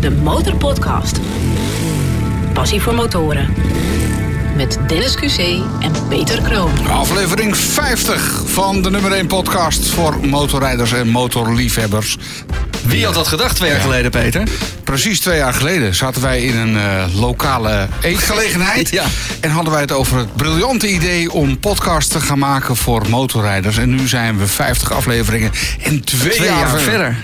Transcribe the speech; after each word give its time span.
de 0.00 0.10
Motorpodcast. 0.10 1.18
Passie 2.52 2.80
voor 2.80 2.94
motoren. 2.94 3.54
Met 4.56 4.78
Dennis 4.86 5.16
QC 5.16 5.38
en 5.80 5.92
Peter 6.08 6.42
Kroon. 6.42 6.88
Aflevering 6.88 7.56
50 7.56 8.42
van 8.46 8.82
de 8.82 8.90
nummer 8.90 9.12
1 9.12 9.26
podcast 9.26 9.88
voor 9.88 10.16
motorrijders 10.26 10.92
en 10.92 11.08
motorliefhebbers. 11.08 12.16
Wie 12.84 13.04
had 13.04 13.14
dat 13.14 13.28
gedacht 13.28 13.56
twee 13.56 13.70
jaar 13.70 13.80
geleden, 13.80 14.10
Peter? 14.10 14.42
Precies 14.84 15.20
twee 15.20 15.36
jaar 15.36 15.54
geleden 15.54 15.94
zaten 15.94 16.22
wij 16.22 16.42
in 16.42 16.56
een 16.56 16.76
eh, 16.76 17.04
lokale 17.20 17.88
eetgelegenheid. 18.00 18.88
Ja. 18.98 19.04
En 19.40 19.50
hadden 19.50 19.72
wij 19.72 19.80
het 19.80 19.92
over 19.92 20.18
het 20.18 20.36
briljante 20.36 20.88
idee 20.92 21.32
om 21.32 21.58
podcast 21.58 22.10
te 22.10 22.20
gaan 22.20 22.38
maken 22.38 22.76
voor 22.76 23.08
motorrijders. 23.08 23.76
En 23.78 23.90
nu 23.90 24.08
zijn 24.08 24.38
we 24.38 24.46
50 24.46 24.92
afleveringen 24.92 25.50
en 25.82 26.04
twee, 26.04 26.30
Twee 26.30 26.48
jaar 26.48 26.80
verder. 26.80 27.16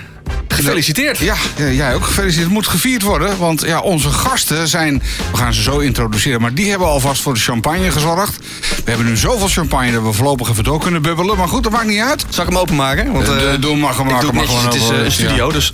Gefeliciteerd. 0.55 1.17
Ja, 1.17 1.35
jij 1.71 1.95
ook 1.95 2.03
gefeliciteerd. 2.05 2.45
Het 2.45 2.53
moet 2.53 2.67
gevierd 2.67 3.01
worden, 3.01 3.37
want 3.37 3.61
ja, 3.61 3.79
onze 3.79 4.09
gasten 4.09 4.67
zijn... 4.67 5.03
We 5.31 5.37
gaan 5.37 5.53
ze 5.53 5.61
zo 5.61 5.79
introduceren, 5.79 6.41
maar 6.41 6.53
die 6.53 6.69
hebben 6.69 6.87
alvast 6.87 7.21
voor 7.21 7.33
de 7.33 7.39
champagne 7.39 7.91
gezorgd. 7.91 8.37
We 8.83 8.91
hebben 8.91 9.05
nu 9.05 9.17
zoveel 9.17 9.47
champagne 9.47 9.91
dat 9.91 10.03
we 10.03 10.11
voorlopig 10.11 10.49
even 10.49 10.63
door 10.63 10.79
kunnen 10.79 11.01
bubbelen. 11.01 11.37
Maar 11.37 11.47
goed, 11.47 11.63
dat 11.63 11.71
maakt 11.71 11.87
niet 11.87 12.01
uit. 12.01 12.25
Zal 12.29 12.43
ik 12.43 12.49
hem 12.49 12.59
openmaken? 12.59 13.11
Want, 13.11 13.27
eh, 13.27 13.33
doe 13.59 13.75
maar, 13.77 13.89
ik 13.89 13.95
gemaakt, 13.95 14.21
doe 14.21 14.29
het 14.29 14.39
maar 14.39 14.47
gewoon 14.47 14.63
Het 14.65 14.73
is 14.75 14.89
eh, 14.89 15.03
een 15.03 15.11
studio, 15.11 15.47
ja. 15.47 15.53
dus... 15.53 15.71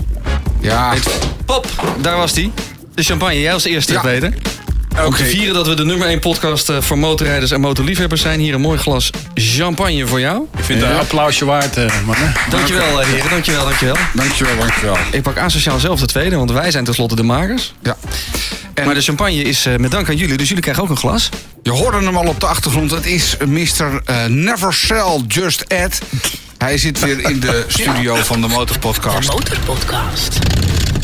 Ja, 0.59 0.93
Pop, 1.45 1.67
daar 2.01 2.17
was 2.17 2.33
die. 2.33 2.51
De 2.95 3.03
champagne, 3.03 3.39
jij 3.39 3.53
als 3.53 3.63
eerste, 3.63 3.93
Ja. 3.93 4.01
Peter. 4.01 4.33
Om 4.99 5.05
oké. 5.05 5.17
te 5.17 5.25
vieren 5.25 5.53
dat 5.53 5.67
we 5.67 5.73
de 5.73 5.85
nummer 5.85 6.07
1 6.07 6.19
podcast 6.19 6.69
eh, 6.69 6.81
voor 6.81 6.97
motorrijders 6.97 7.51
en 7.51 7.59
motorliefhebbers 7.61 8.21
zijn. 8.21 8.39
Hier 8.39 8.53
een 8.53 8.61
mooi 8.61 8.77
glas 8.77 9.09
champagne 9.33 10.07
voor 10.07 10.19
jou. 10.19 10.47
Ik 10.57 10.63
vind 10.63 10.81
het 10.81 10.89
een 10.89 10.97
applausje 10.97 11.45
waard, 11.45 11.77
eh, 11.77 11.85
mannen. 12.05 12.33
Dankjewel, 12.49 13.01
eh, 13.01 13.07
heren. 13.07 13.29
Dankjewel, 13.29 13.63
dankjewel. 13.63 13.95
Dankjewel, 14.13 14.57
dankjewel. 14.57 14.97
Ik 15.11 15.21
pak 15.21 15.37
asociaal 15.37 15.79
zelf 15.79 15.99
de 15.99 16.05
tweede, 16.05 16.35
want 16.35 16.51
wij 16.51 16.71
zijn 16.71 16.83
tenslotte 16.83 17.15
de 17.15 17.23
makers. 17.23 17.73
Ja. 17.81 17.97
En 18.73 18.85
Maar 18.85 18.93
de 18.93 19.01
champagne 19.01 19.41
is 19.43 19.65
eh, 19.65 19.75
met 19.75 19.91
dank 19.91 20.09
aan 20.09 20.15
jullie, 20.15 20.37
dus 20.37 20.47
jullie 20.47 20.63
krijgen 20.63 20.83
ook 20.83 20.89
een 20.89 20.97
glas. 20.97 21.29
je 21.63 21.71
hoorde 21.71 21.97
hem 21.97 22.17
al 22.17 22.27
op 22.27 22.39
de 22.39 22.45
achtergrond. 22.45 22.91
Het 22.91 23.05
is 23.05 23.37
Mr. 23.45 24.01
Never 24.27 24.73
Sell 24.73 25.21
Just 25.27 25.65
Add. 25.73 26.01
Hij 26.57 26.77
zit 26.77 26.99
weer 26.99 27.29
in 27.29 27.39
de 27.39 27.63
studio 27.67 28.15
van 28.15 28.41
de 28.41 28.47
De 28.47 28.53
Motorpodcast. 28.53 29.29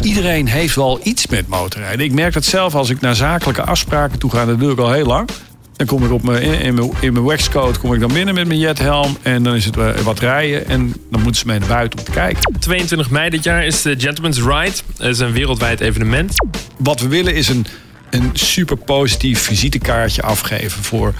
Iedereen 0.01 0.47
heeft 0.47 0.75
wel 0.75 0.99
iets 1.03 1.27
met 1.27 1.47
motorrijden. 1.47 2.05
Ik 2.05 2.11
merk 2.11 2.33
dat 2.33 2.45
zelf 2.45 2.75
als 2.75 2.89
ik 2.89 3.01
naar 3.01 3.15
zakelijke 3.15 3.61
afspraken 3.61 4.19
toe 4.19 4.31
ga. 4.31 4.45
Dat 4.45 4.59
doe 4.59 4.71
ik 4.71 4.79
al 4.79 4.91
heel 4.91 5.05
lang. 5.05 5.29
Dan 5.75 5.87
kom 5.87 6.05
ik 6.05 6.11
op 6.11 6.23
mijn, 6.23 6.43
in, 6.43 6.73
mijn, 6.73 6.91
in 6.99 7.13
mijn 7.13 7.25
waxcoat 7.25 7.79
kom 7.79 7.93
ik 7.93 7.99
dan 7.99 8.13
binnen 8.13 8.33
met 8.33 8.47
mijn 8.47 8.59
jethelm. 8.59 9.17
En 9.21 9.43
dan 9.43 9.55
is 9.55 9.65
het 9.65 9.77
eh, 9.77 9.93
wat 9.93 10.19
rijden. 10.19 10.67
En 10.67 10.93
dan 11.11 11.21
moeten 11.21 11.41
ze 11.41 11.47
mee 11.47 11.59
naar 11.59 11.67
buiten 11.67 11.99
om 11.99 12.05
te 12.05 12.11
kijken. 12.11 12.53
22 12.59 13.09
mei 13.09 13.29
dit 13.29 13.43
jaar 13.43 13.65
is 13.65 13.81
de 13.81 13.95
Gentleman's 13.97 14.37
Ride. 14.37 14.77
Dat 14.97 15.09
is 15.09 15.19
een 15.19 15.31
wereldwijd 15.31 15.79
evenement. 15.79 16.33
Wat 16.77 16.99
we 16.99 17.07
willen 17.07 17.35
is 17.35 17.47
een, 17.47 17.65
een 18.09 18.29
super 18.33 18.77
positief 18.77 19.39
visitekaartje 19.39 20.21
afgeven 20.21 20.83
voor 20.83 21.13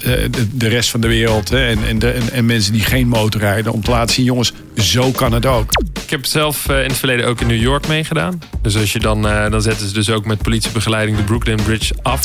de, 0.00 0.16
eh, 0.16 0.44
de, 0.52 0.68
rest 0.68 0.90
van 0.90 1.00
de 1.00 1.08
wereld. 1.08 1.48
Hè, 1.48 1.66
en, 1.66 1.78
en, 1.88 1.98
de, 1.98 2.10
en, 2.10 2.32
en 2.32 2.46
mensen 2.46 2.72
die 2.72 2.82
geen 2.82 3.08
motorrijden. 3.08 3.72
Om 3.72 3.82
te 3.82 3.90
laten 3.90 4.14
zien, 4.14 4.24
jongens, 4.24 4.52
zo 4.76 5.10
kan 5.10 5.32
het 5.32 5.46
ook. 5.46 5.70
Ik 6.02 6.10
heb 6.10 6.26
zelf 6.26 6.68
eh, 6.68 6.82
in 6.82 6.88
het 6.88 6.96
verleden 6.96 7.26
ook 7.26 7.40
in 7.40 7.46
New 7.46 7.60
York 7.60 7.88
meegedaan. 7.88 8.42
Dus 8.62 8.76
als 8.76 8.92
je 8.92 8.98
dan, 8.98 9.28
eh, 9.28 9.50
dan 9.50 9.62
zetten 9.62 9.88
ze 9.88 9.94
dus 9.94 10.10
ook 10.10 10.24
met 10.24 10.42
politiebegeleiding 10.42 11.16
de 11.16 11.22
Brooklyn 11.22 11.62
Bridge 11.64 11.94
af. 12.02 12.20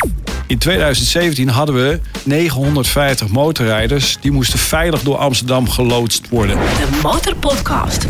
In 0.48 0.58
2017 0.58 1.50
hadden 1.50 1.76
we 1.76 2.00
950 2.24 3.28
motorrijders. 3.28 4.18
Die 4.22 4.32
moesten 4.32 4.60
veilig 4.60 5.02
door 5.02 5.18
Amsterdam 5.18 5.70
geloodst 5.70 6.30
worden. 6.30 6.56
De 6.58 7.00
Motorpodcast. 7.04 8.06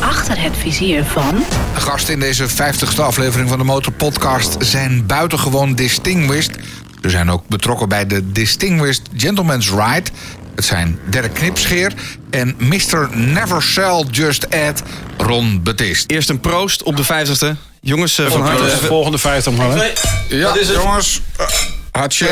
Achter 0.00 0.42
het 0.42 0.56
vizier 0.56 1.04
van... 1.04 1.44
De 1.74 1.80
gasten 1.80 2.14
in 2.14 2.20
deze 2.20 2.48
50ste 2.48 3.00
aflevering 3.00 3.48
van 3.48 3.58
de 3.58 3.64
Motorpodcast 3.64 4.56
zijn 4.58 5.06
buitengewoon 5.06 5.74
distinguished. 5.74 6.58
Ze 7.02 7.10
zijn 7.10 7.30
ook 7.30 7.48
betrokken 7.48 7.88
bij 7.88 8.06
de 8.06 8.32
Distinguished 8.32 9.02
Gentleman's 9.16 9.70
Ride. 9.70 10.10
Het 10.54 10.64
zijn 10.64 10.98
Dirk 11.10 11.34
Knipscheer 11.34 11.92
en 12.30 12.54
Mr. 12.58 13.08
Never 13.12 13.62
Sell 13.62 14.04
Just 14.10 14.54
Add 14.54 14.82
Ron 15.16 15.62
Betist. 15.62 16.10
Eerst 16.10 16.28
een 16.28 16.40
proost 16.40 16.82
op 16.82 16.96
de 16.96 17.04
50ste. 17.04 17.56
Jongens, 17.80 18.18
eh, 18.18 18.30
van 18.30 18.40
harte. 18.40 18.64
De 18.64 18.86
volgende 18.86 19.18
50 19.18 19.52
mannen. 19.52 19.90
Ja, 20.28 20.56
jongens. 20.72 21.20
Uh, 21.40 21.46
hartje. 21.90 22.26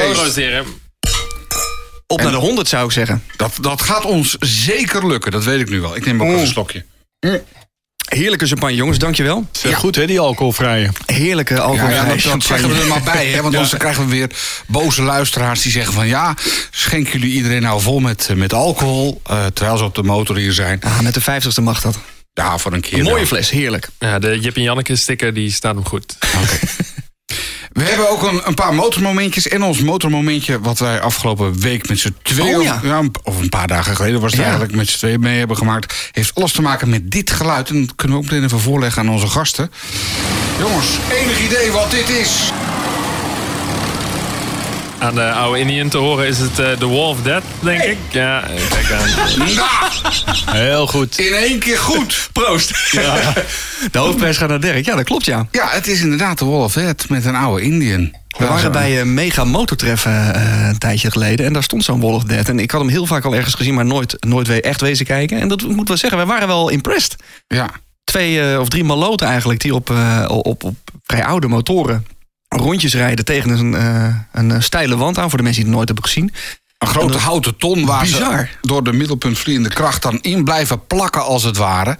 Op 2.07 2.23
naar 2.23 2.31
de 2.31 2.37
100 2.37 2.69
zou 2.69 2.85
ik 2.85 2.93
zeggen. 2.93 3.23
Dat, 3.37 3.53
dat 3.61 3.83
gaat 3.83 4.05
ons 4.05 4.37
zeker 4.41 5.07
lukken, 5.07 5.33
dat 5.33 5.45
weet 5.45 5.61
ik 5.61 5.71
nu 5.71 5.81
wel. 5.81 5.97
Ik 5.97 6.05
neem 6.05 6.23
ook 6.23 6.29
even 6.29 6.41
een 6.41 6.47
slokje. 6.47 6.85
Heerlijke 8.09 8.47
champagne, 8.47 8.75
jongens, 8.75 8.99
dankjewel. 8.99 9.47
Ja. 9.63 9.77
Goed 9.77 9.95
hè, 9.97 10.07
die 10.07 10.21
alcoholvrije. 10.21 10.91
Heerlijke 11.07 11.55
Ja, 11.55 11.61
alcoholvrije 11.61 11.95
ja, 11.95 12.05
dat, 12.05 12.13
dat 12.13 12.21
champagne. 12.21 12.47
zeggen 12.47 12.69
we 12.69 12.81
er 12.81 12.87
maar 12.87 13.15
bij, 13.15 13.27
hè? 13.27 13.43
want 13.43 13.55
anders 13.57 13.77
krijgen 13.77 14.05
we 14.05 14.11
weer 14.11 14.31
boze 14.67 15.03
luisteraars 15.03 15.63
die 15.63 15.73
zeggen 15.73 15.93
van 15.93 16.07
ja, 16.07 16.35
schenken 16.71 17.13
jullie 17.21 17.35
iedereen 17.35 17.63
nou 17.63 17.81
vol 17.81 17.99
met, 17.99 18.29
met 18.35 18.53
alcohol, 18.53 19.21
eh, 19.27 19.47
terwijl 19.47 19.77
ze 19.79 19.85
op 19.85 19.95
de 19.95 20.03
motor 20.03 20.37
hier 20.37 20.53
zijn. 20.53 20.81
Ah, 20.81 21.01
met 21.01 21.15
de 21.15 21.21
50ste 21.21 21.63
mag 21.63 21.81
dat. 21.81 21.99
Ja, 22.33 22.59
voor 22.59 22.73
een 22.73 22.81
keer. 22.81 22.99
Een 22.99 23.05
mooie 23.05 23.27
fles, 23.27 23.51
heerlijk. 23.51 23.89
Ja, 23.99 24.19
de 24.19 24.39
Jip 24.41 24.57
en 24.57 24.63
Janneke 24.63 24.97
sticker 24.97 25.35
die 25.35 25.53
staat 25.53 25.75
hem 25.75 25.85
goed. 25.87 26.17
We 27.79 27.85
hebben 27.85 28.11
ook 28.11 28.23
een, 28.23 28.41
een 28.45 28.55
paar 28.55 28.75
motormomentjes. 28.75 29.49
En 29.49 29.63
ons 29.63 29.81
motormomentje, 29.81 30.61
wat 30.61 30.79
wij 30.79 31.01
afgelopen 31.01 31.61
week 31.61 31.89
met 31.89 31.99
z'n 31.99 32.15
tweeën... 32.23 32.57
Oh, 32.57 32.63
ja. 32.83 33.03
of 33.23 33.41
een 33.41 33.49
paar 33.49 33.67
dagen 33.67 33.97
geleden 33.97 34.21
was 34.21 34.31
het 34.31 34.41
Ja. 34.41 34.47
eigenlijk 34.47 34.77
met 34.77 34.89
z'n 34.89 34.97
tweeën 34.99 35.21
mee 35.21 35.39
hebben 35.39 35.57
gemaakt... 35.57 36.09
heeft 36.13 36.35
alles 36.35 36.53
te 36.53 36.63
maken 36.63 36.89
met 36.89 37.11
dit 37.11 37.31
geluid. 37.31 37.71
En 37.71 37.87
dat 37.87 37.95
kunnen 37.97 38.17
we 38.17 38.23
ook 38.25 38.31
meteen 38.31 38.45
even 38.47 38.61
voorleggen 38.61 39.03
aan 39.03 39.09
onze 39.09 39.27
gasten. 39.27 39.73
Jongens, 40.59 40.87
enig 41.13 41.41
idee 41.41 41.71
wat 41.71 41.91
dit 41.91 42.09
is? 42.09 42.51
Aan 44.99 45.15
de 45.15 45.31
oude 45.31 45.59
Indian 45.59 45.89
te 45.89 45.97
horen 45.97 46.27
is 46.27 46.39
het 46.39 46.59
eh, 46.59 46.71
The 46.71 46.89
Wall 46.89 47.09
of 47.09 47.23
Death, 47.23 47.45
denk 47.61 47.83
ik. 47.83 47.97
Ja, 48.11 48.43
eh, 48.43 48.57
kijk 48.69 48.93
aan. 48.93 49.09
Nou, 49.55 50.57
Heel 50.59 50.87
goed. 50.87 51.19
in 51.19 51.33
één 51.33 51.59
keer 51.59 51.79
goed. 51.79 52.29
Proost. 52.33 52.69
De 53.93 53.99
hoofdprijs 53.99 54.37
gaat 54.37 54.49
naar 54.49 54.61
Dirk. 54.61 54.85
Ja, 54.85 54.97
dat 54.97 55.05
klopt, 55.05 55.25
ja. 55.25 55.47
Ja, 55.51 55.69
het 55.69 55.87
is 55.87 56.01
inderdaad 56.01 56.39
de 56.39 56.45
Wall 56.45 56.63
of 56.63 56.73
Death 56.73 57.09
met 57.09 57.25
een 57.25 57.35
oude 57.35 57.63
Indian. 57.63 58.13
We 58.39 58.47
waren 58.47 58.73
bij 58.73 59.01
een 59.01 59.15
mega 59.15 59.45
motortreffen 59.45 60.35
eh, 60.35 60.69
een 60.69 60.79
tijdje 60.79 61.11
geleden. 61.11 61.47
En 61.47 61.53
daar 61.53 61.63
stond 61.63 61.85
zo'n 61.85 62.01
Wall 62.01 62.15
of 62.15 62.25
Death. 62.25 62.49
En 62.49 62.59
ik 62.59 62.71
had 62.71 62.81
hem 62.81 62.91
heel 62.91 63.07
vaak 63.07 63.25
al 63.25 63.35
ergens 63.35 63.55
gezien, 63.55 63.75
maar 63.75 63.87
nooit, 63.87 64.17
nooit 64.21 64.61
echt 64.61 64.81
wezen 64.81 65.07
kijken. 65.07 65.41
En 65.41 65.49
dat 65.49 65.63
moet 65.63 65.89
wel 65.89 65.97
zeggen, 65.97 66.19
wij 66.19 66.27
waren 66.27 66.49
wel 66.49 66.69
impressed. 66.69 67.17
Ja, 67.47 67.71
Twee 68.05 68.53
eh, 68.53 68.61
of 68.61 68.69
drie 68.69 68.85
maloten 68.85 69.27
eigenlijk, 69.27 69.61
die 69.61 69.75
op, 69.75 69.91
eh, 69.91 70.25
op, 70.29 70.65
op 70.65 70.77
vrij 71.05 71.25
oude 71.25 71.49
motoren 71.49 72.07
rondjes 72.49 72.95
rijden 72.95 73.25
tegen 73.25 73.51
een, 73.51 73.75
eh, 73.75 74.15
een 74.33 74.63
steile 74.63 74.97
wand 74.97 75.19
aan. 75.19 75.29
Voor 75.29 75.39
de 75.39 75.45
mensen 75.45 75.63
die 75.63 75.71
het 75.73 75.79
nooit 75.81 75.89
hebben 75.99 76.07
gezien. 76.11 76.33
een 76.79 76.89
grote 76.89 77.19
houten 77.19 77.57
ton 77.57 77.87
waar 77.87 78.01
Bizar. 78.01 78.39
ze 78.39 78.67
door 78.69 78.85
de 78.85 78.93
middelpuntvliegende 78.93 79.69
kracht 79.69 80.03
dan 80.03 80.19
in 80.21 80.45
blijven 80.45 80.87
plakken 80.87 81.25
als 81.25 81.43
het 81.43 81.57
ware. 81.57 81.99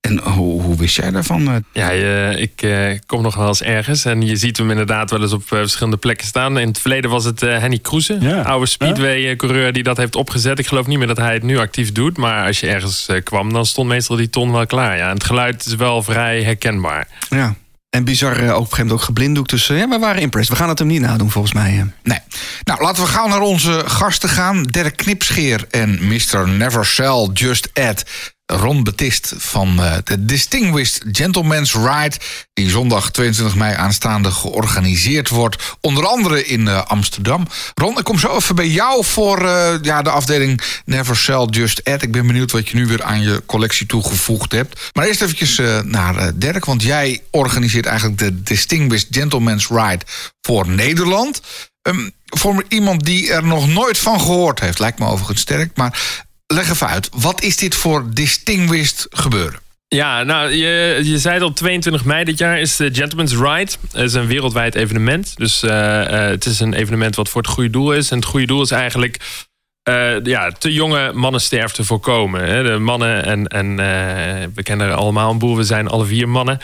En 0.00 0.18
hoe, 0.18 0.62
hoe 0.62 0.76
wist 0.76 0.96
jij 0.96 1.10
daarvan? 1.10 1.48
eh? 1.48 1.54
Ja, 1.72 1.90
je- 1.90 2.34
ik 2.38 2.62
eh, 2.62 2.98
kom 3.06 3.22
nog 3.22 3.34
wel 3.34 3.46
eens 3.46 3.62
ergens 3.62 4.04
en 4.04 4.22
je 4.26 4.36
ziet 4.36 4.56
hem 4.56 4.70
inderdaad 4.70 5.10
wel 5.10 5.22
eens 5.22 5.32
op 5.32 5.40
eh, 5.42 5.48
verschillende 5.48 5.96
plekken 5.96 6.26
staan. 6.26 6.58
In 6.58 6.68
het 6.68 6.78
verleden 6.78 7.10
was 7.10 7.24
het 7.24 7.42
eh, 7.42 7.58
Henny 7.58 7.78
Kroeze, 7.78 8.16
Ja. 8.20 8.42
oude 8.42 8.66
speedway-coureur 8.66 9.72
die 9.72 9.82
dat 9.82 9.96
heeft 9.96 10.16
opgezet. 10.16 10.58
Ik 10.58 10.66
geloof 10.66 10.86
niet 10.86 10.98
meer 10.98 11.06
dat 11.06 11.16
hij 11.16 11.32
het 11.34 11.42
nu 11.42 11.58
actief 11.58 11.92
doet, 11.92 12.16
maar 12.16 12.46
als 12.46 12.60
je 12.60 12.66
ergens 12.68 13.06
eh, 13.08 13.22
kwam, 13.22 13.52
dan 13.52 13.66
stond 13.66 13.88
meestal 13.88 14.16
die 14.16 14.30
ton 14.30 14.52
wel 14.52 14.66
klaar. 14.66 14.96
Ja, 14.96 15.08
en 15.08 15.14
het 15.14 15.24
geluid 15.24 15.66
is 15.66 15.74
wel 15.74 16.02
vrij 16.02 16.42
herkenbaar. 16.42 17.08
Ja. 17.30 17.54
En 17.90 18.04
bizar 18.04 18.32
eh, 18.36 18.42
ook 18.42 18.44
op 18.48 18.50
een 18.50 18.56
gegeven 18.62 18.76
moment 18.78 18.92
ook 19.00 19.06
geblinddoekt. 19.06 19.50
Dus 19.50 19.68
eh, 19.68 19.78
ja, 19.78 19.88
we 19.88 19.98
waren 19.98 20.22
impressed. 20.22 20.52
We 20.52 20.58
gaan 20.60 20.68
het 20.68 20.78
hem 20.78 20.88
niet 20.88 21.00
nadoen 21.00 21.30
volgens 21.30 21.52
mij. 21.54 21.78
eh. 21.78 21.84
Nee. 22.02 22.18
Nou, 22.64 22.82
laten 22.82 23.02
we 23.02 23.08
gauw 23.08 23.28
naar 23.28 23.40
onze 23.40 23.82
gasten 23.86 24.28
gaan. 24.28 24.62
Dirk 24.62 24.96
Knipscheer 24.96 25.66
en 25.70 25.98
Mr. 26.06 26.48
Never 26.48 26.86
Sell 26.86 27.30
Just 27.32 27.70
Add. 27.74 28.04
Ron 28.50 28.82
Betist 28.82 29.34
van 29.36 29.82
eh, 29.82 29.96
de 30.04 30.24
Distinguished 30.24 31.02
Gentleman's 31.12 31.74
Ride... 31.74 32.16
die 32.52 32.70
zondag 32.70 33.10
22 33.10 33.54
mei 33.54 33.74
aanstaande 33.74 34.30
georganiseerd 34.30 35.28
wordt. 35.28 35.76
Onder 35.80 36.06
andere 36.06 36.46
in 36.46 36.68
eh, 36.68 36.84
Amsterdam. 36.84 37.46
Ron, 37.74 37.98
ik 37.98 38.04
kom 38.04 38.18
zo 38.18 38.36
even 38.36 38.54
bij 38.54 38.68
jou 38.68 39.04
voor 39.04 39.44
eh, 39.44 39.74
ja, 39.82 40.02
de 40.02 40.10
afdeling 40.10 40.60
Never 40.84 41.16
Sell 41.16 41.46
Just 41.50 41.84
Add. 41.84 42.02
Ik 42.02 42.12
ben 42.12 42.26
benieuwd 42.26 42.50
wat 42.50 42.68
je 42.68 42.76
nu 42.76 42.86
weer 42.86 43.02
aan 43.02 43.20
je 43.20 43.42
collectie 43.46 43.86
toegevoegd 43.86 44.52
hebt. 44.52 44.90
Maar 44.92 45.06
eerst 45.06 45.22
eventjes 45.22 45.60
naar 45.84 46.16
eh, 46.16 46.28
Dirk, 46.34 46.64
want 46.64 46.82
jij 46.82 47.22
organiseert 47.30 47.86
eigenlijk 47.86 48.18
de 48.18 48.42
Distinguished 48.42 49.08
Gentleman's 49.10 49.68
Ride 49.68 50.04
voor 50.40 50.68
Nederland. 50.68 51.40
Ehm, 51.82 52.08
voor 52.24 52.64
iemand 52.68 53.04
die 53.04 53.32
er 53.32 53.44
nog 53.44 53.68
nooit 53.68 53.98
van 53.98 54.20
gehoord 54.20 54.60
heeft, 54.60 54.78
lijkt 54.78 54.98
me 54.98 55.06
overigens 55.06 55.40
sterk. 55.40 55.76
Maar 55.76 56.24
leg 56.52 56.70
even 56.70 56.86
uit, 56.86 57.08
wat 57.16 57.42
is 57.42 57.56
dit 57.56 57.74
voor 57.74 58.14
distinguished 58.14 59.06
gebeuren? 59.10 59.60
Ja, 59.88 60.22
nou, 60.22 60.50
je, 60.50 61.00
je 61.02 61.18
zei 61.18 61.40
al, 61.40 61.52
22 61.52 62.04
mei 62.04 62.24
dit 62.24 62.38
jaar 62.38 62.60
is 62.60 62.76
de 62.76 62.94
Gentleman's 62.94 63.32
Ride. 63.32 63.72
Het 63.92 64.02
is 64.02 64.14
een 64.14 64.26
wereldwijd 64.26 64.74
evenement. 64.74 65.36
Dus 65.36 65.62
eh, 65.62 66.24
eh, 66.24 66.30
het 66.30 66.46
is 66.46 66.60
een 66.60 66.74
evenement 66.74 67.16
wat 67.16 67.28
voor 67.28 67.42
het 67.42 67.50
goede 67.50 67.70
doel 67.70 67.92
is. 67.92 68.10
En 68.10 68.16
het 68.16 68.26
goede 68.26 68.46
doel 68.46 68.62
is 68.62 68.70
eigenlijk 68.70 69.18
eh, 69.82 70.24
ja, 70.24 70.50
te 70.50 70.72
jonge 70.72 71.12
mannensterfte 71.12 71.84
voorkomen. 71.84 72.44
Hè. 72.44 72.62
De 72.62 72.78
mannen, 72.78 73.24
en, 73.24 73.46
en 73.46 73.78
eh, 73.78 74.46
we 74.54 74.62
kennen 74.62 74.86
er 74.86 74.94
allemaal 74.94 75.30
een 75.30 75.38
boel, 75.38 75.56
we 75.56 75.64
zijn 75.64 75.88
alle 75.88 76.04
vier 76.04 76.28
mannen. 76.28 76.58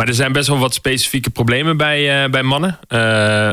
Maar 0.00 0.08
er 0.08 0.14
zijn 0.14 0.32
best 0.32 0.48
wel 0.48 0.58
wat 0.58 0.74
specifieke 0.74 1.30
problemen 1.30 1.76
bij, 1.76 2.30
bij 2.30 2.42
mannen. 2.42 2.78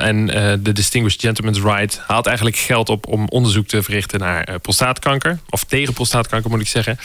en 0.01 0.25
de 0.63 0.71
Distinguished 0.71 1.21
Gentleman's 1.21 1.61
Ride 1.61 1.93
haalt 2.05 2.25
eigenlijk 2.25 2.57
geld 2.57 2.89
op 2.89 3.07
om 3.07 3.27
onderzoek 3.27 3.67
te 3.67 3.83
verrichten 3.83 4.19
naar 4.19 4.59
prostaatkanker. 4.59 5.39
Of 5.49 5.63
tegen 5.63 5.93
prostaatkanker 5.93 6.49
moet 6.49 6.61
ik 6.61 6.67
zeggen. 6.67 6.97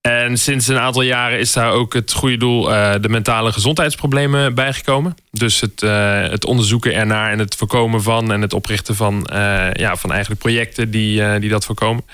En 0.00 0.38
sinds 0.38 0.66
een 0.66 0.78
aantal 0.78 1.02
jaren 1.02 1.38
is 1.38 1.52
daar 1.52 1.70
ook 1.70 1.94
het 1.94 2.12
goede 2.12 2.36
doel 2.36 2.62
de 3.00 3.08
mentale 3.08 3.52
gezondheidsproblemen 3.52 4.54
bijgekomen. 4.54 5.14
Dus 5.30 5.60
het, 5.60 5.80
het 6.30 6.44
onderzoeken 6.44 6.94
ernaar 6.94 7.30
en 7.30 7.38
het 7.38 7.54
voorkomen 7.54 8.02
van 8.02 8.32
en 8.32 8.40
het 8.40 8.52
oprichten 8.52 8.94
van, 8.94 9.26
ja, 9.72 9.96
van 9.96 10.10
eigenlijk 10.10 10.40
projecten 10.40 10.90
die, 10.90 11.38
die 11.38 11.50
dat 11.50 11.64
voorkomen. 11.64 12.04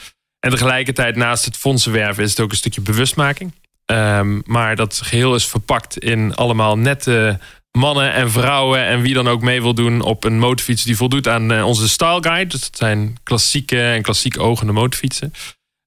En 0.40 0.50
tegelijkertijd 0.50 1.16
naast 1.16 1.44
het 1.44 1.56
fondsenwerven 1.56 2.24
is 2.24 2.30
het 2.30 2.40
ook 2.40 2.50
een 2.50 2.56
stukje 2.56 2.80
bewustmaking. 2.80 3.52
Um, 3.92 4.42
maar 4.46 4.76
dat 4.76 5.00
geheel 5.04 5.34
is 5.34 5.46
verpakt 5.46 5.98
in 5.98 6.34
allemaal 6.34 6.78
nette 6.78 7.38
mannen 7.78 8.12
en 8.12 8.30
vrouwen 8.30 8.86
en 8.86 9.00
wie 9.00 9.14
dan 9.14 9.28
ook 9.28 9.42
mee 9.42 9.62
wil 9.62 9.74
doen 9.74 10.00
op 10.00 10.24
een 10.24 10.38
motorfiets 10.38 10.84
die 10.84 10.96
voldoet 10.96 11.28
aan 11.28 11.62
onze 11.62 11.88
style 11.88 12.22
guide. 12.22 12.50
Dus 12.50 12.60
dat 12.60 12.76
zijn 12.76 13.16
klassieke 13.22 13.82
en 13.82 14.02
klassiek 14.02 14.40
ogende 14.40 14.72
motorfietsen. 14.72 15.32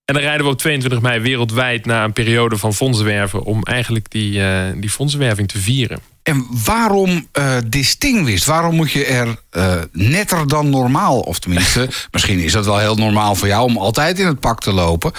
En 0.06 0.13
dan 0.13 0.24
rijden 0.24 0.46
we 0.46 0.52
op 0.52 0.57
22 0.57 1.02
mei 1.02 1.19
wereldwijd 1.19 1.86
na 1.86 2.04
een 2.04 2.13
periode 2.13 2.57
van 2.57 2.74
fondsenwerven 2.74 3.44
om 3.44 3.63
eigenlijk 3.63 4.12
die, 4.12 4.40
uh, 4.40 4.62
die 4.75 4.90
fondsenwerving 4.90 5.48
te 5.48 5.58
vieren. 5.58 6.00
En 6.24 6.48
waarom 6.66 7.28
uh, 7.40 7.58
distinguished? 7.68 8.46
Waarom 8.46 8.75
moet 8.75 8.92
je 8.92 9.06
er 9.06 9.36
uh, 9.51 9.81
netter 9.92 10.48
dan 10.48 10.69
normaal, 10.69 11.19
of 11.19 11.40
tenminste, 11.40 11.90
misschien 12.12 12.40
is 12.40 12.51
dat 12.51 12.66
wel 12.66 12.80
heel 12.80 12.96
normaal 12.96 13.36
voor 13.36 13.48
jou 13.48 13.63
om 13.63 13.78
altijd 13.78 14.19
in 14.19 14.25
het 14.25 14.40
pak 14.40 14.60
te 14.60 14.74
lopen. 14.74 15.12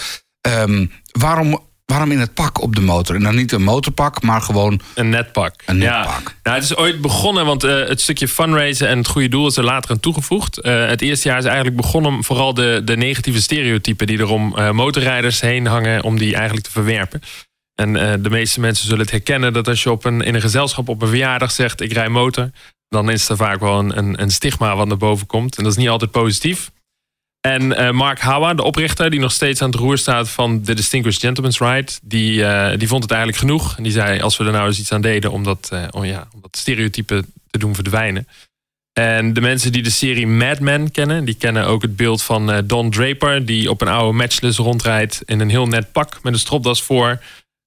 Um, 0.49 0.93
waarom 1.13 1.61
Waarom 1.87 2.11
in 2.11 2.19
het 2.19 2.35
pak 2.35 2.63
op 2.63 2.75
de 2.75 2.81
motor? 2.81 3.17
En 3.17 3.23
dan 3.23 3.35
niet 3.35 3.53
een 3.53 3.63
motorpak, 3.63 4.23
maar 4.23 4.41
gewoon... 4.41 4.81
Een 4.95 5.09
netpak. 5.09 5.55
Een 5.67 5.79
netpak. 5.79 6.23
Ja. 6.23 6.33
Nou, 6.43 6.57
het 6.57 6.65
is 6.65 6.77
ooit 6.77 7.01
begonnen, 7.01 7.47
want 7.47 7.65
uh, 7.65 7.89
het 7.89 8.01
stukje 8.01 8.29
fundraisen 8.29 8.89
en 8.89 8.99
het 8.99 9.07
goede 9.07 9.29
doel 9.29 9.47
is 9.47 9.57
er 9.57 9.65
later 9.65 9.91
aan 9.91 10.01
toegevoegd. 10.01 10.65
Uh, 10.65 10.87
het 10.87 11.03
eerste 11.03 11.29
jaar 11.29 11.39
is 11.39 11.45
eigenlijk 11.45 11.77
begonnen 11.77 12.13
om 12.13 12.25
vooral 12.25 12.55
de, 12.55 12.83
de 12.85 12.97
negatieve 12.97 13.43
stereotypen... 13.43 14.07
die 14.07 14.19
er 14.19 14.29
om 14.29 14.55
uh, 14.59 14.71
motorrijders 14.71 15.41
heen 15.41 15.67
hangen, 15.67 16.03
om 16.03 16.19
die 16.19 16.35
eigenlijk 16.35 16.67
te 16.67 16.73
verwerpen. 16.73 17.21
En 17.75 18.23
de 18.23 18.31
meeste 18.31 18.61
mensen 18.61 18.87
zullen 18.87 19.01
het 19.01 19.11
herkennen 19.11 19.53
dat 19.53 19.69
als 19.69 19.83
je 19.83 19.91
op 19.91 20.05
een, 20.05 20.21
in 20.21 20.35
een 20.35 20.41
gezelschap 20.41 20.89
op 20.89 21.03
een 21.03 21.09
verjaardag 21.09 21.51
zegt... 21.51 21.81
ik 21.81 21.93
rij 21.93 22.09
motor, 22.09 22.51
dan 22.89 23.11
is 23.11 23.29
er 23.29 23.37
vaak 23.37 23.61
wel 23.61 23.79
een, 23.79 23.99
een, 23.99 24.23
een 24.23 24.31
stigma 24.31 24.77
wat 24.77 24.87
naar 24.87 24.97
boven 24.97 25.27
komt. 25.27 25.57
En 25.57 25.63
dat 25.63 25.73
is 25.73 25.79
niet 25.79 25.89
altijd 25.89 26.11
positief. 26.11 26.71
En 27.47 27.63
uh, 27.63 27.91
Mark 27.91 28.21
Hawa, 28.21 28.55
de 28.55 28.63
oprichter, 28.63 29.11
die 29.11 29.21
nog 29.21 29.33
steeds 29.33 29.63
aan 29.63 29.71
het 29.71 29.79
roer 29.81 29.99
staat 29.99 30.29
van 30.31 30.63
de 30.63 30.75
Distinguished 30.75 31.23
Gentleman's 31.23 31.59
Ride, 31.59 31.93
die, 32.03 32.41
uh, 32.41 32.71
die 32.77 32.89
vond 32.89 33.03
het 33.03 33.13
eigenlijk 33.13 33.41
genoeg. 33.41 33.77
En 33.77 33.83
die 33.83 33.93
zei: 33.93 34.21
als 34.21 34.37
we 34.37 34.45
er 34.45 34.53
nou 34.53 34.67
eens 34.67 34.79
iets 34.79 34.93
aan 34.93 35.01
deden 35.01 35.31
om 35.33 35.43
dat, 35.43 35.71
uh, 35.73 35.85
oh 35.91 36.07
ja, 36.07 36.29
om 36.35 36.41
dat 36.41 36.57
stereotype 36.57 37.25
te 37.51 37.59
doen 37.59 37.75
verdwijnen. 37.75 38.29
En 38.93 39.33
de 39.33 39.41
mensen 39.41 39.73
die 39.73 39.83
de 39.83 39.91
serie 39.91 40.27
Mad 40.27 40.61
Men 40.61 40.91
kennen, 40.91 41.25
die 41.25 41.35
kennen 41.35 41.67
ook 41.67 41.83
het 41.83 41.97
beeld 41.97 42.23
van 42.23 42.63
Don 42.67 42.91
Draper, 42.91 43.47
die 43.47 43.71
op 43.71 43.81
een 43.81 43.89
oude 43.89 44.17
matchless 44.19 44.59
rondrijdt 44.59 45.23
in 45.25 45.41
een 45.41 45.51
heel 45.51 45.67
net 45.67 45.93
pak 45.93 46.19
met 46.23 46.33
een 46.33 46.39
stropdas 46.39 46.83
voor. 46.83 47.23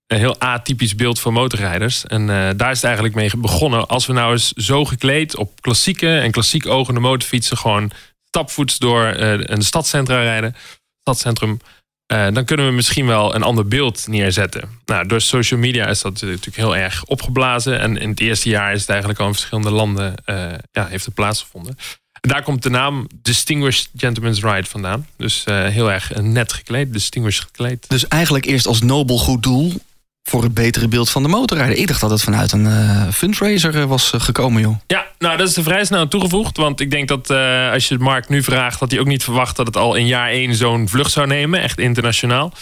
Een 0.07 0.17
heel 0.17 0.39
atypisch 0.39 0.95
beeld 0.95 1.19
voor 1.19 1.33
motorrijders. 1.33 2.05
En 2.05 2.27
daar 2.27 2.71
is 2.71 2.75
het 2.75 2.83
eigenlijk 2.83 3.15
mee 3.15 3.31
begonnen. 3.37 3.87
Als 3.87 4.05
we 4.05 4.13
nou 4.13 4.31
eens 4.31 4.51
zo 4.51 4.85
gekleed 4.85 5.35
op 5.35 5.61
klassieke 5.61 6.17
en 6.17 6.31
klassiek 6.31 6.65
ogende 6.65 6.99
motorfietsen 6.99 7.57
gewoon 7.57 7.91
stapvoets 8.29 8.77
door 8.77 9.15
uh, 9.15 9.33
een 9.37 9.61
stadcentra 9.61 10.21
rijden, 10.21 10.55
stadcentrum, 11.01 11.59
uh, 12.13 12.27
dan 12.31 12.45
kunnen 12.45 12.65
we 12.65 12.71
misschien 12.71 13.05
wel 13.05 13.35
een 13.35 13.43
ander 13.43 13.67
beeld 13.67 14.07
neerzetten. 14.07 14.81
Nou, 14.85 15.07
door 15.07 15.21
social 15.21 15.59
media 15.59 15.87
is 15.87 16.01
dat 16.01 16.21
natuurlijk 16.21 16.55
heel 16.55 16.75
erg 16.75 17.03
opgeblazen. 17.03 17.79
En 17.79 17.97
in 17.97 18.09
het 18.09 18.19
eerste 18.19 18.49
jaar 18.49 18.73
is 18.73 18.81
het 18.81 18.89
eigenlijk 18.89 19.19
al 19.19 19.27
in 19.27 19.33
verschillende 19.33 19.71
landen 19.71 20.13
uh, 20.25 20.51
ja, 20.71 20.87
heeft 20.87 21.13
plaatsgevonden. 21.13 21.77
En 22.21 22.29
daar 22.29 22.43
komt 22.43 22.63
de 22.63 22.69
naam 22.69 23.07
Distinguished 23.21 23.89
Gentleman's 23.95 24.41
Ride 24.41 24.67
vandaan. 24.67 25.07
Dus 25.17 25.43
heel 25.45 25.91
erg 25.91 26.21
net 26.21 26.53
gekleed, 26.53 26.93
distinguished 26.93 27.43
gekleed. 27.43 27.89
Dus 27.89 28.07
eigenlijk 28.07 28.45
eerst 28.45 28.67
als 28.67 28.81
nobel 28.81 29.17
goed 29.17 29.43
doel 29.43 29.73
voor 30.29 30.43
het 30.43 30.53
betere 30.53 30.87
beeld 30.87 31.09
van 31.09 31.23
de 31.23 31.29
motorrijder. 31.29 31.77
Ik 31.77 31.87
dacht 31.87 32.01
dat 32.01 32.09
het 32.09 32.21
vanuit 32.21 32.51
een 32.51 32.65
uh, 32.65 33.07
fundraiser 33.11 33.75
eh, 33.75 33.85
was 33.85 34.13
eh, 34.13 34.21
gekomen, 34.21 34.61
joh. 34.61 34.75
Ja, 34.87 35.05
nou, 35.17 35.37
dat 35.37 35.49
is 35.49 35.57
er 35.57 35.63
vrij 35.63 35.85
snel 35.85 36.07
toegevoegd. 36.07 36.57
Want 36.57 36.79
ik 36.79 36.91
denk 36.91 37.07
dat 37.07 37.29
als 37.73 37.87
je 37.87 37.97
Mark 37.97 38.29
nu 38.29 38.43
vraagt... 38.43 38.79
dat 38.79 38.91
hij 38.91 38.99
ook 38.99 39.07
niet 39.07 39.23
verwacht 39.23 39.55
dat 39.55 39.67
het 39.67 39.77
al 39.77 39.95
in 39.95 40.07
jaar 40.07 40.29
één 40.29 40.55
zo'n 40.55 40.89
vlucht 40.89 41.11
zou 41.11 41.27
nemen. 41.27 41.61
Echt 41.61 41.79
internationaal. 41.79 42.53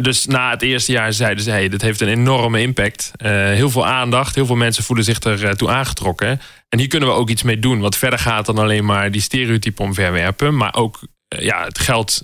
Dus 0.00 0.26
na 0.26 0.50
het 0.50 0.62
eerste 0.62 0.92
jaar 0.92 1.12
zeiden 1.12 1.44
ze: 1.44 1.50
hey, 1.50 1.68
dit 1.68 1.82
heeft 1.82 2.00
een 2.00 2.08
enorme 2.08 2.60
impact. 2.60 3.12
Heel 3.22 3.70
veel 3.70 3.86
aandacht, 3.86 4.34
heel 4.34 4.46
veel 4.46 4.56
mensen 4.56 4.84
voelen 4.84 5.04
zich 5.04 5.22
er 5.22 5.56
toe 5.56 5.68
aangetrokken. 5.68 6.40
En 6.68 6.78
hier 6.78 6.88
kunnen 6.88 7.08
we 7.08 7.14
ook 7.14 7.28
iets 7.28 7.42
mee 7.42 7.58
doen. 7.58 7.80
Wat 7.80 7.96
verder 7.96 8.18
gaat 8.18 8.46
dan 8.46 8.58
alleen 8.58 8.84
maar 8.84 9.10
die 9.10 9.20
stereotypen 9.20 9.84
omverwerpen. 9.84 10.56
Maar 10.56 10.74
ook 10.74 11.00
ja, 11.28 11.64
het 11.64 11.78
geld 11.78 12.22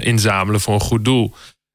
inzamelen 0.00 0.60
voor 0.60 0.74
een 0.74 0.80
goed 0.80 1.04
doel. 1.04 1.34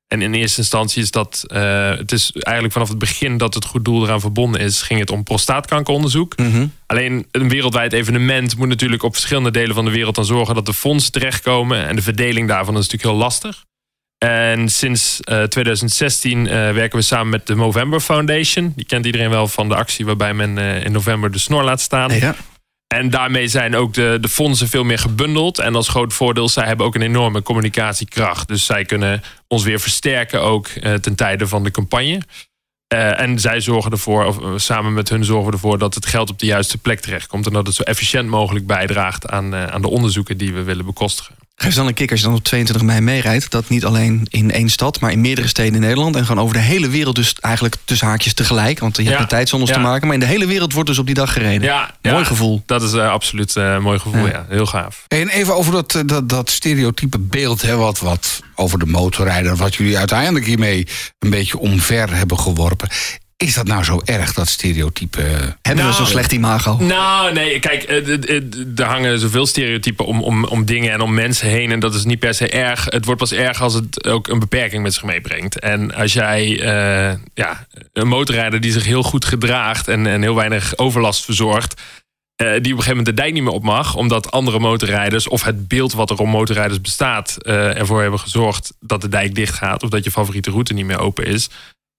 En 0.10 0.22
in 0.22 0.34
eerste 0.34 0.60
instantie 0.60 1.02
is 1.02 1.12
dat, 1.12 1.44
uh, 1.48 1.90
het 1.90 2.12
is 2.12 2.32
eigenlijk 2.32 2.74
vanaf 2.74 2.90
het 2.90 2.98
begin 3.00 3.38
dat 3.38 3.54
het 3.54 3.66
goed 3.66 3.86
doel 3.86 4.04
eraan 4.04 4.20
verbonden 4.20 4.62
is, 4.62 4.82
ging 4.82 5.00
het 5.00 5.12
om 5.12 5.24
prostaatkankeronderzoek. 5.24 6.38
Mhm. 6.38 6.68
Alleen 6.86 7.28
een 7.32 7.50
wereldwijd 7.50 7.94
evenement 7.94 8.58
moet 8.58 8.68
natuurlijk 8.68 9.04
op 9.04 9.14
verschillende 9.14 9.52
delen 9.52 9.76
van 9.76 9.86
de 9.86 9.92
wereld 9.92 10.16
dan 10.16 10.26
zorgen 10.26 10.56
dat 10.56 10.66
de 10.66 10.74
fondsen 10.74 11.12
terechtkomen. 11.12 11.88
En 11.88 11.96
de 11.96 12.02
verdeling 12.02 12.48
daarvan 12.48 12.74
is 12.74 12.82
natuurlijk 12.82 13.12
heel 13.12 13.22
lastig. 13.22 13.66
En 14.18 14.70
sinds 14.70 15.20
uh, 15.32 15.44
2016 15.44 16.40
uh, 16.40 16.52
werken 16.52 17.00
we 17.00 17.06
samen 17.06 17.30
met 17.30 17.48
de 17.48 17.56
Movember 17.56 18.00
Foundation. 18.00 18.74
Die 18.76 18.86
kent 18.86 19.06
iedereen 19.06 19.30
wel 19.30 19.48
van 19.48 19.70
de 19.70 19.76
actie 19.76 20.06
waarbij 20.06 20.34
men 20.34 20.58
in 20.58 20.92
november 20.92 21.32
de 21.32 21.40
snor 21.40 21.64
laat 21.64 21.82
staan. 21.82 22.14
Ja. 22.14 22.36
En 22.96 23.10
daarmee 23.10 23.48
zijn 23.48 23.76
ook 23.76 23.94
de, 23.94 24.18
de 24.22 24.30
fondsen 24.30 24.68
veel 24.68 24.84
meer 24.84 25.00
gebundeld. 25.00 25.60
En 25.60 25.76
als 25.76 25.88
groot 25.88 26.14
voordeel, 26.14 26.50
zij 26.50 26.66
hebben 26.66 26.86
ook 26.86 26.96
een 26.96 27.02
enorme 27.02 27.42
communicatiekracht. 27.42 28.48
Dus 28.48 28.66
zij 28.66 28.86
kunnen 28.86 29.24
ons 29.48 29.64
weer 29.64 29.80
versterken 29.80 30.42
ook 30.42 30.68
uh, 30.68 30.94
ten 30.94 31.16
tijde 31.16 31.48
van 31.48 31.64
de 31.64 31.72
campagne. 31.72 32.22
Uh, 32.94 33.20
en 33.20 33.40
zij 33.40 33.62
zorgen 33.62 33.92
ervoor, 33.92 34.26
of 34.26 34.40
uh, 34.40 34.54
samen 34.56 34.94
met 34.94 35.10
hun 35.10 35.24
zorgen 35.24 35.46
we 35.46 35.52
ervoor 35.52 35.78
dat 35.78 35.96
het 35.96 36.06
geld 36.06 36.30
op 36.30 36.40
de 36.40 36.46
juiste 36.46 36.78
plek 36.78 37.00
terechtkomt. 37.00 37.46
En 37.46 37.54
dat 37.54 37.68
het 37.68 37.76
zo 37.76 37.84
efficiënt 37.84 38.30
mogelijk 38.30 38.68
bijdraagt 38.68 39.30
aan, 39.30 39.56
aan 39.56 39.82
de 39.82 39.90
onderzoeken 39.90 40.38
die 40.38 40.54
we 40.54 40.64
willen 40.64 40.86
bekostigen. 40.86 41.36
Geef 41.62 41.74
dan 41.74 41.88
een 41.88 41.94
kick 41.94 42.12
als 42.12 42.20
je 42.20 42.26
dan 42.26 42.36
op 42.36 42.44
22 42.44 42.88
mei 42.88 43.02
meerijdt. 43.02 43.52
Dat 43.52 43.70
niet 43.70 43.86
alleen 43.86 44.28
in 44.30 44.52
één 44.52 44.70
stad, 44.70 45.00
maar 45.00 45.12
in 45.12 45.22
meerdere 45.22 45.48
steden 45.48 45.74
in 45.74 45.80
Nederland. 45.82 46.16
En 46.16 46.26
gewoon 46.26 46.44
over 46.44 46.56
de 46.56 46.62
hele 46.62 46.90
wereld 46.90 47.16
dus 47.16 47.34
eigenlijk 47.40 47.76
tussen 47.86 48.08
haakjes 48.08 48.34
tegelijk. 48.34 48.80
Want 48.80 48.96
je 48.98 49.04
hebt 49.04 49.16
Ja. 49.16 49.22
de 49.22 49.28
tijdzones 49.30 49.68
Ja. 49.70 49.74
te 49.76 49.80
maken. 49.80 50.06
Maar 50.06 50.14
in 50.14 50.20
de 50.22 50.26
hele 50.26 50.46
wereld 50.46 50.74
wordt 50.74 50.90
dus 50.90 50.98
op 51.00 51.06
die 51.06 51.16
dag 51.16 51.34
gereden. 51.34 51.62
Ja, 51.62 51.96
Mooi 52.02 52.16
ja, 52.18 52.24
gevoel. 52.24 52.64
Dat 52.66 52.84
is 52.84 52.94
uh, 52.94 53.10
absoluut 53.12 53.56
uh, 53.56 53.74
een 53.74 53.82
mooi 53.82 54.00
gevoel, 54.00 54.26
Ja. 54.26 54.32
ja. 54.32 54.46
Heel 54.50 54.66
gaaf. 54.66 55.04
En 55.08 55.30
even 55.30 55.56
over 55.56 55.72
dat, 55.72 55.96
eh, 55.96 56.02
dat, 56.06 56.30
dat 56.30 56.50
stereotype 56.50 57.20
beeld, 57.20 57.62
hè, 57.62 57.76
wat, 57.76 58.00
wat 58.00 58.42
over 58.56 58.80
de 58.80 58.86
motorrijder, 58.86 59.56
wat 59.56 59.76
jullie 59.76 59.98
uiteindelijk 59.98 60.46
hiermee 60.46 60.88
een 61.20 61.30
beetje 61.30 61.58
omver 61.58 62.16
hebben 62.16 62.40
geworpen. 62.40 62.90
Is 63.44 63.54
dat 63.54 63.68
nou 63.68 63.84
zo 63.84 64.02
erg, 64.06 64.34
dat 64.34 64.48
stereotype? 64.48 65.20
Hebben 65.22 65.56
we 65.62 65.74
Nou, 65.74 65.94
zo'n 65.94 66.06
slecht 66.06 66.32
imago? 66.32 66.78
Nou, 66.82 67.34
nee, 67.34 67.60
kijk, 67.60 67.84
eh, 67.84 68.04
d- 68.06 68.80
er 68.80 68.86
hangen 68.86 69.20
zoveel 69.20 69.46
stereotypen 69.46 70.06
om, 70.06 70.22
om, 70.24 70.44
om 70.46 70.66
dingen 70.66 70.92
en 70.92 71.02
om 71.02 71.14
mensen 71.14 71.48
heen. 71.48 71.72
En 71.72 71.80
dat 71.80 71.94
is 71.96 72.04
niet 72.04 72.20
per 72.20 72.34
se 72.34 72.50
erg. 72.50 72.86
Het 72.86 73.06
wordt 73.06 73.20
pas 73.20 73.32
erg 73.32 73.62
als 73.62 73.74
het 73.74 74.08
ook 74.08 74.28
een 74.28 74.40
beperking 74.40 74.84
met 74.84 74.94
zich 74.94 75.04
meebrengt. 75.04 75.60
En 75.60 75.94
als 75.96 76.14
jij 76.14 76.60
eh, 76.62 77.18
ja, 77.34 77.68
een 77.94 78.08
motorrijder 78.08 78.62
die 78.62 78.72
zich 78.72 78.86
heel 78.86 79.04
goed 79.04 79.26
gedraagt 79.26 79.88
en, 79.88 80.08
en 80.08 80.22
heel 80.22 80.36
weinig 80.36 80.78
overlast 80.78 81.26
verzorgt. 81.26 81.82
eh, 82.36 82.48
die 82.48 82.56
op 82.58 82.64
een 82.64 82.70
gegeven 82.70 82.90
moment 82.90 83.06
de 83.16 83.22
dijk 83.22 83.34
niet 83.34 83.44
meer 83.44 83.52
op 83.54 83.64
mag. 83.64 83.96
Omdat 83.96 84.32
andere 84.32 84.60
motorrijders 84.60 85.28
of 85.28 85.44
het 85.44 85.68
beeld 85.68 85.94
wat 85.94 86.10
er 86.10 86.18
om 86.18 86.30
motorrijders 86.30 86.82
bestaat. 86.82 87.38
eh, 87.42 87.78
ervoor 87.80 88.02
hebben 88.02 88.20
gezorgd 88.20 88.74
dat 88.80 89.02
de 89.02 89.10
dijk 89.10 89.36
dicht 89.36 89.54
gaat. 89.56 89.84
Of 89.84 89.90
dat 89.90 90.04
je 90.04 90.12
favoriete 90.12 90.50
route 90.52 90.74
niet 90.74 90.86
meer 90.86 91.00
open 91.00 91.26
is. 91.26 91.50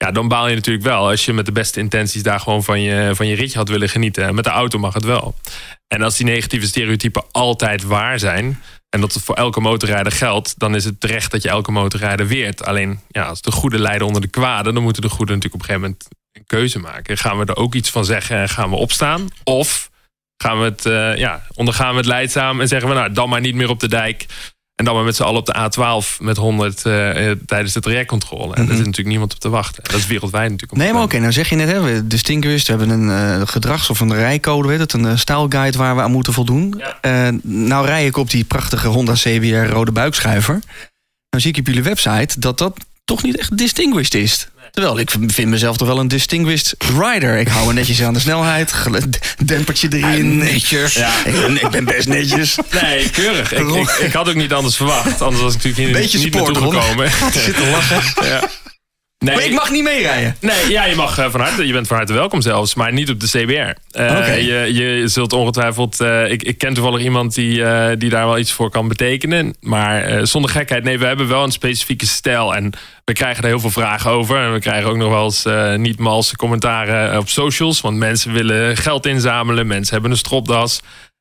Ja, 0.04 0.10
dan 0.10 0.28
baal 0.28 0.48
je 0.48 0.54
natuurlijk 0.54 0.84
wel 0.84 1.08
als 1.08 1.24
je 1.24 1.32
met 1.32 1.46
de 1.46 1.52
beste 1.52 1.80
intenties 1.80 2.22
daar 2.22 2.40
gewoon 2.40 2.64
van 2.64 2.80
je, 2.80 3.10
van 3.14 3.26
je 3.26 3.34
ritje 3.34 3.58
had 3.58 3.68
willen 3.68 3.88
genieten. 3.88 4.24
En 4.24 4.34
met 4.34 4.44
de 4.44 4.50
auto 4.50 4.78
mag 4.78 4.94
het 4.94 5.04
wel. 5.04 5.34
En 5.86 6.02
als 6.02 6.16
die 6.16 6.26
negatieve 6.26 6.66
stereotypen 6.66 7.24
altijd 7.30 7.82
waar 7.82 8.18
zijn. 8.18 8.62
En 8.88 9.00
dat 9.00 9.14
het 9.14 9.22
voor 9.22 9.34
elke 9.34 9.60
motorrijder 9.60 10.12
geldt, 10.12 10.58
dan 10.58 10.74
is 10.74 10.84
het 10.84 11.00
terecht 11.00 11.30
dat 11.30 11.42
je 11.42 11.48
elke 11.48 11.72
motorrijder 11.72 12.26
weert. 12.26 12.64
Alleen 12.64 13.00
ja, 13.08 13.24
als 13.24 13.40
de 13.40 13.50
goede 13.50 13.78
lijden 13.78 14.06
onder 14.06 14.22
de 14.22 14.28
kwade, 14.28 14.72
dan 14.72 14.82
moeten 14.82 15.02
de 15.02 15.08
goede 15.08 15.32
natuurlijk 15.34 15.62
op 15.62 15.68
een 15.68 15.74
gegeven 15.74 15.88
moment 15.90 16.08
een 16.32 16.46
keuze 16.46 16.78
maken. 16.78 17.18
Gaan 17.18 17.38
we 17.38 17.44
er 17.44 17.56
ook 17.56 17.74
iets 17.74 17.90
van 17.90 18.04
zeggen 18.04 18.36
en 18.36 18.48
gaan 18.48 18.70
we 18.70 18.76
opstaan? 18.76 19.28
Of 19.44 19.90
gaan 20.36 20.58
we 20.58 20.64
het, 20.64 20.86
eh, 20.86 21.16
ja, 21.16 21.46
ondergaan 21.54 21.90
we 21.90 21.96
het 21.96 22.06
leidzaam 22.06 22.60
en 22.60 22.68
zeggen 22.68 22.88
we 22.88 22.94
nou 22.94 23.12
dan 23.12 23.28
maar 23.28 23.40
niet 23.40 23.54
meer 23.54 23.68
op 23.68 23.80
de 23.80 23.88
dijk. 23.88 24.26
En 24.80 24.86
dan 24.86 24.94
maar 24.94 25.04
met 25.04 25.16
z'n 25.16 25.22
allen 25.22 25.40
op 25.40 25.46
de 25.46 25.54
A12 25.54 26.16
met 26.20 26.36
100 26.36 26.84
eh, 26.86 27.30
eh, 27.30 27.36
tijdens 27.46 27.72
de 27.72 27.80
trajectcontrole. 27.80 28.44
En 28.44 28.50
daar 28.54 28.64
Mhm. 28.64 28.68
zit 28.74 28.78
natuurlijk 28.84 29.08
niemand 29.08 29.32
op 29.32 29.38
te 29.38 29.48
wachten. 29.48 29.82
Dat 29.84 29.94
is 30.00 30.06
wereldwijd 30.06 30.50
natuurlijk. 30.50 30.80
Nee, 30.82 30.92
maar 30.92 31.02
oké, 31.02 31.18
nou 31.18 31.32
zeg 31.32 31.48
je 31.48 31.56
net, 31.56 31.68
hè, 31.68 31.80
we 31.80 32.06
distinguished, 32.06 32.66
we 32.66 32.72
hebben 32.76 33.00
een 33.00 33.40
eh, 33.40 33.46
gedrags- 33.48 33.90
of 33.90 34.00
een 34.00 34.14
rijcode, 34.14 34.68
weet 34.68 34.78
het, 34.78 34.92
een 34.92 35.04
uh, 35.04 35.16
stijlguide 35.16 35.78
waar 35.78 35.96
we 35.96 36.02
aan 36.02 36.10
moeten 36.10 36.32
voldoen. 36.32 36.74
Ja. 36.78 36.98
Eh, 37.00 37.34
nou 37.42 37.86
rij 37.86 38.06
ik 38.06 38.16
op 38.16 38.30
die 38.30 38.44
prachtige 38.44 38.88
Honda 38.88 39.12
CBR 39.12 39.72
rode 39.72 39.92
buikschuiver. 39.92 40.52
Nou 41.30 41.42
zie 41.42 41.50
ik 41.52 41.58
op 41.58 41.66
jullie 41.66 41.82
website 41.82 42.40
dat 42.40 42.58
dat 42.58 42.76
toch 43.04 43.22
niet 43.22 43.38
echt 43.38 43.56
distinguished 43.58 44.14
is. 44.14 44.48
Terwijl 44.70 44.98
ik 44.98 45.10
vind 45.26 45.48
mezelf 45.48 45.76
toch 45.76 45.88
wel 45.88 45.98
een 45.98 46.08
distinguished 46.08 46.74
rider. 46.98 47.38
Ik 47.38 47.48
hou 47.48 47.66
me 47.66 47.72
netjes 47.72 48.02
aan 48.02 48.14
de 48.14 48.20
snelheid. 48.20 48.74
Dempertje 49.44 49.88
erin. 49.90 50.38
Netjes. 50.38 50.96
Ik, 50.96 51.32
ben, 51.32 51.62
ik 51.62 51.70
ben 51.70 51.84
best 51.84 52.08
netjes. 52.08 52.56
Nee, 52.82 53.10
keurig. 53.10 53.52
Ik, 53.52 53.68
ik, 53.68 53.88
ik 53.88 54.12
had 54.12 54.28
ook 54.28 54.34
niet 54.34 54.52
anders 54.52 54.76
verwacht. 54.76 55.22
Anders 55.22 55.42
was 55.42 55.54
ik 55.54 55.62
natuurlijk 55.62 55.76
hier 55.76 56.00
Beetje 56.00 56.18
niet 56.18 56.34
support, 56.34 56.52
naartoe 56.52 56.80
gekomen. 56.80 57.10
Zit 57.44 57.56
te 57.56 57.66
lachen. 57.70 58.28
Ja. 58.28 58.48
Nee, 59.24 59.34
Maar 59.34 59.44
ik 59.44 59.52
mag 59.52 59.70
niet 59.70 59.82
meerijden. 59.82 60.36
Nee, 60.40 60.70
ja, 60.70 60.84
je 60.84 60.94
mag 60.94 61.18
eh, 61.18 61.30
van 61.30 61.40
harte. 61.40 61.66
Je 61.66 61.72
bent 61.72 61.86
van 61.86 61.96
harte 61.96 62.12
welkom 62.12 62.40
zelfs, 62.40 62.74
maar 62.74 62.92
niet 62.92 63.10
op 63.10 63.20
de 63.20 63.26
CBR. 63.26 63.98
Eh, 64.00 64.16
Oké. 64.18 64.32
je, 64.32 64.74
je 64.74 65.08
zult 65.08 65.32
ongetwijfeld. 65.32 66.00
eh, 66.00 66.30
ik, 66.30 66.42
ik 66.42 66.58
ken 66.58 66.74
toevallig 66.74 67.02
iemand 67.02 67.34
die, 67.34 67.64
eh, 67.64 67.96
die 67.98 68.10
daar 68.10 68.26
wel 68.26 68.38
iets 68.38 68.52
voor 68.52 68.70
kan 68.70 68.88
betekenen. 68.88 69.54
Maar 69.60 70.02
eh, 70.02 70.24
zonder 70.24 70.50
gekheid, 70.50 70.84
nee, 70.84 70.98
we 70.98 71.06
hebben 71.06 71.28
wel 71.28 71.42
een 71.44 71.52
specifieke 71.52 72.06
stijl. 72.06 72.54
En 72.54 72.72
we 73.04 73.12
krijgen 73.12 73.42
er 73.42 73.48
heel 73.48 73.60
veel 73.60 73.70
vragen 73.70 74.10
over. 74.10 74.36
En 74.36 74.52
we 74.52 74.58
krijgen 74.60 74.90
ook 74.90 74.96
nog 74.96 75.10
wel 75.10 75.24
eens 75.24 75.44
eh, 75.44 75.74
niet 75.74 75.98
malse 75.98 76.36
commentaren 76.36 77.18
op 77.18 77.28
socials. 77.28 77.80
Want 77.80 77.96
mensen 77.96 78.32
willen 78.32 78.76
geld 78.76 79.06
inzamelen. 79.06 79.66
Mensen 79.66 79.92
hebben 79.92 80.10
een 80.10 80.16
stropdas. 80.16 80.80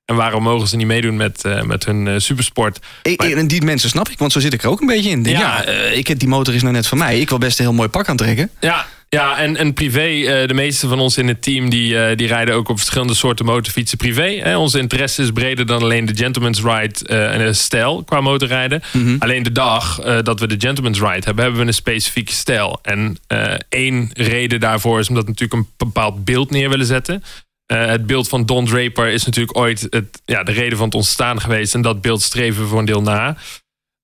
En 0.09 0.15
waarom 0.15 0.43
mogen 0.43 0.67
ze 0.67 0.75
niet 0.75 0.87
meedoen 0.87 1.15
met, 1.15 1.45
eh, 1.45 1.61
met 1.61 1.85
hun 1.85 2.07
eh, 2.07 2.13
supersport? 2.17 2.79
Ik, 3.01 3.21
en 3.23 3.47
die 3.47 3.61
mensen 3.61 3.89
snap 3.89 4.09
ik, 4.09 4.17
want 4.17 4.31
zo 4.31 4.39
zit 4.39 4.53
ik 4.53 4.63
er 4.63 4.69
ook 4.69 4.81
een 4.81 4.87
beetje 4.87 5.09
in. 5.09 5.23
Denk, 5.23 5.37
Ja. 5.37 5.41
Ja, 5.41 5.63
eh, 5.63 5.97
ik, 5.97 6.07
heb- 6.07 6.19
die 6.19 6.27
motor 6.27 6.53
is 6.53 6.61
nou 6.61 6.73
net 6.73 6.87
van 6.87 6.97
mij. 6.97 7.19
Ik 7.19 7.29
wil 7.29 7.37
best 7.37 7.59
een 7.59 7.65
heel 7.65 7.73
mooi 7.73 7.89
pak 7.89 8.07
aantrekken. 8.09 8.49
Ja, 8.59 8.85
ja 9.09 9.37
en, 9.37 9.57
en 9.57 9.73
privé, 9.73 9.99
de 10.47 10.53
meeste 10.53 10.87
van 10.87 10.99
ons 10.99 11.17
in 11.17 11.27
het 11.27 11.41
team... 11.41 11.69
Die, 11.69 12.15
die 12.15 12.27
rijden 12.27 12.55
ook 12.55 12.69
op 12.69 12.77
verschillende 12.77 13.13
soorten 13.13 13.45
motorfietsen 13.45 13.97
privé. 13.97 14.39
Hè. 14.43 14.57
Onze 14.57 14.79
interesse 14.79 15.21
is 15.21 15.31
breder 15.31 15.65
dan 15.65 15.81
alleen 15.81 16.05
de 16.05 16.15
gentleman's 16.15 16.61
ride 16.61 17.05
en 17.07 17.55
stijl 17.55 18.03
qua 18.03 18.21
motorrijden. 18.21 18.81
Alleen 19.19 19.43
de 19.43 19.51
dag 19.51 19.99
dat 20.21 20.39
we 20.39 20.47
de 20.47 20.55
gentleman's 20.67 20.99
ride 20.99 21.25
hebben... 21.25 21.43
hebben 21.43 21.61
we 21.61 21.67
een 21.67 21.73
specifieke 21.73 22.33
stijl. 22.33 22.79
En 22.81 23.17
één 23.69 24.09
reden 24.13 24.59
daarvoor 24.59 24.99
is 24.99 25.09
omdat 25.09 25.23
we 25.23 25.29
natuurlijk 25.29 25.59
een 25.61 25.69
bepaald 25.77 26.25
beeld 26.25 26.51
neer 26.51 26.69
willen 26.69 26.85
zetten... 26.85 27.23
Eh, 27.69 27.85
het 27.85 28.05
beeld 28.05 28.29
van 28.29 28.45
Don 28.45 28.65
Draper 28.65 29.07
is 29.07 29.25
natuurlijk 29.25 29.57
ooit 29.57 29.87
het, 29.89 30.21
ja, 30.25 30.43
de 30.43 30.51
reden 30.51 30.77
van 30.77 30.85
het 30.85 30.95
ontstaan 30.95 31.41
geweest. 31.41 31.73
En 31.73 31.81
dat 31.81 32.01
beeld 32.01 32.21
streven 32.21 32.61
we 32.61 32.67
voor 32.67 32.79
een 32.79 32.85
deel 32.85 33.01
na. 33.01 33.37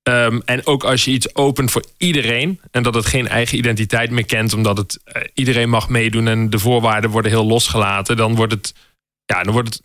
Ehm, 0.04 0.40
en 0.46 0.66
ook 0.66 0.84
als 0.84 1.06
je 1.06 1.12
iets 1.12 1.36
opent 1.36 1.72
voor 1.72 1.86
iedereen. 1.98 2.60
En 2.72 2.84
dat 2.84 2.94
het 2.94 3.06
geen 3.06 3.28
eigen 3.28 3.58
identiteit 3.58 4.12
meer 4.12 4.26
kent. 4.26 4.54
Omdat 4.54 4.78
het 4.78 5.00
eh, 5.04 5.22
iedereen 5.34 5.70
mag 5.70 5.90
meedoen. 5.90 6.28
En 6.28 6.50
de 6.50 6.60
voorwaarden 6.60 7.10
worden 7.10 7.32
heel 7.32 7.46
losgelaten. 7.46 8.18
Dan 8.18 8.36
wordt 8.36 8.54
het, 8.54 8.74
ja, 9.26 9.44
dan 9.44 9.54
wordt 9.54 9.74
het 9.74 9.82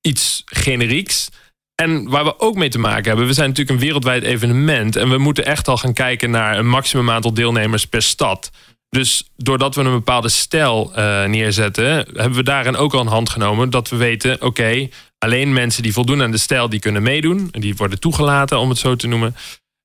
iets 0.00 0.42
generieks. 0.44 1.28
En 1.74 2.08
waar 2.08 2.24
we 2.24 2.40
ook 2.40 2.54
mee 2.54 2.68
te 2.68 2.78
maken 2.78 3.06
hebben. 3.08 3.26
We 3.26 3.32
zijn 3.32 3.48
natuurlijk 3.48 3.76
een 3.78 3.84
wereldwijd 3.84 4.22
evenement. 4.22 4.96
En 4.96 5.10
we 5.10 5.18
moeten 5.18 5.44
echt 5.44 5.68
al 5.68 5.76
gaan 5.76 5.92
kijken 5.92 6.30
naar 6.30 6.58
een 6.58 6.68
maximum 6.68 7.10
aantal 7.10 7.34
deelnemers 7.34 7.86
per 7.86 8.02
stad. 8.02 8.50
Dus 8.94 9.24
doordat 9.36 9.74
we 9.74 9.82
een 9.82 9.90
bepaalde 9.90 10.28
stijl 10.28 10.92
eh, 10.94 11.24
neerzetten, 11.24 11.86
hebben 11.94 12.34
we 12.34 12.42
daarin 12.42 12.76
ook 12.76 12.94
al 12.94 13.00
een 13.00 13.06
hand 13.06 13.30
genomen. 13.30 13.70
Dat 13.70 13.88
we 13.88 13.96
weten, 13.96 14.42
oké, 14.42 14.88
alleen 15.18 15.52
mensen 15.52 15.82
die 15.82 15.92
voldoen 15.92 16.22
aan 16.22 16.30
de 16.30 16.38
stijl, 16.38 16.68
die 16.68 16.80
kunnen 16.80 17.02
meedoen. 17.02 17.48
En 17.50 17.60
die 17.60 17.76
worden 17.76 18.00
toegelaten, 18.00 18.58
om 18.58 18.68
het 18.68 18.78
zo 18.78 18.96
te 18.96 19.06
noemen. 19.06 19.36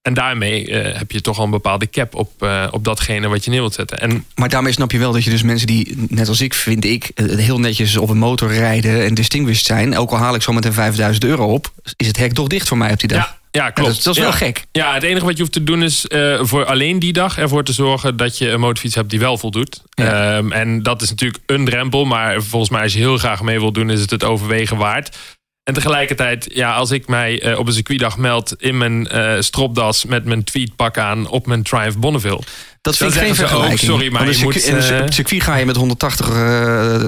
En 0.01 0.13
daarmee 0.13 0.69
eh, 0.69 0.97
heb 0.97 1.11
je 1.11 1.21
toch 1.21 1.37
al 1.37 1.43
een 1.43 1.49
bepaalde 1.49 1.89
cap 1.89 2.15
op, 2.15 2.43
eh, 2.43 2.67
op 2.71 2.83
datgene 2.83 3.27
wat 3.27 3.43
je 3.43 3.49
neer 3.49 3.59
wilt 3.59 3.73
zetten. 3.73 3.99
En 3.99 4.25
Maar 4.35 4.49
daarmee 4.49 4.73
snap 4.73 4.91
je 4.91 4.99
wel 4.99 5.11
dat 5.11 5.23
je 5.23 5.29
dus 5.29 5.43
mensen 5.43 5.67
die, 5.67 6.05
net 6.09 6.27
als 6.27 6.41
ik, 6.41 6.53
vind 6.53 6.85
ik, 6.85 7.11
heel 7.15 7.59
netjes 7.59 7.97
op 7.97 8.09
een 8.09 8.17
motor 8.17 8.53
rijden 8.53 9.05
en 9.05 9.13
distinguished 9.13 9.65
zijn. 9.65 9.97
Ook 9.97 10.11
al 10.11 10.17
haal 10.17 10.35
ik 10.35 10.41
zo 10.41 10.53
meteen 10.53 10.73
5000 10.73 11.25
euro 11.25 11.53
op, 11.53 11.73
is 11.95 12.07
het 12.07 12.17
hek 12.17 12.33
toch 12.33 12.47
dicht 12.47 12.67
voor 12.67 12.77
mij 12.77 12.91
op 12.91 12.99
die 12.99 13.07
dag. 13.07 13.25
ja, 13.25 13.38
ja, 13.51 13.69
klopt. 13.69 13.93
dat, 13.93 14.03
dat 14.03 14.15
is 14.15 14.21
wel 14.21 14.31
Ja. 14.31 14.35
gek. 14.37 14.65
Ja, 14.71 14.93
het 14.93 15.03
enige 15.03 15.25
wat 15.25 15.33
je 15.33 15.39
hoeft 15.39 15.53
te 15.53 15.63
doen 15.63 15.83
is 15.83 16.07
eh, 16.07 16.39
voor 16.41 16.65
alleen 16.65 16.99
die 16.99 17.13
dag 17.13 17.37
ervoor 17.37 17.63
te 17.63 17.73
zorgen 17.73 18.17
dat 18.17 18.37
je 18.37 18.49
een 18.49 18.59
motorfiets 18.59 18.95
hebt 18.95 19.09
die 19.09 19.19
wel 19.19 19.37
voldoet. 19.37 19.81
Ja. 19.89 20.37
Ehm, 20.37 20.51
en 20.51 20.83
dat 20.83 21.01
is 21.01 21.09
natuurlijk 21.09 21.43
een 21.45 21.65
drempel, 21.65 22.05
maar 22.05 22.41
volgens 22.41 22.71
mij 22.71 22.81
als 22.81 22.93
je 22.93 22.99
heel 22.99 23.17
graag 23.17 23.41
mee 23.41 23.59
wilt 23.59 23.73
doen, 23.73 23.89
is 23.89 24.01
het 24.01 24.09
het 24.09 24.23
overwegen 24.23 24.77
waard. 24.77 25.17
En 25.63 25.73
tegelijkertijd, 25.75 26.49
ja, 26.53 26.73
als 26.73 26.91
ik 26.91 27.07
mij 27.07 27.41
eh, 27.41 27.59
op 27.59 27.67
een 27.67 27.73
circuitdag 27.73 28.17
meld 28.17 28.55
in 28.57 28.77
mijn 28.77 29.07
eh, 29.07 29.35
stropdas 29.39 30.05
met 30.05 30.25
mijn 30.25 30.43
tweetpak 30.43 30.97
aan 30.97 31.27
op 31.27 31.45
mijn 31.47 31.63
Triumph 31.63 31.97
Bonneville. 31.97 32.41
Dat 32.81 32.97
vind 32.97 33.13
ik 33.13 33.17
geen 33.19 33.35
zeggen 33.35 33.35
ze 33.35 33.43
ook, 33.43 33.49
vergelijking. 33.49 33.89
sorry, 33.91 34.11
maar 34.11 34.29
je 34.29 34.43
moet, 34.43 34.55
in 34.65 34.75
een- 34.75 34.81
eh, 34.83 34.99
het 34.99 35.13
circuit 35.13 35.43
ga 35.43 35.55
je 35.55 35.65
met 35.65 35.75
180, 35.75 36.29
eh, 36.29 36.35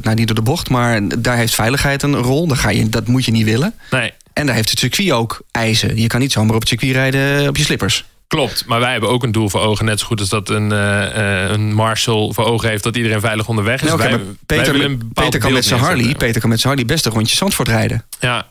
nou 0.01 0.13
niet 0.15 0.27
door 0.27 0.35
de 0.35 0.41
bocht, 0.41 0.69
maar 0.69 1.01
daar 1.19 1.37
heeft 1.37 1.55
veiligheid 1.55 2.03
een 2.03 2.15
rol. 2.15 2.47
Daar 2.47 2.57
ga 2.57 2.69
je, 2.69 2.89
dat 2.89 3.07
moet 3.07 3.25
je 3.25 3.31
niet 3.31 3.45
willen. 3.45 3.73
Nee, 3.91 4.13
En 4.33 4.45
daar 4.45 4.55
heeft 4.55 4.69
het 4.69 4.79
circuit 4.79 5.11
ook 5.11 5.41
eisen. 5.51 5.97
Je 6.01 6.07
kan 6.07 6.19
niet 6.19 6.31
zomaar 6.31 6.53
op 6.55 6.59
het 6.59 6.69
circuit 6.69 6.91
rijden 6.91 7.47
op 7.47 7.57
je 7.57 7.63
slippers. 7.63 8.05
Klopt, 8.27 8.65
maar 8.65 8.79
wij 8.79 8.91
hebben 8.91 9.09
ook 9.09 9.23
een 9.23 9.31
doel 9.31 9.49
voor 9.49 9.61
ogen. 9.61 9.85
Net 9.85 9.99
zo 9.99 10.05
goed 10.05 10.19
als 10.19 10.29
dat 10.29 10.49
een, 10.49 10.71
eh, 10.71 11.43
eh, 11.43 11.49
een 11.51 11.73
Marshall 11.73 12.31
voor 12.33 12.45
ogen 12.45 12.69
heeft 12.69 12.83
dat 12.83 12.95
iedereen 12.95 13.19
veilig 13.19 13.47
onderweg 13.47 13.81
is. 13.81 13.87
Nee, 13.87 13.97
wij, 13.97 14.09
wij 14.09 14.19
Peter, 14.45 14.97
Peter, 15.13 15.39
kan 15.39 15.53
met 15.53 15.65
zijn 15.65 15.79
Harley. 15.79 16.15
Peter 16.15 16.41
kan 16.41 16.49
met 16.49 16.59
zijn 16.59 16.73
Harley 16.73 16.93
best 16.93 17.05
een 17.05 17.11
rondje 17.11 17.35
Zandvoort 17.35 17.67
rijden. 17.67 18.05
Ja. 18.19 18.45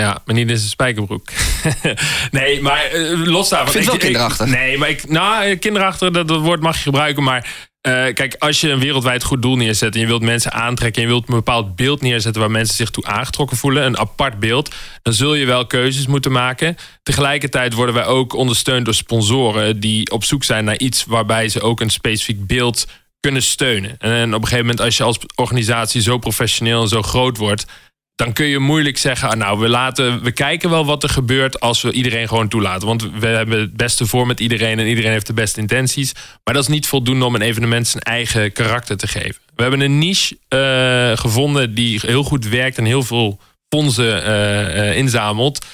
Ja, 0.00 0.22
maar 0.24 0.34
niet 0.34 0.50
in 0.50 0.56
zijn 0.56 0.70
spijkerbroek. 0.70 1.28
nee, 2.30 2.62
maar 2.62 2.84
eh, 2.84 3.24
los 3.24 3.48
daarvan. 3.48 3.72
Vind 3.72 3.84
het 3.84 3.84
wel 3.84 3.94
ik- 3.94 4.00
kinderachtig. 4.00 4.46
nee, 4.46 4.78
maar 4.78 4.88
ik, 4.88 5.08
nou, 5.08 5.56
kinderachtig, 5.56 6.10
dat, 6.10 6.28
dat 6.28 6.40
woord 6.40 6.60
mag 6.60 6.76
je 6.76 6.82
gebruiken. 6.82 7.22
Maar 7.22 7.68
eh, 7.80 7.92
kijk, 7.92 8.36
als 8.38 8.60
je 8.60 8.70
een 8.70 8.78
wereldwijd 8.78 9.22
goed 9.22 9.42
doel 9.42 9.56
neerzet... 9.56 9.94
en 9.94 10.00
je 10.00 10.06
wilt 10.06 10.22
mensen 10.22 10.52
aantrekken... 10.52 11.02
en 11.02 11.08
je 11.08 11.14
wilt 11.14 11.28
een 11.28 11.34
bepaald 11.34 11.76
beeld 11.76 12.00
neerzetten... 12.00 12.40
waar 12.40 12.50
mensen 12.50 12.76
zich 12.76 12.90
toe 12.90 13.04
aangetrokken 13.04 13.56
voelen, 13.56 13.84
een 13.84 13.98
apart 13.98 14.38
beeld... 14.38 14.74
dan 15.02 15.12
zul 15.12 15.34
je 15.34 15.46
wel 15.46 15.66
keuzes 15.66 16.06
moeten 16.06 16.32
maken. 16.32 16.76
Tegelijkertijd 17.02 17.72
worden 17.72 17.94
wij 17.94 18.04
ook 18.04 18.32
ondersteund 18.34 18.84
door 18.84 18.94
sponsoren... 18.94 19.80
die 19.80 20.10
op 20.10 20.24
zoek 20.24 20.44
zijn 20.44 20.64
naar 20.64 20.78
iets 20.78 21.04
waarbij 21.04 21.48
ze 21.48 21.60
ook 21.60 21.80
een 21.80 21.90
specifiek 21.90 22.46
beeld 22.46 22.86
kunnen 23.20 23.42
steunen. 23.42 23.98
En 23.98 24.34
op 24.34 24.40
een 24.40 24.48
gegeven 24.48 24.66
moment, 24.66 24.80
als 24.80 24.96
je 24.96 25.02
als 25.02 25.18
organisatie 25.34 26.02
zo 26.02 26.18
professioneel 26.18 26.82
en 26.82 26.88
zo 26.88 27.02
groot 27.02 27.36
wordt 27.36 27.64
dan 28.20 28.32
kun 28.32 28.46
je 28.46 28.58
moeilijk 28.58 28.98
zeggen, 28.98 29.28
ah, 29.28 29.36
nou, 29.36 29.58
we, 29.58 29.68
laten, 29.68 30.22
we 30.22 30.32
kijken 30.32 30.70
wel 30.70 30.84
wat 30.84 31.02
er 31.02 31.08
gebeurt 31.08 31.60
als 31.60 31.82
we 31.82 31.92
iedereen 31.92 32.28
gewoon 32.28 32.48
toelaten. 32.48 32.86
Want 32.86 33.10
we 33.18 33.26
hebben 33.26 33.60
het 33.60 33.76
beste 33.76 34.06
voor 34.06 34.26
met 34.26 34.40
iedereen 34.40 34.78
en 34.78 34.86
iedereen 34.86 35.10
heeft 35.10 35.26
de 35.26 35.32
beste 35.32 35.60
intenties. 35.60 36.12
Maar 36.44 36.54
dat 36.54 36.62
is 36.62 36.68
niet 36.68 36.86
voldoende 36.86 37.24
om 37.24 37.34
een 37.34 37.40
evenement 37.40 37.88
zijn 37.88 38.02
eigen 38.02 38.52
karakter 38.52 38.96
te 38.96 39.06
geven. 39.06 39.40
We 39.54 39.62
hebben 39.62 39.80
een 39.80 39.98
niche 39.98 40.38
eh, 40.48 41.18
gevonden 41.18 41.74
die 41.74 42.00
heel 42.02 42.22
goed 42.22 42.48
werkt 42.48 42.78
en 42.78 42.84
heel 42.84 43.02
veel 43.02 43.40
fondsen 43.68 44.24
eh, 44.24 44.88
eh, 44.88 44.96
inzamelt. 44.96 45.66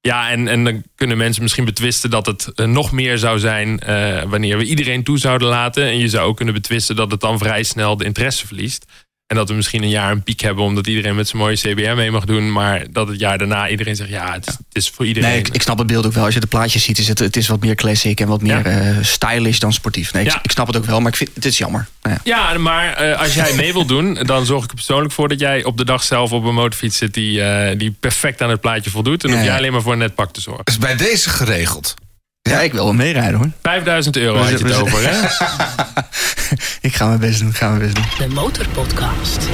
Ja, 0.00 0.30
en, 0.30 0.48
en 0.48 0.64
dan 0.64 0.82
kunnen 0.94 1.16
mensen 1.16 1.42
misschien 1.42 1.64
betwisten 1.64 2.10
dat 2.10 2.26
het 2.26 2.52
nog 2.56 2.92
meer 2.92 3.18
zou 3.18 3.38
zijn 3.38 3.80
wanneer 4.28 4.58
we 4.58 4.64
iedereen 4.64 5.04
toe 5.04 5.18
zouden 5.18 5.48
laten. 5.48 5.84
En 5.84 5.98
je 5.98 6.08
zou 6.08 6.28
ook 6.28 6.36
kunnen 6.36 6.54
betwisten 6.54 6.96
dat 6.96 7.10
het 7.10 7.20
dan 7.20 7.38
vrij 7.38 7.62
snel 7.62 7.96
de 7.96 8.04
interesse 8.04 8.46
verliest. 8.46 8.86
En 9.26 9.38
dat 9.38 9.48
we 9.48 9.54
misschien 9.54 9.82
een 9.82 9.88
jaar 9.88 10.10
een 10.10 10.22
piek 10.22 10.40
hebben 10.40 10.64
omdat 10.64 10.86
iedereen 10.86 11.14
met 11.14 11.28
zijn 11.28 11.42
mooie 11.42 11.56
CBR 11.56 11.94
mee 11.94 12.10
mag 12.10 12.24
doen. 12.24 12.52
Maar 12.52 12.84
dat 12.90 13.08
het 13.08 13.18
jaar 13.20 13.38
daarna 13.38 13.68
iedereen 13.68 13.96
zegt, 13.96 14.10
ja, 14.10 14.32
het 14.32 14.46
is, 14.46 14.52
het 14.52 14.64
is 14.72 14.88
voor 14.90 15.06
iedereen. 15.06 15.28
Nee, 15.30 15.38
ik, 15.38 15.48
ik 15.48 15.62
snap 15.62 15.78
het 15.78 15.86
beeld 15.86 16.06
ook 16.06 16.12
wel. 16.12 16.24
Als 16.24 16.34
je 16.34 16.40
de 16.40 16.46
plaatjes 16.46 16.82
ziet, 16.84 16.98
is 16.98 17.08
het, 17.08 17.18
het 17.18 17.36
is 17.36 17.48
wat 17.48 17.60
meer 17.60 17.74
classic 17.74 18.20
en 18.20 18.28
wat 18.28 18.42
meer 18.42 18.50
Ja. 18.70 18.90
eh, 18.90 18.96
stylish 19.02 19.58
dan 19.58 19.72
sportief. 19.72 20.12
Nee, 20.12 20.24
ik, 20.24 20.30
Ja. 20.32 20.38
ik 20.42 20.50
snap 20.50 20.66
het 20.66 20.76
ook 20.76 20.84
wel, 20.84 21.00
maar 21.00 21.10
ik 21.10 21.16
vind 21.16 21.30
het 21.34 21.44
is 21.44 21.58
jammer. 21.58 21.88
Nou 22.02 22.16
ja. 22.24 22.52
Ja, 22.52 22.58
maar 22.58 22.92
eh, 22.94 23.20
als 23.20 23.34
jij 23.34 23.54
mee 23.54 23.72
wilt 23.72 23.88
doen, 23.88 24.14
dan 24.14 24.46
zorg 24.46 24.64
ik 24.64 24.68
er 24.70 24.74
persoonlijk 24.76 25.12
voor 25.12 25.28
dat 25.28 25.40
jij 25.40 25.64
op 25.64 25.78
de 25.78 25.84
dag 25.84 26.02
zelf 26.02 26.32
op 26.32 26.44
een 26.44 26.54
motorfiets 26.54 26.96
zit 26.98 27.14
die, 27.14 27.42
eh, 27.42 27.78
die 27.78 27.90
perfect 28.00 28.42
aan 28.42 28.50
het 28.50 28.60
plaatje 28.60 28.90
voldoet. 28.90 29.22
En 29.24 29.28
dan 29.28 29.30
Ja, 29.30 29.36
hoef 29.36 29.46
jij 29.46 29.56
alleen 29.58 29.72
maar 29.72 29.82
voor 29.82 29.92
een 29.92 29.98
net 29.98 30.14
pak 30.14 30.32
te 30.32 30.40
zorgen. 30.40 30.64
is 30.64 30.78
bij 30.78 30.96
deze 30.96 31.30
geregeld. 31.30 31.94
Ja, 32.42 32.60
ik 32.60 32.72
wil 32.72 32.84
wel 32.84 32.92
meerijden 32.92 33.34
hoor. 33.34 33.50
5000 33.62 34.16
euro 34.16 34.38
had 34.38 34.58
je 34.58 34.64
het 34.64 34.74
over, 34.74 35.10
hè? 35.10 35.20
Ik 36.88 36.94
ga 36.94 37.06
mijn 37.06 37.20
best 37.20 37.38
doen, 37.38 37.48
ik 37.48 37.56
ga 37.56 37.68
mijn 37.68 37.80
best 37.80 37.94
doen. 37.94 38.28
De 38.28 38.34
Motorpodcast. 38.34 39.48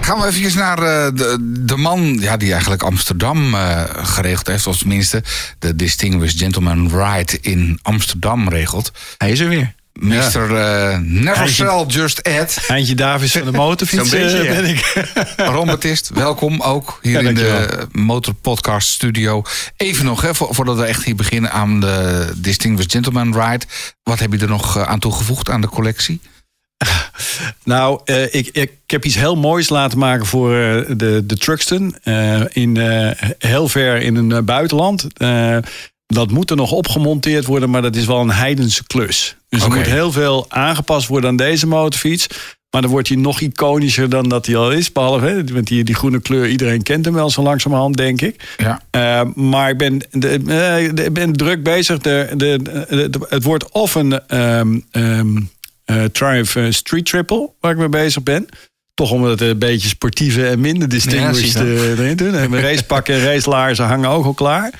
Gaan 0.00 0.20
we 0.20 0.26
even 0.26 0.58
naar 0.58 0.78
eh, 0.78 1.14
de, 1.14 1.36
de 1.60 1.76
man 1.76 2.16
ja, 2.20 2.36
die 2.36 2.52
eigenlijk 2.52 2.82
Amsterdam 2.82 3.54
eh, 3.54 3.82
geregeld 3.92 4.46
heeft. 4.46 4.66
Of 4.66 4.78
tenminste 4.78 5.22
de 5.58 5.76
Distinguished 5.76 6.38
Gentleman 6.38 6.88
Ride 6.88 7.38
in 7.40 7.78
Amsterdam 7.82 8.48
regelt. 8.48 8.92
Hij 9.18 9.30
is 9.30 9.40
er 9.40 9.48
weer. 9.48 9.74
Mr. 9.92 10.56
eh, 10.56 10.98
Never 10.98 11.36
Eindje. 11.36 11.54
Sell 11.54 11.84
Just 11.86 12.22
Add. 12.28 12.64
Eindje 12.68 12.94
Davis 12.94 13.32
van 13.32 13.44
de 13.44 13.52
motorfiets 13.52 14.10
beetje, 14.10 14.38
eh, 14.38 14.44
ja. 14.44 14.60
ben 14.60 14.64
ik. 14.64 15.08
Ron 15.54 15.66
Baptist, 15.66 16.10
welkom 16.14 16.60
ook 16.60 16.98
hier 17.02 17.22
Ja, 17.22 17.28
in 17.28 17.34
de 17.34 17.42
dankjewel. 17.42 17.86
Motor 17.92 18.34
Podcast 18.34 18.88
Studio. 18.88 19.42
Even 19.76 20.04
nog, 20.04 20.22
hè, 20.22 20.34
vo- 20.34 20.52
voordat 20.52 20.76
we 20.76 20.84
echt 20.84 21.04
hier 21.04 21.14
beginnen 21.14 21.52
aan 21.52 21.80
de 21.80 22.28
Distinguished 22.36 22.92
Gentleman 22.92 23.32
Ride. 23.40 23.64
Wat 24.02 24.18
heb 24.18 24.32
je 24.32 24.38
er 24.38 24.48
nog 24.48 24.76
eh, 24.76 24.82
aan 24.82 24.98
toegevoegd 24.98 25.50
aan 25.50 25.60
de 25.60 25.68
collectie? 25.68 26.20
Nou, 27.64 28.00
ik, 28.30 28.48
ik 28.52 28.72
heb 28.86 29.04
iets 29.04 29.14
heel 29.14 29.36
moois 29.36 29.68
laten 29.68 29.98
maken 29.98 30.26
voor 30.26 30.50
de, 30.50 31.22
de 31.26 31.36
Truxton. 31.36 31.96
in, 32.52 32.76
heel 33.38 33.68
ver 33.68 34.02
in 34.02 34.16
een 34.16 34.44
buitenland. 34.44 35.06
Dat 36.14 36.30
moet 36.30 36.50
er 36.50 36.56
nog 36.56 36.72
opgemonteerd 36.72 37.44
worden, 37.46 37.70
maar 37.70 37.82
dat 37.82 37.96
is 37.96 38.06
wel 38.06 38.20
een 38.20 38.30
heidense 38.30 38.86
klus. 38.86 39.36
Dus 39.48 39.62
er 39.62 39.70
moet 39.70 39.86
heel 39.86 40.12
veel 40.12 40.46
aangepast 40.48 41.06
worden 41.08 41.30
aan 41.30 41.36
deze 41.36 41.66
motorfiets. 41.66 42.26
Maar 42.70 42.80
dan 42.82 42.90
wordt 42.90 43.08
hij 43.08 43.16
nog 43.16 43.40
iconischer 43.40 44.08
dan 44.08 44.28
dat 44.28 44.46
hij 44.46 44.56
al 44.56 44.70
is. 44.72 44.92
Behalve 44.92 45.26
hè, 45.26 45.42
met 45.52 45.66
die, 45.66 45.84
die 45.84 45.94
groene 45.94 46.20
kleur. 46.20 46.48
Iedereen 46.48 46.82
kent 46.82 47.04
hem 47.04 47.14
wel 47.14 47.30
zo 47.30 47.42
langzamerhand, 47.42 47.96
denk 47.96 48.20
ik. 48.20 48.54
Ja. 48.56 48.80
Eh, 48.90 49.22
maar 49.34 49.70
ik 49.70 49.78
ben, 49.78 50.00
de, 50.10 50.28
eh, 50.28 50.94
de- 50.94 51.10
ben 51.12 51.32
druk 51.32 51.62
bezig. 51.62 51.98
De, 51.98 52.28
de, 52.36 53.10
het 53.28 53.42
wordt 53.42 53.70
of 53.70 53.94
een 53.94 54.20
ehm, 54.28 54.78
ehm, 54.90 55.36
eh, 55.84 56.04
Triumph 56.04 56.56
Street 56.68 57.04
Triple, 57.04 57.50
waar 57.60 57.72
ik 57.72 57.78
mee 57.78 57.88
bezig 57.88 58.22
ben. 58.22 58.46
Toch 58.94 59.10
om 59.10 59.24
het 59.24 59.40
een 59.40 59.58
beetje 59.58 59.88
sportieve 59.88 60.46
en 60.48 60.60
minder 60.60 60.88
distinguished 60.88 61.52
Ja, 61.52 61.60
eh, 61.60 61.90
erin 61.90 62.16
te 62.16 62.24
doen. 62.24 62.34
En 62.34 62.50
Mijn 62.50 62.62
racepakken 62.62 63.14
en 63.14 63.24
racelaarzen 63.32 63.86
hangen 63.86 64.10
ook 64.10 64.24
al 64.24 64.34
klaar. 64.34 64.72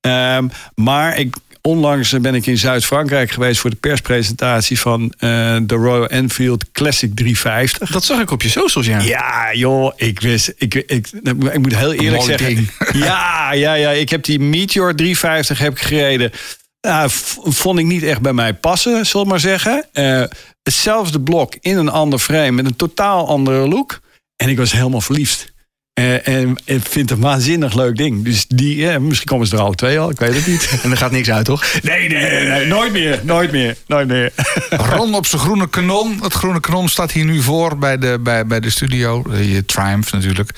Ehm, 0.00 0.48
maar 0.74 1.18
ik, 1.18 1.36
onlangs 1.62 2.20
ben 2.20 2.34
ik 2.34 2.46
in 2.46 2.58
Zuid-Frankrijk 2.58 3.30
geweest 3.30 3.60
voor 3.60 3.70
de 3.70 3.76
perspresentatie 3.76 4.80
van 4.80 5.12
eh, 5.18 5.56
de 5.62 5.74
Royal 5.74 6.06
Enfield 6.06 6.70
Classic 6.72 7.14
350. 7.14 7.90
Dat 7.90 8.04
zag 8.04 8.20
ik 8.20 8.30
op 8.30 8.42
je 8.42 8.48
socials, 8.48 8.86
ja. 8.86 9.00
Ja, 9.00 9.54
joh, 9.54 9.92
ik 9.96 10.20
wist. 10.20 10.52
Ik, 10.56 10.74
ik, 10.74 11.08
ik 11.22 11.58
moet 11.58 11.76
heel 11.76 11.92
eerlijk 11.92 12.22
zeggen. 12.22 12.54
ding. 12.54 12.70
Ja, 13.04 13.52
ja, 13.52 13.74
ja. 13.74 13.90
Ik 13.90 14.08
heb 14.08 14.24
die 14.24 14.40
Meteor 14.40 14.94
350 14.94 15.58
heb 15.58 15.72
ik 15.72 15.80
gereden. 15.80 16.32
Nou, 16.80 17.10
vond 17.44 17.78
ik 17.78 17.84
niet 17.84 18.02
echt 18.02 18.20
bij 18.20 18.32
mij 18.32 18.54
passen, 18.54 19.06
zullen 19.06 19.26
we 19.26 19.32
maar 19.32 19.40
zeggen. 19.40 19.86
Eh, 19.92 20.22
hetzelfde 20.62 21.20
blok 21.20 21.54
in 21.60 21.76
een 21.76 21.88
ander 21.88 22.18
frame 22.18 22.50
met 22.50 22.64
een 22.64 22.76
totaal 22.76 23.28
andere 23.28 23.68
look. 23.68 24.00
En 24.36 24.48
ik 24.48 24.56
was 24.56 24.72
helemaal 24.72 25.00
verliefd. 25.00 25.52
Eh, 25.98 26.28
en 26.28 26.56
ik 26.64 26.82
vind 26.88 27.08
het 27.10 27.18
een 27.18 27.24
waanzinnig 27.24 27.74
leuk 27.74 27.96
ding. 27.96 28.24
Dus 28.24 28.44
die, 28.48 28.98
misschien 28.98 29.28
komen 29.28 29.46
ze 29.46 29.56
er 29.56 29.62
alle 29.62 29.74
twee 29.74 29.98
al, 29.98 30.10
ik 30.10 30.18
weet 30.18 30.34
het 30.34 30.46
niet. 30.46 30.68
En 30.82 30.90
er 30.90 30.96
gaat 30.96 31.10
niks 31.10 31.30
uit, 31.30 31.44
toch? 31.44 31.64
Nee, 31.82 32.08
nee, 32.08 32.30
nee, 32.30 32.44
nee, 32.48 32.66
nooit 32.66 32.92
meer, 32.92 33.20
nooit 33.24 33.52
meer, 33.52 33.76
nooit 33.86 34.08
meer. 34.08 34.32
Ron 34.94 35.14
op 35.14 35.26
zijn 35.26 35.40
groene 35.40 35.68
kanon. 35.68 36.18
Het 36.22 36.32
groene 36.32 36.60
kanon 36.60 36.88
staat 36.88 37.12
hier 37.12 37.24
nu 37.24 37.42
voor 37.42 37.78
bij 37.78 37.98
de, 37.98 38.18
bij, 38.20 38.46
bij 38.46 38.60
de 38.60 38.70
studio. 38.70 39.24
Eh, 39.32 39.52
Je 39.54 39.64
Triumph 39.64 40.12
natuurlijk. 40.12 40.50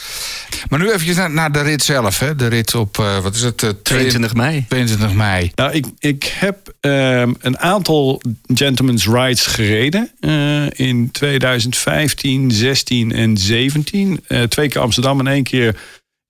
Maar 0.68 0.78
nu 0.78 0.90
even 0.92 1.14
naar, 1.16 1.30
naar 1.30 1.52
de 1.52 1.62
rit 1.62 1.82
zelf. 1.82 2.18
Hè. 2.18 2.36
De 2.36 2.46
rit 2.46 2.74
op, 2.74 2.98
eh, 2.98 3.18
wat 3.18 3.34
is 3.34 3.42
het? 3.42 3.62
eh, 3.62 3.70
22 3.82 4.34
mei. 4.34 4.64
22 4.68 5.12
mei. 5.12 5.50
Nou, 5.54 5.72
ik, 5.72 5.86
ik 5.98 6.32
heb 6.38 6.74
ehm, 6.80 7.32
een 7.40 7.58
aantal 7.58 8.22
gentleman's 8.54 9.06
rides 9.06 9.46
gereden. 9.46 10.10
eh, 10.20 10.70
in 10.70 11.08
2015, 11.10 12.50
16 12.50 13.12
en 13.12 13.36
17. 13.38 14.20
Eh, 14.26 14.42
twee 14.42 14.68
keer 14.68 14.80
Amsterdam 14.80 15.20
en 15.20 15.26
één 15.30 15.42
keer 15.42 15.76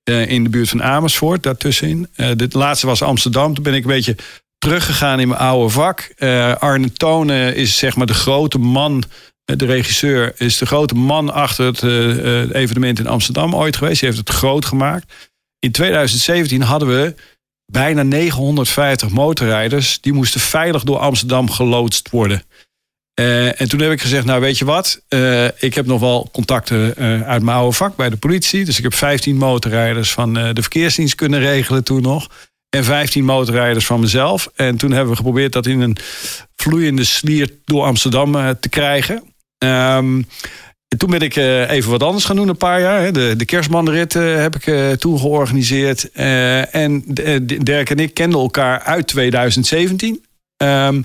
eh, 0.02 0.30
in 0.30 0.44
de 0.44 0.50
buurt 0.50 0.68
van 0.68 0.82
Amersfoort. 0.82 1.42
Daartussenin. 1.42 2.08
Eh 2.14 2.30
de 2.36 2.48
laatste 2.50 2.86
was 2.86 3.02
Amsterdam. 3.02 3.54
Toen 3.54 3.64
ben 3.64 3.74
ik 3.74 3.82
een 3.82 3.90
beetje 3.90 4.16
teruggegaan 4.58 5.20
in 5.20 5.28
mijn 5.28 5.40
oude 5.40 5.68
vak. 5.68 6.12
Eh, 6.16 6.56
Arne 6.56 6.92
Tone 6.92 7.54
is 7.54 7.78
zeg 7.78 7.96
maar 7.96 8.06
de 8.06 8.14
grote 8.14 8.58
man... 8.58 9.04
De 9.44 9.66
regisseur 9.66 10.32
is 10.36 10.58
de 10.58 10.66
grote 10.66 10.94
man 10.94 11.32
achter 11.32 11.66
het 11.66 11.82
evenement 12.52 12.98
in 12.98 13.06
Amsterdam 13.06 13.54
ooit 13.54 13.76
geweest. 13.76 14.00
Hij 14.00 14.08
heeft 14.08 14.28
het 14.28 14.36
groot 14.36 14.64
gemaakt. 14.64 15.12
In 15.58 15.72
2017 15.72 16.62
hadden 16.62 16.88
we 16.88 17.14
bijna 17.66 18.02
950 18.02 19.10
motorrijders. 19.10 20.00
Die 20.00 20.12
moesten 20.12 20.40
veilig 20.40 20.84
door 20.84 20.98
Amsterdam 20.98 21.50
geloodst 21.50 22.10
worden. 22.10 22.42
Eh, 23.20 23.60
en 23.60 23.68
toen 23.68 23.80
heb 23.80 23.92
ik 23.92 24.00
gezegd, 24.00 24.24
nou 24.24 24.40
weet 24.40 24.58
je 24.58 24.64
wat, 24.64 25.02
eh, 25.08 25.44
ik 25.44 25.74
heb 25.74 25.86
nog 25.86 26.00
wel 26.00 26.28
contacten 26.32 26.96
eh, 26.96 27.22
uit 27.22 27.42
mijn 27.42 27.56
oude 27.56 27.76
vak 27.76 27.96
bij 27.96 28.10
de 28.10 28.16
politie. 28.16 28.64
Dus 28.64 28.76
ik 28.76 28.82
heb 28.82 28.94
15 28.94 29.36
motorrijders 29.36 30.12
van 30.12 30.34
de 30.34 30.62
verkeersdienst 30.62 31.14
kunnen 31.14 31.40
regelen 31.40 31.84
toen 31.84 32.02
nog. 32.02 32.28
En 32.68 32.84
15 32.84 33.24
motorrijders 33.24 33.86
van 33.86 34.00
mezelf. 34.00 34.50
En 34.54 34.76
toen 34.76 34.90
hebben 34.90 35.10
we 35.10 35.16
geprobeerd 35.16 35.52
dat 35.52 35.66
in 35.66 35.80
een 35.80 35.96
vloeiende 36.56 37.04
slier 37.04 37.50
door 37.64 37.84
Amsterdam 37.84 38.56
te 38.60 38.68
krijgen. 38.68 39.22
Ehm, 39.58 40.22
en 40.88 40.98
toen 40.98 41.10
ben 41.10 41.20
ik 41.20 41.36
even 41.36 41.90
wat 41.90 42.02
anders 42.02 42.24
gaan 42.24 42.36
doen, 42.36 42.48
een 42.48 42.56
paar 42.56 42.80
jaar. 42.80 43.12
De, 43.12 43.34
de 43.36 43.44
kerstmanrit 43.44 44.12
heb 44.12 44.56
ik 44.56 44.98
toen 44.98 45.18
georganiseerd. 45.18 46.10
En 46.70 47.02
Dirk 47.44 47.90
en 47.90 47.98
ik 47.98 48.14
kenden 48.14 48.40
elkaar 48.40 48.80
uit 48.80 49.06
2017. 49.06 50.24
Ehm, 50.56 51.02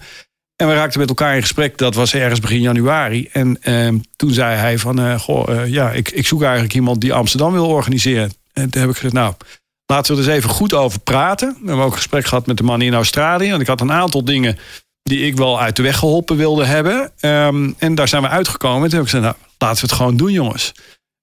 en 0.56 0.68
we 0.68 0.74
raakten 0.74 1.00
met 1.00 1.10
elkaar 1.10 1.36
in 1.36 1.42
gesprek. 1.42 1.78
Dat 1.78 1.96
was 1.96 2.14
ergens 2.14 2.40
begin 2.40 2.62
januari. 2.62 3.30
En 3.32 3.58
ehm, 3.62 3.98
toen 4.16 4.32
zei 4.32 4.56
hij 4.56 4.78
van... 4.78 5.00
eh, 5.00 5.20
goh, 5.20 5.50
eh, 5.50 5.68
ja, 5.68 5.92
ik, 5.92 6.12
ik 6.12 6.28
zoek 6.28 6.42
eigenlijk 6.42 6.74
iemand 6.74 7.02
die 7.02 7.14
Amsterdam 7.14 7.52
wil 7.52 7.68
organiseren. 7.68 8.34
En 8.54 8.70
toen 8.70 8.82
heb 8.82 8.90
ik 8.90 8.96
gezegd, 8.96 9.14
nou... 9.14 9.34
Laten 9.88 10.16
we 10.16 10.22
er 10.22 10.28
eens 10.28 10.38
even 10.38 10.50
goed 10.50 10.74
over 10.74 11.00
praten. 11.00 11.58
We 11.62 11.68
hebben 11.68 11.86
ook 11.86 11.92
een 11.92 11.98
gesprek 11.98 12.26
gehad 12.26 12.46
met 12.48 12.58
de 12.58 12.64
man 12.64 12.82
in 12.82 12.94
Australië. 12.94 13.50
Want 13.50 13.62
ik 13.62 13.68
had 13.68 13.82
een 13.82 13.92
aantal 13.92 14.24
dingen 14.24 14.58
die 15.04 15.26
ik 15.26 15.38
wel 15.38 15.62
uit 15.62 15.76
de 15.76 15.82
weg 15.82 15.98
geholpen 15.98 16.38
wilde 16.38 16.66
hebben. 16.66 17.12
Ehm, 17.20 17.72
en 17.78 17.96
daar 17.96 18.08
zijn 18.08 18.22
we 18.22 18.28
uitgekomen. 18.28 18.90
Toen 18.90 18.98
heb 18.98 19.08
ik 19.08 19.14
gezegd, 19.14 19.24
nou, 19.24 19.36
laten 19.58 19.82
we 19.82 19.88
het 19.88 19.96
gewoon 19.96 20.18
doen, 20.18 20.32
jongens. 20.32 20.72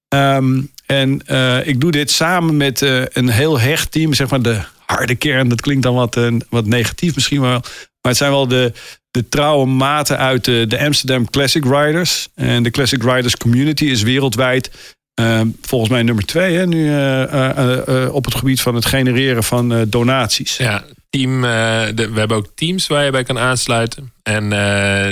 Ehm, 0.08 0.60
en 0.86 1.22
eh, 1.26 1.66
ik 1.66 1.80
doe 1.80 1.90
dit 1.90 2.10
samen 2.10 2.56
met 2.56 2.80
een 3.12 3.28
heel 3.28 3.60
hecht 3.60 3.92
team. 3.92 4.14
Zeg 4.14 4.30
maar 4.30 4.42
de 4.42 4.60
harde 4.86 5.14
kern. 5.14 5.48
Dat 5.48 5.60
klinkt 5.60 5.82
dan 5.82 5.94
wat, 5.94 6.20
wat 6.48 6.66
negatief 6.66 7.14
misschien 7.14 7.40
wel. 7.40 7.50
Maar 7.50 7.62
het 8.00 8.16
zijn 8.16 8.30
wel 8.30 8.48
de, 8.48 8.72
de 9.12 9.28
trouwe 9.28 9.66
maten 9.66 10.18
uit 10.18 10.44
de, 10.44 10.64
de 10.68 10.80
Amsterdam 10.80 11.30
Classic 11.30 11.64
Riders. 11.64 12.28
En 12.34 12.62
de 12.62 12.70
Classic 12.70 13.02
Riders 13.02 13.36
Community 13.36 13.84
is 13.84 14.02
wereldwijd 14.02 14.70
ehm, 15.14 15.48
volgens 15.62 15.90
mij 15.90 16.02
nummer 16.02 16.24
twee. 16.24 16.56
Hè, 16.56 16.66
nu 16.66 16.88
eh, 16.88 17.22
eh, 17.22 18.04
eh, 18.04 18.14
op 18.14 18.24
het 18.24 18.34
gebied 18.34 18.60
van 18.60 18.74
het 18.74 18.86
genereren 18.86 19.44
van 19.44 19.86
donaties. 19.88 20.56
Ja, 20.56 20.84
team, 21.10 21.40
we 21.40 22.12
hebben 22.14 22.36
ook 22.36 22.48
teams 22.54 22.86
waar 22.86 23.04
je 23.04 23.10
bij 23.10 23.24
kan 23.24 23.38
aansluiten. 23.38 24.12
En 24.22 24.48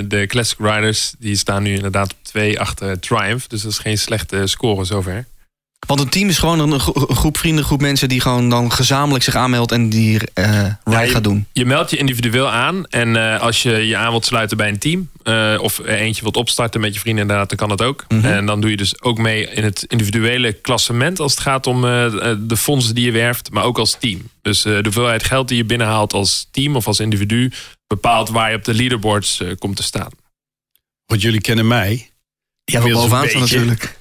de 0.09 0.25
Classic 0.27 0.59
Riders 0.59 1.15
die 1.19 1.37
staan 1.37 1.63
nu 1.63 1.75
inderdaad 1.75 2.13
op 2.13 2.19
twee 2.23 2.61
achter 2.61 3.01
Triumph. 3.01 3.47
Dus 3.47 3.63
dat 3.63 3.71
is 3.71 3.79
geen 3.79 3.99
slechte 3.99 4.47
score 4.47 4.85
zover. 4.85 5.27
Want 5.87 6.01
een 6.01 6.09
team 6.09 6.29
is 6.29 6.39
gewoon 6.39 6.59
een, 6.73 6.81
gro- 6.81 7.07
een 7.09 7.17
groep 7.17 7.39
vrienden, 7.39 7.61
een 7.61 7.67
groep 7.67 7.81
mensen 7.81 8.09
die 8.09 8.21
gewoon 8.21 8.49
dan 8.51 8.73
gezamenlijk 8.73 9.25
zich 9.25 9.35
aanmeldt 9.35 9.73
en 9.73 9.89
die 9.89 10.21
eh 10.35 10.65
ride 10.85 11.01
je- 11.07 11.11
gaat 11.11 11.25
doen. 11.25 11.47
Je 11.53 11.65
meldt 11.65 11.91
je 11.91 11.97
individueel 11.97 12.51
aan. 12.51 12.85
En 12.87 13.17
eh, 13.17 13.41
als 13.41 13.63
je 13.63 13.71
je 13.87 13.97
aan 13.97 14.11
wilt 14.11 14.25
sluiten 14.27 14.57
bij 14.57 14.69
een 14.69 14.79
team. 14.79 15.11
eh, 15.23 15.59
of 15.61 15.79
eentje 15.87 16.23
wilt 16.23 16.37
opstarten 16.37 16.81
met 16.81 16.95
je 16.95 17.01
vrienden, 17.01 17.23
inderdaad, 17.23 17.49
dan 17.49 17.59
kan 17.59 17.69
dat 17.69 17.83
ook. 17.83 18.05
Mhm. 18.09 18.25
En 18.25 18.47
dan 18.47 18.61
doe 18.61 18.71
je 18.71 18.77
dus 18.77 19.03
ook 19.03 19.19
mee 19.19 19.47
in 19.51 19.65
het 19.65 19.85
individuele 19.89 20.53
klassement. 20.53 21.21
Als 21.21 21.33
het 21.33 21.41
gaat 21.41 21.67
om 21.67 21.81
de 21.81 22.57
fondsen 22.57 22.95
die 22.95 23.05
je 23.05 23.13
werft. 23.13 23.51
Maar 23.51 23.65
ook 23.65 23.79
als 23.79 23.97
team. 24.01 24.21
Dus 24.43 24.65
eh, 24.65 24.73
de 24.73 24.81
hoeveelheid 24.83 25.25
geld 25.25 25.49
die 25.49 25.57
je 25.57 25.65
binnenhaalt 25.65 26.13
als 26.13 26.49
team 26.51 26.77
of 26.77 26.87
als 26.87 27.01
individu. 27.01 27.53
bepaalt 27.87 28.29
waar 28.29 28.51
je 28.51 28.57
op 28.57 28.65
de 28.65 28.75
leaderboards 28.75 29.43
komt 29.59 29.77
te 29.77 29.83
staan. 29.83 30.11
Want 31.07 31.23
jullie 31.23 31.41
kennen 31.41 31.67
mij. 31.67 32.11
Ja, 32.65 32.81
bovenaan 32.81 33.23
een 33.23 33.29
staan 33.29 33.41
beetje. 33.41 33.57
natuurlijk. 33.59 33.97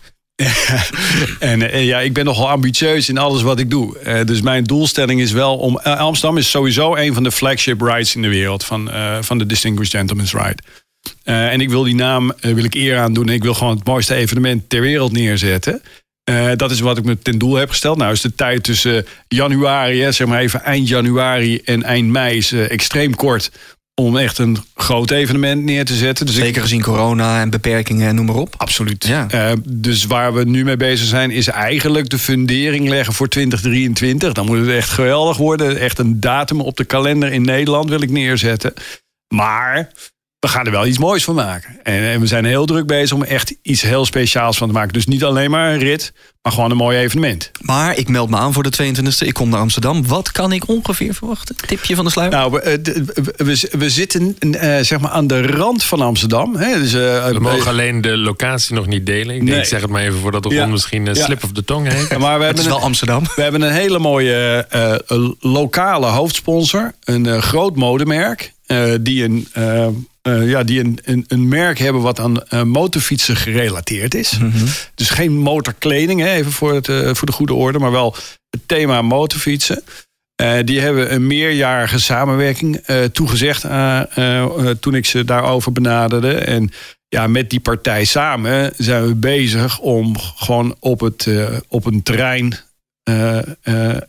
en 1.39 1.71
eh, 1.71 1.85
ja, 1.85 1.99
ik 1.99 2.13
ben 2.13 2.25
nogal 2.25 2.49
ambitieus 2.49 3.09
in 3.09 3.17
alles 3.17 3.41
wat 3.41 3.59
ik 3.59 3.69
doe. 3.69 3.97
Eh, 3.97 4.25
dus 4.25 4.41
mijn 4.41 4.63
doelstelling 4.63 5.21
is 5.21 5.31
wel 5.31 5.57
om. 5.57 5.79
eh, 5.79 5.97
Amsterdam 5.97 6.37
is 6.37 6.49
sowieso 6.49 6.95
een 6.95 7.13
van 7.13 7.23
de 7.23 7.31
flagship 7.31 7.81
rides 7.81 8.15
in 8.15 8.21
de 8.21 8.27
wereld 8.27 8.65
van, 8.65 8.89
van 9.21 9.37
de 9.37 9.45
Distinguished 9.45 9.95
Gentleman's 9.95 10.33
Ride. 10.33 10.57
En 11.23 11.61
ik 11.61 11.69
wil 11.69 11.83
die 11.83 11.95
naam 11.95 12.33
wil 12.41 12.63
ik 12.63 12.75
eer 12.75 12.97
aan 12.97 13.13
doen. 13.13 13.27
En 13.27 13.33
ik 13.33 13.43
wil 13.43 13.53
gewoon 13.53 13.75
het 13.75 13.85
mooiste 13.85 14.15
evenement 14.15 14.69
ter 14.69 14.81
wereld 14.81 15.11
neerzetten. 15.11 15.81
Dat 16.55 16.71
is 16.71 16.79
wat 16.79 16.97
ik 16.97 17.03
me 17.03 17.17
ten 17.19 17.37
doel 17.37 17.55
heb 17.55 17.69
gesteld. 17.69 17.97
Nou 17.97 18.11
is 18.11 18.21
de 18.21 18.35
tijd 18.35 18.63
tussen 18.63 19.05
januari, 19.27 20.01
hè, 20.01 20.11
zeg 20.11 20.27
maar 20.27 20.39
even 20.39 20.63
eind 20.63 20.87
januari 20.87 21.61
en 21.65 21.83
eind 21.83 22.07
mei 22.09 22.37
is 22.37 22.51
extreem 22.51 23.15
kort 23.15 23.51
om 23.99 24.17
echt 24.17 24.37
een 24.37 24.57
groot 24.75 25.11
evenement 25.11 25.63
neer 25.63 25.85
te 25.85 25.93
zetten. 25.93 26.25
Dus 26.25 26.35
ik, 26.35 26.43
Zeker 26.43 26.61
gezien 26.61 26.81
corona 26.81 27.41
en 27.41 27.49
beperkingen 27.49 28.07
en 28.07 28.15
noem 28.15 28.25
maar 28.25 28.35
op. 28.35 28.53
Absoluut. 28.57 29.05
Ja. 29.07 29.27
Eh, 29.29 29.51
dus 29.69 30.05
waar 30.05 30.33
we 30.33 30.43
nu 30.43 30.63
mee 30.63 30.77
bezig 30.77 31.07
zijn, 31.07 31.31
is 31.31 31.47
eigenlijk 31.47 32.09
de 32.09 32.19
fundering 32.19 32.89
leggen 32.89 33.13
voor 33.13 33.27
2023. 33.27 34.33
Dan 34.33 34.45
moet 34.45 34.57
het 34.57 34.69
echt 34.69 34.89
geweldig 34.89 35.37
worden. 35.37 35.79
Echt 35.79 35.99
een 35.99 36.19
datum 36.19 36.61
op 36.61 36.77
de 36.77 36.85
kalender 36.85 37.31
in 37.31 37.41
Nederland 37.41 37.89
wil 37.89 38.01
ik 38.01 38.09
neerzetten. 38.09 38.73
Maar 39.27 39.91
we 40.39 40.47
gaan 40.47 40.65
er 40.65 40.71
wel 40.71 40.85
iets 40.85 40.97
moois 40.97 41.23
van 41.23 41.35
maken. 41.35 41.79
En, 41.83 42.01
en 42.03 42.19
we 42.19 42.27
zijn 42.27 42.45
heel 42.45 42.65
druk 42.65 42.85
bezig 42.87 43.15
om 43.17 43.23
echt 43.23 43.55
iets 43.61 43.81
heel 43.81 44.05
speciaals 44.05 44.57
van 44.57 44.67
te 44.67 44.73
maken. 44.73 44.93
Dus 44.93 45.05
niet 45.05 45.23
alleen 45.23 45.51
maar 45.51 45.73
een 45.73 45.79
rit, 45.79 46.13
maar 46.41 46.51
gewoon 46.53 46.71
een 46.71 46.77
mooi 46.77 46.97
evenement. 46.97 47.51
Maar 47.61 47.97
ik 47.97 48.07
meld 48.07 48.29
me 48.29 48.37
aan 48.37 48.53
voor 48.53 48.63
de 48.63 48.71
22e. 48.83 49.27
Ik 49.27 49.33
kom 49.33 49.49
naar 49.49 49.59
Amsterdam. 49.59 50.07
Wat 50.07 50.31
kan 50.31 50.51
ik 50.51 50.67
ongeveer 50.67 51.13
verwachten? 51.13 51.55
Tipje 51.67 51.95
van 51.95 52.05
de 52.05 52.11
sluier? 52.11 52.31
Nou, 52.31 52.51
we, 52.51 52.59
eh, 52.61 52.77
we, 53.37 53.69
we 53.77 53.89
zitten 53.89 54.35
eh, 54.39 54.77
zeg 54.83 54.99
maar 54.99 55.11
aan 55.11 55.27
de 55.27 55.41
rand 55.47 55.83
van 55.83 56.01
Amsterdam. 56.01 56.55
Hè? 56.55 56.79
Dus, 56.79 56.93
eh, 56.93 57.27
We 57.27 57.39
mogen 57.39 57.67
alleen 57.71 58.01
de 58.01 58.17
locatie 58.17 58.75
nog 58.75 58.85
niet 58.87 59.05
delen. 59.05 59.35
Ik, 59.35 59.45
denk, 59.45 59.57
ik 59.57 59.65
zeg 59.65 59.81
het 59.81 59.89
maar 59.89 60.01
even 60.01 60.19
voordat 60.19 60.43
de 60.43 60.49
Ja. 60.49 60.65
misschien 60.65 61.07
een 61.07 61.15
Ja. 61.15 61.23
slip 61.23 61.43
of 61.43 61.51
de 61.51 61.63
tong 61.63 61.87
heet. 61.87 62.17
maar 62.17 62.19
we 62.19 62.25
het 62.25 62.41
hebben 62.45 62.55
is 62.57 62.63
een- 62.63 62.69
wel 62.69 62.81
Amsterdam. 62.81 63.23
We 63.35 63.41
hebben 63.41 63.61
een 63.61 63.71
hele 63.73 63.99
mooie 63.99 64.65
eh, 64.69 64.93
eh, 64.93 64.99
lokale 65.39 66.07
hoofdsponsor. 66.07 66.93
Een 67.03 67.25
eh, 67.25 67.41
groot 67.41 67.75
modemerk. 67.75 68.53
eh, 68.65 68.83
die 69.01 69.23
een, 69.23 69.47
eh, 70.29 70.49
ja, 70.49 70.63
die 70.63 70.79
een, 70.79 70.99
een, 71.03 71.25
een 71.27 71.47
merk 71.47 71.77
hebben 71.77 72.01
wat 72.01 72.19
aan 72.19 72.43
eh, 72.43 72.63
motorfietsen 72.63 73.35
gerelateerd 73.35 74.15
is. 74.15 74.37
Dus 74.95 75.09
geen 75.09 75.37
motorkleding, 75.37 76.21
hè, 76.21 76.31
even 76.31 76.51
voor, 76.51 76.73
het, 76.73 76.89
eh, 76.89 77.13
voor 77.13 77.27
de 77.27 77.33
goede 77.33 77.53
orde. 77.53 77.79
Maar 77.79 77.91
wel 77.91 78.15
het 78.49 78.61
thema 78.65 79.01
motorfietsen. 79.01 79.83
Die 80.65 80.79
hebben 80.79 81.13
een 81.13 81.27
meerjarige 81.27 81.99
samenwerking 81.99 82.85
toegezegd 83.11 83.61
toen 84.79 84.95
ik 84.95 85.05
ze 85.05 85.25
daarover 85.25 85.71
benaderde. 85.71 86.33
En 86.33 86.71
ja, 87.07 87.27
met 87.27 87.49
die 87.49 87.59
partij 87.59 88.05
samen 88.05 88.73
zijn 88.77 89.07
we 89.07 89.15
bezig 89.15 89.79
om 89.79 90.15
gewoon 90.19 90.75
op, 90.79 90.99
het, 90.99 91.27
op 91.67 91.85
een 91.85 92.03
terrein 92.03 92.55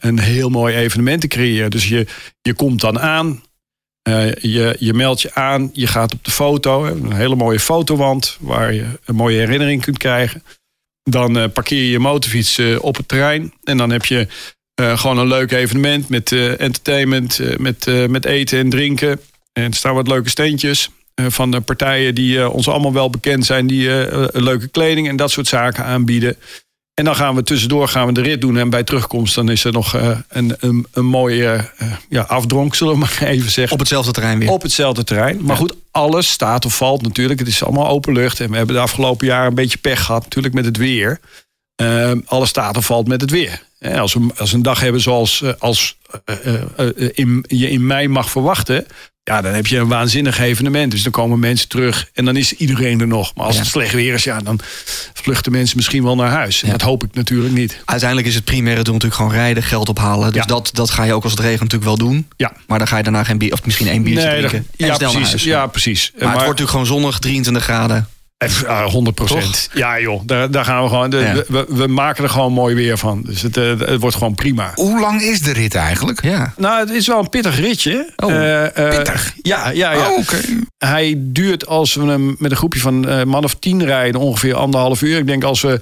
een 0.00 0.18
heel 0.18 0.48
mooi 0.48 0.76
evenement 0.76 1.20
te 1.20 1.28
creëren. 1.28 1.70
Dus 1.70 1.88
je, 1.88 2.06
je 2.42 2.54
komt 2.54 2.80
dan 2.80 3.00
aan, 3.00 3.42
eh, 4.02 4.32
je, 4.34 4.76
je 4.78 4.94
meldt 4.94 5.22
je 5.22 5.34
aan, 5.34 5.70
je 5.72 5.86
gaat 5.86 6.12
op 6.12 6.24
de 6.24 6.30
foto. 6.30 6.84
Een 6.84 7.12
hele 7.12 7.34
mooie 7.34 7.60
fotowand 7.60 8.36
waar 8.40 8.72
je 8.72 8.86
een 9.04 9.14
mooie 9.14 9.38
herinnering 9.38 9.82
kunt 9.82 9.98
krijgen. 9.98 10.42
Dan 11.02 11.38
eh, 11.38 11.48
parkeer 11.52 11.82
je 11.82 11.90
je 11.90 11.98
motorfiets 11.98 12.58
eh, 12.58 12.82
op 12.82 12.96
het 12.96 13.08
terrein. 13.08 13.52
En 13.64 13.76
dan 13.76 13.90
heb 13.90 14.04
je 14.04 14.26
gewoon 14.80 15.18
een 15.18 15.26
leuk 15.26 15.52
evenement 15.52 16.08
met 16.08 16.32
entertainment, 16.32 17.40
met, 17.58 18.08
met 18.08 18.24
eten 18.24 18.58
en 18.58 18.70
drinken. 18.70 19.20
En 19.52 19.64
er 19.64 19.74
staan 19.74 19.94
wat 19.94 20.08
leuke 20.08 20.28
steentjes 20.28 20.90
van 21.14 21.50
de 21.50 21.60
partijen 21.60 22.14
die 22.14 22.50
ons 22.50 22.68
allemaal 22.68 22.92
wel 22.92 23.10
bekend 23.10 23.46
zijn, 23.46 23.66
die 23.66 23.88
leuke 24.32 24.68
kleding 24.68 25.08
en 25.08 25.16
dat 25.16 25.30
soort 25.30 25.46
zaken 25.46 25.84
aanbieden. 25.84 26.36
En 26.94 27.04
dan 27.04 27.16
gaan 27.16 27.34
we 27.34 27.42
tussendoor 27.42 27.88
gaan 27.88 28.06
we 28.06 28.12
de 28.12 28.20
rit 28.20 28.40
doen. 28.40 28.56
En 28.56 28.70
bij 28.70 28.84
terugkomst 28.84 29.34
dan 29.34 29.50
is 29.50 29.64
er 29.64 29.72
nog 29.72 29.94
eh, 29.94 30.18
een, 30.28 30.56
een, 30.58 30.86
een 30.92 31.04
mooie 31.04 31.70
eh, 31.76 31.92
ja, 32.08 32.22
afdronk, 32.22 32.74
zullen 32.74 32.92
we 32.92 32.98
maar 32.98 33.22
even 33.28 33.50
zeggen. 33.50 33.72
Op 33.72 33.78
hetzelfde 33.78 34.12
terrein 34.12 34.38
weer. 34.38 34.50
Op 34.50 34.62
hetzelfde 34.62 35.04
terrein. 35.04 35.42
Maar 35.42 35.56
goed, 35.56 35.74
alles 35.90 36.30
staat 36.30 36.64
of 36.64 36.76
valt 36.76 37.02
natuurlijk. 37.02 37.38
Het 37.38 37.48
is 37.48 37.64
allemaal 37.64 37.88
open 37.88 38.12
lucht. 38.12 38.40
En 38.40 38.50
we 38.50 38.56
hebben 38.56 38.74
de 38.74 38.80
afgelopen 38.80 39.26
jaren 39.26 39.48
een 39.48 39.54
beetje 39.54 39.78
pech 39.78 40.04
gehad, 40.04 40.22
natuurlijk 40.22 40.54
met 40.54 40.64
het 40.64 40.76
weer. 40.76 41.20
Ehm, 41.76 42.20
alles 42.24 42.48
staat 42.48 42.76
of 42.76 42.86
valt 42.86 43.08
met 43.08 43.20
het 43.20 43.30
weer. 43.30 43.62
Als 43.80 44.14
we, 44.14 44.28
als 44.36 44.50
we 44.50 44.56
een 44.56 44.62
dag 44.62 44.80
hebben 44.80 45.00
zoals 45.00 45.42
eh, 45.42 45.52
als, 45.58 45.96
eh, 46.24 46.54
eh, 46.54 46.62
eh, 46.76 47.08
in, 47.12 47.44
je 47.48 47.70
in 47.70 47.86
mei 47.86 48.08
mag 48.08 48.30
verwachten. 48.30 48.86
Ja, 49.24 49.40
dan 49.40 49.54
heb 49.54 49.66
je 49.66 49.78
een 49.78 49.88
waanzinnig 49.88 50.38
evenement. 50.38 50.90
Dus 50.90 51.02
dan 51.02 51.12
komen 51.12 51.38
mensen 51.38 51.68
terug 51.68 52.08
en 52.14 52.24
dan 52.24 52.36
is 52.36 52.52
iedereen 52.52 53.00
er 53.00 53.06
nog. 53.06 53.34
Maar 53.34 53.46
als 53.46 53.54
Ja. 53.54 53.60
het 53.60 53.70
slecht 53.70 53.92
weer 53.92 54.14
is, 54.14 54.24
ja, 54.24 54.38
dan 54.40 54.60
vluchten 55.14 55.52
mensen 55.52 55.76
misschien 55.76 56.02
wel 56.02 56.14
naar 56.16 56.30
huis. 56.30 56.60
En 56.62 56.66
Ja. 56.66 56.72
dat 56.72 56.82
hoop 56.82 57.04
ik 57.04 57.14
natuurlijk 57.14 57.54
niet. 57.54 57.82
Uiteindelijk 57.84 58.28
is 58.28 58.34
het 58.34 58.44
primaire 58.44 58.82
doel 58.82 58.94
natuurlijk 58.94 59.20
gewoon 59.22 59.36
rijden, 59.36 59.62
geld 59.62 59.88
ophalen. 59.88 60.32
Dus 60.32 60.40
Ja. 60.40 60.46
dat, 60.46 60.70
dat 60.72 60.90
ga 60.90 61.02
je 61.04 61.12
ook 61.12 61.22
als 61.22 61.32
het 61.32 61.40
regent 61.40 61.60
natuurlijk 61.60 61.84
wel 61.98 62.08
doen. 62.08 62.28
Ja. 62.36 62.52
Maar 62.66 62.78
dan 62.78 62.88
ga 62.88 62.96
je 62.96 63.02
daarna 63.02 63.24
geen 63.24 63.38
bier, 63.38 63.52
of 63.52 63.64
misschien 63.64 63.86
één 63.88 64.02
biertje 64.02 64.28
Nee, 64.28 64.38
drinken. 64.38 64.66
dat- 64.70 64.80
en 64.80 64.86
ja, 64.86 64.94
snel 64.94 65.12
naar 65.12 65.20
precies. 65.20 65.44
huis. 65.44 65.56
Ja, 65.60 65.66
precies. 65.66 66.10
Maar, 66.12 66.20
het 66.20 66.28
wordt 66.30 66.40
natuurlijk 66.42 66.70
gewoon 66.70 66.86
zonnig, 66.86 67.18
23 67.18 67.62
graden. 67.62 68.08
Eh, 68.40 68.48
ja, 68.62 68.84
100 68.84 69.16
procent. 69.16 69.68
Ja, 69.74 70.00
joh, 70.00 70.20
daar, 70.24 70.50
daar 70.50 70.64
gaan 70.64 70.82
we 70.82 70.88
gewoon. 70.88 71.10
de- 71.10 71.16
Ja. 71.18 71.34
we, 71.48 71.66
we 71.68 71.86
maken 71.86 72.24
er 72.24 72.30
gewoon 72.30 72.52
mooi 72.52 72.74
weer 72.74 72.98
van. 72.98 73.22
Dus 73.22 73.42
het, 73.42 73.56
eh, 73.56 73.78
het 73.78 74.00
wordt 74.00 74.16
gewoon 74.16 74.34
prima. 74.34 74.72
Hoe 74.74 75.00
lang 75.00 75.22
is 75.22 75.40
de 75.42 75.52
rit 75.52 75.74
eigenlijk? 75.74 76.22
Ja. 76.22 76.52
Nou, 76.56 76.80
het 76.80 76.90
is 76.90 77.06
wel 77.06 77.18
een 77.18 77.28
pittig 77.28 77.56
ritje. 77.56 78.12
Oh, 78.16 78.30
Eh, 78.32 78.64
eh, 78.88 78.96
pittig? 78.96 79.34
Ja, 79.42 79.70
ja, 79.70 79.92
ja. 79.92 80.10
Oh, 80.10 80.18
oké. 80.18 80.36
Hij 80.78 81.14
duurt 81.18 81.66
als 81.66 81.94
we 81.94 82.06
hem 82.06 82.36
met 82.38 82.50
een 82.50 82.56
groepje 82.56 82.80
van 82.80 83.08
eh 83.08 83.22
man 83.24 83.44
of 83.44 83.54
tien 83.54 83.84
rijden 83.84 84.20
ongeveer 84.20 84.54
anderhalf 84.54 85.02
uur. 85.02 85.18
Ik 85.18 85.26
denk 85.26 85.44
als 85.44 85.60
we 85.60 85.80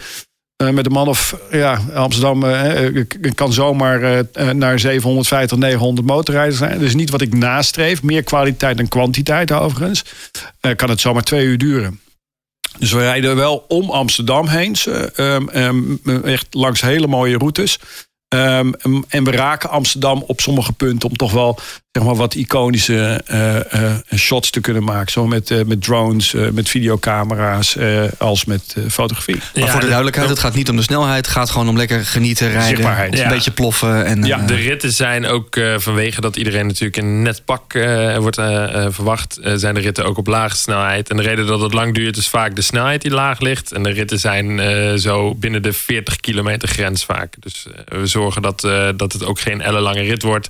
eh, 0.57 0.69
met 0.71 0.87
een 0.87 0.93
man 0.93 1.09
of 1.09 1.37
ja, 1.51 1.79
Amsterdam 1.95 2.45
eh, 2.45 2.87
eh, 2.87 3.05
kan 3.35 3.53
zomaar 3.53 4.03
eh, 4.03 4.19
eh, 4.19 4.51
naar 4.55 4.79
750, 4.79 5.59
900 5.59 6.07
motorrijders 6.07 6.59
zijn. 6.59 6.79
Dus 6.79 6.95
niet 6.95 7.11
wat 7.11 7.21
ik 7.21 7.35
nastreef. 7.35 8.03
Meer 8.03 8.23
kwaliteit 8.23 8.77
dan 8.77 8.89
kwantiteit 8.89 9.53
overigens. 9.53 10.05
Eh, 10.61 10.77
kan 10.77 10.91
het 10.91 11.01
zomaar 11.01 11.23
twee 11.23 11.45
uur 11.47 11.59
duren. 11.59 12.01
Dus 12.79 12.93
we 12.93 13.01
rijden 13.01 13.37
wel 13.37 13.65
om 13.69 13.91
Amsterdam 13.91 14.49
heen. 14.49 14.77
eh, 14.85 15.35
ehm, 15.35 15.49
ehm, 15.49 16.25
echt 16.25 16.47
langs 16.51 16.81
hele 16.81 17.07
mooie 17.07 17.39
routes. 17.39 17.79
Ehm, 18.29 18.73
en 19.09 19.25
we 19.25 19.31
raken 19.31 19.71
Amsterdam 19.71 20.25
op 20.27 20.41
sommige 20.41 20.73
punten 20.73 21.09
om 21.09 21.17
toch 21.17 21.33
wel 21.33 21.59
zeg 21.93 22.03
maar, 22.07 22.15
wat 22.17 22.35
iconische 22.35 23.23
eh, 23.27 23.73
eh, 23.85 23.97
shots 24.15 24.51
te 24.51 24.61
kunnen 24.61 24.85
maken. 24.85 25.13
Zo 25.13 25.27
met, 25.27 25.51
eh, 25.51 25.65
met 25.67 25.83
drones, 25.83 26.35
eh, 26.35 26.49
met 26.49 26.69
videocamera's, 26.69 27.77
eh, 27.77 28.03
als 28.19 28.45
met 28.45 28.75
eh, 28.77 28.83
fotografie. 28.91 29.35
Maar 29.37 29.51
Ja, 29.55 29.67
voor 29.67 29.73
de 29.75 29.81
de- 29.81 29.87
duidelijkheid, 29.87 30.29
het 30.29 30.39
gaat 30.39 30.55
niet 30.55 30.69
om 30.69 30.77
de 30.77 30.83
snelheid. 30.83 31.27
Het 31.27 31.35
gaat 31.35 31.51
gewoon 31.51 31.69
om 31.69 31.77
lekker 31.77 32.05
genieten, 32.05 32.47
rijden. 32.49 32.69
Zichtbaarheid. 32.69 33.13
Een 33.13 33.19
Ja. 33.19 33.29
beetje 33.29 33.51
ploffen. 33.51 34.05
En, 34.05 34.23
Ja, 34.25 34.39
De 34.39 34.55
ritten 34.55 34.93
zijn 34.93 35.27
ook 35.27 35.57
eh, 35.57 35.75
vanwege 35.79 36.21
dat 36.21 36.37
iedereen 36.37 36.67
natuurlijk 36.67 36.97
in 36.97 37.05
een 37.05 37.23
net 37.23 37.45
pak 37.45 37.75
eh, 37.75 38.17
wordt 38.17 38.37
verwacht, 38.89 39.37
eh, 39.39 39.53
zijn 39.57 39.75
de 39.75 39.81
ritten 39.81 40.05
ook 40.05 40.19
op 40.19 40.27
lage 40.27 40.57
snelheid. 40.57 41.11
En 41.11 41.17
de 41.17 41.23
reden 41.23 41.47
dat 41.47 41.61
het 41.61 41.73
lang 41.73 41.95
duurt 41.95 42.17
is 42.17 42.29
vaak 42.29 42.57
de 42.57 42.63
snelheid 42.63 43.03
die 43.03 43.11
laag 43.11 43.41
ligt. 43.41 43.73
En 43.73 43.83
de 43.83 43.91
ritten 43.91 44.19
zijn 44.19 44.61
eh, 44.61 44.95
zo 44.95 45.35
binnen 45.35 45.63
de 45.63 45.73
40 45.73 46.17
kilometer 46.21 46.69
grens 46.69 47.05
vaak. 47.05 47.35
Dus 47.41 47.67
we 47.85 48.07
zorgen 48.07 48.43
dat, 48.43 48.65
eh, 48.65 48.89
dat 48.97 49.13
het 49.13 49.25
ook 49.25 49.41
geen 49.41 49.61
ellenlange 49.61 50.03
rit 50.03 50.23
wordt. 50.23 50.49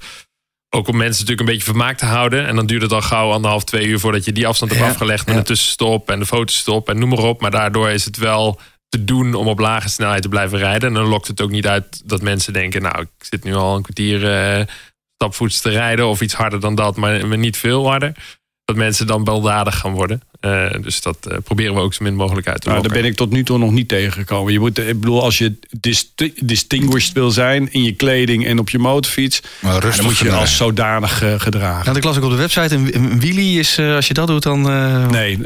Ook 0.71 0.89
om 0.89 0.97
mensen 0.97 1.21
natuurlijk 1.21 1.49
een 1.49 1.55
beetje 1.55 1.71
vermaakt 1.71 1.99
te 1.99 2.05
houden. 2.05 2.47
En 2.47 2.57
dan 2.57 2.67
duurt 2.67 2.83
het 2.83 2.93
al 2.93 3.03
gauw 3.03 3.33
anderhalf, 3.33 3.65
twee 3.65 3.87
uur 3.87 3.99
voordat 3.99 4.25
je 4.25 4.33
die 4.33 4.47
afstand 4.47 4.71
hebt 4.71 4.85
Ja, 4.85 4.91
afgelegd. 4.91 5.27
Met 5.27 5.35
ja. 5.35 5.41
een 5.41 5.47
tussenstop 5.47 6.11
en 6.11 6.19
de 6.19 6.27
fotostop 6.27 6.89
en 6.89 6.99
noem 6.99 7.09
maar 7.09 7.19
op. 7.19 7.41
Maar 7.41 7.51
daardoor 7.51 7.91
is 7.91 8.05
het 8.05 8.17
wel 8.17 8.61
te 8.89 9.05
doen 9.05 9.35
om 9.35 9.47
op 9.49 9.59
lage 9.59 9.89
snelheid 9.89 10.23
te 10.23 10.29
blijven 10.29 10.59
rijden. 10.59 10.89
En 10.89 10.95
dan 10.95 11.07
lokt 11.07 11.27
het 11.27 11.41
ook 11.41 11.51
niet 11.51 11.67
uit 11.67 12.09
dat 12.09 12.23
mensen 12.23 12.53
denken... 12.53 12.83
nou, 12.83 13.01
ik 13.01 13.09
zit 13.19 13.45
nu 13.45 13.55
al 13.55 13.77
een 13.77 13.83
kwartier 13.83 14.31
eh, 14.31 14.67
stapvoets 15.15 15.61
te 15.61 15.71
rijden... 15.71 16.07
of 16.07 16.21
iets 16.21 16.35
harder 16.35 16.61
dan 16.61 16.75
dat, 16.75 16.97
maar, 16.97 17.27
maar 17.27 17.39
niet 17.39 17.57
veel 17.57 17.89
harder. 17.89 18.38
Dat 18.69 18.77
mensen 18.77 19.07
dan 19.07 19.25
baldadig 19.25 19.79
gaan 19.79 19.93
worden. 19.93 20.23
Eh, 20.41 20.67
dus 20.83 21.01
dat 21.03 21.17
eh, 21.27 21.37
proberen 21.45 21.75
we 21.75 21.81
ook 21.81 21.95
zo 21.95 22.05
min 22.05 22.15
mogelijk 22.15 22.49
uit 22.49 22.61
te 22.61 22.69
Nou, 22.69 22.83
daar 22.83 22.93
ben 22.93 23.05
ik 23.05 23.15
tot 23.17 23.31
nu 23.31 23.45
toe 23.45 23.59
nog 23.59 23.71
niet 23.71 23.89
tegengekomen. 23.89 24.53
Je 24.53 24.59
moet, 24.59 24.79
ik 24.79 25.01
bedoel, 25.01 25.23
als 25.23 25.39
je 25.39 25.59
disti- 25.81 26.33
distinguished 26.45 27.13
wil 27.13 27.31
zijn 27.31 27.73
in 27.73 27.83
je 27.83 27.93
kleding 27.93 28.47
en 28.47 28.59
op 28.59 28.71
je 28.71 28.79
motorfiets, 28.79 29.41
Maar 29.61 29.81
dan 29.81 29.93
moet 30.03 30.19
je 30.19 30.33
als 30.33 30.57
zodanig 30.57 31.23
eh, 31.23 31.35
gedragen. 31.41 31.91
Ja, 31.93 31.97
ik 31.99 32.05
las 32.05 32.17
ook 32.17 32.25
op 32.25 32.31
de 32.31 32.37
website, 32.37 32.75
een, 32.75 32.95
een 32.95 33.21
wheelie 33.21 33.59
is, 33.59 33.79
eh, 33.79 33.95
als 33.95 34.07
je 34.09 34.15
dat 34.15 34.27
doet, 34.27 34.43
dan... 34.43 34.71
eh, 34.71 35.09
Nee, 35.09 35.39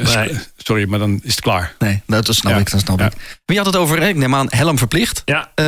sorry, 0.56 0.88
maar 0.88 0.98
dan 0.98 1.20
is 1.22 1.30
het 1.30 1.40
klaar. 1.40 1.74
Nee, 1.78 2.02
dat 2.06 2.26
snap 2.34 2.52
Ja. 2.52 2.58
ik, 2.58 2.70
dat 2.70 2.80
snap 2.80 2.98
Ja. 2.98 3.06
ik. 3.06 3.12
Maar 3.16 3.56
je 3.56 3.56
had 3.56 3.66
het 3.66 3.76
over, 3.76 3.98
eh, 3.98 4.08
ik 4.08 4.16
neem 4.16 4.34
aan, 4.34 4.46
helm 4.50 4.78
verplicht. 4.78 5.22
Ja, 5.24 5.50
Eh, 5.54 5.64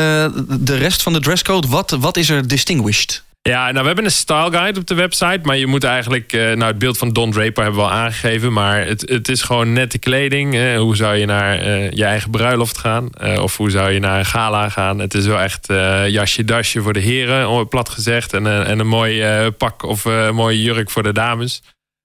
de 0.61 0.77
rest 0.77 1.03
van 1.03 1.13
de 1.13 1.21
dresscode, 1.21 1.69
wat, 1.69 1.91
wat 1.91 2.17
is 2.17 2.29
er 2.29 2.49
distinguished? 2.49 3.23
Ja, 3.49 3.65
nou, 3.71 3.81
we 3.81 3.87
hebben 3.87 4.05
een 4.05 4.11
style 4.11 4.51
guide 4.51 4.81
op 4.81 4.87
de 4.87 4.95
website. 4.95 5.41
Maar 5.43 5.57
je 5.57 5.67
moet 5.67 5.85
eigenlijk. 5.85 6.33
eh, 6.33 6.41
nou, 6.41 6.65
het 6.65 6.79
beeld 6.79 6.99
van 6.99 7.13
Don 7.13 7.31
Draper 7.31 7.63
hebben 7.63 7.81
we 7.81 7.87
al 7.87 7.93
aangegeven. 7.93 8.53
Maar 8.53 8.87
het, 8.87 9.01
het 9.09 9.29
is 9.29 9.43
gewoon 9.43 9.73
nette 9.73 9.99
kleding. 9.99 10.77
hoe 10.77 10.97
zou 10.97 11.17
je 11.17 11.27
naar 11.27 11.59
eh, 11.59 11.91
je 11.91 12.05
eigen 12.05 12.31
bruiloft 12.31 12.79
gaan? 12.79 13.11
Eh, 13.11 13.43
of 13.43 13.57
hoe 13.57 13.71
zou 13.71 13.91
je 13.91 13.99
naar 13.99 14.19
een 14.19 14.25
gala 14.25 14.69
gaan? 14.69 14.99
Het 14.99 15.15
is 15.15 15.27
wel 15.27 15.41
echt 15.41 15.67
jasje, 16.07 16.45
dasje 16.45 16.83
voor 16.83 16.93
de 16.93 17.01
heren, 17.01 17.49
oh, 17.49 17.69
plat 17.69 17.89
gezegd. 17.89 18.33
En, 18.33 18.47
en 18.67 18.79
een 18.79 18.87
mooi 18.87 19.51
pak 19.51 19.83
of 19.83 20.05
een 20.05 20.35
mooie 20.35 20.63
jurk 20.63 20.91
voor 20.91 21.03
de 21.03 21.13
dames. 21.13 21.63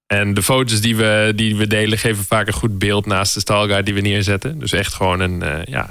En 0.08 0.34
de 0.34 0.44
foto's 0.44 0.82
die 0.82 0.96
we, 0.96 1.32
die 1.36 1.56
we 1.56 1.68
delen 1.68 1.98
geven 1.98 2.24
vaak 2.24 2.48
een 2.48 2.54
goed 2.54 2.80
beeld 2.80 3.06
naast 3.06 3.34
de 3.34 3.40
style 3.40 3.68
guide 3.68 3.84
die 3.84 3.94
we 3.94 4.02
neerzetten. 4.02 4.60
Dus 4.60 4.72
echt 4.72 4.94
gewoon 4.94 5.20
een 5.20 5.44
ja, 5.66 5.90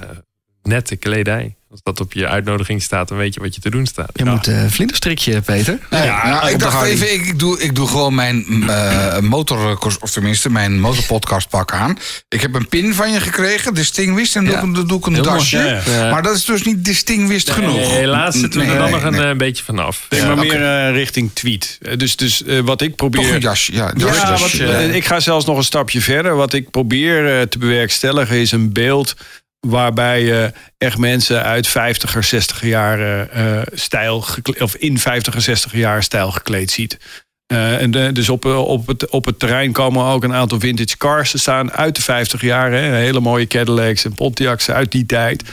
nette 0.69 0.95
kledij. 0.95 1.53
Als 1.71 1.79
dat 1.83 1.99
op 1.99 2.13
je 2.13 2.27
uitnodiging 2.27 2.81
staat, 2.81 3.07
dan 3.07 3.17
weet 3.17 3.33
je 3.33 3.39
wat 3.39 3.55
je 3.55 3.61
te 3.61 3.69
doen 3.69 3.85
staat. 3.85 4.09
Je 4.13 4.25
moet 4.25 4.47
uh, 4.47 4.63
vlinderstrikje, 4.67 5.41
Peter. 5.41 5.79
Nee, 5.89 6.07
nou, 6.07 6.43
op 6.43 6.49
ik 6.49 6.59
dacht 6.59 6.83
even, 6.85 7.13
ik, 7.13 7.25
ik 7.25 7.39
doe, 7.39 7.59
ik 7.61 7.75
doe 7.75 7.87
gewoon 7.87 8.15
mijn 8.15 8.45
eh, 8.69 9.19
motor, 9.19 9.77
of 10.01 10.11
tenminste 10.11 10.49
mijn 10.49 10.79
motorpodcast 10.79 11.49
pak 11.49 11.71
aan. 11.73 11.97
Ik 12.29 12.41
heb 12.41 12.53
een 12.55 12.67
pin 12.67 12.93
van 12.93 13.11
je 13.11 13.19
gekregen, 13.19 13.73
distinguished, 13.73 14.35
en 14.35 14.45
Ja. 14.45 14.61
doe, 14.61 14.79
ik- 14.81 14.87
doe 14.89 14.97
ik 14.97 15.05
een 15.05 15.13
Heel 15.13 15.23
dasje. 15.23 15.57
Ja, 15.57 15.81
ja. 15.93 16.09
Maar 16.11 16.23
dat 16.23 16.35
is 16.35 16.45
dus 16.45 16.63
niet 16.63 16.85
distinguished 16.85 17.49
genoeg. 17.49 17.75
Nee, 17.75 17.85
helaas 17.87 18.35
zitten 18.39 18.59
we 18.59 18.65
Nee, 18.65 18.75
er 18.75 18.81
dan 18.81 18.91
nee, 18.91 19.01
nog 19.01 19.11
een 19.11 19.19
nee. 19.19 19.29
eh, 19.31 19.37
beetje 19.37 19.63
vanaf. 19.63 20.05
Denk 20.09 20.21
Ja. 20.21 20.27
maar 20.35 20.45
meer 20.45 20.63
eh, 20.87 20.91
richting 20.91 21.29
tweet. 21.33 21.77
Dus, 21.97 22.15
dus 22.15 22.43
eh, 22.43 22.59
wat 22.59 22.81
ik 22.81 22.95
probeer. 22.95 23.21
Toch 23.21 23.31
een 23.31 23.39
jasje, 23.39 23.73
ja. 23.73 23.91
Ja, 23.95 24.05
jasje, 24.05 24.27
wat, 24.27 24.39
jasje. 24.39 24.95
ik 24.95 25.05
ga 25.05 25.19
zelfs 25.19 25.45
nog 25.45 25.57
een 25.57 25.63
stapje 25.63 26.01
verder. 26.01 26.35
Wat 26.35 26.53
ik 26.53 26.69
probeer 26.69 27.39
eh, 27.39 27.41
te 27.41 27.57
bewerkstelligen 27.57 28.35
is 28.37 28.51
een 28.51 28.73
beeld 28.73 29.15
waarbij 29.59 30.23
je 30.23 30.51
echt 30.77 30.97
mensen 30.97 31.43
uit 31.43 31.69
50er, 31.69 32.23
60er 32.35 32.65
jaren 32.67 33.31
eh, 33.31 33.61
stijl 33.73 34.21
gekle- 34.21 34.63
of 34.63 34.75
in 34.75 34.99
50er, 34.99 35.49
60er 35.49 35.71
jaren 35.77 36.03
stijl 36.03 36.31
gekleed 36.31 36.71
ziet. 36.71 36.97
Eh, 37.45 37.81
en 37.81 38.13
dus 38.13 38.29
op, 38.29 38.45
eh, 38.45 38.67
op, 38.67 38.87
het, 38.87 39.09
op 39.09 39.25
het 39.25 39.39
terrein 39.39 39.71
komen 39.71 40.05
ook 40.05 40.23
een 40.23 40.33
aantal 40.33 40.59
vintage 40.59 40.97
cars 40.97 41.31
te 41.31 41.37
staan 41.37 41.71
uit 41.71 41.95
de 41.95 42.01
50 42.01 42.41
jaren. 42.41 42.83
Hè. 42.83 42.95
Hele 42.95 43.19
mooie 43.19 43.47
Cadillacs 43.47 44.05
en 44.05 44.13
Pontiacs 44.13 44.69
uit 44.69 44.91
die 44.91 45.05
tijd. 45.05 45.43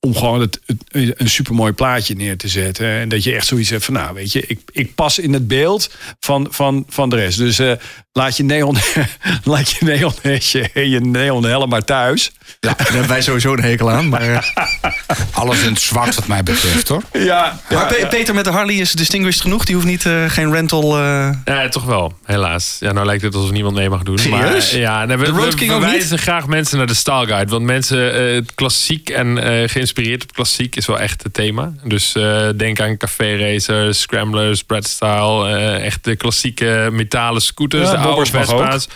Om 0.00 0.16
gewoon 0.16 0.40
het, 0.40 0.60
het- 0.66 1.20
een 1.20 1.28
supermooi 1.30 1.72
plaatje 1.72 2.14
neer 2.14 2.36
te 2.36 2.48
zetten. 2.48 2.86
En 2.86 3.08
dat 3.08 3.24
je 3.24 3.34
echt 3.34 3.46
zoiets 3.46 3.70
hebt 3.70 3.84
van, 3.84 3.94
nou 3.94 4.14
weet 4.14 4.32
je, 4.32 4.44
ik, 4.46 4.58
ik 4.72 4.94
pas 4.94 5.18
in 5.18 5.32
het 5.32 5.48
beeld 5.48 5.90
van, 6.20 6.46
van, 6.50 6.84
van 6.88 7.08
de 7.08 7.16
rest. 7.16 7.38
Dus 7.38 7.58
eh, 7.58 7.72
laat 8.12 8.36
je 8.36 8.42
neon, 8.44 8.76
laat 9.44 9.70
je 9.70 9.84
neonhesje 9.84 10.70
en 10.74 10.88
je 10.90 11.00
neon 11.00 11.68
maar 11.68 11.84
thuis. 11.84 12.32
Daar 12.60 12.74
hebben 12.76 13.08
wij 13.08 13.22
sowieso 13.22 13.52
een 13.52 13.62
hekel 13.62 13.90
aan. 13.90 14.08
Maar, 14.08 14.20
eh, 14.30 14.42
Alles 15.32 15.62
in 15.62 15.68
het 15.72 15.80
zwart 15.80 16.14
wat 16.14 16.26
mij 16.26 16.42
betreft, 16.42 16.88
hoor. 16.88 17.02
Ja, 17.12 17.60
Maar 17.70 17.86
Pe- 17.86 18.06
Peter 18.10 18.34
met 18.34 18.44
de 18.44 18.50
Harley 18.50 18.74
is 18.74 18.92
distinguished 18.92 19.40
genoeg. 19.40 19.64
Die 19.64 19.74
hoeft 19.74 19.86
niet, 19.86 20.06
eh, 20.06 20.24
geen 20.30 20.52
rental... 20.52 20.98
eh, 20.98 21.30
Ja, 21.44 21.68
toch 21.68 21.84
wel, 21.84 22.12
helaas. 22.24 22.76
Ja, 22.80 22.92
nou 22.92 23.06
lijkt 23.06 23.22
het 23.22 23.34
alsof 23.34 23.50
niemand 23.50 23.74
mee 23.76 23.88
mag 23.88 24.02
doen. 24.02 24.18
Serieus? 24.18 24.72
Maar, 24.72 24.80
ja, 24.80 25.04
nee, 25.04 25.16
we, 25.16 25.24
De 25.24 25.30
Road 25.30 25.54
we 25.54 25.72
ook 25.72 26.20
graag 26.20 26.46
mensen 26.46 26.78
naar 26.78 26.86
de 26.86 26.94
Style 26.94 27.26
Guide. 27.26 27.50
Want 27.50 27.64
mensen, 27.64 28.14
eh, 28.14 28.34
het 28.34 28.54
klassiek 28.54 29.10
en 29.10 29.38
eh, 29.38 29.68
geïnspireerd 29.88 30.22
op 30.22 30.32
klassiek 30.32 30.76
is 30.76 30.86
wel 30.86 30.98
echt 30.98 31.22
het 31.22 31.34
thema. 31.34 31.72
Dus 31.84 32.14
eh, 32.14 32.48
denk 32.56 32.80
aan 32.80 32.96
café 32.96 33.36
racers, 33.36 34.00
scramblers, 34.00 34.62
Brad 34.62 34.86
Style. 34.86 35.48
eh, 35.48 35.84
echt 35.84 36.04
de 36.04 36.16
klassieke 36.16 36.88
metalen 36.92 37.42
scooters, 37.42 37.90
Ja, 37.90 37.90
de 37.90 37.98
oude. 37.98 38.30
Vespa's. 38.30 38.88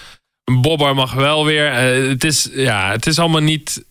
Een 0.44 0.60
bobber 0.60 0.94
mag 0.94 1.12
wel 1.12 1.44
weer. 1.44 1.66
Eh, 1.72 2.08
het, 2.08 2.24
is, 2.24 2.48
ja, 2.52 2.90
het 2.90 3.06
is 3.06 3.18
allemaal 3.18 3.40
niet 3.40 3.84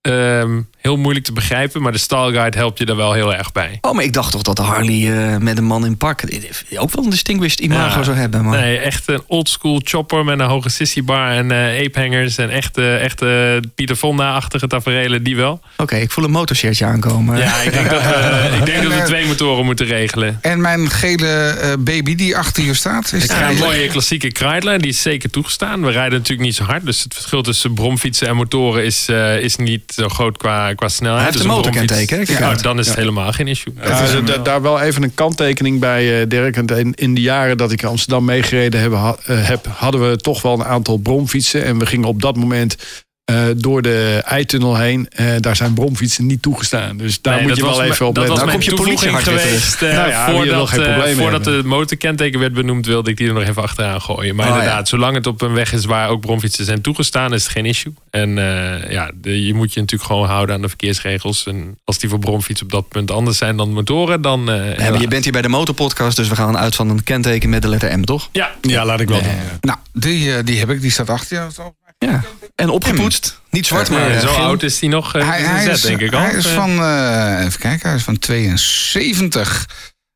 ehm, 0.00 0.62
heel 0.84 0.96
moeilijk 0.96 1.24
te 1.24 1.32
begrijpen. 1.32 1.82
Maar 1.82 1.92
de 1.92 1.98
Style 1.98 2.32
Guide 2.32 2.58
helpt 2.58 2.78
je 2.78 2.84
daar 2.84 2.96
wel 2.96 3.12
heel 3.12 3.34
erg 3.34 3.52
bij. 3.52 3.78
Oh, 3.80 3.92
maar 3.94 4.04
ik 4.04 4.12
dacht 4.12 4.32
toch 4.32 4.42
dat 4.42 4.56
de 4.56 4.62
Harley 4.62 5.32
eh, 5.32 5.36
met 5.38 5.58
een 5.58 5.64
man 5.64 5.86
in 5.86 5.96
pak... 5.96 6.22
eh, 6.22 6.82
ook 6.82 6.90
wel 6.94 7.04
een 7.04 7.10
distinguished 7.10 7.60
imago 7.60 7.98
Ja. 7.98 8.04
zou 8.04 8.16
hebben. 8.16 8.44
Maar... 8.44 8.60
Nee, 8.60 8.78
echt 8.78 9.08
een 9.08 9.22
oldschool 9.26 9.80
chopper 9.84 10.24
met 10.24 10.38
een 10.38 10.46
hoge 10.46 10.68
sissy-bar 10.68 11.30
en 11.30 11.50
eh 11.50 11.84
apehangers. 11.86 12.38
En 12.38 12.50
echte, 12.50 12.96
echte 12.96 13.62
Pieter 13.74 13.96
Fonda-achtige 13.96 14.66
tafereelen, 14.66 15.22
die 15.22 15.36
wel. 15.36 15.60
Oké, 15.76 15.96
ik 15.96 16.10
voel 16.10 16.24
een 16.24 16.30
motorshirtje 16.30 16.84
aankomen. 16.84 17.38
Ja, 17.38 17.56
ik 17.60 17.72
denk 17.72 17.90
dat 17.90 18.02
we, 18.02 18.48
ik 18.58 18.66
denk 18.66 18.82
dat 18.82 18.92
we 18.92 18.98
En, 18.98 19.06
twee 19.06 19.26
motoren 19.26 19.64
moeten 19.64 19.86
regelen. 19.86 20.38
En 20.40 20.60
mijn 20.60 20.90
gele 20.90 21.46
eh, 21.48 21.72
baby 21.78 22.14
die 22.14 22.36
achter 22.36 22.64
je 22.64 22.74
staat, 22.74 23.12
is 23.12 23.24
Ja, 23.24 23.50
een 23.50 23.56
mooie 23.56 23.88
klassieke 23.88 24.32
Kreidler, 24.32 24.78
die 24.80 24.90
is 24.90 25.02
zeker 25.02 25.30
toegestaan. 25.30 25.84
We 25.84 25.90
rijden 25.90 26.18
natuurlijk 26.18 26.46
niet 26.46 26.56
zo 26.56 26.64
hard. 26.64 26.86
Dus 26.86 27.02
het 27.02 27.14
verschil 27.14 27.42
tussen 27.42 27.74
bromfietsen 27.74 28.28
en 28.28 28.36
motoren 28.36 28.84
is, 28.84 29.08
eh, 29.08 29.38
is 29.40 29.56
niet 29.56 29.82
zo 29.94 30.08
groot 30.08 30.36
qua, 30.36 30.73
qua 30.74 30.88
snelheid. 30.88 31.22
Hij 31.22 31.30
heeft 31.30 31.42
Dus 31.44 31.52
een 31.52 31.56
motorkenteken, 31.56 32.24
Ja, 32.38 32.54
dan 32.54 32.78
is 32.78 32.86
het 32.86 32.96
helemaal 32.96 33.32
geen 33.32 33.48
issue. 33.48 33.72
Ja, 33.84 34.06
da- 34.06 34.20
da- 34.20 34.38
daar 34.42 34.62
wel 34.62 34.80
even 34.80 35.02
een 35.02 35.14
kanttekening 35.14 35.80
bij, 35.80 36.20
eh, 36.20 36.28
Dirk. 36.28 36.56
In, 36.56 36.92
in 36.94 37.14
de 37.14 37.20
jaren 37.20 37.56
dat 37.56 37.72
ik 37.72 37.82
in 37.82 37.88
Amsterdam 37.88 38.24
meegereden 38.24 38.80
heb, 38.80 38.92
ha- 38.92 39.16
eh, 39.26 39.46
heb, 39.48 39.66
hadden 39.70 40.10
we 40.10 40.16
toch 40.16 40.42
wel 40.42 40.52
een 40.52 40.64
aantal 40.64 40.96
bromfietsen. 40.96 41.64
En 41.64 41.78
we 41.78 41.86
gingen 41.86 42.08
op 42.08 42.22
dat 42.22 42.36
moment 42.36 42.76
eh, 43.24 43.44
door 43.56 43.82
de 43.82 44.22
eitunnel 44.24 44.76
heen. 44.76 45.08
Eh, 45.08 45.26
daar 45.40 45.56
zijn 45.56 45.74
bromfietsen 45.74 46.26
niet 46.26 46.42
toegestaan. 46.42 46.96
Dus 46.96 47.20
daar 47.20 47.32
Nee, 47.32 47.42
moet 47.42 47.50
dat 47.50 47.58
je 47.58 47.64
wel 47.64 47.76
was 47.76 47.88
even 47.90 48.06
op 48.06 48.14
Dat 48.14 48.24
letten. 48.28 48.44
was 48.46 48.52
Dan 48.54 48.60
mijn 48.62 48.76
komt 48.78 48.94
je 48.96 48.98
politie 48.98 49.32
geweest. 49.32 49.82
eh, 49.82 49.92
Nou 49.96 50.08
ja, 50.08 50.30
voordat 50.30 50.70
voordat 51.16 51.44
de 51.44 51.62
motorkenteken 51.64 52.40
werd 52.40 52.52
benoemd, 52.52 52.86
wilde 52.86 53.10
ik 53.10 53.16
die 53.16 53.28
er 53.28 53.34
nog 53.34 53.42
even 53.42 53.62
achteraan 53.62 54.00
gooien. 54.00 54.34
Maar 54.34 54.46
Oh, 54.48 54.52
inderdaad, 54.56 54.88
zolang 54.88 55.14
het 55.14 55.26
op 55.26 55.42
een 55.42 55.52
weg 55.52 55.72
is 55.72 55.84
waar 55.84 56.08
ook 56.08 56.20
bromfietsen 56.20 56.64
zijn 56.64 56.80
toegestaan, 56.80 57.34
is 57.34 57.42
het 57.42 57.52
geen 57.52 57.66
issue. 57.66 57.94
En 58.10 58.38
eh, 58.38 58.90
ja, 58.90 59.10
de- 59.14 59.44
je 59.46 59.54
moet 59.54 59.72
je 59.74 59.80
natuurlijk 59.80 60.10
gewoon 60.10 60.28
houden 60.28 60.54
aan 60.54 60.62
de 60.62 60.68
verkeersregels. 60.68 61.46
En 61.46 61.78
als 61.84 61.98
die 61.98 62.08
voor 62.08 62.18
bromfiets 62.18 62.62
op 62.62 62.70
dat 62.70 62.88
punt 62.88 63.10
anders 63.10 63.38
zijn 63.38 63.56
dan 63.56 63.72
motoren, 63.72 64.22
dan. 64.22 64.50
eh, 64.50 64.90
maar 64.90 65.00
je 65.00 65.08
bent 65.08 65.24
hier 65.24 65.32
bij 65.32 65.42
de 65.42 65.48
motorpodcast, 65.48 66.16
dus 66.16 66.28
we 66.28 66.36
gaan 66.36 66.56
uit 66.58 66.74
van 66.74 66.88
een 66.90 67.02
kenteken 67.04 67.48
met 67.50 67.62
de 67.62 67.68
letter 67.68 67.98
M, 67.98 68.02
toch? 68.04 68.28
Ja, 68.32 68.50
Ja, 68.60 68.84
laat 68.84 69.00
ik 69.00 69.08
wel 69.08 69.22
doen. 69.22 69.32
Nou, 69.60 69.78
die, 69.92 70.42
die 70.42 70.58
heb 70.58 70.70
ik, 70.70 70.80
die 70.80 70.90
staat 70.90 71.10
achter 71.10 71.36
je. 71.36 71.62
Ja. 71.98 72.22
En 72.54 72.68
opgepoetst. 72.70 73.40
Niet 73.50 73.66
zwart, 73.66 73.90
maar 73.90 74.00
maar 74.00 74.10
eh, 74.10 74.20
zo 74.20 74.28
geel. 74.34 74.44
oud 74.44 74.62
is 74.62 74.78
die 74.78 74.88
nog. 74.88 75.14
eh, 75.14 75.28
Hij, 75.28 75.40
is 75.40 75.46
een 75.46 75.50
hij 75.52 75.62
zet, 75.64 75.74
is, 75.74 75.80
denk 75.82 76.00
ik 76.00 76.12
al. 76.12 76.20
hij 76.20 76.32
is 76.34 76.46
Eh, 76.46 76.54
van, 76.54 76.70
eh, 76.82 77.44
even 77.44 77.60
kijken, 77.60 77.88
hij 77.88 77.96
is 77.98 78.02
van 78.04 78.18
72. 78.18 79.68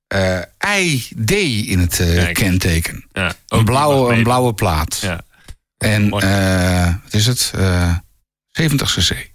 eh 0.07 0.41
ID 0.79 1.31
in 1.67 1.79
het 1.79 2.03
kenteken. 2.33 3.05
ja, 3.13 3.33
Een 3.49 3.65
blauwe, 3.65 3.95
nog 4.09 4.09
een 4.17 4.23
blauwe 4.23 4.55
plaat. 4.55 4.99
Ja. 5.01 5.21
En 5.79 6.11
eh, 6.11 6.95
wat 7.03 7.15
is 7.15 7.27
het? 7.27 7.53
Eh 7.55 7.95
70 8.51 8.95
cc. 8.95 9.31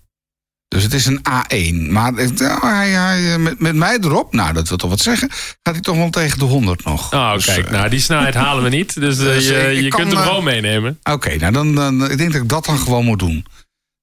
Dus 0.73 0.83
het 0.83 0.93
is 0.93 1.05
een 1.05 1.19
A1. 1.19 1.91
Maar 1.91 2.11
nou, 2.13 2.67
hij, 2.67 2.89
hij, 2.89 3.31
eh, 3.33 3.39
met, 3.39 3.59
met 3.59 3.75
mij 3.75 3.97
erop, 4.01 4.33
nou 4.33 4.53
dat 4.53 4.67
wil 4.67 4.77
toch 4.77 4.89
wat 4.89 4.99
zeggen, 4.99 5.29
gaat 5.31 5.73
hij 5.73 5.81
toch 5.81 5.95
wel 5.95 6.09
tegen 6.09 6.39
de 6.39 6.45
100 6.45 6.83
nog. 6.85 7.13
Oh, 7.13 7.33
Dus, 7.33 7.45
kijk, 7.45 7.65
eh, 7.65 7.71
nou 7.71 7.89
die 7.89 7.99
snelheid 7.99 8.33
halen 8.33 8.63
we 8.63 8.69
niet. 8.69 8.93
Dus, 8.99 9.17
eh, 9.17 9.23
Dus, 9.25 9.47
je, 9.47 9.53
ik- 9.71 9.77
ik 9.77 9.83
je 9.83 9.89
kan, 9.89 9.99
kunt 9.99 10.13
hem 10.13 10.21
gewoon 10.21 10.43
meenemen. 10.43 10.99
Oké, 11.03 11.35
nou 11.35 11.53
dan, 11.53 11.75
dan, 11.75 12.11
ik 12.11 12.17
denk 12.17 12.31
dat 12.33 12.41
ik 12.41 12.49
dat 12.49 12.65
dan 12.65 12.77
gewoon 12.79 13.05
moet 13.05 13.19
doen. 13.19 13.45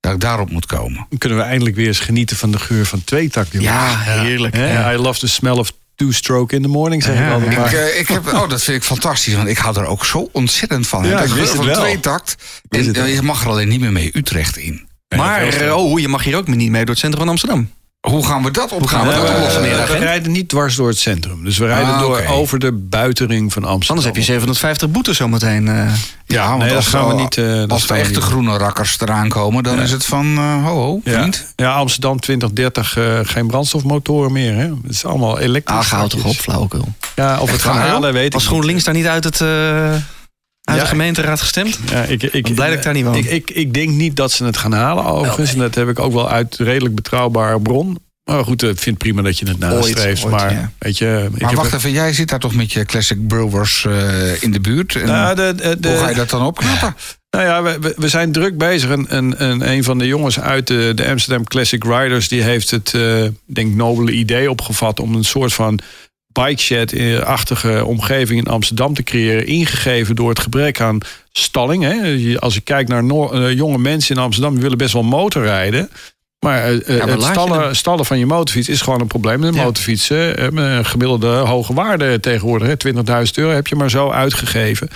Dat 0.01 0.13
ik 0.13 0.21
daarop 0.21 0.51
moet 0.51 0.67
komen. 0.67 1.07
Dan 1.09 1.19
kunnen 1.19 1.39
we 1.39 1.45
eindelijk 1.45 1.77
weer 1.77 1.87
eens 1.87 1.99
genieten 2.01 2.37
van 2.37 2.51
de 2.51 2.59
geur 2.59 2.87
van 2.87 3.05
tweetak. 3.05 3.47
Ja, 3.51 3.97
heerlijk. 3.99 4.57
Ja. 4.57 4.93
I 4.93 4.97
love 4.97 5.19
the 5.19 5.29
smell 5.29 5.53
of 5.53 5.73
two-stroke 5.95 6.55
in 6.55 6.63
the 6.63 6.69
morning, 6.69 7.03
zeg 7.03 7.15
ik 7.15 7.21
Ja, 7.21 7.33
altijd 7.33 7.53
Ik, 7.53 7.59
maar. 7.59 7.73
eh, 7.75 7.99
ik 8.01 8.09
heb, 8.09 8.27
oh, 8.27 8.49
dat 8.49 8.63
vind 8.63 8.77
ik 8.77 8.83
fantastisch, 8.83 9.35
want 9.35 9.49
ik 9.49 9.59
hou 9.59 9.79
er 9.79 9.87
ook 9.87 10.05
zo 10.05 10.29
ontzettend 10.33 10.87
van. 10.89 11.05
Ja, 11.07 11.17
de 11.19 11.23
ik 11.25 11.29
geur 11.31 11.39
wist 11.41 11.55
van 11.55 11.69
En 11.69 11.75
wel. 11.75 11.85
eh, 13.05 13.15
je 13.15 13.23
mag 13.23 13.43
er 13.43 13.49
alleen 13.49 13.69
niet 13.69 13.81
meer 13.81 13.93
mee 13.93 14.11
Utrecht 14.13 14.57
in. 14.57 14.89
Maar 15.17 15.43
eh, 15.47 15.77
oh, 15.77 16.01
je 16.01 16.09
mag 16.09 16.25
hier 16.25 16.37
ook 16.37 16.47
niet 16.47 16.71
mee 16.71 16.81
door 16.85 16.91
het 16.91 16.99
centrum 16.99 17.21
van 17.21 17.29
Amsterdam. 17.31 17.71
Hoe 18.01 18.27
gaan 18.27 18.43
we 18.43 18.51
dat 18.51 18.73
op? 18.73 18.81
we 18.91 18.97
we 18.97 18.97
oplossen, 19.35 19.61
we, 19.63 19.69
meneer 19.69 19.87
we 19.87 19.97
rijden 19.99 20.33
niet 20.33 20.49
dwars 20.49 20.77
door 20.77 20.89
het 20.89 20.99
centrum. 20.99 21.45
Dus 21.45 21.59
we 21.59 21.67
rijden 21.67 21.95
Ah, 21.95 22.01
door 22.01 22.19
oké. 22.19 22.29
over 22.31 22.59
de 22.59 22.73
buitenring 22.73 23.53
van 23.53 23.63
Amsterdam. 23.65 23.89
Anders 23.89 24.07
heb 24.07 24.17
je 24.17 24.23
750 24.23 24.91
boetes 24.91 25.17
zometeen. 25.17 25.69
eh. 25.69 25.93
Ja, 26.27 26.49
want 26.49 26.63
nee, 26.63 26.75
als, 26.75 26.87
gaan 26.87 27.09
we 27.09 27.15
niet, 27.23 27.37
eh, 27.37 27.65
als 27.69 27.87
de 27.87 27.95
echte 27.95 28.21
groene 28.21 28.57
rakkers 28.59 29.01
eraan 29.01 29.29
komen, 29.29 29.63
dan 29.63 29.77
Ja. 29.77 29.83
is 29.83 29.91
het 29.91 30.05
van 30.05 30.37
eh, 30.37 30.65
ho 30.65 30.75
ho, 30.75 31.01
Ja. 31.05 31.19
vriend. 31.19 31.53
ja, 31.57 31.73
Amsterdam 31.75 32.21
2030 32.21 32.97
eh, 32.97 33.19
geen 33.23 33.47
brandstofmotoren 33.47 34.33
meer. 34.33 34.55
Hè? 34.55 34.63
Het 34.63 34.91
is 34.91 35.05
allemaal 35.05 35.39
elektrisch. 35.39 35.77
Ah, 35.79 35.85
ga 35.85 36.07
toch 36.07 36.25
op, 36.25 36.35
flauwekul. 36.37 36.89
Ja, 37.17 37.41
of 37.41 37.51
het 37.51 37.63
gaan 37.63 37.77
halen, 37.79 38.13
weet 38.13 38.27
ik 38.27 38.35
Als. 38.35 38.47
GroenLinks 38.47 38.85
daar 38.85 38.95
niet 38.95 39.07
uit, 39.07 39.25
het, 39.25 39.41
eh, 39.41 39.93
uit 40.63 40.77
Ja. 40.77 40.83
de 40.83 40.89
gemeenteraad 40.89 41.41
gestemd? 41.41 41.79
Ja, 41.91 42.03
ik, 42.03 42.23
ik, 42.23 42.55
blij 42.55 42.69
dat 42.69 42.77
ik 42.77 42.83
daar 42.85 42.95
niet 42.95 43.05
woon. 43.05 43.15
Ik, 43.17 43.25
ik, 43.25 43.51
ik 43.51 43.75
denk 43.75 43.89
niet 43.91 44.17
dat 44.17 44.33
ze 44.33 44.45
het 44.45 44.57
gaan 44.57 44.73
halen, 44.73 45.05
overigens. 45.05 45.53
En 45.53 45.59
dat 45.59 45.75
heb 45.75 45.89
ik 45.89 45.99
ook 45.99 46.13
wel 46.13 46.31
uit 46.31 46.57
redelijk 46.57 46.95
betrouwbare 46.95 47.61
bron. 47.61 47.99
Maar 48.25 48.45
goed, 48.45 48.63
ik 48.63 48.79
vind 48.79 48.99
prima 48.99 49.23
dat 49.23 49.39
je 49.39 49.49
het 49.49 49.59
nastreeft. 49.59 50.27
maar 50.27 50.53
ja. 50.53 50.71
weet 50.79 50.99
je, 50.99 51.29
ik 51.35 51.41
Maar 51.41 51.49
heb- 51.51 51.59
wacht 51.59 51.73
even, 51.75 51.91
jij 51.93 52.13
zit 52.13 52.29
daar 52.29 52.39
toch 52.39 52.55
met 52.55 52.73
je 52.73 52.85
Classic 52.85 53.27
Brewers 53.29 53.85
eh, 53.85 54.43
in 54.43 54.51
de 54.53 54.61
buurt? 54.61 54.95
En 54.97 55.07
Nou, 55.07 55.35
de, 55.35 55.55
de, 55.57 55.77
de- 55.81 55.89
hoe 55.89 55.97
ga 55.99 56.09
je 56.09 56.15
dat 56.15 56.31
dan 56.31 56.43
opknappen? 56.47 56.97
Nou 57.31 57.45
ja, 57.45 57.63
we, 57.63 57.79
we- 57.81 57.95
we 57.97 58.09
zijn 58.09 58.33
druk 58.33 58.59
bezig. 58.59 58.91
En, 58.91 59.09
en, 59.09 59.39
en 59.39 59.71
een 59.71 59.85
van 59.85 59.99
de 59.99 60.07
jongens 60.07 60.41
uit 60.41 60.67
de, 60.67 60.93
de 60.95 61.09
Amsterdam 61.09 61.45
Classic 61.45 61.85
Riders... 61.85 62.29
die 62.29 62.43
heeft 62.43 62.71
het, 62.71 62.95
eh, 62.95 63.25
ik 63.25 63.33
denk 63.47 63.75
nobele 63.75 64.13
idee 64.13 64.51
opgevat... 64.51 65.01
om 65.01 65.15
een 65.15 65.25
soort 65.25 65.53
van 65.53 65.79
bike 66.33 66.61
shed-achtige 66.61 67.85
omgeving 67.85 68.39
in 68.41 68.53
Amsterdam 68.53 68.95
te 68.95 69.03
creëren. 69.03 69.47
Ingegeven 69.47 70.17
door 70.17 70.29
het 70.29 70.41
gebrek 70.41 70.81
aan 70.81 70.99
stalling. 71.33 71.83
Hè. 71.83 72.39
Als 72.39 72.57
ik 72.57 72.65
kijk 72.65 72.89
naar 72.89 73.05
eh, 73.05 73.53
jonge 73.53 73.79
mensen 73.79 74.17
in 74.17 74.23
Amsterdam... 74.23 74.53
die 74.53 74.63
willen 74.63 74.79
best 74.79 74.93
wel 74.93 75.03
motorrijden... 75.03 75.91
Maar 76.41 76.63
eh, 76.65 76.97
eh, 76.97 76.99
waar 76.99 77.09
het 77.09 77.23
stallen, 77.23 77.77
stallen 77.77 78.05
van 78.05 78.19
je 78.19 78.27
motorfiets 78.27 78.69
is 78.69 78.81
gewoon 78.81 79.01
een 79.01 79.07
probleem. 79.07 79.41
De 79.41 79.53
Ja. 79.53 79.63
motorfietsen 79.63 80.17
hebben 80.17 80.65
een 80.65 80.85
gemiddelde 80.85 81.29
hoge 81.37 81.75
waarde 81.75 82.21
tegenwoordig. 82.21 82.69
hè. 82.69 82.93
20.000 83.25 83.33
euro 83.35 83.55
heb 83.55 83.67
je 83.67 83.77
maar 83.77 83.91
zo 83.91 84.11
uitgegeven. 84.11 84.89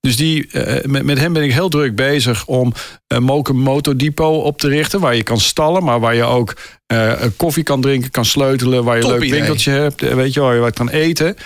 Dus 0.00 0.16
die, 0.16 0.46
eh, 0.50 0.84
met, 0.84 1.02
met 1.02 1.18
hem 1.18 1.32
ben 1.32 1.42
ik 1.42 1.52
heel 1.52 1.68
druk 1.68 1.94
bezig 1.94 2.46
om 2.46 2.72
een 3.06 3.22
Moken 3.22 3.56
Motodepot 3.56 4.44
op 4.44 4.58
te 4.58 4.68
richten. 4.68 5.00
Waar 5.00 5.16
je 5.16 5.22
kan 5.22 5.40
stallen, 5.40 5.84
maar 5.84 6.00
waar 6.00 6.14
je 6.14 6.22
ook 6.24 6.56
eh, 6.86 7.22
koffie 7.36 7.62
kan 7.62 7.80
drinken, 7.80 8.10
kan 8.10 8.24
sleutelen. 8.24 8.84
Waar 8.84 8.96
je 8.96 9.02
een 9.02 9.08
leuk 9.08 9.22
idee. 9.22 9.30
winkeltje 9.38 9.70
hebt. 9.70 10.02
eh, 10.02 10.14
Weet 10.14 10.32
je, 10.34 10.40
waar 10.40 10.54
je 10.54 10.60
wat 10.60 10.74
kan 10.74 10.88
eten. 10.88 11.36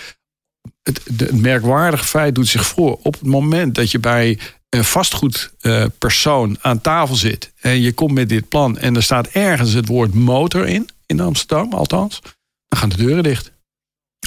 Het, 0.83 1.01
het 1.17 1.41
merkwaardige 1.41 2.05
feit 2.05 2.35
doet 2.35 2.49
zich 2.49 2.67
voor. 2.67 2.99
Op 3.03 3.13
het 3.15 3.27
moment 3.27 3.75
dat 3.75 3.91
je 3.91 3.99
bij 3.99 4.39
een 4.69 4.85
vastgoedpersoon 4.85 6.57
aan 6.61 6.81
tafel 6.81 7.15
zit. 7.15 7.53
En 7.61 7.81
je 7.81 7.93
komt 7.93 8.13
met 8.13 8.29
dit 8.29 8.49
plan. 8.49 8.79
En 8.79 8.97
er 8.97 9.03
staat 9.03 9.27
ergens 9.29 9.73
het 9.73 9.87
woord 9.87 10.15
motor 10.15 10.67
in. 10.67 10.89
In 11.07 11.21
Amsterdam 11.21 11.73
althans. 11.73 12.21
Dan 12.69 12.79
gaan 12.81 12.89
de 12.89 12.97
deuren 12.97 13.23
dicht. 13.23 13.53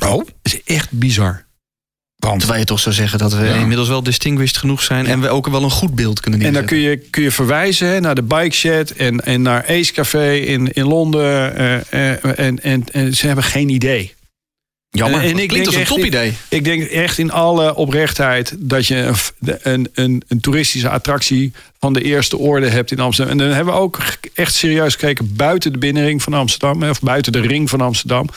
Oh, 0.05 0.17
Dat 0.17 0.25
is 0.41 0.63
echt 0.63 0.91
bizar. 0.91 1.44
Want 2.17 2.39
Terwijl 2.39 2.59
je 2.59 2.65
toch 2.65 2.79
zou 2.79 2.95
zeggen 2.95 3.19
dat 3.19 3.33
we 3.33 3.45
Ja. 3.45 3.55
inmiddels 3.55 3.87
wel 3.87 4.03
distinguished 4.03 4.57
genoeg 4.57 4.83
zijn... 4.83 5.05
en 5.05 5.21
we 5.21 5.29
ook 5.29 5.47
wel 5.47 5.63
een 5.63 5.69
goed 5.71 5.95
beeld 5.95 6.19
kunnen 6.19 6.39
En 6.41 6.45
neerzetten. 6.45 6.77
dan 6.77 6.87
kun 6.87 6.91
je, 6.99 7.09
kun 7.09 7.23
je 7.23 7.31
verwijzen 7.31 7.87
hè, 7.87 7.99
naar 7.99 8.15
de 8.15 8.23
Bike 8.23 8.55
Shed 8.55 8.91
en, 8.95 9.19
en 9.19 9.41
naar 9.41 9.65
Ace 9.67 9.93
Café 9.93 10.33
in, 10.33 10.71
in 10.73 10.85
Londen. 10.85 11.55
eh, 11.55 12.11
eh, 12.11 12.39
en, 12.39 12.63
en, 12.63 12.83
en 12.91 13.13
ze 13.15 13.25
hebben 13.27 13.43
geen 13.43 13.69
idee. 13.69 14.13
Jammer, 14.89 15.19
en 15.21 15.29
en 15.29 15.37
ik 15.37 15.47
klinkt 15.47 15.67
als 15.67 15.75
een 15.75 15.85
topidee. 15.85 16.33
Ik 16.49 16.63
denk 16.63 16.83
echt 16.83 17.17
in 17.17 17.31
alle 17.31 17.75
oprechtheid 17.75 18.55
dat 18.59 18.87
je 18.87 18.95
een, 18.95 19.15
een, 19.61 19.89
een, 19.93 20.23
een 20.27 20.39
toeristische 20.39 20.89
attractie 20.89 21.53
van 21.79 21.93
de 21.93 22.01
eerste 22.01 22.37
orde 22.37 22.69
hebt 22.69 22.91
in 22.91 22.99
Amsterdam. 22.99 23.39
En 23.39 23.45
dan 23.45 23.55
hebben 23.55 23.73
we 23.73 23.79
ook 23.79 23.97
echt 24.33 24.53
serieus 24.53 24.93
gekeken 24.93 25.35
buiten 25.35 25.71
de 25.71 25.77
binnenring 25.77 26.23
van 26.23 26.33
Amsterdam. 26.33 26.83
Of 26.83 26.99
buiten 27.01 27.31
de 27.31 27.39
ring 27.41 27.69
van 27.69 27.81
Amsterdam. 27.81 28.29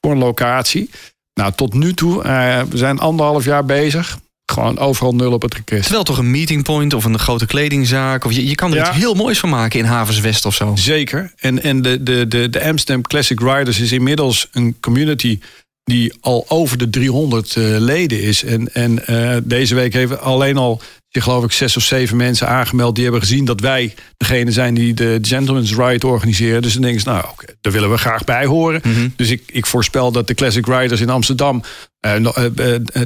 Voor 0.00 0.12
een 0.12 0.18
locatie. 0.18 0.90
Nou, 1.34 1.52
tot 1.56 1.74
nu 1.74 1.94
toe, 1.94 2.22
eh, 2.22 2.62
we 2.68 2.76
zijn 2.76 2.98
anderhalf 2.98 3.44
jaar 3.44 3.64
bezig. 3.64 4.18
Gewoon 4.52 4.78
overal 4.78 5.14
nul 5.14 5.32
op 5.32 5.42
het 5.42 5.54
request. 5.54 5.82
Terwijl 5.82 6.04
toch 6.04 6.18
een 6.18 6.30
meeting 6.30 6.62
point 6.62 6.94
of 6.94 7.04
een 7.04 7.18
grote 7.18 7.46
kledingzaak... 7.46 8.24
of 8.24 8.32
je, 8.32 8.46
je 8.46 8.54
kan 8.54 8.70
er 8.70 8.76
Ja. 8.76 8.88
iets 8.88 8.96
heel 8.98 9.14
moois 9.14 9.38
van 9.38 9.48
maken 9.48 9.78
in 9.78 9.84
Havens 9.84 10.20
West 10.20 10.44
of 10.44 10.54
zo. 10.54 10.72
Zeker. 10.76 11.32
En, 11.38 11.62
en 11.62 11.82
de, 11.82 12.02
de, 12.02 12.28
de, 12.28 12.50
de 12.50 12.64
Amsterdam 12.64 13.02
Classic 13.02 13.40
Riders 13.40 13.80
is 13.80 13.92
inmiddels 13.92 14.48
een 14.52 14.76
community 14.80 15.38
die 15.84 16.12
al 16.20 16.44
over 16.48 16.78
de 16.78 16.90
300 16.90 17.56
eh, 17.56 17.64
leden 17.78 18.22
is. 18.22 18.44
En, 18.44 18.74
en 18.74 19.06
eh, 19.06 19.36
deze 19.44 19.74
week 19.74 19.92
heeft 19.92 20.20
alleen 20.20 20.56
al 20.56 20.80
zich 21.12 21.22
geloof 21.22 21.44
ik 21.44 21.52
zes 21.52 21.76
of 21.76 21.82
zeven 21.82 22.16
mensen 22.16 22.48
aangemeld 22.48 22.94
die 22.94 23.04
hebben 23.04 23.22
gezien 23.22 23.44
dat 23.44 23.60
wij 23.60 23.94
degene 24.16 24.52
zijn 24.52 24.74
die 24.74 24.94
de 24.94 25.18
Gentleman's 25.22 25.74
Ride 25.74 26.06
organiseren. 26.06 26.62
Dus 26.62 26.72
dan 26.72 26.82
denken 26.82 27.00
ze, 27.00 27.08
nou 27.08 27.24
oké, 27.30 27.46
daar 27.60 27.72
willen 27.72 27.90
we 27.90 27.98
graag 27.98 28.24
bij 28.24 28.44
horen. 28.44 28.80
Mhm. 28.84 29.08
Dus 29.16 29.30
ik, 29.30 29.42
ik 29.46 29.66
voorspel 29.66 30.12
dat 30.12 30.26
de 30.26 30.34
Classic 30.34 30.66
Riders 30.66 31.00
in 31.00 31.10
Amsterdam 31.10 31.62
eh, 32.00 32.14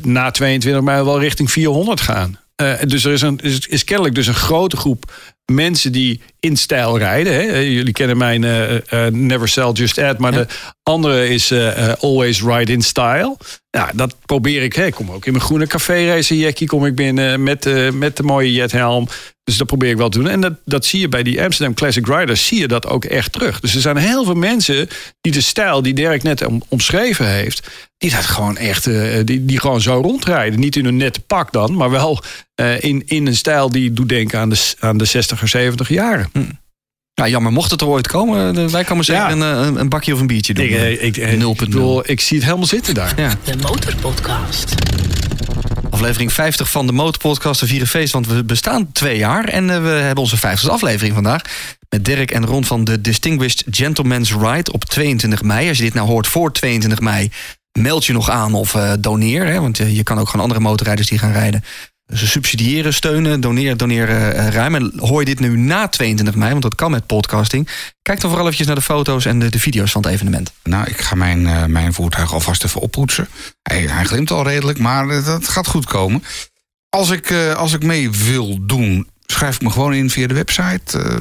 na 0.02 0.30
22 0.30 0.82
mei 0.82 1.04
wel 1.04 1.20
richting 1.20 1.50
400 1.50 2.00
gaan. 2.00 2.38
Dus 2.86 3.04
er 3.04 3.12
is, 3.12 3.22
een, 3.22 3.38
is, 3.42 3.66
is 3.66 3.84
kennelijk 3.84 4.14
dus 4.14 4.26
een 4.26 4.34
grote 4.34 4.76
groep 4.76 5.12
mensen 5.52 5.92
die 5.92 6.20
in 6.46 6.56
stijl 6.56 6.98
rijden. 6.98 7.32
Hè. 7.32 7.56
Jullie 7.58 7.92
kennen 7.92 8.16
mijn 8.16 8.44
eh, 8.44 8.74
eh, 9.06 9.12
Never 9.12 9.48
Sell 9.48 9.70
Just 9.72 9.98
Add, 9.98 10.18
maar 10.18 10.32
de 10.32 10.46
andere 10.82 11.28
is 11.28 11.50
eh, 11.50 11.92
Always 12.00 12.42
Ride 12.42 12.72
in 12.72 12.82
Style. 12.82 13.36
Ja, 13.70 13.90
dat 13.94 14.16
probeer 14.26 14.62
ik. 14.62 14.72
Hè. 14.72 14.86
Ik 14.86 14.94
kom 14.94 15.10
ook 15.10 15.26
in 15.26 15.32
mijn 15.32 15.44
groene 15.44 15.66
café 15.66 16.06
racer 16.06 16.36
jackie 16.36 16.66
kom 16.66 16.86
ik 16.86 16.94
binnen 16.94 17.42
met, 17.42 17.92
met 17.94 18.16
de 18.16 18.22
mooie 18.22 18.52
jethelm. 18.52 19.08
Dus 19.44 19.56
dat 19.56 19.66
probeer 19.66 19.90
ik 19.90 19.96
wel 19.96 20.08
te 20.08 20.18
doen. 20.18 20.28
En 20.28 20.40
dat, 20.40 20.52
dat 20.64 20.84
zie 20.84 21.00
je 21.00 21.08
bij 21.08 21.22
die 21.22 21.42
Amsterdam 21.42 21.74
Classic 21.74 22.06
Riders, 22.06 22.46
zie 22.46 22.58
je 22.60 22.68
dat 22.68 22.86
ook 22.86 23.04
echt 23.04 23.32
terug. 23.32 23.60
Dus 23.60 23.74
er 23.74 23.80
zijn 23.80 23.96
heel 23.96 24.24
veel 24.24 24.34
mensen 24.34 24.88
die 25.20 25.32
de 25.32 25.40
stijl 25.40 25.82
die 25.82 25.94
Dirk 25.94 26.22
net 26.22 26.46
om- 26.46 26.62
omschreven 26.68 27.28
heeft, 27.28 27.68
die 27.98 28.10
dat 28.10 28.24
gewoon 28.24 28.56
echt, 28.56 28.84
die, 29.26 29.44
die 29.44 29.60
gewoon 29.60 29.80
zo 29.80 30.00
rondrijden. 30.00 30.60
Niet 30.60 30.76
in 30.76 30.84
een 30.84 30.96
nette 30.96 31.20
pak 31.20 31.52
dan, 31.52 31.74
maar 31.74 31.90
wel 31.90 32.22
in, 32.80 33.02
in 33.06 33.26
een 33.26 33.36
stijl 33.36 33.68
die 33.70 33.92
doet 33.92 34.08
denken 34.08 34.38
aan 34.38 34.48
de, 34.48 34.74
aan 34.78 34.96
de 34.98 35.06
60er, 35.08 35.44
70 35.44 35.88
jaren. 35.88 36.30
Ja, 37.14 37.28
jammer, 37.28 37.52
mocht 37.52 37.70
het 37.70 37.80
er 37.80 37.86
ooit 37.86 38.06
komen, 38.06 38.56
eh, 38.58 38.66
wij 38.66 38.84
komen 38.84 39.04
zeker 39.04 39.22
Ja. 39.22 39.30
een, 39.30 39.42
eh, 39.42 39.66
een, 39.66 39.80
een 39.80 39.88
bakje 39.88 40.14
of 40.14 40.20
een 40.20 40.26
biertje 40.26 40.54
doen. 40.54 40.64
Ik, 40.64 40.70
eh, 40.70 40.90
ik, 41.04 41.16
ik, 41.16 41.38
0.0. 41.38 41.50
ik, 41.52 41.58
bedoel, 41.58 42.10
ik 42.10 42.20
zie 42.20 42.36
het 42.36 42.46
helemaal 42.46 42.66
zitten 42.66 42.94
daar. 42.94 43.12
Ja. 43.20 43.34
De 43.44 43.56
Motorpodcast. 43.56 44.74
Aflevering 45.90 46.32
50 46.32 46.70
van 46.70 46.86
de 46.86 46.92
Motorpodcast, 46.92 47.60
de 47.60 47.66
vieren 47.66 47.86
feest. 47.86 48.12
Want 48.12 48.26
we 48.26 48.44
bestaan 48.44 48.92
twee 48.92 49.18
jaar 49.18 49.44
en 49.44 49.82
we 49.82 49.88
hebben 49.88 50.22
onze 50.22 50.36
50ste 50.36 50.70
aflevering 50.70 51.14
vandaag. 51.14 51.42
Met 51.88 52.04
Dirk 52.04 52.30
en 52.30 52.46
Ron 52.46 52.64
van 52.64 52.84
de 52.84 53.00
Distinguished 53.00 53.64
Gentleman's 53.70 54.32
Ride 54.32 54.72
op 54.72 54.84
22 54.84 55.42
mei. 55.42 55.68
Als 55.68 55.76
je 55.78 55.84
dit 55.84 55.94
nou 55.94 56.08
hoort 56.08 56.26
voor 56.26 56.52
22 56.52 57.00
mei, 57.00 57.30
meld 57.78 58.04
je 58.04 58.12
nog 58.12 58.30
aan 58.30 58.54
of 58.54 58.74
eh, 58.74 58.92
doneer. 58.98 59.46
Hè, 59.46 59.60
want 59.60 59.76
je 59.76 60.02
kan 60.02 60.18
ook 60.18 60.26
gewoon 60.28 60.42
andere 60.42 60.60
motorrijders 60.60 61.08
die 61.08 61.18
gaan 61.18 61.32
rijden. 61.32 61.64
Ze 62.14 62.26
subsidiëren, 62.26 62.94
steunen, 62.94 63.40
doneren, 63.40 63.78
doneren 63.78 64.34
eh, 64.34 64.48
ruim. 64.48 64.74
En 64.74 64.92
hoor 64.96 65.20
je 65.20 65.26
dit 65.26 65.40
nu 65.40 65.56
na 65.56 65.88
22 65.88 66.34
mei, 66.34 66.50
want 66.50 66.62
dat 66.62 66.74
kan 66.74 66.90
met 66.90 67.06
podcasting. 67.06 67.68
Kijk 68.02 68.20
dan 68.20 68.28
vooral 68.30 68.46
eventjes 68.46 68.66
naar 68.66 68.76
de 68.76 68.82
foto's 68.82 69.24
en 69.24 69.38
de, 69.38 69.48
de 69.48 69.58
video's 69.58 69.92
van 69.92 70.02
het 70.02 70.10
evenement. 70.10 70.52
Nou, 70.62 70.86
ik 70.86 71.00
ga 71.00 71.14
mijn, 71.14 71.46
eh, 71.46 71.64
mijn 71.64 71.92
voertuig 71.92 72.32
alvast 72.32 72.64
even 72.64 72.80
oppoetsen. 72.80 73.28
Hij, 73.62 73.80
hij 73.80 74.04
glimt 74.04 74.30
al 74.30 74.44
redelijk, 74.44 74.78
maar 74.78 75.08
eh, 75.08 75.24
dat 75.24 75.48
gaat 75.48 75.66
goed 75.66 75.86
komen. 75.86 76.22
Als 76.96 77.10
ik, 77.10 77.30
eh, 77.30 77.54
als 77.54 77.72
ik 77.72 77.82
mee 77.82 78.10
wil 78.10 78.66
doen, 78.66 79.08
schrijf 79.26 79.54
ik 79.54 79.62
me 79.62 79.70
gewoon 79.70 79.94
in 79.94 80.10
via 80.10 80.26
de 80.26 80.34
website. 80.34 80.98
Eh, 80.98 81.20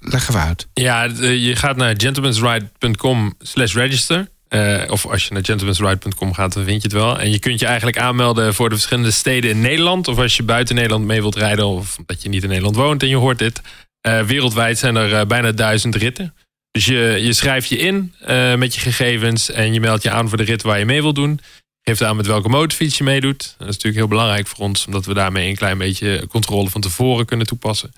leg 0.00 0.28
even 0.28 0.42
uit. 0.42 0.66
Ja, 0.74 1.02
je 1.20 1.56
gaat 1.56 1.76
naar 1.76 1.94
gentlemansride.com 1.96 3.34
slash 3.38 3.74
register. 3.74 4.28
Eh, 4.48 4.82
of 4.90 5.06
als 5.06 5.26
je 5.26 5.32
naar 5.32 5.44
gentlemansride.com 5.44 6.34
gaat, 6.34 6.52
dan 6.52 6.64
vind 6.64 6.82
je 6.82 6.88
het 6.88 6.96
wel. 6.96 7.18
En 7.18 7.30
je 7.30 7.38
kunt 7.38 7.60
je 7.60 7.66
eigenlijk 7.66 7.98
aanmelden 7.98 8.54
voor 8.54 8.68
de 8.68 8.74
verschillende 8.74 9.10
steden 9.10 9.50
in 9.50 9.60
Nederland. 9.60 10.08
Of 10.08 10.18
als 10.18 10.36
je 10.36 10.42
buiten 10.42 10.74
Nederland 10.74 11.04
mee 11.04 11.20
wilt 11.20 11.36
rijden. 11.36 11.66
Of 11.66 11.98
dat 12.06 12.22
je 12.22 12.28
niet 12.28 12.42
in 12.42 12.48
Nederland 12.48 12.76
woont 12.76 13.02
en 13.02 13.08
je 13.08 13.16
hoort 13.16 13.38
dit. 13.38 13.60
Eh, 14.00 14.22
wereldwijd 14.22 14.78
zijn 14.78 14.96
er 14.96 15.14
eh, 15.14 15.26
bijna 15.26 15.52
duizend 15.52 15.94
ritten. 15.94 16.34
Dus 16.70 16.84
je, 16.84 17.18
je 17.20 17.32
schrijft 17.32 17.68
je 17.68 17.78
in 17.78 18.14
met 18.58 18.74
je 18.74 18.80
gegevens. 18.80 19.50
En 19.50 19.72
je 19.72 19.80
meldt 19.80 20.02
je 20.02 20.10
aan 20.10 20.28
voor 20.28 20.38
de 20.38 20.44
rit 20.44 20.62
waar 20.62 20.78
je 20.78 20.84
mee 20.84 21.02
wilt 21.02 21.14
doen. 21.14 21.40
Geeft 21.82 22.02
aan 22.02 22.16
met 22.16 22.26
welke 22.26 22.48
motorfiets 22.48 22.98
je 22.98 23.04
meedoet. 23.04 23.38
Dat 23.38 23.68
is 23.68 23.74
natuurlijk 23.74 23.96
heel 23.96 24.08
belangrijk 24.08 24.46
voor 24.46 24.64
ons. 24.64 24.86
Omdat 24.86 25.06
we 25.06 25.14
daarmee 25.14 25.48
een 25.48 25.56
klein 25.56 25.78
beetje 25.78 26.26
controle 26.28 26.70
van 26.70 26.80
tevoren 26.80 27.26
kunnen 27.26 27.46
toepassen. 27.46 27.92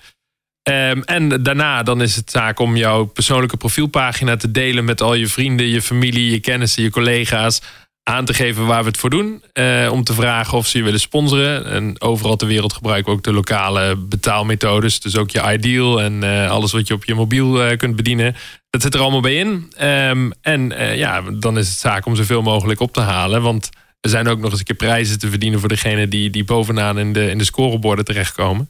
Ehm, 0.63 1.01
en 1.01 1.43
daarna 1.43 1.83
dan 1.83 2.01
is 2.01 2.15
het 2.15 2.31
zaak 2.31 2.59
om 2.59 2.75
jouw 2.75 3.05
persoonlijke 3.05 3.57
profielpagina 3.57 4.35
te 4.35 4.51
delen 4.51 4.85
met 4.85 5.01
al 5.01 5.13
je 5.13 5.27
vrienden, 5.27 5.65
je 5.67 5.81
familie, 5.81 6.31
je 6.31 6.39
kennissen, 6.39 6.83
je 6.83 6.89
collega's. 6.89 7.61
Aan 8.03 8.25
te 8.25 8.33
geven 8.33 8.65
waar 8.65 8.83
we 8.83 8.89
het 8.89 8.97
voor 8.97 9.09
doen. 9.09 9.43
eh, 9.53 9.89
om 9.91 10.03
te 10.03 10.13
vragen 10.13 10.57
of 10.57 10.67
ze 10.67 10.77
je 10.77 10.83
willen 10.83 10.99
sponsoren. 10.99 11.65
En 11.65 12.01
overal 12.01 12.35
ter 12.35 12.47
wereld 12.47 12.73
gebruiken 12.73 13.11
we 13.11 13.17
ook 13.17 13.23
de 13.23 13.33
lokale 13.33 13.95
betaalmethodes. 13.95 14.99
Dus 14.99 15.17
ook 15.17 15.29
je 15.29 15.51
Ideal 15.53 16.01
en 16.01 16.23
eh, 16.23 16.49
alles 16.49 16.71
wat 16.71 16.87
je 16.87 16.93
op 16.93 17.05
je 17.05 17.15
mobiel 17.15 17.63
eh, 17.63 17.77
kunt 17.77 17.95
bedienen. 17.95 18.35
Dat 18.69 18.81
zit 18.81 18.93
er 18.93 18.99
allemaal 19.01 19.21
bij 19.21 19.35
in. 19.35 19.71
Ehm, 19.77 20.31
en 20.41 20.73
ja, 20.95 21.21
dan 21.21 21.57
is 21.57 21.69
het 21.69 21.77
zaak 21.77 22.05
om 22.05 22.15
zoveel 22.15 22.41
mogelijk 22.41 22.79
op 22.79 22.93
te 22.93 23.01
halen. 23.01 23.41
Want 23.41 23.69
er 24.01 24.09
zijn 24.09 24.27
ook 24.27 24.39
nog 24.39 24.49
eens 24.49 24.59
een 24.59 24.65
keer 24.65 24.75
prijzen 24.75 25.19
te 25.19 25.29
verdienen 25.29 25.59
voor 25.59 25.69
degene 25.69 26.07
die, 26.07 26.29
die 26.29 26.43
bovenaan 26.43 26.99
in 26.99 27.13
de, 27.13 27.29
in 27.29 27.37
de 27.37 27.43
scoreborden 27.43 28.05
terechtkomen. 28.05 28.69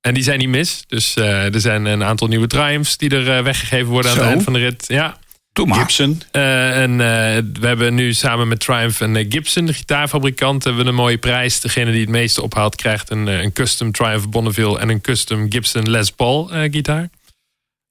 En 0.00 0.14
die 0.14 0.22
zijn 0.22 0.38
niet 0.38 0.48
mis. 0.48 0.84
Dus 0.86 1.14
eh, 1.14 1.54
er 1.54 1.60
zijn 1.60 1.84
een 1.84 2.04
aantal 2.04 2.28
nieuwe 2.28 2.46
Triumphs 2.46 2.96
die 2.96 3.10
er 3.10 3.36
eh, 3.36 3.42
weggegeven 3.42 3.86
worden 3.86 4.10
aan 4.10 4.16
Zo. 4.16 4.22
het 4.22 4.30
eind 4.32 4.44
van 4.44 4.52
de 4.52 4.58
rit. 4.58 4.84
Ja. 4.88 5.18
Doe 5.58 5.66
maar. 5.66 5.78
Gibson. 5.78 6.22
Eh, 6.30 6.82
en 6.82 6.90
eh, 6.90 7.42
we 7.60 7.66
hebben 7.66 7.94
nu 7.94 8.12
samen 8.14 8.48
met 8.48 8.60
Triumph 8.60 9.00
en 9.00 9.26
Gibson, 9.28 9.66
de 9.66 9.72
gitaarfabrikant, 9.72 10.64
hebben 10.64 10.82
we 10.82 10.88
een 10.88 10.94
mooie 10.96 11.18
prijs. 11.18 11.60
Degene 11.60 11.90
die 11.90 12.00
het 12.00 12.10
meeste 12.10 12.42
ophaalt, 12.42 12.76
krijgt 12.76 13.10
een, 13.10 13.26
een 13.26 13.52
custom 13.52 13.92
Triumph 13.92 14.28
Bonneville 14.28 14.78
en 14.78 14.88
een 14.88 15.00
custom 15.00 15.46
Gibson 15.48 15.90
Les 15.90 16.10
Paul 16.10 16.52
eh, 16.52 16.72
gitaar. 16.72 17.08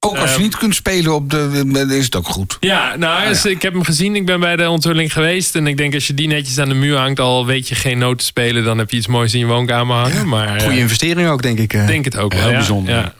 Ook 0.06 0.16
als 0.16 0.28
je 0.28 0.34
Ehm, 0.34 0.42
niet 0.42 0.56
kunt 0.56 0.74
spelen 0.74 1.14
op 1.14 1.30
de, 1.30 1.86
is 1.90 2.04
het 2.04 2.16
ook 2.16 2.28
goed. 2.28 2.56
Ja, 2.60 2.96
nou, 2.96 3.28
dus 3.28 3.44
ik 3.44 3.62
heb 3.62 3.72
hem 3.72 3.82
gezien. 3.84 4.16
Ik 4.16 4.26
ben 4.26 4.40
bij 4.40 4.56
de 4.56 4.68
onthulling 4.70 5.12
geweest. 5.12 5.54
En 5.56 5.66
ik 5.66 5.76
denk 5.76 5.94
als 5.94 6.06
je 6.06 6.14
die 6.14 6.28
netjes 6.28 6.58
aan 6.58 6.68
de 6.68 6.74
muur 6.74 6.96
hangt, 6.96 7.20
al 7.20 7.46
weet 7.46 7.68
je 7.68 7.74
geen 7.74 7.98
noten 7.98 8.26
spelen, 8.26 8.64
dan 8.64 8.78
heb 8.78 8.90
je 8.90 8.96
iets 8.96 9.06
moois 9.06 9.32
in 9.34 9.38
je 9.40 9.46
woonkamer 9.46 9.96
hangen. 9.96 10.28
Maar, 10.28 10.56
eh, 10.56 10.62
Goede 10.62 10.78
investering 10.78 11.28
ook, 11.28 11.42
denk 11.42 11.58
ik. 11.58 11.72
eh. 11.72 11.80
Ik 11.80 11.86
denk 11.86 12.04
het 12.04 12.16
ook 12.16 12.32
wel. 12.32 12.40
Heel 12.42 12.50
ja. 12.50 12.56
bijzonder. 12.56 12.94
Ja. 12.94 13.14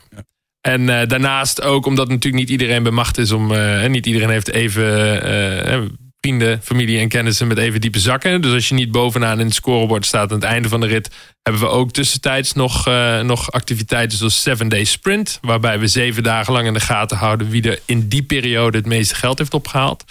En 0.61 0.89
eh, 0.99 1.07
daarnaast 1.07 1.61
ook 1.61 1.85
omdat 1.85 2.07
natuurlijk 2.07 2.35
niet 2.35 2.49
iedereen 2.49 2.83
bij 2.83 2.91
macht 2.91 3.17
is 3.17 3.31
om. 3.31 3.51
eh, 3.51 3.83
en 3.83 3.91
niet 3.91 4.05
iedereen 4.05 4.29
heeft 4.29 4.51
even 4.51 4.83
eh, 5.23 5.73
eh, 5.73 5.81
vrienden, 6.21 6.61
familie 6.63 6.99
en 6.99 7.07
kennissen 7.07 7.47
met 7.47 7.57
even 7.57 7.81
diepe 7.81 7.99
zakken. 7.99 8.41
Dus 8.41 8.53
als 8.53 8.67
je 8.69 8.75
niet 8.75 8.91
bovenaan 8.91 9.39
in 9.39 9.45
het 9.45 9.55
scorebord 9.55 10.05
staat 10.05 10.31
aan 10.31 10.37
het 10.37 10.45
einde 10.45 10.69
van 10.69 10.79
de 10.79 10.87
rit, 10.87 11.09
hebben 11.41 11.61
we 11.61 11.67
ook 11.67 11.91
tussentijds 11.91 12.53
nog, 12.53 12.87
eh, 12.87 13.19
nog 13.19 13.51
activiteiten 13.51 14.17
zoals 14.17 14.41
7 14.41 14.69
Day 14.69 14.83
Sprint. 14.83 15.37
Waarbij 15.41 15.79
we 15.79 15.87
zeven 15.87 16.23
dagen 16.23 16.53
lang 16.53 16.67
in 16.67 16.73
de 16.73 16.79
gaten 16.79 17.17
houden 17.17 17.49
wie 17.49 17.69
er 17.69 17.79
in 17.85 18.07
die 18.07 18.23
periode 18.23 18.77
het 18.77 18.85
meeste 18.85 19.15
geld 19.15 19.37
heeft 19.37 19.53
opgehaald. 19.53 20.03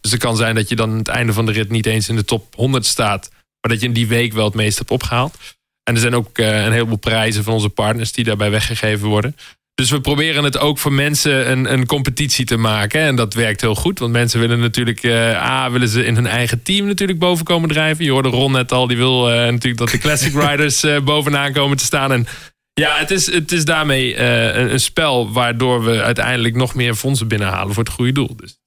Dus 0.00 0.10
het 0.10 0.20
kan 0.20 0.36
zijn 0.36 0.54
dat 0.54 0.68
je 0.68 0.76
dan 0.76 0.90
aan 0.90 0.98
het 0.98 1.08
einde 1.08 1.32
van 1.32 1.46
de 1.46 1.52
rit 1.52 1.70
niet 1.70 1.86
eens 1.86 2.08
in 2.08 2.16
de 2.16 2.24
top 2.24 2.54
100 2.54 2.86
staat. 2.86 3.28
Maar 3.30 3.70
dat 3.70 3.80
je 3.80 3.86
in 3.86 3.92
die 3.92 4.06
week 4.06 4.32
wel 4.32 4.44
het 4.44 4.54
meeste 4.54 4.78
hebt 4.78 4.90
opgehaald. 4.90 5.36
En 5.82 5.94
er 5.94 6.00
zijn 6.00 6.14
ook 6.14 6.38
eh, 6.38 6.64
een 6.64 6.72
heleboel 6.72 6.96
prijzen 6.96 7.44
van 7.44 7.52
onze 7.52 7.68
partners 7.68 8.12
die 8.12 8.24
daarbij 8.24 8.50
weggegeven 8.50 9.08
worden. 9.08 9.36
Dus 9.80 9.90
we 9.90 10.00
proberen 10.00 10.44
het 10.44 10.58
ook 10.58 10.78
voor 10.78 10.92
mensen 10.92 11.50
een, 11.50 11.72
een 11.72 11.86
competitie 11.86 12.44
te 12.44 12.56
maken. 12.56 13.00
En 13.00 13.16
dat 13.16 13.34
werkt 13.34 13.60
heel 13.60 13.74
goed. 13.74 13.98
Want 13.98 14.12
mensen 14.12 14.40
willen 14.40 14.60
natuurlijk... 14.60 15.02
eh 15.02 15.50
A, 15.50 15.70
willen 15.70 15.88
ze 15.88 16.04
in 16.04 16.14
hun 16.14 16.26
eigen 16.26 16.62
team 16.62 16.86
natuurlijk 16.86 17.18
boven 17.18 17.44
komen 17.44 17.68
drijven. 17.68 18.04
Je 18.04 18.10
hoorde 18.10 18.28
Ron 18.28 18.52
net 18.52 18.72
al. 18.72 18.86
Die 18.86 18.96
wil 18.96 19.30
eh, 19.30 19.36
natuurlijk 19.36 19.78
dat 19.78 19.88
de 19.88 19.98
Classic 19.98 20.34
Riders 20.48 20.82
eh, 20.82 21.00
bovenaan 21.00 21.52
komen 21.52 21.76
te 21.76 21.84
staan. 21.84 22.12
En 22.12 22.26
ja, 22.72 22.96
het 22.98 23.10
is, 23.10 23.32
het 23.32 23.52
is 23.52 23.64
daarmee 23.64 24.16
een, 24.16 24.72
een 24.72 24.80
spel... 24.80 25.32
waardoor 25.32 25.84
we 25.84 26.02
uiteindelijk 26.02 26.54
nog 26.54 26.74
meer 26.74 26.94
fondsen 26.94 27.28
binnenhalen 27.28 27.74
voor 27.74 27.84
het 27.84 27.92
goede 27.92 28.12
doel. 28.12 28.36
Dus 28.36 28.59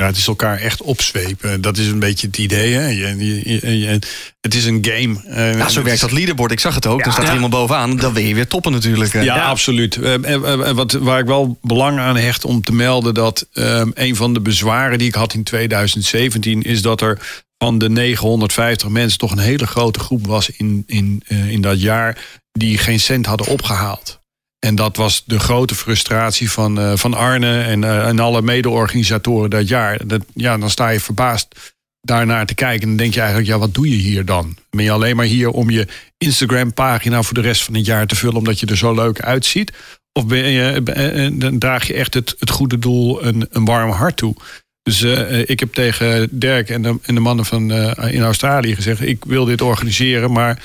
Ja, 0.00 0.06
het 0.06 0.16
is 0.16 0.26
elkaar 0.26 0.58
echt 0.58 0.82
opzwepen. 0.82 1.60
Dat 1.60 1.76
is 1.78 1.86
een 1.86 1.98
beetje 1.98 2.26
het 2.26 2.38
idee. 2.38 2.72
Hè? 2.72 2.86
Je, 2.86 3.16
je- 3.18 3.42
je- 3.60 3.78
je- 3.78 3.98
het 4.40 4.54
is 4.54 4.64
een 4.64 4.78
game. 4.90 5.20
Eh, 5.26 5.58
Ja, 5.58 5.68
zo 5.68 5.82
werkt 5.82 6.00
dat 6.00 6.12
leaderboard. 6.12 6.52
Ik 6.52 6.60
zag 6.60 6.74
het 6.74 6.86
ook. 6.86 7.02
Dan 7.04 7.12
staat 7.12 7.28
er 7.28 7.34
iemand 7.34 7.52
bovenaan. 7.52 7.96
Dan 7.96 8.12
wil 8.12 8.22
je 8.22 8.34
weer 8.34 8.46
toppen 8.46 8.72
natuurlijk. 8.72 9.12
Ja, 9.12 9.44
absoluut. 9.44 9.96
Eh, 9.96 10.14
eh, 10.34 10.70
wat, 10.70 10.92
waar 10.92 11.18
ik 11.18 11.26
wel 11.26 11.58
belang 11.62 11.98
aan 11.98 12.16
hecht 12.16 12.44
om 12.44 12.62
te 12.62 12.72
melden... 12.72 13.14
dat 13.14 13.46
eh, 13.52 13.82
een 13.94 14.16
van 14.16 14.32
de 14.34 14.40
bezwaren 14.40 14.98
die 14.98 15.08
ik 15.08 15.14
had 15.14 15.34
in 15.34 15.42
2017... 15.42 16.62
is 16.62 16.82
dat 16.82 17.00
er 17.00 17.18
van 17.58 17.78
de 17.78 17.88
950 17.90 18.88
mensen 18.88 19.18
toch 19.18 19.30
een 19.32 19.38
hele 19.38 19.66
grote 19.66 19.98
groep 20.00 20.26
was 20.26 20.50
in, 20.50 20.84
in, 20.86 21.22
eh, 21.26 21.50
in 21.50 21.60
dat 21.60 21.80
jaar... 21.80 22.18
die 22.52 22.78
geen 22.78 23.00
cent 23.00 23.26
hadden 23.26 23.46
opgehaald. 23.46 24.19
En 24.60 24.74
dat 24.74 24.96
was 24.96 25.22
de 25.26 25.38
grote 25.38 25.74
frustratie 25.74 26.50
van, 26.50 26.80
eh, 26.80 26.92
van 26.94 27.14
Arne 27.14 27.60
en, 27.60 27.84
eh, 27.84 28.06
en 28.06 28.18
alle 28.18 28.42
mede-organisatoren 28.42 29.50
dat 29.50 29.68
jaar. 29.68 30.06
Dat, 30.06 30.22
ja, 30.34 30.58
dan 30.58 30.70
sta 30.70 30.88
je 30.88 31.00
verbaasd 31.00 31.74
daarnaar 32.00 32.46
te 32.46 32.54
kijken. 32.54 32.82
En 32.82 32.88
dan 32.88 32.96
denk 32.96 33.14
je 33.14 33.20
eigenlijk, 33.20 33.48
ja, 33.48 33.58
wat 33.58 33.74
doe 33.74 33.90
je 33.90 33.96
hier 33.96 34.24
dan? 34.24 34.56
Ben 34.70 34.84
je 34.84 34.90
alleen 34.90 35.16
maar 35.16 35.26
hier 35.26 35.50
om 35.50 35.70
je 35.70 35.86
Instagram-pagina 36.18 37.22
voor 37.22 37.34
de 37.34 37.40
rest 37.40 37.62
van 37.62 37.74
het 37.74 37.86
jaar 37.86 38.06
te 38.06 38.16
vullen... 38.16 38.36
omdat 38.36 38.60
je 38.60 38.66
er 38.66 38.76
zo 38.76 38.94
leuk 38.94 39.20
uitziet? 39.20 39.72
Of 40.12 40.26
ben 40.26 40.48
je, 40.48 40.82
eh, 40.82 41.48
draag 41.58 41.86
je 41.86 41.94
echt 41.94 42.14
het, 42.14 42.34
het 42.38 42.50
goede 42.50 42.78
doel 42.78 43.24
een, 43.24 43.46
een 43.50 43.64
warm 43.64 43.90
hart 43.90 44.16
toe? 44.16 44.34
Dus 44.82 45.02
ik 45.46 45.60
heb 45.60 45.74
tegen 45.74 46.28
Dirk 46.30 46.68
en 46.70 46.82
de, 46.82 46.98
en 47.02 47.14
de 47.14 47.20
mannen 47.20 47.44
van, 47.44 47.72
in 48.10 48.22
Australië 48.22 48.74
gezegd... 48.74 49.00
ik 49.00 49.24
wil 49.24 49.44
dit 49.44 49.60
organiseren, 49.60 50.32
maar 50.32 50.62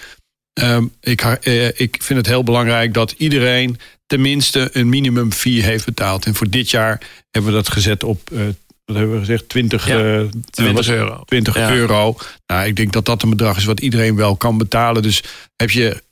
Ehm, 0.55 0.85
ik, 1.01 1.21
eh, 1.21 1.67
ik 1.67 1.97
vind 1.99 2.19
het 2.19 2.27
heel 2.27 2.43
belangrijk 2.43 2.93
dat 2.93 3.13
iedereen 3.17 3.77
tenminste 4.07 4.69
een 4.73 4.89
minimum 4.89 5.31
fee 5.31 5.61
heeft 5.63 5.85
betaald. 5.85 6.25
En 6.25 6.35
voor 6.35 6.49
dit 6.49 6.69
jaar 6.69 7.01
hebben 7.31 7.51
we 7.51 7.57
dat 7.57 7.69
gezet 7.71 8.03
op, 8.03 8.31
eh, 8.31 8.39
wat 8.85 8.95
hebben 8.95 9.13
we 9.13 9.19
gezegd, 9.19 9.49
20, 9.49 9.87
Ja, 9.87 9.97
eh, 10.19 10.21
20 10.49 10.75
was- 10.75 10.89
euro. 10.89 11.23
20 11.25 11.55
Ja. 11.55 11.71
euro. 11.71 12.15
Nou, 12.47 12.67
ik 12.67 12.75
denk 12.75 12.93
dat 12.93 13.05
dat 13.05 13.23
een 13.23 13.29
bedrag 13.29 13.57
is 13.57 13.65
wat 13.65 13.79
iedereen 13.79 14.15
wel 14.15 14.35
kan 14.35 14.57
betalen. 14.57 15.01
Dus 15.01 15.23
heb 15.55 15.71
je 15.71 16.03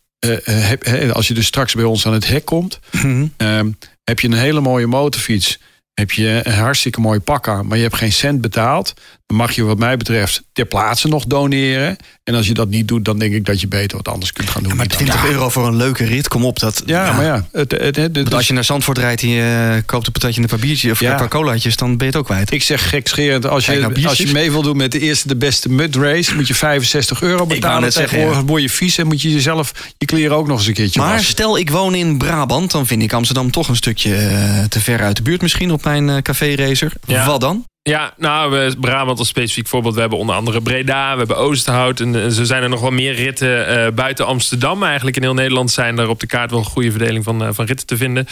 heb- 0.43 1.11
als 1.13 1.27
je 1.27 1.33
dus 1.33 1.45
straks 1.45 1.73
bij 1.73 1.83
ons 1.83 2.05
aan 2.05 2.13
het 2.13 2.27
hek 2.27 2.45
komt, 2.45 2.79
Mhm. 2.91 3.27
ehm, 3.37 3.71
heb 4.03 4.19
je 4.19 4.27
een 4.27 4.33
hele 4.33 4.61
mooie 4.61 4.87
motorfiets. 4.87 5.59
Heb 5.93 6.11
je 6.11 6.39
een 6.43 6.53
hartstikke 6.53 6.99
mooi 6.99 7.19
pak 7.19 7.47
aan, 7.47 7.67
maar 7.67 7.77
je 7.77 7.83
hebt 7.83 7.95
geen 7.95 8.11
cent 8.11 8.41
betaald. 8.41 8.93
Dan 9.25 9.37
mag 9.37 9.51
je 9.51 9.63
wat 9.63 9.77
mij 9.77 9.97
betreft 9.97 10.43
ter 10.53 10.65
plaatse 10.65 11.07
nog 11.07 11.25
doneren. 11.25 11.97
En 12.23 12.35
als 12.35 12.47
je 12.47 12.53
dat 12.53 12.69
niet 12.69 12.87
doet, 12.87 13.05
dan 13.05 13.19
denk 13.19 13.33
ik 13.33 13.45
dat 13.45 13.61
je 13.61 13.67
beter 13.67 13.97
wat 13.97 14.07
anders 14.07 14.33
kunt 14.33 14.49
gaan 14.49 14.61
doen. 14.63 14.75
Maar 14.75 14.85
met 14.87 14.95
20 14.95 15.25
euro 15.25 15.49
voor 15.49 15.67
een 15.67 15.75
leuke 15.75 16.03
rit, 16.05 16.27
kom 16.27 16.45
op. 16.45 16.59
Dat, 16.59 16.83
Ja, 16.85 17.13
maar 17.13 17.25
ja. 17.25 17.47
Het, 17.51 17.71
het, 17.95 18.33
als 18.33 18.47
je 18.47 18.53
naar 18.53 18.63
Zandvoort 18.63 18.97
rijdt 18.97 19.21
en 19.21 19.29
je 19.29 19.71
eh, 19.75 19.81
koopt 19.85 20.05
een 20.07 20.11
patatje 20.11 20.35
en 20.37 20.43
een 20.43 20.49
paar 20.49 20.59
biertjes 20.59 20.91
of 20.91 20.99
Ja. 20.99 21.11
een 21.11 21.17
paar 21.17 21.27
colaatjes, 21.27 21.75
dan 21.75 21.87
ben 21.97 21.97
je 21.97 22.05
het 22.05 22.15
ook 22.15 22.25
kwijt. 22.25 22.51
Ik 22.51 22.63
zeg 22.63 22.89
gekscherend, 22.89 23.47
als 23.47 23.65
je, 23.65 23.79
nou, 23.79 24.05
als 24.05 24.17
je 24.17 24.31
mee 24.31 24.51
wil 24.51 24.61
doen 24.61 24.77
met 24.77 24.91
de 24.91 24.99
eerste 24.99 25.27
de 25.27 25.35
beste 25.35 25.69
mud 25.69 25.95
race, 25.95 26.35
moet 26.35 26.47
je 26.47 26.55
65 26.55 27.21
euro 27.21 27.45
betalen. 27.45 27.89
Tegenwoordig 27.89 28.41
word 28.41 28.61
je 28.61 28.69
vies 28.69 28.97
en 28.97 29.07
moet 29.07 29.21
je 29.21 29.31
jezelf 29.31 29.71
je 29.97 30.05
kleren 30.05 30.35
ook 30.37 30.47
nog 30.47 30.57
eens 30.57 30.67
een 30.67 30.73
keertje 30.73 30.99
Maar 30.99 31.09
wassen. 31.11 31.29
stel 31.29 31.57
ik 31.57 31.69
woon 31.69 31.95
in 31.95 32.17
Brabant, 32.17 32.71
dan 32.71 32.85
vind 32.87 33.01
ik 33.01 33.13
Amsterdam 33.13 33.51
toch 33.51 33.67
een 33.67 33.75
stukje 33.75 34.15
eh, 34.15 34.63
te 34.63 34.79
ver 34.79 35.01
uit 35.01 35.15
de 35.15 35.21
buurt 35.21 35.41
misschien 35.41 35.71
op 35.71 35.83
mijn 35.83 36.09
eh, 36.09 36.17
café 36.17 36.55
racer. 36.55 36.93
Ja. 37.05 37.25
Wat 37.25 37.41
dan? 37.41 37.65
Ja, 37.83 38.13
nou, 38.17 38.51
we, 38.51 38.75
Brabant 38.79 39.19
als 39.19 39.27
specifiek 39.27 39.67
voorbeeld. 39.67 39.93
We 39.93 39.99
hebben 39.99 40.19
onder 40.19 40.35
andere 40.35 40.61
Breda, 40.61 41.11
we 41.11 41.17
hebben 41.17 41.37
Oosterhout. 41.37 41.99
En, 41.99 42.15
en 42.15 42.31
zo 42.31 42.43
zijn 42.43 42.63
er 42.63 42.69
nog 42.69 42.81
wel 42.81 42.91
meer 42.91 43.13
ritten 43.13 43.67
eh, 43.67 43.91
buiten 43.93 44.25
Amsterdam. 44.25 44.83
Eigenlijk 44.83 45.15
in 45.15 45.21
heel 45.21 45.33
Nederland 45.33 45.71
zijn 45.71 45.97
er 45.97 46.09
op 46.09 46.19
de 46.19 46.27
kaart 46.27 46.51
wel 46.51 46.59
een 46.59 46.65
goede 46.65 46.91
verdeling 46.91 47.23
van, 47.23 47.43
eh, 47.43 47.49
van 47.51 47.65
ritten 47.65 47.87
te 47.87 47.97
vinden. 47.97 48.27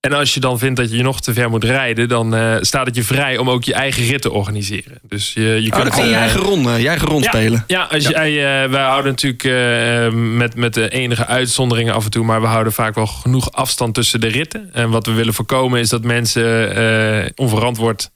En 0.00 0.12
als 0.12 0.34
je 0.34 0.40
dan 0.40 0.58
vindt 0.58 0.76
dat 0.76 0.90
je 0.90 1.02
nog 1.02 1.20
te 1.20 1.32
ver 1.32 1.50
moet 1.50 1.64
rijden... 1.64 2.08
dan 2.08 2.34
eh, 2.34 2.56
staat 2.60 2.86
het 2.86 2.96
je 2.96 3.02
vrij 3.02 3.38
om 3.38 3.50
ook 3.50 3.64
je 3.64 3.74
eigen 3.74 4.06
rit 4.06 4.22
te 4.22 4.30
organiseren. 4.30 4.98
Dus 5.02 5.32
je, 5.32 5.42
je 5.42 5.72
Oh, 5.72 5.80
kunt 5.80 5.88
kan 5.88 6.08
je 6.08 6.14
eh, 6.14 6.20
eigen 6.20 6.40
ronde, 6.40 6.70
je 6.70 6.88
eigen 6.88 7.08
rond 7.08 7.24
ja, 7.24 7.30
spelen. 7.30 7.64
Ja, 7.66 7.82
als 7.82 8.08
jij, 8.08 8.28
eh, 8.30 8.70
wij 8.70 8.82
houden 8.82 9.10
natuurlijk 9.10 9.44
eh, 9.44 10.18
met, 10.20 10.56
met 10.56 10.74
de 10.74 10.88
enige 10.88 11.26
uitzonderingen 11.26 11.94
af 11.94 12.04
en 12.04 12.10
toe, 12.10 12.24
maar 12.24 12.40
we 12.40 12.46
houden 12.46 12.72
vaak 12.72 12.94
wel 12.94 13.06
genoeg 13.06 13.52
afstand 13.52 13.94
tussen 13.94 14.20
de 14.20 14.28
ritten. 14.28 14.70
En 14.72 14.90
wat 14.90 15.06
we 15.06 15.12
willen 15.12 15.34
voorkomen 15.34 15.80
is 15.80 15.88
dat 15.88 16.04
mensen 16.04 16.76
eh, 16.76 17.30
onverantwoord 17.34 18.10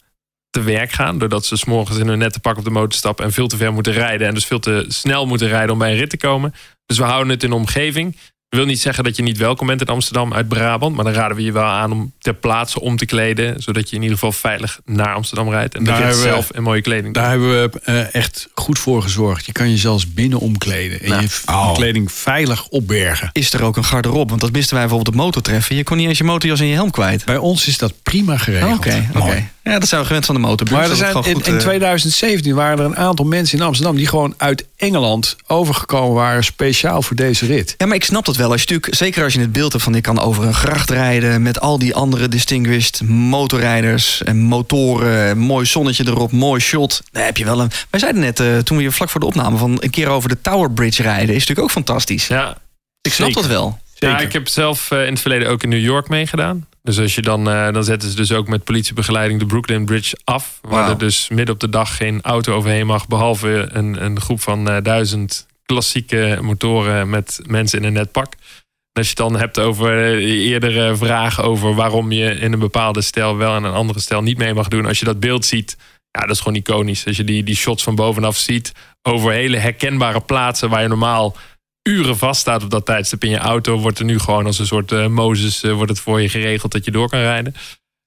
te 0.52 0.62
werk 0.62 0.92
gaan, 0.92 1.18
doordat 1.18 1.46
ze 1.46 1.56
s'morgens 1.56 1.98
in 1.98 2.08
hun 2.08 2.18
nette 2.18 2.40
pak 2.40 2.58
op 2.58 2.64
de 2.64 2.70
motor 2.70 2.92
stappen 2.92 3.24
en 3.24 3.32
veel 3.32 3.46
te 3.48 3.56
ver 3.56 3.72
moeten 3.72 3.92
rijden 3.92 4.26
en 4.28 4.34
dus 4.34 4.44
veel 4.44 4.58
te 4.60 4.84
snel 4.88 5.26
moeten 5.26 5.48
rijden 5.48 5.70
om 5.72 5.78
bij 5.78 5.90
een 5.90 5.98
rit 5.98 6.10
te 6.10 6.16
komen. 6.16 6.54
Dus 6.86 6.98
we 6.98 7.04
houden 7.04 7.28
het 7.32 7.42
in 7.42 7.50
de 7.50 7.56
omgeving. 7.56 8.16
Dat 8.48 8.60
wil 8.60 8.70
niet 8.70 8.80
zeggen 8.80 9.04
dat 9.04 9.16
je 9.16 9.22
niet 9.22 9.36
welkom 9.38 9.66
bent 9.66 9.80
in 9.80 9.86
Amsterdam 9.86 10.34
uit 10.34 10.48
Brabant, 10.48 10.94
maar 10.96 11.04
dan 11.04 11.12
raden 11.14 11.36
we 11.36 11.42
je 11.42 11.52
wel 11.52 11.62
aan 11.64 11.92
om 11.92 12.12
ter 12.18 12.34
plaatse 12.34 12.80
om 12.80 12.96
te 12.96 13.06
kleden, 13.06 13.62
zodat 13.62 13.88
je 13.90 13.96
in 13.96 14.02
ieder 14.02 14.16
geval 14.18 14.32
veilig 14.32 14.80
naar 14.84 15.14
Amsterdam 15.14 15.50
rijdt 15.50 15.74
en 15.74 15.84
de 15.84 15.90
Daar 15.90 15.98
rit 15.98 16.06
hebben 16.06 16.24
we- 16.24 16.30
zelf 16.32 16.52
in 16.52 16.62
mooie 16.62 16.80
kleding. 16.80 17.14
Daar 17.14 17.30
hebben 17.30 17.50
we 17.70 17.80
eh, 17.84 18.14
echt 18.14 18.48
goed 18.54 18.78
voor 18.78 19.02
gezorgd. 19.02 19.46
Je 19.46 19.52
kan 19.52 19.70
je 19.70 19.76
zelfs 19.76 20.12
binnen 20.12 20.38
omkleden 20.38 21.00
en 21.00 21.08
Nou. 21.08 21.22
je 21.22 21.28
Oh. 21.46 21.72
kleding 21.74 22.12
veilig 22.12 22.66
opbergen. 22.68 23.30
Is 23.32 23.52
er 23.52 23.62
ook 23.62 23.76
een 23.76 23.84
garderobe? 23.84 24.28
Want 24.28 24.40
dat 24.40 24.52
misten 24.52 24.74
wij 24.76 24.86
bijvoorbeeld 24.86 25.16
op 25.16 25.22
motortreffen. 25.22 25.76
Je 25.76 25.82
kon 25.82 25.96
niet 25.96 26.08
eens 26.08 26.18
je 26.18 26.24
motorjas 26.24 26.60
en 26.60 26.66
je 26.66 26.74
helm 26.74 26.90
kwijt. 26.90 27.24
Bij 27.24 27.36
ons 27.36 27.66
is 27.66 27.78
dat 27.78 27.94
prima 28.02 28.36
geregeld. 28.36 28.78
Oké. 28.78 29.48
Ja, 29.62 29.78
dat 29.78 29.88
zijn 29.88 30.00
we 30.00 30.06
gewend 30.06 30.26
van 30.26 30.34
de 30.34 30.40
motorbuurt. 30.40 30.80
Maar 30.80 30.90
er 30.90 30.96
zijn, 30.96 31.14
in, 31.16 31.34
goed, 31.34 31.46
in 31.46 31.54
eh, 31.54 31.60
2017 31.60 32.54
waren 32.54 32.78
er 32.78 32.84
een 32.84 32.96
aantal 32.96 33.24
mensen 33.24 33.58
in 33.58 33.64
Amsterdam... 33.64 33.96
die 33.96 34.06
gewoon 34.06 34.34
uit 34.36 34.66
Engeland 34.76 35.36
overgekomen 35.46 36.14
waren 36.14 36.44
speciaal 36.44 37.02
voor 37.02 37.16
deze 37.16 37.46
rit. 37.46 37.74
Ja, 37.76 37.86
maar 37.86 37.96
ik 37.96 38.04
snap 38.04 38.24
dat 38.24 38.36
wel. 38.36 38.50
Als 38.50 38.62
je 38.62 38.66
natuurlijk, 38.68 38.98
zeker 38.98 39.24
als 39.24 39.32
je 39.32 39.40
het 39.40 39.52
beeld 39.52 39.72
hebt 39.72 39.84
van 39.84 39.94
ik 39.94 40.02
kan 40.02 40.20
over 40.20 40.44
een 40.44 40.54
gracht 40.54 40.90
rijden 40.90 41.42
met 41.42 41.60
al 41.60 41.78
die 41.78 41.94
andere 41.94 42.28
distinguished 42.28 43.02
motorrijders 43.08 44.22
en 44.22 44.38
motoren, 44.38 45.38
mooi 45.38 45.66
zonnetje 45.66 46.06
erop, 46.06 46.32
mooi 46.32 46.60
shot. 46.60 47.02
Dan 47.12 47.22
heb 47.22 47.36
je 47.36 47.44
wel 47.44 47.60
een. 47.60 47.70
Wij 47.90 48.00
zeiden 48.00 48.20
net 48.20 48.40
eh, 48.40 48.58
toen 48.58 48.76
we 48.76 48.82
hier 48.82 48.92
vlak 48.92 49.10
voor 49.10 49.20
de 49.20 49.26
opname 49.26 49.56
van 49.56 49.76
een 49.80 49.90
keer 49.90 50.08
over 50.08 50.28
de 50.28 50.40
Tower 50.40 50.70
Bridge 50.70 51.02
rijden, 51.02 51.34
is 51.34 51.40
natuurlijk 51.40 51.60
ook 51.60 51.70
fantastisch. 51.70 52.26
Ja, 52.26 52.56
ik 53.00 53.12
snap 53.12 53.26
zeker. 53.26 53.42
dat 53.42 53.50
wel. 53.50 53.78
Ja, 54.10 54.18
ik 54.18 54.32
heb 54.32 54.48
zelf 54.48 54.90
eh, 54.90 55.04
in 55.04 55.12
het 55.12 55.20
verleden 55.20 55.48
ook 55.48 55.62
in 55.62 55.68
New 55.68 55.80
York 55.80 56.08
meegedaan. 56.08 56.66
Dus 56.82 56.98
als 56.98 57.14
je 57.14 57.22
dan, 57.22 57.50
eh, 57.50 57.72
dan 57.72 57.84
zetten 57.84 58.10
ze 58.10 58.16
dus 58.16 58.32
ook 58.32 58.48
met 58.48 58.64
politiebegeleiding 58.64 59.40
de 59.40 59.46
Brooklyn 59.46 59.84
Bridge 59.84 60.16
af. 60.24 60.58
Waar 60.62 60.88
er 60.90 60.98
dus 60.98 61.28
midden 61.28 61.54
op 61.54 61.60
de 61.60 61.68
dag 61.68 61.96
geen 61.96 62.22
auto 62.22 62.54
overheen 62.54 62.86
mag. 62.86 63.06
Behalve 63.06 63.68
een, 63.72 64.04
een 64.04 64.20
groep 64.20 64.40
van 64.40 64.70
eh, 64.70 64.82
duizend 64.82 65.46
klassieke 65.64 66.38
motoren 66.40 67.10
met 67.10 67.40
mensen 67.46 67.78
in 67.78 67.84
een 67.84 67.92
net 67.92 68.12
pak. 68.12 68.32
En 68.32 69.00
als 69.00 69.10
je 69.10 69.22
het 69.22 69.30
dan 69.30 69.40
hebt 69.40 69.58
over 69.58 70.18
eerdere 70.18 70.96
vragen 70.96 71.44
over 71.44 71.74
waarom 71.74 72.12
je 72.12 72.30
in 72.30 72.52
een 72.52 72.58
bepaalde 72.58 73.00
stijl 73.00 73.36
wel 73.36 73.56
en 73.56 73.64
een 73.64 73.72
andere 73.72 74.00
stijl 74.00 74.22
niet 74.22 74.38
mee 74.38 74.54
mag 74.54 74.68
doen. 74.68 74.86
Als 74.86 74.98
je 74.98 75.04
dat 75.04 75.20
beeld 75.20 75.44
ziet, 75.44 75.76
ja, 76.10 76.20
dat 76.20 76.30
is 76.30 76.40
gewoon 76.40 76.58
iconisch. 76.58 77.06
Als 77.06 77.16
je 77.16 77.24
die, 77.24 77.42
die 77.42 77.56
shots 77.56 77.82
van 77.82 77.94
bovenaf 77.94 78.36
ziet 78.36 78.72
over 79.02 79.32
hele 79.32 79.56
herkenbare 79.56 80.20
plaatsen 80.20 80.70
waar 80.70 80.82
je 80.82 80.88
normaal 80.88 81.36
uren 81.82 82.18
vaststaat 82.18 82.62
op 82.62 82.70
dat 82.70 82.86
tijdstip 82.86 83.24
in 83.24 83.30
je 83.30 83.38
auto, 83.38 83.78
wordt 83.78 83.98
er 83.98 84.04
nu 84.04 84.18
gewoon 84.18 84.46
als 84.46 84.58
een 84.58 84.66
soort 84.66 84.92
eh, 84.92 85.06
Mozes 85.06 85.62
eh, 85.62 85.72
wordt 85.72 85.90
het 85.90 86.00
voor 86.00 86.20
je 86.20 86.28
geregeld 86.28 86.72
dat 86.72 86.84
je 86.84 86.90
door 86.90 87.08
kan 87.08 87.20
rijden. 87.20 87.54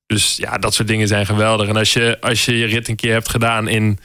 Dus 0.05 0.35
ja, 0.35 0.57
dat 0.57 0.73
soort 0.73 0.87
dingen 0.87 1.07
zijn 1.07 1.25
geweldig. 1.25 1.67
En 1.67 1.77
als 1.77 1.93
je, 1.93 2.17
als 2.21 2.45
je 2.45 2.57
je 2.57 2.65
rit 2.65 2.87
een 2.87 2.95
keer 2.95 3.13
hebt 3.13 3.29
gedaan 3.29 3.67
in 3.67 3.99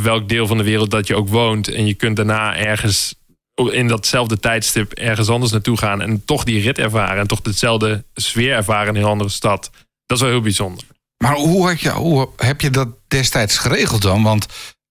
welk 0.00 0.28
deel 0.28 0.46
van 0.46 0.58
de 0.58 0.64
wereld 0.64 0.90
dat 0.90 1.06
je 1.06 1.16
ook 1.16 1.28
woont 1.28 1.68
en 1.68 1.86
je 1.86 1.94
kunt 1.94 2.16
daarna 2.16 2.56
ergens 2.56 3.14
in 3.54 3.88
datzelfde 3.88 4.38
tijdstip 4.38 4.92
ergens 4.92 5.28
anders 5.28 5.52
naartoe 5.52 5.76
gaan 5.76 6.00
en 6.00 6.24
toch 6.24 6.44
die 6.44 6.62
rit 6.62 6.78
ervaren 6.78 7.20
en 7.20 7.26
toch 7.26 7.40
dezelfde 7.40 8.04
sfeer 8.14 8.52
ervaren 8.52 8.94
in 8.96 9.02
een 9.02 9.08
andere 9.08 9.30
stad. 9.30 9.70
Dat 10.06 10.16
is 10.16 10.22
wel 10.22 10.32
heel 10.32 10.40
bijzonder. 10.40 10.84
Maar 11.24 11.34
hoe, 11.34 11.66
had 11.66 11.80
je, 11.80 11.90
hoe 11.90 12.28
heb 12.36 12.60
je 12.60 12.70
dat 12.70 12.88
destijds 13.08 13.58
geregeld 13.58 14.02
dan? 14.02 14.22
Want 14.22 14.46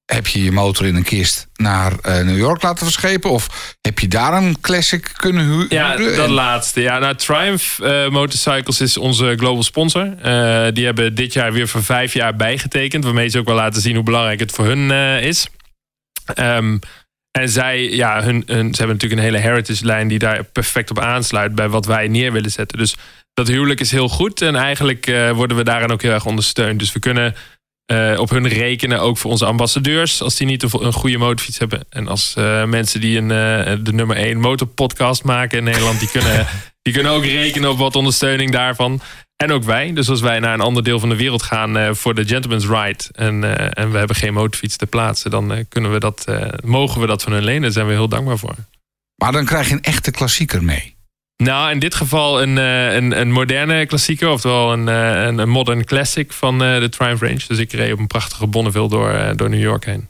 heb 0.06 0.28
je 0.28 0.44
je 0.44 0.52
motor 0.52 0.86
in 0.86 0.96
een 0.96 1.04
kist 1.04 1.48
naar 1.54 1.94
eh, 2.02 2.24
New 2.24 2.38
York 2.38 2.62
laten 2.62 2.86
verschepen? 2.86 3.30
Of 3.30 3.76
heb 3.82 4.00
je 4.00 4.08
daar 4.08 4.34
een 4.34 4.62
classic 4.62 5.12
kunnen 5.16 5.46
hu- 5.46 5.66
Ja, 5.70 5.98
huren? 5.98 6.16
dat 6.16 6.26
En- 6.26 6.32
laatste. 6.32 6.82
Ja, 6.82 7.00
nou, 7.00 7.16
Triumph 7.16 7.80
eh, 7.80 8.10
Motorcycles 8.10 8.82
is 8.82 8.98
onze 8.98 9.34
global 9.38 9.64
sponsor. 9.64 10.14
Eh, 10.22 10.68
die 10.74 10.86
hebben 10.86 11.16
dit 11.16 11.34
jaar 11.34 11.52
weer 11.54 11.68
voor 11.68 11.84
vijf 11.84 12.14
jaar 12.14 12.36
bijgetekend. 12.36 13.04
Waarmee 13.04 13.28
ze 13.28 13.40
ook 13.40 13.46
wel 13.46 13.56
laten 13.56 13.82
zien 13.82 13.96
hoe 13.96 14.04
belangrijk 14.04 14.40
het 14.40 14.52
voor 14.52 14.66
hun 14.66 14.92
is. 15.22 15.48
Ehm, 16.34 16.78
en 17.32 17.50
zij, 17.50 17.90
ja, 17.90 18.24
hun, 18.24 18.44
hun, 18.46 18.74
ze 18.74 18.78
hebben 18.84 18.96
natuurlijk 18.96 19.22
een 19.22 19.28
hele 19.34 19.38
heritage-lijn 19.50 20.08
die 20.08 20.20
daar 20.20 20.44
perfect 20.44 20.90
op 20.90 21.00
aansluit 21.00 21.56
bij 21.56 21.70
wat 21.70 21.86
wij 21.86 22.08
neer 22.08 22.32
willen 22.32 22.52
zetten. 22.52 22.78
Dus 22.78 22.96
dat 23.34 23.48
huwelijk 23.48 23.80
is 23.80 23.92
heel 23.92 24.10
goed. 24.10 24.42
En 24.42 24.56
eigenlijk 24.56 25.06
worden 25.34 25.58
we 25.58 25.64
daarin 25.64 25.92
ook 25.92 26.02
heel 26.02 26.12
erg 26.12 26.26
ondersteund. 26.26 26.80
Dus 26.80 26.92
we 26.94 27.00
kunnen 27.00 27.36
eh, 27.94 28.20
op 28.20 28.30
hun 28.30 28.48
rekenen, 28.48 29.02
ook 29.02 29.18
voor 29.18 29.32
onze 29.32 29.46
ambassadeurs, 29.46 30.22
als 30.22 30.36
die 30.36 30.48
niet 30.48 30.64
een, 30.64 30.86
een 30.86 30.94
goede 30.94 31.18
motorfiets 31.18 31.58
hebben. 31.58 31.86
En 31.90 32.08
als 32.08 32.34
eh, 32.38 32.66
mensen 32.66 33.02
die 33.02 33.18
een, 33.18 33.32
eh, 33.32 33.78
de 33.82 33.94
nummer 33.94 34.18
1 34.18 34.40
motorpodcast 34.40 35.24
maken 35.24 35.58
in 35.58 35.64
Nederland, 35.64 36.00
die 36.00 36.10
kunnen, 36.10 36.48
die 36.82 36.94
kunnen 36.94 37.12
ook 37.12 37.26
rekenen 37.26 37.70
op 37.70 37.78
wat 37.78 37.96
ondersteuning 37.96 38.52
daarvan. 38.52 39.02
En 39.44 39.52
ook 39.52 39.64
wij. 39.64 39.94
Dus 39.94 40.10
als 40.10 40.22
wij 40.22 40.40
naar 40.40 40.54
een 40.54 40.62
ander 40.62 40.84
deel 40.84 41.00
van 41.00 41.10
de 41.10 41.16
wereld 41.16 41.44
gaan 41.44 41.78
eh, 41.78 41.94
voor 41.94 42.16
de 42.16 42.26
Gentleman's 42.26 42.66
Ride 42.68 43.04
en, 43.12 43.58
eh, 43.58 43.84
en 43.84 43.92
we 43.92 43.98
hebben 43.98 44.16
geen 44.16 44.34
motorfiets 44.34 44.78
te 44.78 44.86
plaatsen, 44.86 45.32
dan 45.32 45.66
kunnen 45.70 45.92
we 45.92 46.00
dat, 46.00 46.24
eh, 46.26 46.48
mogen 46.64 47.02
we 47.02 47.08
dat 47.08 47.24
van 47.24 47.32
hun 47.32 47.44
lenen. 47.44 47.62
Daar 47.62 47.72
zijn 47.72 47.88
we 47.88 47.92
heel 47.92 48.08
dankbaar 48.08 48.38
voor. 48.38 48.56
Maar 49.16 49.32
dan 49.32 49.46
krijg 49.46 49.68
je 49.68 49.74
een 49.74 49.82
echte 49.82 50.12
klassieker 50.12 50.64
mee. 50.64 50.93
Nou, 51.38 51.72
in 51.72 51.80
dit 51.80 51.96
geval 51.96 52.42
een, 52.42 52.58
eh, 52.58 52.94
een, 52.94 53.20
een 53.20 53.32
moderne 53.32 53.86
klassieker, 53.86 54.30
oftewel 54.30 54.74
een, 54.74 54.88
eh, 54.90 55.24
een, 55.26 55.38
een 55.38 55.50
modern 55.50 55.86
classic 55.86 56.34
van 56.34 56.64
eh, 56.64 56.80
de 56.80 56.90
Triumph 56.90 57.22
Range. 57.22 57.40
Dus 57.48 57.58
ik 57.58 57.72
reed 57.72 57.94
op 57.94 58.00
een 58.00 58.08
prachtige 58.08 58.48
Bonneville 58.48 58.90
door, 58.90 59.34
door 59.36 59.50
New 59.50 59.62
York 59.62 59.86
heen. 59.86 60.08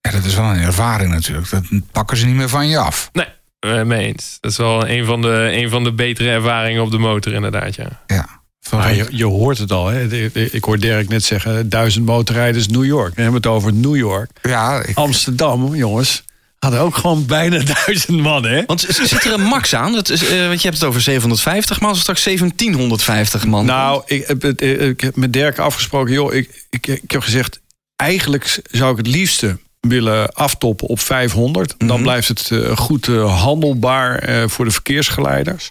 Ja, 0.00 0.10
dat 0.10 0.24
is 0.24 0.34
wel 0.34 0.44
een 0.44 0.60
ervaring 0.60 1.10
natuurlijk. 1.10 1.50
Dat 1.50 1.62
pakken 1.92 2.16
ze 2.16 2.26
niet 2.26 2.34
meer 2.34 2.48
van 2.48 2.68
je 2.68 2.78
af. 2.78 3.10
Eh, 3.58 3.82
mee 3.82 4.06
eens. 4.06 4.38
Dat 4.40 4.50
is 4.50 4.56
wel 4.56 4.88
een 4.88 5.04
van, 5.04 5.22
de, 5.22 5.50
een 5.52 5.70
van 5.70 5.84
de 5.84 5.92
betere 5.92 6.28
ervaringen 6.30 6.82
op 6.82 6.90
de 6.90 6.98
motor, 6.98 7.32
inderdaad. 7.32 7.74
Ja. 7.74 8.02
Ja. 8.06 8.40
Maar 8.70 8.94
je, 8.94 9.06
je 9.10 9.24
hoort 9.24 9.58
het 9.58 9.72
al. 9.72 9.86
Hè? 9.86 10.06
Ik 10.34 10.64
hoor 10.64 10.78
Dirk 10.78 11.08
net 11.08 11.24
zeggen, 11.24 11.68
duizend 11.68 12.06
motorrijders 12.06 12.66
New 12.68 12.84
York. 12.84 13.14
We 13.14 13.22
hebben 13.22 13.40
het 13.40 13.50
over 13.50 13.72
New 13.72 13.96
York. 13.96 14.30
Ja, 14.42 14.82
ik- 14.82 14.96
Amsterdam, 14.96 15.74
jongens, 15.74 16.24
hadden 16.62 16.80
ook 16.80 16.96
gewoon 16.96 17.26
bijna 17.26 17.58
duizend 17.84 18.20
man. 18.20 18.44
Hè? 18.44 18.62
Want 18.66 18.80
zit 18.88 19.24
er 19.24 19.32
een 19.32 19.42
max 19.42 19.74
aan? 19.74 19.92
Dat 19.92 20.08
is, 20.08 20.28
eh, 20.28 20.46
want 20.46 20.60
je 20.62 20.68
hebt 20.68 20.80
het 20.80 20.88
over 20.88 21.00
750, 21.00 21.80
maar 21.80 21.88
als 21.88 21.96
er 21.96 22.02
straks 22.02 22.22
1750 22.22 23.46
man 23.46 23.64
Nou, 23.64 24.02
ik 24.06 24.26
heb, 24.26 24.42
het, 24.42 24.60
eh, 24.60 24.88
ik 24.88 25.00
heb 25.00 25.16
met 25.16 25.32
Dirk 25.32 25.58
afgesproken. 25.58 26.12
Joh, 26.12 26.34
ik, 26.34 26.64
ik, 26.70 26.86
ik 26.86 27.10
heb 27.10 27.22
gezegd, 27.22 27.60
eigenlijk 27.96 28.60
zou 28.70 28.90
ik 28.90 28.96
het 28.96 29.06
liefste 29.06 29.58
willen 29.80 30.32
aftoppen 30.32 30.86
op 30.88 31.00
500. 31.00 31.74
Dan 31.78 31.88
Mhm. 31.88 32.02
blijft 32.02 32.28
het 32.28 32.50
eh, 32.50 32.76
goed 32.76 33.08
eh, 33.08 33.40
handelbaar 33.42 34.18
eh, 34.18 34.48
voor 34.48 34.64
de 34.64 34.70
verkeersgeleiders. 34.70 35.70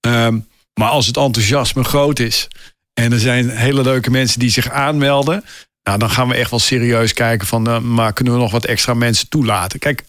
Ehm, 0.00 0.38
maar 0.74 0.88
als 0.88 1.06
het 1.06 1.16
enthousiasme 1.16 1.84
groot 1.84 2.18
is 2.18 2.48
en 2.94 3.12
er 3.12 3.20
zijn 3.20 3.50
hele 3.50 3.82
leuke 3.82 4.10
mensen 4.10 4.38
die 4.40 4.50
zich 4.50 4.70
aanmelden, 4.70 5.44
nou, 5.82 5.98
dan 5.98 6.10
gaan 6.10 6.28
we 6.28 6.34
echt 6.34 6.50
wel 6.50 6.58
serieus 6.58 7.12
kijken 7.12 7.46
van, 7.46 7.66
eh, 7.68 7.78
maar 7.78 8.12
kunnen 8.12 8.32
we 8.34 8.38
nog 8.40 8.50
wat 8.50 8.64
extra 8.64 8.94
mensen 8.94 9.28
toelaten? 9.28 9.78
Kijk, 9.78 10.02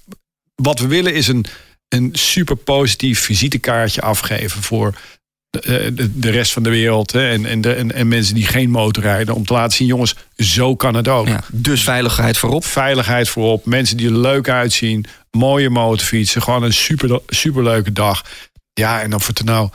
wat 0.61 0.79
we 0.79 0.87
willen 0.87 1.13
is 1.13 1.27
een, 1.27 1.45
een 1.87 2.09
super 2.13 2.55
positief 2.55 3.19
visitekaartje 3.19 4.01
afgeven 4.01 4.63
voor 4.63 4.95
de, 5.49 5.93
de, 5.93 6.19
de 6.19 6.29
rest 6.29 6.53
van 6.53 6.63
de 6.63 6.69
wereld 6.69 7.11
hè, 7.11 7.29
en, 7.29 7.45
en, 7.45 7.61
de, 7.61 7.73
en, 7.73 7.91
en 7.91 8.07
mensen 8.07 8.35
die 8.35 8.45
geen 8.45 8.69
motor 8.69 9.03
rijden. 9.03 9.35
Om 9.35 9.45
te 9.45 9.53
laten 9.53 9.77
zien, 9.77 9.87
jongens, 9.87 10.15
zo 10.37 10.75
kan 10.75 10.93
het 10.93 11.07
ook. 11.07 11.27
Ja, 11.27 11.43
dus 11.51 11.83
veiligheid 11.83 12.37
voorop. 12.37 12.65
Veiligheid 12.65 13.29
voorop, 13.29 13.65
mensen 13.65 13.97
die 13.97 14.07
er 14.07 14.17
leuk 14.17 14.49
uitzien, 14.49 15.05
mooie 15.31 15.69
motorfietsen, 15.69 16.41
gewoon 16.41 16.63
een 16.63 16.73
super, 16.73 17.19
superleuke 17.27 17.93
dag. 17.93 18.25
Ja, 18.73 19.01
en 19.01 19.15
of 19.15 19.27
het 19.27 19.39
er 19.39 19.45
nou 19.45 19.69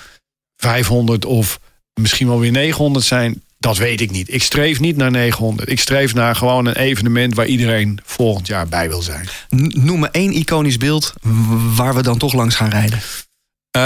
500 0.56 1.24
of 1.24 1.60
misschien 2.00 2.28
wel 2.28 2.40
weer 2.40 2.50
900 2.50 3.04
zijn, 3.04 3.42
dat 3.62 3.78
weet 3.78 4.00
ik 4.00 4.10
niet. 4.10 4.34
Ik 4.34 4.42
streef 4.42 4.80
niet 4.80 4.96
naar 4.96 5.10
900. 5.10 5.70
Ik 5.70 5.80
streef 5.80 6.14
naar 6.14 6.36
gewoon 6.36 6.66
een 6.66 6.76
evenement 6.76 7.34
waar 7.34 7.46
iedereen 7.46 7.98
volgend 8.04 8.46
jaar 8.46 8.68
bij 8.68 8.88
wil 8.88 9.02
zijn. 9.02 9.28
Noem 9.68 10.00
me 10.00 10.08
één 10.10 10.32
iconisch 10.32 10.76
beeld 10.76 11.12
waar 11.74 11.94
we 11.94 12.02
dan 12.02 12.18
toch 12.18 12.32
langs 12.32 12.54
gaan 12.54 12.70
rijden. 12.70 13.00
Eh, 13.70 13.82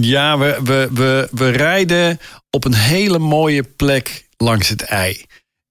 ja, 0.00 0.38
we, 0.38 0.60
we, 0.64 0.88
we, 0.92 1.28
we 1.30 1.48
rijden 1.48 2.20
op 2.50 2.64
een 2.64 2.74
hele 2.74 3.18
mooie 3.18 3.62
plek 3.62 4.26
langs 4.36 4.68
het 4.68 4.82
ei. 4.82 5.24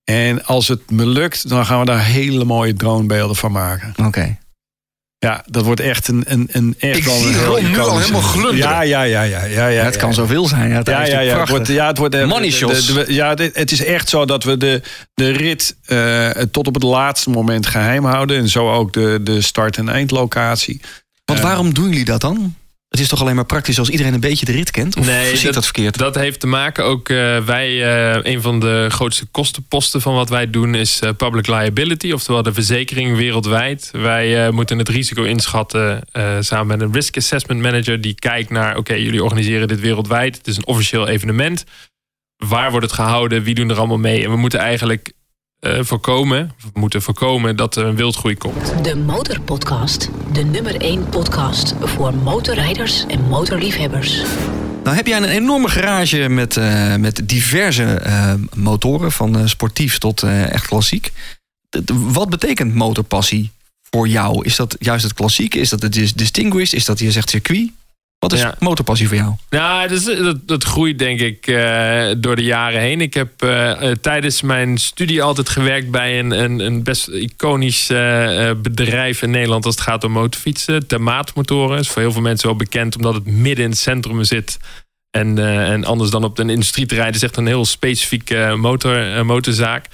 En 0.04 0.45
als 0.45 0.68
het 0.68 0.91
me 0.91 1.06
lukt, 1.06 1.50
dan 1.50 1.66
gaan 1.66 1.80
we 1.80 1.86
daar 1.86 2.06
hele 2.06 2.45
mooie 2.45 2.74
dronebeelden 2.74 3.36
van 3.36 3.52
maken. 3.52 3.93
Oké. 4.06 4.38
Ja, 5.20 5.43
dat 5.45 5.63
wordt 5.63 5.80
echt 5.82 6.07
een, 6.07 6.24
een, 6.28 6.47
een 6.51 6.76
echt 6.80 6.97
Ik 6.97 7.03
zie 7.03 7.43
Ron 7.45 7.72
nu 7.72 7.80
al 7.80 7.99
helemaal 7.99 8.22
glunderen. 8.22 8.57
Ja, 8.57 8.82
ja, 8.82 9.01
ja, 9.01 9.22
ja, 9.22 9.43
ja, 9.43 9.67
ja. 9.67 9.84
het 9.84 9.95
kan 9.97 10.09
ja. 10.09 10.15
zoveel 10.15 10.47
zijn. 10.47 10.70
Ja, 10.70 10.82
Ja, 10.84 11.05
ja, 11.05 11.20
ja. 11.20 11.39
Het 11.39 11.49
wordt, 11.49 11.67
ja, 11.67 11.88
het 11.88 11.97
wordt 11.97 12.15
eh, 12.15 12.28
Money 12.28 12.49
de- 12.49 12.51
shots. 12.55 12.86
de- 12.86 12.93
de- 13.05 13.13
ja, 13.13 13.34
het 13.53 13.72
is 13.72 13.84
echt 13.84 14.09
zo 14.09 14.26
dat 14.26 14.43
we 14.43 14.57
de, 14.57 14.82
de 15.13 15.30
rit 15.32 15.76
eh, 15.86 16.30
tot 16.30 16.67
op 16.67 16.74
het 16.74 16.84
laatste 16.84 17.30
moment 17.30 17.65
geheim 17.67 18.05
houden. 18.05 18.38
En 18.38 18.49
zo 18.49 18.72
ook 18.72 18.93
de, 18.93 19.20
de 19.24 19.41
start- 19.41 19.78
en 19.78 19.89
eindlocatie. 19.89 20.82
Want 21.26 21.39
Eh, 21.39 21.45
waarom 21.45 21.74
doen 21.74 21.89
jullie 21.89 22.05
dat 22.05 22.22
dan? 22.22 22.55
Het 22.90 23.00
is 23.00 23.08
toch 23.08 23.22
alleen 23.22 23.36
maar 23.36 23.46
praktisch 23.46 23.80
als 23.80 23.90
iedereen 23.90 24.14
een 24.14 24.20
beetje 24.20 24.46
de 24.46 24.52
rit 24.52 24.72
kent? 24.72 24.98
Of 24.98 25.06
Nee, 25.06 25.38
zie 25.38 25.48
ik 25.48 25.54
dat 25.54 25.64
verkeerd? 25.64 25.98
Dat 25.98 26.16
heeft 26.16 26.40
te 26.40 26.48
maken 26.48 26.86
ook, 26.86 27.10
eh, 27.10 27.38
wij, 27.38 27.68
eh, 27.84 28.34
een 28.34 28.42
van 28.42 28.60
de 28.60 28.86
grootste 28.90 29.26
kostenposten 29.26 30.02
van 30.02 30.14
wat 30.14 30.30
wij 30.30 30.50
doen 30.50 30.76
is 30.76 31.00
eh, 31.00 31.10
public 31.18 31.48
liability, 31.48 32.12
oftewel 32.12 32.44
de 32.44 32.54
verzekering 32.54 33.18
wereldwijd. 33.18 33.90
Wij 33.92 34.52
moeten 34.52 34.78
het 34.78 34.90
risico 34.90 35.24
inschatten 35.24 36.02
samen 36.40 36.68
met 36.68 36.82
een 36.82 36.94
risk 36.94 37.18
assessment 37.18 37.62
manager 37.62 38.02
die 38.02 38.16
kijkt 38.16 38.50
naar, 38.50 38.78
oké, 38.78 38.94
jullie 38.94 39.24
organiseren 39.24 39.68
dit 39.68 39.80
wereldwijd, 39.80 40.38
het 40.38 40.48
is 40.48 40.58
een 40.58 40.68
officieel 40.68 41.08
evenement. 41.08 41.64
Waar 42.38 42.72
wordt 42.72 42.86
het 42.86 42.96
gehouden? 42.96 43.44
Wie 43.44 43.56
doen 43.56 43.70
er 43.70 43.78
allemaal 43.78 43.98
mee? 43.98 44.24
En 44.24 44.30
we 44.30 44.38
moeten 44.38 44.60
eigenlijk 44.60 45.12
eh, 45.60 45.80
voorkomen, 45.82 46.51
we 46.74 46.80
moeten 46.80 47.01
voorkomen 47.01 47.55
dat 47.55 47.76
er 47.76 47.86
een 47.86 47.95
wildgroei 47.95 48.36
komt. 48.38 48.84
De 48.84 48.95
Motorpodcast. 48.95 50.10
De 50.34 50.43
nummer 50.43 50.76
1 50.82 51.10
podcast 51.10 51.74
voor 51.82 52.14
motorrijders 52.14 53.05
en 53.07 53.22
motorliefhebbers. 53.22 54.22
Nou 54.84 54.95
heb 54.95 55.07
jij 55.07 55.18
een 55.18 55.24
enorme 55.30 55.68
garage 55.70 56.30
met, 56.30 56.57
eh, 56.57 56.95
met 56.95 57.22
diverse 57.24 57.84
eh, 57.84 58.34
motoren, 58.55 59.12
van 59.12 59.38
eh, 59.38 59.45
sportief 59.45 59.97
tot 59.97 60.24
eh, 60.24 60.51
echt 60.51 60.68
klassiek. 60.68 61.12
Wat 61.93 62.30
betekent 62.30 62.76
motorpassie 62.76 63.51
voor 63.91 64.07
jou? 64.07 64.45
Is 64.45 64.55
dat 64.55 64.76
juist 64.80 65.03
het 65.03 65.14
klassieke? 65.14 65.60
Is 65.60 65.70
dat 65.70 65.82
het 65.82 65.93
dis- 65.93 66.14
distinguished? 66.14 66.74
Is 66.74 66.86
dat 66.86 66.99
je 66.99 67.12
zegt 67.12 67.30
circuit? 67.30 67.72
Wat 68.20 68.34
is 68.34 68.39
Ja. 68.39 68.55
motorpassie 68.59 69.07
voor 69.07 69.17
jou? 69.17 69.34
Nou, 69.49 69.88
dat, 70.24 70.47
dat 70.47 70.63
groeit 70.63 70.99
denk 70.99 71.20
ik 71.20 71.47
eh, 71.47 72.07
door 72.17 72.36
de 72.36 72.43
jaren 72.43 72.80
heen. 72.82 73.01
Ik 73.01 73.13
heb 73.13 73.43
eh, 73.43 73.72
eh, 73.72 73.97
tijdens 74.01 74.41
mijn 74.41 74.78
studie 74.78 75.24
altijd 75.24 75.49
gewerkt 75.49 75.91
bij 75.91 76.20
een, 76.20 76.32
een, 76.32 76.59
een 76.59 76.84
best 76.84 77.07
iconisch 77.07 77.88
bedrijf 78.57 79.22
in 79.22 79.30
Nederland 79.30 79.65
als 79.65 79.76
het 79.76 79.84
gaat 79.84 80.03
om 80.03 80.11
motorfietsen. 80.11 80.88
Thermaatmotoren 80.88 81.80
is 81.80 81.89
voor 81.89 82.01
heel 82.01 82.11
veel 82.11 82.22
mensen 82.22 82.47
wel 82.47 82.57
bekend 82.57 82.95
omdat 82.95 83.13
het 83.13 83.26
midden 83.26 83.63
in 83.63 83.70
het 83.70 83.80
centrum 83.80 84.24
zit. 84.24 84.57
En, 85.11 85.38
en 85.65 85.84
anders 85.84 86.09
dan 86.09 86.24
op 86.24 86.39
een 86.39 86.49
industrieterrein. 86.49 87.13
Is 87.13 87.24
echt 87.24 87.38
een 87.38 87.47
heel 87.47 87.65
specifieke 87.65 88.55
motor, 88.57 89.26
motorzaak. 89.26 89.86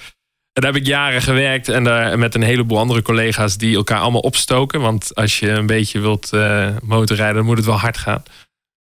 En 0.56 0.62
daar 0.62 0.74
heb 0.74 0.82
ik 0.82 0.88
jaren 0.88 1.22
gewerkt 1.22 1.70
en 1.70 1.84
daar 1.84 2.20
met 2.20 2.36
een 2.36 2.42
heleboel 2.42 2.78
andere 2.78 3.02
collega's 3.02 3.58
die 3.58 3.76
elkaar 3.76 4.00
allemaal 4.00 4.22
opstoken. 4.22 4.82
Want 4.82 5.16
als 5.16 5.40
je 5.40 5.50
een 5.50 5.66
beetje 5.66 6.00
wilt 6.00 6.34
eh, 6.34 6.76
motorrijden, 6.84 7.36
dan 7.36 7.46
moet 7.46 7.58
het 7.58 7.66
wel 7.66 7.80
hard 7.80 7.98
gaan. 7.98 8.24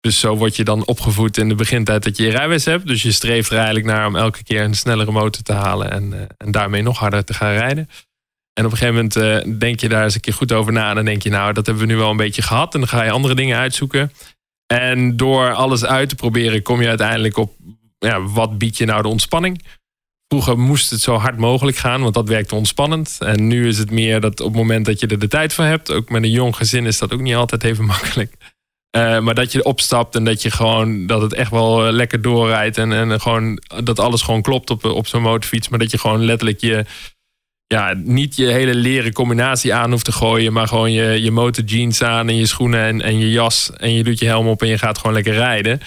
Dus 0.00 0.20
zo 0.20 0.36
word 0.36 0.56
je 0.56 0.64
dan 0.64 0.86
opgevoed 0.86 1.36
in 1.36 1.48
de 1.48 1.54
begintijd 1.54 2.02
dat 2.02 2.16
je 2.16 2.24
je 2.24 2.60
hebt. 2.70 2.86
Dus 2.86 3.02
je 3.02 3.12
streeft 3.12 3.50
er 3.50 3.56
eigenlijk 3.56 3.86
naar 3.86 4.06
om 4.06 4.16
elke 4.16 4.42
keer 4.42 4.62
een 4.62 4.74
snellere 4.74 5.10
motor 5.10 5.42
te 5.42 5.52
halen 5.52 5.90
en, 5.90 6.12
eh, 6.12 6.50
daarmee 6.50 6.82
nog 6.82 6.98
harder 6.98 7.24
te 7.24 7.34
gaan 7.34 7.52
rijden. 7.52 7.88
En 8.52 8.64
op 8.64 8.70
een 8.70 8.78
gegeven 8.78 8.94
moment 8.94 9.16
eh, 9.16 9.58
denk 9.58 9.80
je 9.80 9.88
daar 9.88 10.04
eens 10.04 10.14
een 10.14 10.20
keer 10.20 10.34
goed 10.34 10.52
over 10.52 10.72
na. 10.72 10.88
En 10.88 10.94
dan 10.94 11.04
denk 11.04 11.22
je, 11.22 11.30
nou, 11.30 11.52
dat 11.52 11.66
hebben 11.66 11.86
we 11.86 11.92
nu 11.92 11.98
wel 11.98 12.10
een 12.10 12.16
beetje 12.16 12.42
gehad. 12.42 12.74
En 12.74 12.80
dan 12.80 12.88
ga 12.88 13.02
je 13.04 13.10
andere 13.10 13.34
dingen 13.34 13.58
uitzoeken. 13.58 14.12
En 14.66 15.16
door 15.16 15.52
alles 15.52 15.84
uit 15.84 16.08
te 16.08 16.14
proberen, 16.14 16.62
kom 16.62 16.80
je 16.80 16.88
uiteindelijk 16.88 17.36
op 17.36 17.54
ja, 17.98 18.22
wat 18.22 18.58
biedt 18.58 18.76
je 18.76 18.84
nou 18.84 19.02
de 19.02 19.08
ontspanning. 19.08 19.62
Vroeger 20.34 20.58
moest 20.58 20.90
het 20.90 21.00
zo 21.00 21.16
hard 21.16 21.36
mogelijk 21.36 21.76
gaan, 21.76 22.02
want 22.02 22.14
dat 22.14 22.28
werkte 22.28 22.54
ontspannend. 22.54 23.16
En 23.20 23.46
nu 23.46 23.68
is 23.68 23.78
het 23.78 23.90
meer 23.90 24.20
dat 24.20 24.40
op 24.40 24.46
het 24.46 24.56
moment 24.56 24.86
dat 24.86 25.00
je 25.00 25.06
er 25.06 25.18
de 25.18 25.28
tijd 25.28 25.52
voor 25.52 25.64
hebt, 25.64 25.90
ook 25.90 26.08
met 26.08 26.22
een 26.22 26.30
jong 26.30 26.56
gezin 26.56 26.86
is 26.86 26.98
dat 26.98 27.12
ook 27.12 27.20
niet 27.20 27.34
altijd 27.34 27.64
even 27.64 27.84
makkelijk. 27.94 28.34
Eh, 28.90 29.20
maar 29.20 29.34
dat 29.34 29.52
je 29.52 29.64
opstapt 29.64 30.14
en 30.14 30.24
dat 30.24 30.42
je 30.42 30.50
gewoon 30.50 31.06
dat 31.06 31.22
het 31.22 31.34
echt 31.34 31.50
wel 31.50 31.86
eh, 31.86 31.92
lekker 31.92 32.22
doorrijdt 32.22 32.78
en, 32.78 32.92
en 32.92 33.20
gewoon 33.20 33.62
dat 33.84 33.98
alles 33.98 34.22
gewoon 34.22 34.42
klopt 34.42 34.70
op, 34.70 34.84
op 34.84 35.06
zo'n 35.06 35.22
motorfiets, 35.22 35.68
maar 35.68 35.78
dat 35.78 35.90
je 35.90 35.98
gewoon 35.98 36.24
letterlijk 36.24 36.60
je 36.60 36.84
ja, 37.66 37.94
niet 37.96 38.36
je 38.36 38.46
hele 38.46 38.74
leren 38.74 39.12
combinatie 39.12 39.74
aan 39.74 39.90
hoeft 39.90 40.04
te 40.04 40.12
gooien, 40.12 40.52
maar 40.52 40.68
gewoon 40.68 40.92
je, 40.92 41.22
je 41.22 41.30
motorjeans 41.30 42.02
aan 42.02 42.28
en 42.28 42.36
je 42.36 42.46
schoenen 42.46 42.80
en, 42.80 43.02
en 43.02 43.18
je 43.18 43.30
jas 43.30 43.70
en 43.76 43.92
je 43.92 44.04
doet 44.04 44.18
je 44.18 44.26
helm 44.26 44.46
op 44.46 44.62
en 44.62 44.68
je 44.68 44.78
gaat 44.78 44.98
gewoon 44.98 45.14
lekker 45.14 45.34
rijden. 45.34 45.80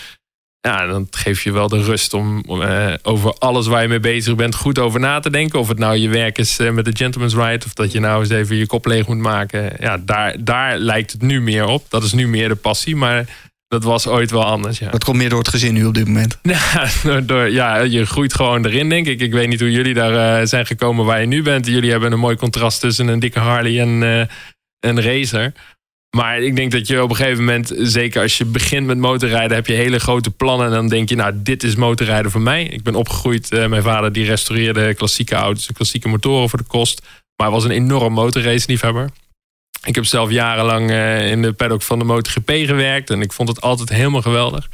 Ja, 0.68 0.86
dan 0.86 1.08
geef 1.12 1.44
je 1.44 1.52
wel 1.52 1.68
de 1.68 1.84
rust 1.84 2.14
om 2.14 2.44
eh, 2.62 2.94
over 3.04 3.34
alles 3.34 3.68
waar 3.68 3.82
je 3.82 3.88
mee 3.88 4.00
bezig 4.00 4.36
bent 4.36 4.56
goed 4.56 4.80
over 4.80 5.00
na 5.00 5.20
te 5.20 5.30
denken. 5.30 5.60
Of 5.60 5.68
het 5.68 5.80
nou 5.80 5.96
je 5.98 6.10
werk 6.10 6.38
is 6.38 6.60
eh, 6.60 6.72
met 6.72 6.86
de 6.86 6.96
Gentleman's 6.96 7.34
Ride 7.36 7.66
of 7.66 7.74
dat 7.74 7.92
je 7.92 8.00
nou 8.00 8.20
eens 8.22 8.30
even 8.30 8.56
je 8.56 8.66
kop 8.66 8.86
leeg 8.86 9.08
moet 9.08 9.18
maken. 9.18 9.72
Ja, 9.80 9.98
daar, 9.98 10.36
daar 10.40 10.78
lijkt 10.78 11.12
het 11.12 11.22
nu 11.22 11.42
meer 11.42 11.66
op. 11.66 11.86
Dat 11.90 12.04
is 12.04 12.14
nu 12.14 12.28
meer 12.28 12.48
de 12.50 12.56
passie, 12.56 12.96
maar 12.96 13.26
dat 13.68 13.84
was 13.84 14.08
ooit 14.08 14.32
wel 14.32 14.46
anders. 14.46 14.80
Ja. 14.80 14.90
Dat 14.90 15.04
komt 15.04 15.18
meer 15.18 15.30
door 15.30 15.40
het 15.40 15.48
gezin 15.48 15.74
nu 15.74 15.86
op 15.86 15.94
dit 15.94 16.08
moment. 16.08 16.38
Ja, 16.44 16.88
door, 17.04 17.26
door- 17.26 17.52
ja, 17.52 17.78
je 17.78 18.06
groeit 18.06 18.34
gewoon 18.34 18.66
erin, 18.66 18.90
denk 18.90 19.08
ik. 19.08 19.20
Ik 19.22 19.32
weet 19.32 19.48
niet 19.48 19.60
hoe 19.60 19.72
jullie 19.72 19.94
daar 19.94 20.40
eh, 20.40 20.46
zijn 20.48 20.66
gekomen 20.66 21.06
waar 21.06 21.22
je 21.22 21.28
nu 21.28 21.42
bent. 21.42 21.66
Jullie 21.68 21.92
hebben 21.92 22.12
een 22.12 22.20
mooi 22.20 22.36
contrast 22.36 22.80
tussen 22.80 23.08
een 23.08 23.20
dikke 23.20 23.40
Harley 23.40 23.80
en 23.80 23.90
een 24.80 25.02
racer. 25.02 25.54
Maar 26.18 26.42
ik 26.42 26.56
denk 26.56 26.72
dat 26.72 26.88
je 26.88 27.04
op 27.04 27.10
een 27.10 27.16
gegeven 27.16 27.44
moment, 27.44 27.74
zeker 27.78 28.22
als 28.22 28.38
je 28.38 28.46
begint 28.46 28.86
met 28.86 28.98
motorrijden, 28.98 29.56
heb 29.56 29.68
je 29.68 29.74
hele 29.74 30.00
grote 30.00 30.32
plannen. 30.32 30.66
En 30.66 30.74
dan 30.74 30.88
denk 30.88 31.10
je, 31.10 31.16
nou, 31.16 31.34
dit 31.36 31.64
is 31.64 31.76
motorrijden 31.76 32.32
voor 32.32 32.42
mij. 32.42 32.64
Ik 32.64 32.84
ben 32.84 32.96
opgegroeid, 32.96 33.52
eh, 33.52 33.68
mijn 33.68 33.82
vader 33.84 34.12
die 34.12 34.26
restaureerde 34.26 34.94
klassieke 34.94 35.36
auto's, 35.36 35.72
klassieke 35.74 36.08
motoren 36.08 36.50
voor 36.50 36.60
de 36.60 36.66
kost. 36.66 37.08
Maar 37.36 37.52
was 37.52 37.64
een 37.64 37.72
enorm 37.72 38.14
motorrace-liefhebber. 38.14 39.10
Ik 39.84 39.96
heb 39.96 40.06
zelf 40.06 40.30
jarenlang 40.30 40.90
eh, 40.90 41.32
in 41.32 41.42
de 41.42 41.54
paddock 41.54 41.82
van 41.82 42.00
de 42.00 42.06
MotoGP 42.06 42.50
gewerkt. 42.50 43.10
En 43.10 43.22
ik 43.22 43.34
vond 43.34 43.50
het 43.50 43.62
altijd 43.62 43.90
helemaal 43.90 44.22
geweldig. 44.22 44.70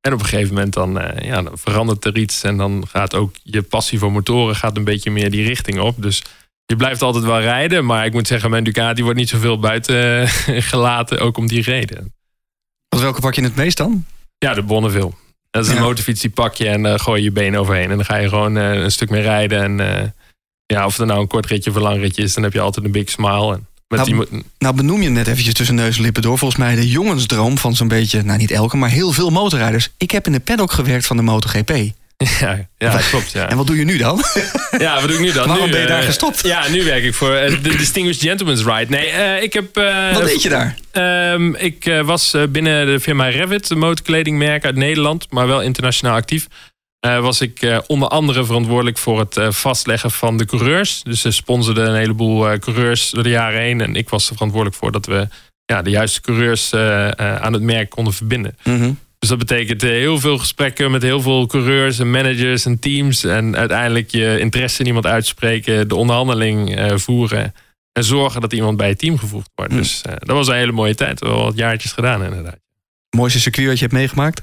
En 0.00 0.12
op 0.12 0.18
een 0.20 0.26
gegeven 0.26 0.54
moment 0.54 0.72
dan, 0.72 1.00
eh, 1.00 1.28
ja, 1.28 1.44
verandert 1.52 2.04
er 2.04 2.18
iets. 2.18 2.42
En 2.42 2.56
dan 2.56 2.84
gaat 2.88 3.14
ook 3.14 3.34
je 3.42 3.62
passie 3.62 3.98
voor 3.98 4.12
motoren 4.12 4.56
gaat 4.56 4.76
een 4.76 4.84
beetje 4.84 5.10
meer 5.10 5.30
die 5.30 5.46
richting 5.46 5.80
op. 5.80 6.02
Dus 6.02 6.22
je 6.66 6.76
blijft 6.76 7.02
altijd 7.02 7.24
wel 7.24 7.40
rijden. 7.40 7.84
Maar 7.84 8.06
ik 8.06 8.12
moet 8.12 8.26
zeggen, 8.26 8.50
mijn 8.50 8.64
Ducati 8.64 9.02
wordt 9.02 9.18
niet 9.18 9.28
zoveel 9.28 9.58
buiten 9.58 10.22
eh, 10.22 10.28
gelaten. 10.70 11.18
Ook 11.20 11.36
om 11.36 11.46
die 11.46 11.62
reden. 11.62 12.14
Wat 12.88 13.00
welke 13.00 13.20
pak 13.20 13.34
je 13.34 13.42
het 13.42 13.56
meest 13.56 13.76
dan? 13.76 14.04
Ja, 14.38 14.54
de 14.54 14.62
Bonneville. 14.62 15.12
Dat 15.50 15.64
is 15.64 15.70
een 15.70 15.76
Ja. 15.76 15.82
motorfiets, 15.82 16.20
die 16.20 16.30
pak 16.30 16.54
je 16.54 16.68
en 16.68 16.82
dan 16.82 17.00
gooi 17.00 17.18
je 17.18 17.24
je 17.24 17.32
been 17.32 17.56
overheen. 17.56 17.90
En 17.90 17.96
dan 17.96 18.04
ga 18.04 18.16
je 18.16 18.28
gewoon 18.28 18.56
eh, 18.56 18.72
een 18.72 18.90
stuk 18.92 19.10
meer 19.10 19.22
rijden. 19.22 19.80
En 19.80 20.12
ja, 20.66 20.86
of 20.86 20.96
het 20.96 21.06
nou 21.06 21.20
een 21.20 21.26
kort 21.26 21.46
ritje 21.46 21.70
of 21.70 21.76
een 21.76 21.82
lang 21.82 22.00
ritje 22.00 22.22
is, 22.22 22.34
dan 22.34 22.42
heb 22.42 22.52
je 22.52 22.60
altijd 22.60 22.84
een 22.86 22.92
big 22.92 23.10
smile. 23.10 23.52
En 23.54 23.66
met 23.88 24.06
Nou, 24.08 24.26
die, 24.30 24.44
Nou 24.58 24.74
benoem 24.74 25.02
je 25.02 25.08
net 25.08 25.26
eventjes 25.26 25.54
tussen 25.54 25.74
neus 25.74 25.96
en 25.96 26.02
lippen 26.02 26.22
door. 26.22 26.38
Volgens 26.38 26.60
mij 26.60 26.74
de 26.74 26.88
jongensdroom 26.88 27.58
van 27.58 27.74
zo'n 27.76 27.88
beetje, 27.88 28.22
nou 28.22 28.38
niet 28.38 28.50
elke, 28.50 28.76
maar 28.76 28.90
heel 28.90 29.12
veel 29.12 29.30
motorrijders. 29.30 29.90
Ik 29.96 30.10
heb 30.10 30.26
in 30.26 30.32
de 30.32 30.40
paddock 30.40 30.72
gewerkt 30.72 31.06
van 31.06 31.16
de 31.16 31.22
MotoGP. 31.22 31.72
Ja, 32.40 32.68
ja, 32.78 32.90
dat 32.90 33.08
klopt. 33.08 33.32
Ja. 33.32 33.48
En 33.48 33.56
wat 33.56 33.66
doe 33.66 33.76
je 33.76 33.84
nu 33.84 33.96
dan? 33.96 34.22
Ja, 34.78 34.94
wat 34.94 35.08
doe 35.08 35.12
ik 35.12 35.20
nu 35.20 35.32
dan? 35.32 35.46
Waarom 35.46 35.66
nu, 35.66 35.72
ben 35.72 35.80
je 35.80 35.86
daar 35.86 36.00
eh, 36.00 36.06
gestopt? 36.06 36.46
Ja, 36.46 36.68
nu 36.68 36.84
werk 36.84 37.04
ik 37.04 37.14
voor 37.14 37.34
eh, 37.34 37.62
de 37.62 37.76
Distinguished 37.76 38.22
Gentleman's 38.22 38.64
Ride. 38.64 38.90
Nee, 38.90 39.06
eh, 39.06 39.42
ik 39.42 39.52
heb... 39.52 39.74
wat 40.12 40.24
deed 40.24 40.42
je 40.42 40.48
daar? 40.48 40.76
Ehm, 40.90 41.54
ik 41.54 42.00
was 42.04 42.36
binnen 42.48 42.86
de 42.86 43.00
firma 43.00 43.28
Revit, 43.28 43.70
een 43.70 43.78
motorkledingmerk 43.78 44.64
uit 44.64 44.76
Nederland, 44.76 45.26
maar 45.30 45.46
wel 45.46 45.62
internationaal 45.62 46.16
actief. 46.16 46.46
Was 47.00 47.40
ik 47.40 47.82
onder 47.86 48.08
andere 48.08 48.44
verantwoordelijk 48.44 48.98
voor 48.98 49.18
het 49.18 49.54
vastleggen 49.56 50.10
van 50.10 50.36
de 50.36 50.44
coureurs. 50.44 51.02
Dus 51.02 51.20
ze 51.20 51.30
sponsorden 51.30 51.88
een 51.88 51.96
heleboel 51.96 52.58
coureurs 52.58 53.10
door 53.10 53.22
de 53.22 53.28
jaren 53.28 53.60
heen. 53.60 53.80
En 53.80 53.96
ik 53.96 54.08
was 54.08 54.28
er 54.28 54.34
verantwoordelijk 54.34 54.80
voor 54.80 54.92
dat 54.92 55.06
we 55.06 55.28
ja, 55.64 55.82
de 55.82 55.90
juiste 55.90 56.20
coureurs 56.20 56.74
aan 57.16 57.52
het 57.52 57.62
merk 57.62 57.90
konden 57.90 58.12
verbinden. 58.12 58.56
Mhm. 58.62 58.92
Dus 59.24 59.32
dat 59.38 59.46
betekent 59.46 59.82
eh, 59.82 59.90
heel 59.90 60.20
veel 60.20 60.38
gesprekken 60.38 60.90
met 60.90 61.02
heel 61.02 61.20
veel 61.20 61.46
coureurs 61.46 61.98
en 61.98 62.10
managers 62.10 62.66
en 62.66 62.78
teams. 62.78 63.24
En 63.24 63.56
uiteindelijk 63.56 64.10
je 64.10 64.38
interesse 64.38 64.80
in 64.80 64.86
iemand 64.86 65.06
uitspreken, 65.06 65.88
de 65.88 65.94
onderhandeling 65.94 66.76
eh, 66.76 66.96
voeren. 66.96 67.54
En 67.92 68.04
zorgen 68.04 68.40
dat 68.40 68.52
iemand 68.52 68.76
bij 68.76 68.88
het 68.88 68.98
team 68.98 69.18
gevoegd 69.18 69.50
wordt. 69.54 69.72
Hm. 69.72 69.78
Dus 69.78 70.02
eh, 70.02 70.12
dat 70.18 70.36
was 70.36 70.48
een 70.48 70.54
hele 70.54 70.72
mooie 70.72 70.94
tijd. 70.94 71.20
Wel 71.20 71.44
wat 71.44 71.56
jaartjes 71.56 71.92
gedaan 71.92 72.24
inderdaad. 72.24 72.58
Mooiste 73.16 73.40
circuit 73.40 73.66
wat 73.66 73.78
je 73.78 73.82
hebt 73.84 73.96
meegemaakt? 73.96 74.42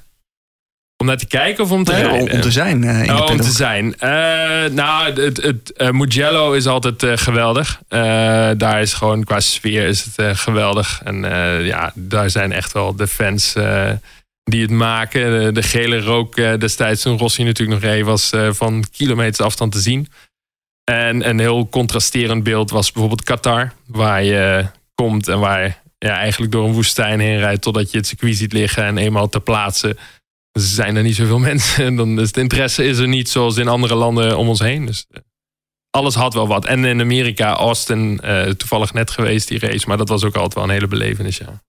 Om 0.98 1.06
naar 1.06 1.18
te 1.18 1.28
kijken 1.28 1.64
of 1.64 1.72
om 1.72 1.84
te 1.84 1.92
Nee, 1.92 2.02
rijden? 2.02 2.22
om, 2.22 2.36
om 2.36 2.42
te 2.42 2.52
zijn. 2.52 2.84
in 2.84 3.12
Oh, 3.12 3.30
om 3.30 3.38
te 3.38 3.52
zijn. 3.52 3.96
Eh, 4.00 4.10
nou, 4.72 5.22
het, 5.22 5.42
het 5.44 5.92
Mugello 5.92 6.52
is 6.52 6.68
altijd 6.68 7.20
geweldig. 7.20 7.82
Daar 8.58 8.82
is 8.82 8.94
gewoon 8.94 9.24
qua 9.24 9.40
sfeer 9.40 9.88
is 9.88 10.06
het 10.16 10.38
geweldig. 10.38 11.02
En 11.04 11.22
ja, 11.64 11.92
daar 11.96 12.30
zijn 12.30 12.52
echt 12.52 12.72
wel 12.72 12.96
de 12.96 13.08
fans 13.08 13.56
die 14.44 14.62
het 14.62 14.72
maken. 14.72 15.40
De, 15.40 15.52
de 15.52 15.64
gele 15.64 16.02
rook 16.02 16.38
eh, 16.38 16.58
destijds 16.58 17.02
toen 17.02 17.18
Rossi 17.18 17.44
natuurlijk 17.44 17.82
nog 17.82 17.92
reed 17.92 18.06
was 18.06 18.32
eh, 18.32 18.50
van 18.52 18.84
kilometers 18.92 19.42
afstand 19.42 19.72
te 19.72 19.80
zien. 19.80 20.08
En 20.84 21.30
een 21.30 21.40
heel 21.40 21.70
contrasterend 21.70 22.44
beeld 22.44 22.72
was 22.72 22.92
bijvoorbeeld 22.92 23.24
Qatar. 23.24 23.74
Waar 23.86 24.24
je 24.24 24.66
komt 24.96 25.28
en 25.28 25.40
waar 25.40 25.64
je 25.64 25.74
ja, 25.98 26.18
eigenlijk 26.18 26.52
door 26.52 26.66
een 26.66 26.74
woestijn 26.74 27.20
heen 27.20 27.38
rijdt 27.38 27.62
totdat 27.62 27.92
je 27.92 27.98
het 27.98 28.08
circuit 28.08 28.36
ziet 28.36 28.54
liggen. 28.54 28.84
En 28.84 28.98
eenmaal 28.98 29.30
ter 29.30 29.42
plaatse 29.42 29.98
zijn 30.52 30.96
er 30.96 31.04
niet 31.04 31.16
zoveel 31.16 31.40
mensen. 31.50 31.86
En 31.86 31.96
dan 31.96 32.20
is 32.20 32.28
het 32.28 32.38
interesse 32.38 32.86
is 32.86 32.98
er 32.98 33.08
niet 33.08 33.30
zoals 33.30 33.58
in 33.58 33.68
andere 33.68 33.96
landen 33.96 34.38
om 34.38 34.50
ons 34.50 34.60
heen. 34.60 34.86
Dus 34.86 35.06
eh, 35.10 35.22
alles 35.90 36.16
had 36.16 36.34
wel 36.34 36.48
wat. 36.48 36.66
En 36.66 36.86
in 36.86 37.02
Amerika, 37.02 37.54
Austin, 37.54 38.20
eh, 38.20 38.44
toevallig 38.44 38.94
net 38.94 39.12
geweest 39.12 39.48
die 39.48 39.60
race. 39.60 39.88
Maar 39.88 39.98
dat 39.98 40.10
was 40.10 40.24
ook 40.24 40.36
altijd 40.36 40.54
wel 40.54 40.64
een 40.64 40.70
hele 40.70 40.88
belevenis, 40.88 41.38
ja. 41.38 41.62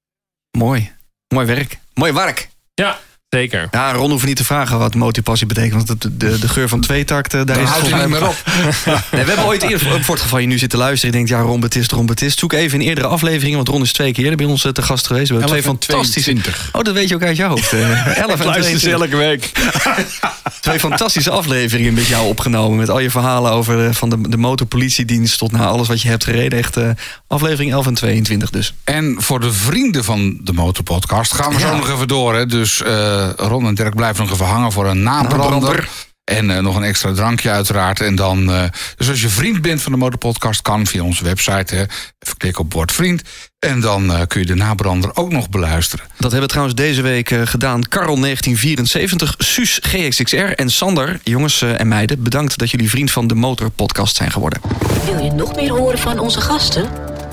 Mooi. 0.58 0.92
Mooi 1.28 1.46
werk. 1.46 1.78
Mooi 1.94 2.12
werk. 2.12 2.51
Ja, 2.78 2.98
zeker. 3.36 3.68
Ja, 3.70 3.92
Ron 3.92 4.10
hoeft 4.10 4.24
niet 4.26 4.36
te 4.36 4.44
vragen 4.44 4.78
wat 4.78 4.94
motorpassie 4.94 5.46
betekent. 5.46 5.86
Want 5.88 6.02
de, 6.02 6.16
de, 6.16 6.38
de 6.38 6.48
geur 6.48 6.68
van 6.68 6.80
tweetakt, 6.80 7.34
eh, 7.34 7.40
daar 7.44 7.56
Dan 7.56 7.64
is 7.64 7.70
het 7.70 7.78
volgens 7.78 8.00
niet 8.02 8.10
mij 8.10 8.20
meer 8.20 8.28
op. 8.28 8.36
Nee, 9.12 9.24
we 9.24 9.28
hebben 9.30 9.44
ooit 9.46 9.62
eerder, 9.62 10.04
voor 10.04 10.14
het 10.14 10.22
geval 10.22 10.38
je 10.38 10.46
nu 10.46 10.58
zit 10.58 10.70
te 10.70 10.76
luisteren... 10.76 11.06
je 11.14 11.16
denkt, 11.24 11.28
ja, 11.32 11.40
Ron 11.40 11.60
Betist, 11.60 11.92
Ron 11.92 12.06
Betist. 12.06 12.38
Zoek 12.38 12.52
even 12.52 12.80
in 12.80 12.86
eerdere 12.88 13.06
afleveringen, 13.06 13.56
want 13.56 13.68
Ron 13.68 13.82
is 13.82 13.92
twee 13.92 14.12
keer 14.12 14.22
eerder 14.22 14.38
bij 14.38 14.46
ons 14.46 14.64
eh, 14.64 14.72
te 14.72 14.82
gast 14.82 15.06
geweest. 15.06 15.28
We 15.28 15.34
hebben 15.34 15.50
twee 15.52 15.62
11 15.64 15.72
en 15.80 15.86
fantastische... 15.86 16.30
22. 16.30 16.68
Oh, 16.72 16.82
dat 16.82 16.94
weet 16.94 17.08
je 17.08 17.14
ook 17.14 17.22
uit 17.22 17.36
je 17.36 17.44
hoofd. 17.44 17.72
eh 17.72 18.16
11 18.18 18.40
en 18.40 18.46
Luister 18.46 18.78
ze 18.78 18.88
22. 18.88 18.92
elke 18.92 19.16
week. 19.16 19.50
Twee 20.60 20.78
fantastische 20.80 21.30
afleveringen 21.30 21.94
met 21.94 22.06
jou 22.06 22.26
opgenomen. 22.26 22.78
Met 22.78 22.90
al 22.90 22.98
je 22.98 23.10
verhalen 23.10 23.52
over 23.52 23.76
de, 23.76 23.94
van 23.94 24.08
de, 24.10 24.28
de 24.28 24.36
motorpolitiedienst 24.36 25.38
tot 25.38 25.52
naar 25.52 25.66
alles 25.66 25.88
wat 25.88 26.02
je 26.02 26.08
hebt 26.08 26.24
gereden. 26.24 26.58
Echt 26.58 26.76
eh, 26.76 26.88
aflevering 27.26 27.72
11 27.72 27.86
en 27.86 27.94
22 27.94 28.50
dus. 28.50 28.74
En 28.84 29.14
voor 29.18 29.40
de 29.40 29.52
vrienden 29.52 30.04
van 30.04 30.38
de 30.42 30.52
Motorpodcast 30.52 31.34
gaan 31.34 31.54
we 31.54 31.60
zo 31.60 31.66
Ja. 31.66 31.76
nog 31.76 31.90
even 31.90 32.08
door. 32.08 32.34
Hè. 32.34 32.46
Dus 32.46 32.82
eh, 32.82 33.21
Ron 33.36 33.66
en 33.66 33.74
Dirk 33.74 33.94
blijven 33.94 34.24
nog 34.24 34.32
even 34.32 34.46
hangen 34.46 34.72
voor 34.72 34.86
een 34.86 35.02
nabrander. 35.02 35.88
En 36.24 36.50
eh, 36.50 36.62
nog 36.62 36.76
een 36.76 36.82
extra 36.82 37.12
drankje 37.12 37.50
uiteraard. 37.50 38.00
En 38.00 38.14
dan, 38.14 38.52
eh, 38.52 38.62
dus 38.96 39.08
als 39.08 39.20
je 39.20 39.28
vriend 39.28 39.62
bent 39.62 39.82
van 39.82 39.92
de 39.92 39.98
Motorpodcast, 39.98 40.62
kan 40.62 40.86
via 40.86 41.02
onze 41.02 41.24
website. 41.24 41.74
Hè. 41.74 41.80
Even 42.18 42.36
klikken 42.36 42.64
op 42.64 42.72
Word 42.72 42.92
Vriend. 42.92 43.22
En 43.66 43.80
dan 43.80 44.12
eh, 44.12 44.20
kun 44.26 44.40
je 44.40 44.46
de 44.46 44.54
nabrander 44.54 45.16
ook 45.16 45.32
nog 45.32 45.48
beluisteren. 45.48 46.04
Dat 46.06 46.22
hebben 46.22 46.40
we 46.40 46.46
trouwens 46.46 46.76
deze 46.76 47.02
week 47.02 47.30
eh, 47.30 47.40
gedaan. 47.44 47.88
Karel 47.88 48.20
1974, 48.20 49.34
Suus 49.38 49.78
GXXR 49.82 50.36
en 50.36 50.70
Sander. 50.70 51.20
Jongens 51.22 51.62
eh, 51.62 51.80
en 51.80 51.88
meiden, 51.88 52.22
bedankt 52.22 52.58
dat 52.58 52.70
jullie 52.70 52.90
vriend 52.90 53.10
van 53.10 53.26
de 53.26 53.34
Motorpodcast 53.34 54.16
zijn 54.16 54.30
geworden. 54.30 54.60
Wil 55.04 55.24
je 55.24 55.30
nog 55.30 55.54
meer 55.54 55.70
horen 55.70 55.98
van 55.98 56.18
onze 56.18 56.40
gasten? 56.40 56.88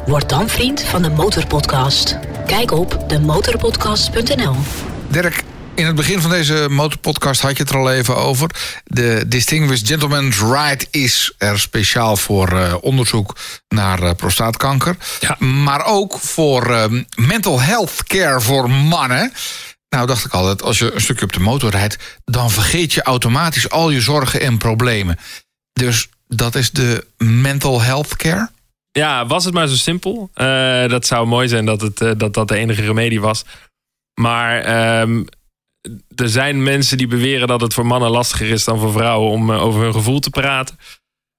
Word 0.05 0.29
dan 0.29 0.49
vriend 0.49 0.83
van 0.83 1.01
de 1.01 1.09
Motorpodcast. 1.09 2.17
Kijk 2.45 2.71
op 2.71 3.03
demotorpodcast.nl. 3.07 4.55
Dirk, 5.07 5.43
in 5.80 5.86
het 5.86 5.95
begin 5.95 6.21
van 6.21 6.30
deze 6.30 6.67
motorpodcast 6.69 7.41
had 7.41 7.57
je 7.57 7.63
het 7.63 7.71
er 7.71 7.77
al 7.77 7.91
even 7.91 8.15
over. 8.15 8.49
De 8.84 9.23
Distinguished 9.27 9.88
Gentleman's 9.88 10.39
Ride 10.39 10.86
is 10.91 11.34
er 11.38 11.59
speciaal 11.59 12.17
voor 12.17 12.49
eh, 12.49 12.75
onderzoek 12.82 13.36
naar 13.67 14.03
eh, 14.03 14.11
prostaatkanker. 14.13 14.97
Ja. 15.19 15.36
Maar 15.45 15.86
ook 15.86 16.19
voor 16.19 16.73
eh, 16.73 16.86
mental 17.15 17.61
health 17.61 18.03
care 18.03 18.41
voor 18.41 18.69
mannen. 18.69 19.34
Nou, 19.89 20.07
dacht 20.07 20.25
ik 20.25 20.34
altijd, 20.34 20.63
als 20.63 20.80
je 20.80 20.93
een 20.93 21.01
stukje 21.01 21.25
op 21.25 21.34
de 21.34 21.39
motor 21.39 21.69
rijdt... 21.69 21.97
dan 22.25 22.51
vergeet 22.51 22.93
je 22.93 23.01
automatisch 23.01 23.69
al 23.69 23.89
je 23.89 24.01
zorgen 24.01 24.41
en 24.41 24.57
problemen. 24.57 25.19
Dus 25.73 26.09
dat 26.27 26.55
is 26.55 26.71
de 26.71 27.05
mental 27.17 27.82
health 27.82 28.15
care? 28.15 28.49
Ja, 28.91 29.25
was 29.25 29.45
het 29.45 29.53
maar 29.53 29.67
zo 29.67 29.75
simpel. 29.75 30.30
Eh, 30.34 30.88
dat 30.88 31.05
zou 31.05 31.27
mooi 31.27 31.47
zijn 31.47 31.65
dat, 31.65 31.82
het, 31.82 32.19
dat 32.19 32.34
dat 32.34 32.47
de 32.47 32.55
enige 32.55 32.82
remedie 32.82 33.21
was. 33.21 33.45
Maar 34.21 34.61
ehm, 34.61 35.23
er 36.15 36.30
zijn 36.30 36.63
mensen 36.63 36.97
die 36.97 37.07
beweren 37.07 37.47
dat 37.47 37.61
het 37.61 37.73
voor 37.73 37.86
mannen 37.86 38.09
lastiger 38.09 38.49
is 38.49 38.63
dan 38.63 38.80
voor 38.80 38.91
vrouwen 38.91 39.32
om 39.32 39.49
eh, 39.49 39.63
over 39.63 39.82
hun 39.82 39.93
gevoel 39.93 40.19
te 40.19 40.30
praten. 40.30 40.77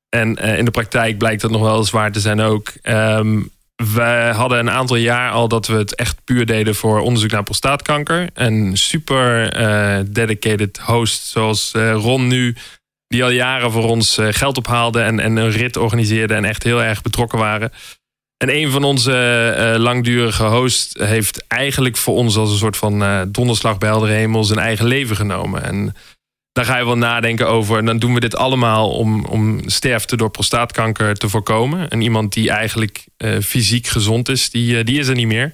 En 0.09 0.37
eh, 0.37 0.59
in 0.59 0.65
de 0.65 0.71
praktijk 0.71 1.19
blijkt 1.19 1.41
dat 1.41 1.51
nog 1.51 1.63
wel 1.63 1.77
eens 1.77 1.91
waar 1.91 2.13
te 2.13 2.21
zijn 2.21 2.41
ook. 2.41 2.73
Ehm, 2.83 3.43
we 3.77 4.31
hadden 4.35 4.59
een 4.59 4.71
aantal 4.71 4.97
jaar 4.97 5.31
al 5.31 5.49
dat 5.49 5.67
we 5.67 5.75
het 5.75 5.95
echt 5.95 6.25
puur 6.25 6.47
deden 6.47 6.75
voor 6.75 7.01
onderzoek 7.01 7.31
naar 7.31 7.43
prostaatkanker. 7.43 8.29
Een 8.35 8.77
super 8.77 9.53
eh, 9.53 9.99
dedicated 10.07 10.79
host 10.79 11.27
zoals 11.27 11.73
Ron 11.75 12.27
nu, 12.27 12.57
die 13.07 13.25
al 13.25 13.31
jaren 13.31 13.71
voor 13.71 13.85
ons 13.85 14.19
geld 14.21 14.59
ophaalde 14.59 15.01
en, 15.01 15.21
en 15.21 15.37
een 15.37 15.51
rit 15.51 15.77
organiseerde 15.77 16.35
en 16.35 16.45
echt 16.45 16.63
heel 16.63 16.83
erg 16.83 17.03
betrokken 17.03 17.39
waren. 17.39 17.73
En 18.43 18.57
een 18.57 18.71
van 18.71 18.85
onze 18.85 19.13
eh, 19.13 19.81
langdurige 19.81 20.45
hosts 20.45 20.95
heeft 20.99 21.47
eigenlijk 21.47 21.97
voor 21.97 22.15
ons 22.15 22.37
als 22.37 22.51
een 22.51 22.59
soort 22.59 22.77
van 22.77 23.03
eh, 23.03 23.23
donderslag 23.29 23.79
bij 23.79 23.89
heldere 23.89 24.13
hemel 24.13 24.45
zijn 24.45 24.59
eigen 24.59 24.87
leven 24.87 25.17
genomen. 25.17 25.63
En 25.63 25.95
daar 26.53 26.65
ga 26.65 26.77
je 26.77 26.85
wel 26.85 26.97
nadenken 26.97 27.49
over. 27.49 27.79
En 27.79 27.85
dan 27.85 27.99
doen 27.99 28.15
we 28.15 28.21
dit 28.21 28.37
allemaal 28.37 28.91
om, 28.91 29.25
om 29.25 29.69
sterfte 29.69 30.17
door 30.17 30.31
prostaatkanker 30.31 31.15
te 31.15 31.29
voorkomen. 31.29 31.89
En 31.89 32.01
iemand 32.01 32.33
die 32.33 32.51
eigenlijk 32.51 33.05
eh, 33.17 33.39
fysiek 33.39 33.87
gezond 33.87 34.29
is, 34.29 34.51
die, 34.51 34.85
die 34.85 34.99
is 34.99 35.09
er 35.09 35.15
niet 35.15 35.27
meer. 35.27 35.53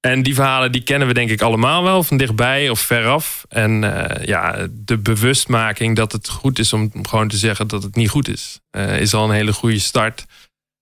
En 0.00 0.22
die 0.22 0.34
verhalen 0.34 0.72
die 0.72 0.82
kennen 0.82 1.08
we 1.08 1.14
denk 1.14 1.30
ik 1.30 1.42
allemaal 1.42 1.82
wel, 1.82 2.02
van 2.02 2.16
dichtbij 2.16 2.68
of 2.70 2.80
veraf. 2.80 3.44
En 3.48 3.80
ja, 4.24 4.66
de 4.70 4.98
bewustmaking 4.98 5.96
dat 5.96 6.12
het 6.12 6.28
goed 6.28 6.58
is 6.58 6.72
om 6.72 6.90
gewoon 7.02 7.28
te 7.28 7.36
zeggen 7.36 7.68
dat 7.68 7.82
het 7.82 7.96
niet 7.96 8.08
goed 8.08 8.28
is, 8.28 8.60
is 8.98 9.14
al 9.14 9.24
een 9.24 9.34
hele 9.34 9.52
goede 9.52 9.78
start. 9.78 10.26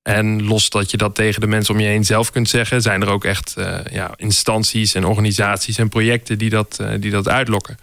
En 0.04 0.42
los 0.42 0.70
dat 0.70 0.90
je 0.90 0.96
dat 0.96 1.14
tegen 1.14 1.40
de 1.40 1.46
mensen 1.46 1.74
om 1.74 1.80
je 1.80 1.86
heen 1.86 2.04
zelf 2.04 2.30
kunt 2.30 2.48
zeggen, 2.48 2.82
zijn 2.82 3.02
er 3.02 3.08
ook 3.08 3.24
echt 3.24 3.56
eh, 3.56 3.78
ja, 3.90 4.12
instanties 4.16 4.94
en 4.94 5.04
organisaties 5.04 5.78
en 5.78 5.88
projecten 5.88 6.38
die 6.38 6.50
dat, 6.50 6.78
eh, 6.80 6.90
die 7.00 7.10
dat 7.10 7.28
uitlokken. 7.28 7.78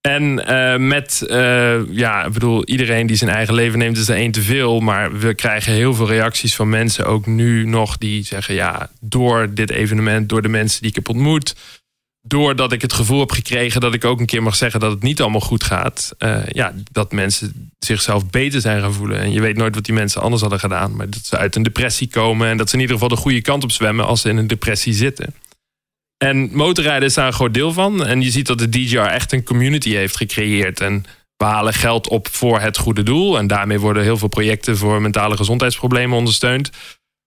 En 0.00 0.46
eh, 0.46 0.76
met, 0.76 1.24
ja, 1.90 2.24
ik 2.24 2.32
bedoel, 2.32 2.64
iedereen 2.64 3.06
die 3.06 3.16
zijn 3.16 3.30
eigen 3.30 3.54
leven 3.54 3.78
neemt, 3.78 3.96
is 3.96 4.08
er 4.08 4.16
één 4.16 4.30
te 4.30 4.42
veel. 4.42 4.80
Maar 4.80 5.18
we 5.18 5.34
krijgen 5.34 5.72
heel 5.72 5.94
veel 5.94 6.08
reacties 6.08 6.54
van 6.54 6.68
mensen, 6.68 7.06
ook 7.06 7.26
nu 7.26 7.66
nog, 7.66 7.98
die 7.98 8.24
zeggen: 8.24 8.54
ja, 8.54 8.90
door 9.00 9.54
dit 9.54 9.70
evenement, 9.70 10.28
door 10.28 10.42
de 10.42 10.48
mensen 10.48 10.80
die 10.80 10.90
ik 10.90 10.96
heb 10.96 11.08
ontmoet, 11.08 11.54
doordat 12.26 12.72
ik 12.72 12.82
het 12.82 12.92
gevoel 12.92 13.20
heb 13.20 13.32
gekregen 13.32 13.80
dat 13.80 13.94
ik 13.94 14.04
ook 14.04 14.20
een 14.20 14.26
keer 14.26 14.42
mag 14.42 14.56
zeggen 14.56 14.80
dat 14.80 14.90
het 14.90 15.02
niet 15.02 15.20
allemaal 15.20 15.40
goed 15.40 15.64
gaat, 15.64 16.14
eh, 16.18 16.46
ja, 16.46 16.72
dat 16.92 17.12
mensen 17.12 17.70
zichzelf 17.78 18.30
beter 18.30 18.60
zijn 18.60 18.80
gaan 18.80 18.92
voelen. 18.92 19.18
En 19.18 19.32
je 19.32 19.40
weet 19.40 19.56
nooit 19.56 19.74
wat 19.74 19.84
die 19.84 19.94
mensen 19.94 20.22
anders 20.22 20.40
hadden 20.40 20.60
gedaan, 20.60 20.96
maar 20.96 21.10
dat 21.10 21.24
ze 21.24 21.36
uit 21.36 21.56
een 21.56 21.62
depressie 21.62 22.08
komen 22.08 22.48
en 22.48 22.56
dat 22.56 22.68
ze 22.68 22.74
in 22.74 22.80
ieder 22.80 22.96
geval 22.96 23.16
de 23.16 23.22
goede 23.22 23.40
kant 23.40 23.62
op 23.62 23.72
zwemmen 23.72 24.06
als 24.06 24.20
ze 24.20 24.28
in 24.28 24.36
een 24.36 24.46
depressie 24.46 24.92
zitten. 24.92 25.34
En 26.24 26.50
motorrijden 26.52 27.08
is 27.08 27.14
daar 27.14 27.26
een 27.26 27.32
groot 27.32 27.54
deel 27.54 27.72
van. 27.72 28.06
En 28.06 28.20
je 28.20 28.30
ziet 28.30 28.46
dat 28.46 28.58
de 28.58 28.68
DJR 28.68 28.98
echt 28.98 29.32
een 29.32 29.44
community 29.44 29.90
heeft 29.90 30.16
gecreëerd. 30.16 30.80
En 30.80 31.04
we 31.36 31.44
halen 31.44 31.74
geld 31.74 32.08
op 32.08 32.28
voor 32.30 32.60
het 32.60 32.76
goede 32.76 33.02
doel. 33.02 33.38
En 33.38 33.46
daarmee 33.46 33.80
worden 33.80 34.02
heel 34.02 34.16
veel 34.16 34.28
projecten 34.28 34.76
voor 34.76 35.02
mentale 35.02 35.36
gezondheidsproblemen 35.36 36.18
ondersteund. 36.18 36.70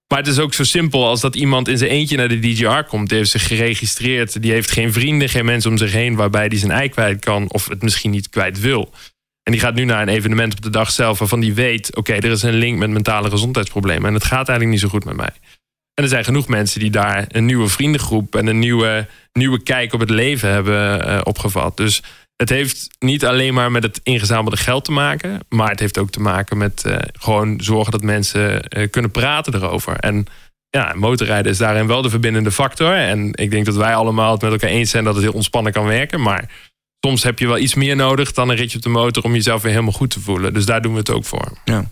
Maar 0.08 0.20
het 0.20 0.28
is 0.28 0.40
ook 0.40 0.54
zo 0.54 0.64
simpel 0.64 1.08
als 1.08 1.22
dat 1.22 1.36
iemand 1.36 1.68
in 1.68 1.78
zijn 1.78 1.92
eentje 1.92 2.18
naar 2.18 2.28
de 2.28 2.40
DJR 2.40 2.84
komt. 2.84 3.10
Die 3.10 3.18
heeft 3.18 3.30
zich 3.30 3.48
geregistreerd. 3.48 4.42
Die 4.42 4.52
heeft 4.52 4.72
geen 4.72 4.94
vrienden, 4.94 5.30
geen 5.30 5.46
mensen 5.46 5.72
om 5.72 5.78
zich 5.78 5.92
heen 5.92 6.16
waarbij 6.16 6.50
die 6.50 6.60
zijn 6.60 6.72
ei 6.72 6.90
kwijt 6.90 7.20
kan. 7.20 7.52
Of 7.52 7.68
het 7.68 7.82
misschien 7.82 8.12
niet 8.12 8.30
kwijt 8.30 8.60
wil. 8.60 8.94
En 9.44 9.52
die 9.52 9.62
gaat 9.62 9.76
nu 9.76 9.84
naar 9.86 10.02
een 10.02 10.08
evenement 10.08 10.54
op 10.54 10.62
de 10.62 10.70
dag 10.70 10.92
zelf 10.92 11.20
waarvan 11.20 11.40
die 11.40 11.54
weet: 11.54 11.96
oké, 11.96 12.14
er 12.14 12.32
is 12.32 12.42
een 12.42 12.54
link 12.54 12.78
met 12.78 12.90
mentale 12.90 13.30
gezondheidsproblemen. 13.30 14.08
En 14.08 14.14
het 14.14 14.24
gaat 14.24 14.50
eigenlijk 14.50 14.70
niet 14.70 14.80
zo 14.80 14.88
goed 14.88 15.06
met 15.06 15.16
mij. 15.16 15.32
En 15.94 16.04
er 16.04 16.10
zijn 16.10 16.24
genoeg 16.24 16.48
mensen 16.48 16.80
die 16.80 16.90
daar 16.90 17.26
een 17.28 17.46
nieuwe 17.46 17.68
vriendengroep 17.68 18.36
en 18.36 18.48
een 18.48 18.60
nieuwe, 18.60 19.08
nieuwe 19.34 19.64
kijk 19.64 19.94
op 19.94 20.00
het 20.00 20.10
leven 20.10 20.50
hebben 20.50 21.08
eh, 21.08 21.20
opgevat. 21.24 21.78
Dus 21.78 22.04
het 22.38 22.50
heeft 22.50 22.88
niet 23.00 23.26
alleen 23.26 23.54
maar 23.54 23.72
met 23.72 23.84
het 23.84 24.00
ingezamelde 24.04 24.58
geld 24.58 24.86
te 24.86 24.92
maken, 24.92 25.40
maar 25.50 25.70
het 25.70 25.80
heeft 25.80 25.98
ook 25.98 26.10
te 26.10 26.20
maken 26.20 26.58
met 26.58 26.84
eh, 26.84 26.96
gewoon 27.14 27.62
zorgen 27.62 27.92
dat 27.92 28.02
mensen 28.02 28.64
eh, 28.64 28.90
kunnen 28.90 29.12
praten 29.12 29.56
erover. 29.56 29.96
En 29.96 30.26
ja, 30.70 30.94
motorrijden 30.96 31.52
is 31.52 31.58
daarin 31.58 31.88
wel 31.88 32.02
de 32.02 32.10
verbindende 32.10 32.52
factor. 32.52 32.94
En 32.94 33.34
ik 33.34 33.52
denk 33.52 33.66
dat 33.66 33.76
wij 33.76 33.96
allemaal 33.96 34.32
het 34.32 34.42
met 34.42 34.52
elkaar 34.52 34.70
eens 34.70 34.90
zijn 34.90 35.04
dat 35.04 35.16
het 35.16 35.24
heel 35.24 35.34
ontspannen 35.34 35.72
kan 35.72 35.86
werken. 35.86 36.22
Maar 36.22 36.50
soms 37.00 37.24
heb 37.24 37.40
je 37.40 37.48
wel 37.48 37.58
iets 37.58 37.74
meer 37.74 37.96
nodig 37.96 38.34
dan 38.34 38.50
een 38.50 38.56
ritje 38.56 38.78
op 38.78 38.84
de 38.84 38.90
motor 38.90 39.24
om 39.24 39.34
jezelf 39.34 39.62
weer 39.62 39.72
helemaal 39.72 39.94
goed 39.94 40.10
te 40.10 40.20
voelen. 40.20 40.54
Dus 40.54 40.66
daar 40.66 40.82
doen 40.82 40.94
we 40.94 41.00
het 41.00 41.12
ook 41.12 41.26
voor. 41.26 41.52
Ja. 41.66 41.90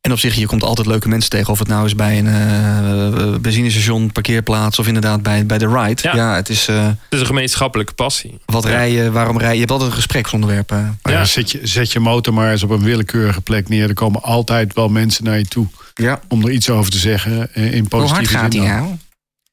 En 0.00 0.12
op 0.12 0.18
zich, 0.18 0.34
je 0.34 0.46
komt 0.46 0.62
altijd 0.62 0.86
leuke 0.86 1.08
mensen 1.08 1.30
tegen. 1.30 1.52
Of 1.52 1.58
het 1.58 1.68
nou 1.68 1.84
is 1.86 1.94
bij 1.94 2.18
een 2.18 2.26
eh, 2.26 3.34
benzinestation, 3.40 4.12
parkeerplaats... 4.12 4.78
of 4.78 4.86
inderdaad 4.86 5.22
bij, 5.22 5.46
bij 5.46 5.58
de 5.58 5.68
ride. 5.68 6.02
Ja, 6.02 6.14
Ja. 6.14 6.34
het 6.34 6.48
is... 6.48 6.68
eh, 6.68 6.86
Het 6.86 6.96
is 7.10 7.20
een 7.20 7.26
gemeenschappelijke 7.26 7.92
passie. 7.92 8.38
wat 8.46 8.62
Ja. 8.64 8.68
rijden, 8.70 9.12
waarom 9.12 9.36
rijden? 9.36 9.52
Je 9.54 9.60
hebt 9.60 9.70
altijd 9.72 9.90
een 9.90 9.96
gespreksonderwerp. 9.96 10.70
eh. 10.72 10.88
Ja, 11.02 11.24
zet, 11.24 11.50
je, 11.50 11.60
zet 11.62 11.92
je 11.92 12.00
motor 12.00 12.34
maar 12.34 12.50
eens 12.50 12.62
op 12.62 12.70
een 12.70 12.82
willekeurige 12.82 13.40
plek 13.40 13.68
neer. 13.68 13.88
Er 13.88 13.94
komen 13.94 14.22
altijd 14.22 14.74
wel 14.74 14.88
mensen 14.88 15.24
naar 15.24 15.38
je 15.38 15.44
toe 15.46 15.66
Ja. 15.94 16.20
om 16.28 16.44
er 16.44 16.50
iets 16.50 16.70
over 16.70 16.90
te 16.90 16.98
zeggen. 16.98 17.54
eh, 17.54 17.62
In 17.64 17.70
Hoe 17.70 17.76
hard 17.78 17.88
positieve 17.88 18.32
gaat 18.38 18.52
dan. 18.52 18.66
nou? 18.66 18.96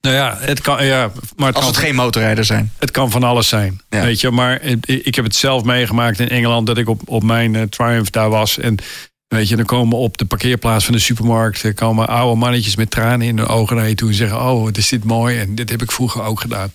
Nou 0.02 0.16
ja, 0.18 0.38
het 0.40 0.62
kan, 0.62 0.86
ja 0.86 1.12
maar 1.36 1.48
het 1.48 1.56
Als 1.56 1.66
kan, 1.66 1.74
het 1.74 1.84
geen 1.84 1.96
motorrijders 1.96 2.48
zijn. 2.48 2.72
het 2.80 2.92
kan 2.92 3.12
van 3.12 3.24
alles 3.24 3.48
zijn. 3.48 3.82
Ja. 3.90 4.02
Weet 4.02 4.22
je, 4.22 4.32
maar 4.32 4.62
ik- 4.62 4.86
ik 4.86 5.16
heb 5.16 5.26
het 5.26 5.36
zelf 5.36 5.64
meegemaakt 5.64 6.20
in 6.20 6.30
Engeland 6.30 6.68
dat 6.68 6.78
ik 6.78 6.90
op, 6.90 7.02
op 7.06 7.24
mijn 7.24 7.56
eh, 7.56 7.62
Triumph 7.62 8.10
daar 8.10 8.30
was. 8.30 8.58
En 8.58 8.76
weet 9.28 9.50
je, 9.50 9.56
dan 9.56 9.66
komen 9.66 9.98
op 9.98 10.18
de 10.18 10.26
parkeerplaats 10.26 10.86
van 10.86 10.94
de 10.94 11.00
supermarkt 11.00 11.74
komen 11.74 12.08
oude 12.08 12.40
mannetjes 12.40 12.76
met 12.76 12.92
tranen 12.92 13.28
in 13.28 13.38
hun 13.38 13.48
ogen 13.48 13.76
naar 13.76 13.90
je 13.90 13.96
toe 13.96 14.10
en 14.10 14.16
zeggen: 14.16 14.42
Oh, 14.42 14.64
wat 14.64 14.78
is 14.78 14.90
dit 14.90 15.04
mooi. 15.04 15.40
En 15.40 15.56
dit 15.56 15.70
heb 15.70 15.82
ik 15.82 15.92
vroeger 15.92 16.24
ook 16.24 16.40
gedaan. 16.42 16.74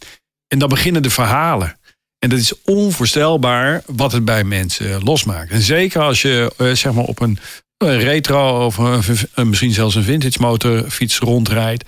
En 0.49 0.59
dan 0.59 0.69
beginnen 0.69 1.03
de 1.03 1.11
verhalen. 1.11 1.79
En 2.19 2.29
dat 2.29 2.39
is 2.39 2.53
onvoorstelbaar 2.65 3.83
wat 3.87 4.13
het 4.13 4.25
bij 4.25 4.45
mensen 4.45 4.91
eh, 4.95 5.03
losmaakt. 5.03 5.51
En 5.51 5.63
zeker 5.63 6.01
als 6.03 6.23
je 6.23 6.53
eh, 6.57 6.73
zeg 6.73 6.93
maar 6.93 7.05
op 7.05 7.21
een, 7.21 7.39
retro 7.79 8.65
of 8.67 8.77
een- 8.77 9.49
misschien 9.49 9.73
zelfs 9.73 9.95
een 9.95 10.03
vintage 10.03 10.41
motorfiets 10.41 11.19
rondrijdt. 11.19 11.85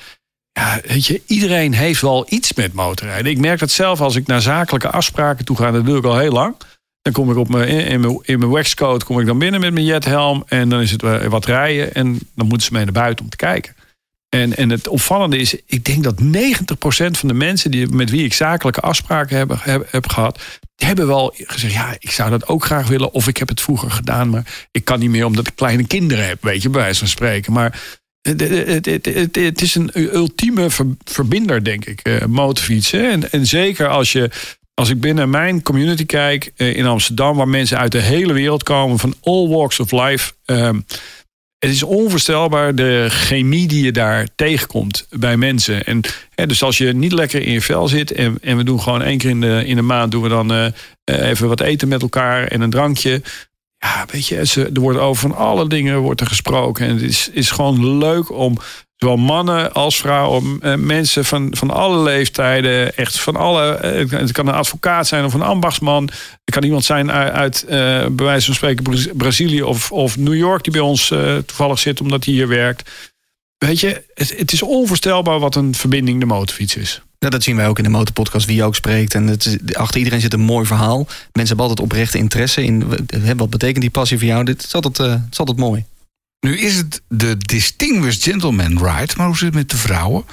Ja, 0.53 0.81
weet 0.87 1.07
je, 1.07 1.23
iedereen 1.27 1.75
heeft 1.75 2.01
wel 2.01 2.27
iets 2.29 2.53
met 2.53 2.73
motorrijden. 2.73 3.31
Ik 3.33 3.39
merk 3.39 3.59
dat 3.59 3.71
zelf 3.71 4.01
als 4.01 4.17
ik 4.17 4.27
naar 4.27 4.41
zakelijke 4.43 4.91
afspraken 4.91 5.45
toe 5.45 5.57
ga. 5.57 5.71
Dat 5.71 5.87
doe 5.87 5.99
ik 5.99 6.05
al 6.05 6.19
heel 6.19 6.33
lang. 6.33 6.57
Dan 7.03 7.12
kom 7.12 7.30
ik 7.30 7.36
op 7.36 7.57
in, 7.57 8.00
mijn, 8.00 8.18
in 8.22 8.38
mijn 8.38 8.50
waxcoat 8.50 9.05
kom 9.05 9.20
ik 9.20 9.26
dan 9.26 9.38
binnen 9.38 9.61
met 9.61 9.72
mijn 9.72 9.84
jethelm. 9.84 10.42
En 10.46 10.68
dan 10.68 10.80
is 10.80 10.90
het 10.90 11.03
eh, 11.03 11.26
wat 11.26 11.44
rijden. 11.44 11.94
En 11.94 12.18
dan 12.34 12.46
moeten 12.46 12.66
ze 12.66 12.72
mee 12.72 12.84
naar 12.84 12.92
buiten 12.92 13.24
om 13.24 13.30
te 13.30 13.36
kijken. 13.36 13.74
En, 14.28 14.57
en 14.57 14.70
het 14.70 14.88
opvallende 14.88 15.36
is, 15.36 15.57
ik 15.66 15.84
denk 15.84 16.05
dat 16.05 16.22
90% 16.22 16.24
van 17.11 17.28
de 17.28 17.34
mensen 17.34 17.70
die, 17.70 17.86
met 17.86 18.11
wie 18.11 18.24
ik 18.24 18.32
zakelijke 18.32 18.80
afspraken 18.80 19.36
heb, 19.36 19.61
heb, 19.90 20.09
gehad, 20.09 20.42
hebben 20.76 21.07
wel 21.07 21.34
gezegd, 21.36 21.72
ja, 21.72 21.96
ik 21.98 22.11
zou 22.11 22.30
dat 22.30 22.46
ook 22.46 22.64
graag 22.64 22.88
willen. 22.88 23.12
Of 23.12 23.28
ik 23.28 23.36
heb 23.36 23.48
het 23.48 23.61
vroeger 23.61 23.90
gedaan, 23.90 24.30
maar 24.30 24.66
ik 24.70 24.84
kan 24.84 24.98
niet 24.98 25.11
meer 25.11 25.24
omdat 25.24 25.46
ik 25.46 25.55
kleine 25.55 25.86
kinderen 25.86 26.26
heb, 26.26 26.42
weet 26.42 26.62
je, 26.62 26.68
bij 26.68 26.80
wijze 26.80 26.98
van 26.98 27.09
spreken. 27.09 27.53
Maar 27.53 27.98
het, 28.22 28.40
het, 28.40 28.86
het, 29.05 29.36
het, 29.36 29.62
is 29.62 29.74
een 29.74 29.90
ultieme 29.94 30.70
ver- 30.70 30.96
verbinder, 31.05 31.64
denk 31.64 31.84
ik, 31.84 32.00
eh, 32.00 32.24
motorfietsen. 32.24 33.11
En, 33.11 33.32
en 33.32 33.46
zeker 33.46 33.88
als 33.88 34.12
je, 34.12 34.30
als 34.83 34.91
ik 34.91 35.01
binnen 35.01 35.30
mijn 35.30 35.62
community 35.62 36.07
kijk 36.07 36.53
eh, 36.57 36.76
in 36.76 36.87
Amsterdam, 36.87 37.37
waar 37.37 37.49
mensen 37.49 37.78
uit 37.78 37.93
de 37.93 38.01
hele 38.01 38.33
wereld 38.33 38.62
komen, 38.62 38.99
van 38.99 39.14
all 39.20 39.49
walks 39.49 39.80
of 39.80 39.91
life. 39.91 40.33
ehm, 40.45 40.80
het 41.59 41.70
is 41.70 41.83
onvoorstelbaar 41.83 42.74
de 42.74 43.07
chemie 43.09 43.68
die 43.68 43.85
je 43.85 43.93
daar 43.93 44.28
tegenkomt 44.35 45.07
bij 45.11 45.37
mensen. 45.37 45.85
En 45.85 46.01
hè, 46.35 46.47
dus 46.47 46.62
als 46.62 46.78
je 46.78 46.93
niet 46.93 47.12
lekker 47.12 47.43
in 47.43 47.53
je 47.53 47.61
vel 47.61 47.89
zit 47.89 48.12
en, 48.12 48.39
en 48.41 48.57
we 48.57 48.64
doen 48.64 48.80
gewoon 48.80 49.03
één 49.03 49.18
keer 49.18 49.30
in 49.30 49.41
de, 49.41 49.62
in 49.66 49.76
de 49.76 49.83
maand 49.83 50.11
doen 50.11 50.22
we 50.22 50.28
dan 50.28 50.53
eh, 50.53 50.66
eh, 51.05 51.28
even 51.28 51.49
wat 51.49 51.61
eten 51.61 51.89
met 51.89 52.03
elkaar 52.03 52.47
en 52.47 52.61
een 52.61 52.70
drankje. 52.70 53.22
Ja, 53.78 54.07
weet 54.11 54.26
je, 54.26 54.70
er 54.74 54.80
wordt 54.80 54.99
over 54.99 55.28
van 55.28 55.37
alle 55.37 55.68
dingen 55.68 55.99
wordt 55.99 56.20
er 56.20 56.26
gesproken. 56.26 56.87
En 56.87 56.95
het 56.95 57.03
is, 57.03 57.28
is 57.33 57.51
gewoon 57.51 57.99
leuk 57.99 58.30
om 58.30 58.59
zowel 59.03 59.16
mannen 59.16 59.72
als 59.72 59.96
vrouwen, 59.96 60.59
eh, 60.61 60.74
mensen 60.74 61.24
van, 61.24 61.48
van 61.57 61.70
alle 61.70 62.03
leeftijden, 62.03 62.96
echt 62.96 63.20
van 63.20 63.36
alle. 63.36 63.74
eh, 63.74 64.11
het 64.11 64.32
kan 64.32 64.46
een 64.46 64.55
advocaat 64.55 65.07
zijn 65.07 65.24
of 65.24 65.34
een 65.34 65.42
ambachtsman. 65.42 66.05
Het 66.44 66.55
kan 66.55 66.62
iemand 66.64 66.84
zijn 66.84 67.11
uit, 67.12 67.64
eh, 67.64 67.78
bij 68.11 68.26
wijze 68.26 68.46
van 68.46 68.55
spreken, 68.55 68.82
Braz- 68.82 69.07
Brazilië 69.14 69.62
of, 69.62 69.92
of 69.92 70.16
New 70.16 70.34
York, 70.34 70.62
die 70.64 70.72
bij 70.72 70.82
ons 70.82 71.12
toevallig 71.46 71.78
zit 71.78 72.00
omdat 72.00 72.24
hij 72.24 72.34
hier 72.34 72.48
werkt. 72.48 72.90
Weet 73.59 73.80
je, 73.80 74.03
het, 74.14 74.34
het 74.38 74.53
is 74.53 74.62
onvoorstelbaar 74.62 75.38
wat 75.38 75.55
een 75.55 75.74
verbinding 75.74 76.20
de 76.20 76.26
motorfiets 76.26 76.76
is. 76.76 77.03
Ja, 77.18 77.28
dat 77.28 77.42
zien 77.42 77.57
wij 77.57 77.68
ook 77.68 77.78
in 77.78 77.84
de 77.84 77.90
motorpodcast, 77.90 78.46
wie 78.46 78.64
ook 78.64 78.74
spreekt. 78.74 79.14
En 79.14 79.26
het 79.26 79.59
achter 79.72 79.98
iedereen 79.98 80.20
zit 80.20 80.32
een 80.32 80.40
mooi 80.40 80.66
verhaal. 80.66 80.96
Mensen 81.32 81.46
hebben 81.46 81.59
altijd 81.66 81.80
oprechte 81.80 82.18
interesse 82.18 82.64
in 82.64 82.84
wat 83.36 83.50
betekent 83.50 83.80
die 83.80 83.90
passie 83.90 84.18
voor 84.18 84.26
jou. 84.26 84.44
Dit 84.44 84.64
is 84.64 84.74
altijd, 84.74 84.98
eh, 84.98 85.11
het 85.11 85.20
is 85.30 85.38
altijd 85.38 85.59
mooi. 85.59 85.84
Nu 86.47 86.59
is 86.59 86.76
het 86.76 87.03
de 87.09 87.36
Distinguished 87.36 88.22
Gentleman 88.22 88.78
Ride, 88.86 89.12
maar 89.16 89.26
hoe 89.26 89.36
zit 89.36 89.45
het 89.47 89.55
met 89.55 89.70
de 89.70 89.76
vrouwen? 89.76 90.24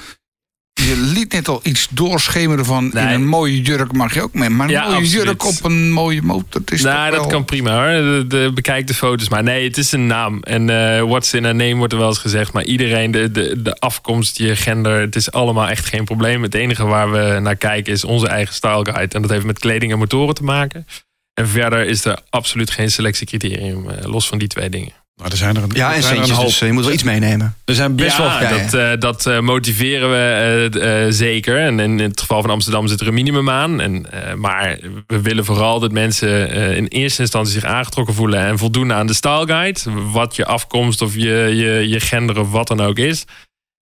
Je 0.72 0.96
liet 0.96 1.32
net 1.32 1.48
al 1.48 1.60
iets 1.62 1.88
doorschemeren 1.90 2.64
van 2.64 2.90
Nee. 2.92 3.04
in 3.04 3.10
een 3.10 3.26
mooie 3.26 3.62
jurk 3.62 3.92
mag 3.92 4.14
je 4.14 4.22
ook 4.22 4.34
mee. 4.34 4.48
Maar 4.48 4.66
een 4.66 4.72
Ja, 4.72 4.82
mooie 4.84 4.96
absoluut. 4.96 5.24
jurk 5.24 5.44
op 5.44 5.64
een 5.64 5.92
mooie 5.92 6.22
motor, 6.22 6.60
het 6.60 6.70
is 6.70 6.82
nou, 6.82 7.10
dat 7.10 7.26
kan 7.26 7.44
prima 7.44 7.72
hoor. 7.74 8.02
De, 8.02 8.24
de- 8.28 8.50
bekijk 8.54 8.86
de 8.86 8.94
foto's. 8.94 9.28
Maar 9.28 9.42
nee, 9.42 9.64
het 9.68 9.76
is 9.78 9.92
een 9.92 10.06
naam. 10.06 10.42
En 10.42 10.70
eh 10.70 11.02
what's 11.02 11.32
in 11.32 11.44
a 11.44 11.52
name 11.52 11.74
wordt 11.74 11.92
er 11.92 11.98
wel 11.98 12.08
eens 12.08 12.18
gezegd. 12.18 12.52
Maar 12.52 12.64
iedereen, 12.64 13.10
de, 13.10 13.30
de, 13.30 13.62
de 13.62 13.74
afkomst, 13.78 14.38
je 14.38 14.56
gender, 14.56 15.00
het 15.00 15.16
is 15.16 15.30
allemaal 15.32 15.68
echt 15.68 15.86
geen 15.86 16.04
probleem. 16.04 16.42
Het 16.42 16.54
enige 16.54 16.84
waar 16.84 17.10
we 17.12 17.38
naar 17.40 17.56
kijken 17.56 17.92
is 17.92 18.04
onze 18.04 18.28
eigen 18.28 18.54
style 18.54 18.84
guide. 18.92 19.14
En 19.14 19.22
dat 19.22 19.30
heeft 19.30 19.44
met 19.46 19.58
kleding 19.58 19.92
en 19.92 19.98
motoren 19.98 20.34
te 20.34 20.42
maken. 20.44 20.86
En 21.34 21.48
verder 21.48 21.86
is 21.86 22.04
er 22.04 22.18
absoluut 22.30 22.70
geen 22.70 22.90
selectiecriterium. 22.90 23.88
eh, 23.90 24.04
los 24.04 24.28
van 24.28 24.38
die 24.38 24.48
twee 24.48 24.68
dingen. 24.70 24.92
Maar 25.20 25.30
er 25.30 25.36
zijn 25.36 25.56
er 25.56 25.62
een, 25.62 25.70
Ja, 25.72 25.94
en 25.94 26.02
zijn 26.02 26.14
er 26.14 26.18
een 26.20 26.26
centjes, 26.26 26.36
hoop. 26.36 26.46
dus 26.46 26.60
eh, 26.60 26.66
je 26.68 26.74
moet 26.74 26.84
wel 26.84 26.92
iets 26.92 27.02
meenemen. 27.02 27.54
Er 27.64 27.74
zijn 27.74 27.94
best 27.96 28.16
wel. 28.16 28.26
ja, 28.26 28.42
ja, 28.42 28.48
dat, 28.58 28.74
eh, 28.74 28.90
dat 28.98 29.26
eh, 29.26 29.40
motiveren 29.40 30.10
we 30.10 31.06
zeker. 31.10 31.58
En 31.58 31.80
in 31.80 31.98
het 31.98 32.20
geval 32.20 32.40
van 32.40 32.50
Amsterdam 32.50 32.86
zit 32.86 33.00
er 33.00 33.06
een 33.08 33.14
minimum 33.14 33.50
aan. 33.50 33.80
En, 33.80 34.12
eh, 34.12 34.34
maar 34.34 34.78
we 35.06 35.20
willen 35.20 35.44
vooral 35.44 35.80
dat 35.80 35.92
mensen 35.92 36.50
eh, 36.50 36.76
in 36.76 36.86
eerste 36.86 37.20
instantie 37.22 37.52
zich 37.52 37.64
aangetrokken 37.64 38.14
voelen 38.14 38.40
en 38.46 38.58
voldoen 38.58 38.92
aan 38.92 39.06
de 39.06 39.14
style 39.14 39.46
guide. 39.46 39.80
Wat 40.12 40.36
je 40.36 40.44
afkomst 40.46 41.02
of 41.02 41.14
je, 41.14 41.28
je, 41.54 41.88
je 41.88 42.00
gender 42.00 42.38
of 42.40 42.50
wat 42.50 42.68
dan 42.68 42.80
ook 42.80 42.98
is. 42.98 43.24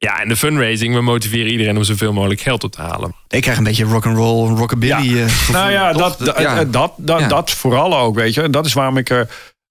Ja, 0.01 0.21
en 0.23 0.29
de 0.29 0.37
fundraising, 0.37 0.95
we 0.95 1.01
motiveren 1.01 1.51
iedereen 1.51 1.77
om 1.77 1.85
zoveel 1.85 2.13
mogelijk 2.13 2.41
geld 2.41 2.65
op 2.65 2.73
te 2.73 2.81
halen. 2.81 3.15
Ik 3.29 3.43
krijg 3.43 3.59
een 3.59 3.65
beetje 3.65 3.85
rock'n'roll, 3.85 4.49
rockabilly. 4.57 5.17
Ja. 5.17 5.29
gevoel, 5.29 5.57
Nou 5.57 5.71
ja, 5.71 5.93
dat, 5.93 6.19
dat, 6.19 6.39
ja. 6.39 6.65
dat, 6.65 6.93
dat, 6.97 7.21
Ja. 7.21 7.29
dat 7.29 7.51
vooral 7.51 7.99
ook, 7.99 8.15
weet 8.15 8.35
je. 8.35 8.43
En 8.43 8.51
dat 8.51 8.67
is 8.67 8.73
waarom 8.73 8.97
ik 8.97 9.11
er 9.11 9.29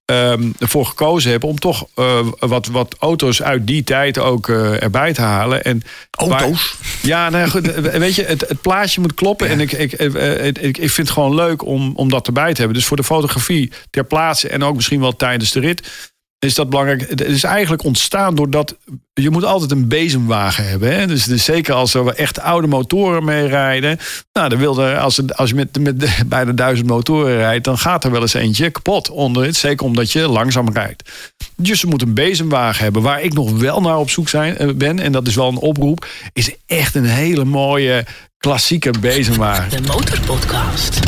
ehm, 0.07 0.51
ervoor 0.59 0.85
gekozen 0.85 1.31
heb 1.31 1.43
om 1.43 1.59
toch 1.59 1.87
eh, 1.95 2.19
wat, 2.39 2.67
wat 2.67 2.95
auto's 2.99 3.41
uit 3.41 3.67
die 3.67 3.83
tijd 3.83 4.19
ook 4.19 4.49
eh, 4.49 4.83
erbij 4.83 5.13
te 5.13 5.21
halen. 5.21 5.63
En 5.63 5.81
Auto's? 6.11 6.39
waar- 6.39 6.99
ja, 7.01 7.29
nou 7.29 7.49
goed, 7.49 7.65
weet 7.75 8.15
je, 8.15 8.23
het, 8.23 8.41
het 8.47 8.61
plaatje 8.61 9.01
moet 9.01 9.13
kloppen. 9.13 9.47
En 9.49 9.59
ik, 9.59 9.71
ik, 9.71 9.93
eh, 9.93 10.45
ik, 10.45 10.57
ik, 10.57 10.77
ik 10.77 10.89
vind 10.91 11.07
het 11.07 11.09
gewoon 11.17 11.35
leuk 11.35 11.65
om, 11.65 11.91
om 11.95 12.09
dat 12.09 12.27
erbij 12.27 12.51
te 12.53 12.57
hebben. 12.57 12.77
Dus 12.77 12.85
voor 12.85 12.97
de 12.97 13.03
fotografie 13.03 13.71
ter 13.89 14.03
plaatse 14.03 14.49
en 14.49 14.63
ook 14.63 14.75
misschien 14.75 14.99
wel 14.99 15.15
tijdens 15.15 15.51
de 15.51 15.59
rit 15.59 16.11
is 16.39 16.55
dat 16.55 16.69
belangrijk. 16.69 17.09
Het 17.09 17.21
is 17.21 17.43
eigenlijk 17.43 17.83
ontstaan 17.83 18.35
doordat 18.35 18.75
je 19.13 19.29
moet 19.29 19.43
altijd 19.43 19.71
een 19.71 19.87
bezemwagen 19.87 20.67
hebben. 20.67 20.95
Hè? 20.95 21.07
Dus, 21.07 21.23
zeker 21.25 21.73
als 21.73 21.93
er 21.93 22.07
echt 22.07 22.39
oude 22.39 22.67
motoren 22.67 23.23
mee 23.25 23.47
rijden. 23.47 23.99
Nou, 24.33 24.49
dan 24.49 24.59
wil 24.59 24.83
er, 24.83 24.97
als, 24.99 25.33
als 25.35 25.49
je 25.49 25.55
met, 25.55 25.79
met 25.79 25.99
de- 25.99 26.53
duizend 26.55 26.87
motoren 26.87 27.37
rijdt, 27.37 27.63
dan 27.65 27.77
gaat 27.77 28.03
er 28.03 28.11
wel 28.11 28.21
eens 28.21 28.33
eentje 28.33 28.69
kapot 28.69 29.09
onder. 29.09 29.53
Zeker 29.53 29.85
omdat 29.85 30.11
je 30.11 30.27
langzaam 30.27 30.69
rijdt. 30.69 31.09
Dus 31.55 31.81
je 31.81 31.87
moet 31.87 32.01
een 32.01 32.13
bezemwagen 32.13 32.83
hebben. 32.83 33.01
Waar 33.01 33.21
ik 33.21 33.33
nog 33.33 33.51
wel 33.51 33.81
naar 33.81 33.97
op 33.97 34.09
zoek 34.09 34.29
zijn, 34.29 34.57
eh, 34.57 34.69
ben, 34.75 34.99
en 34.99 35.11
dat 35.11 35.27
is 35.27 35.35
wel 35.35 35.47
een 35.47 35.57
oproep, 35.57 36.07
is 36.33 36.51
echt 36.65 36.95
een 36.95 37.05
hele 37.05 37.45
mooie 37.45 38.05
klassieke 38.37 38.93
bezemwagen. 38.99 39.69
De 39.69 39.91
Motorpodcast. 39.91 40.99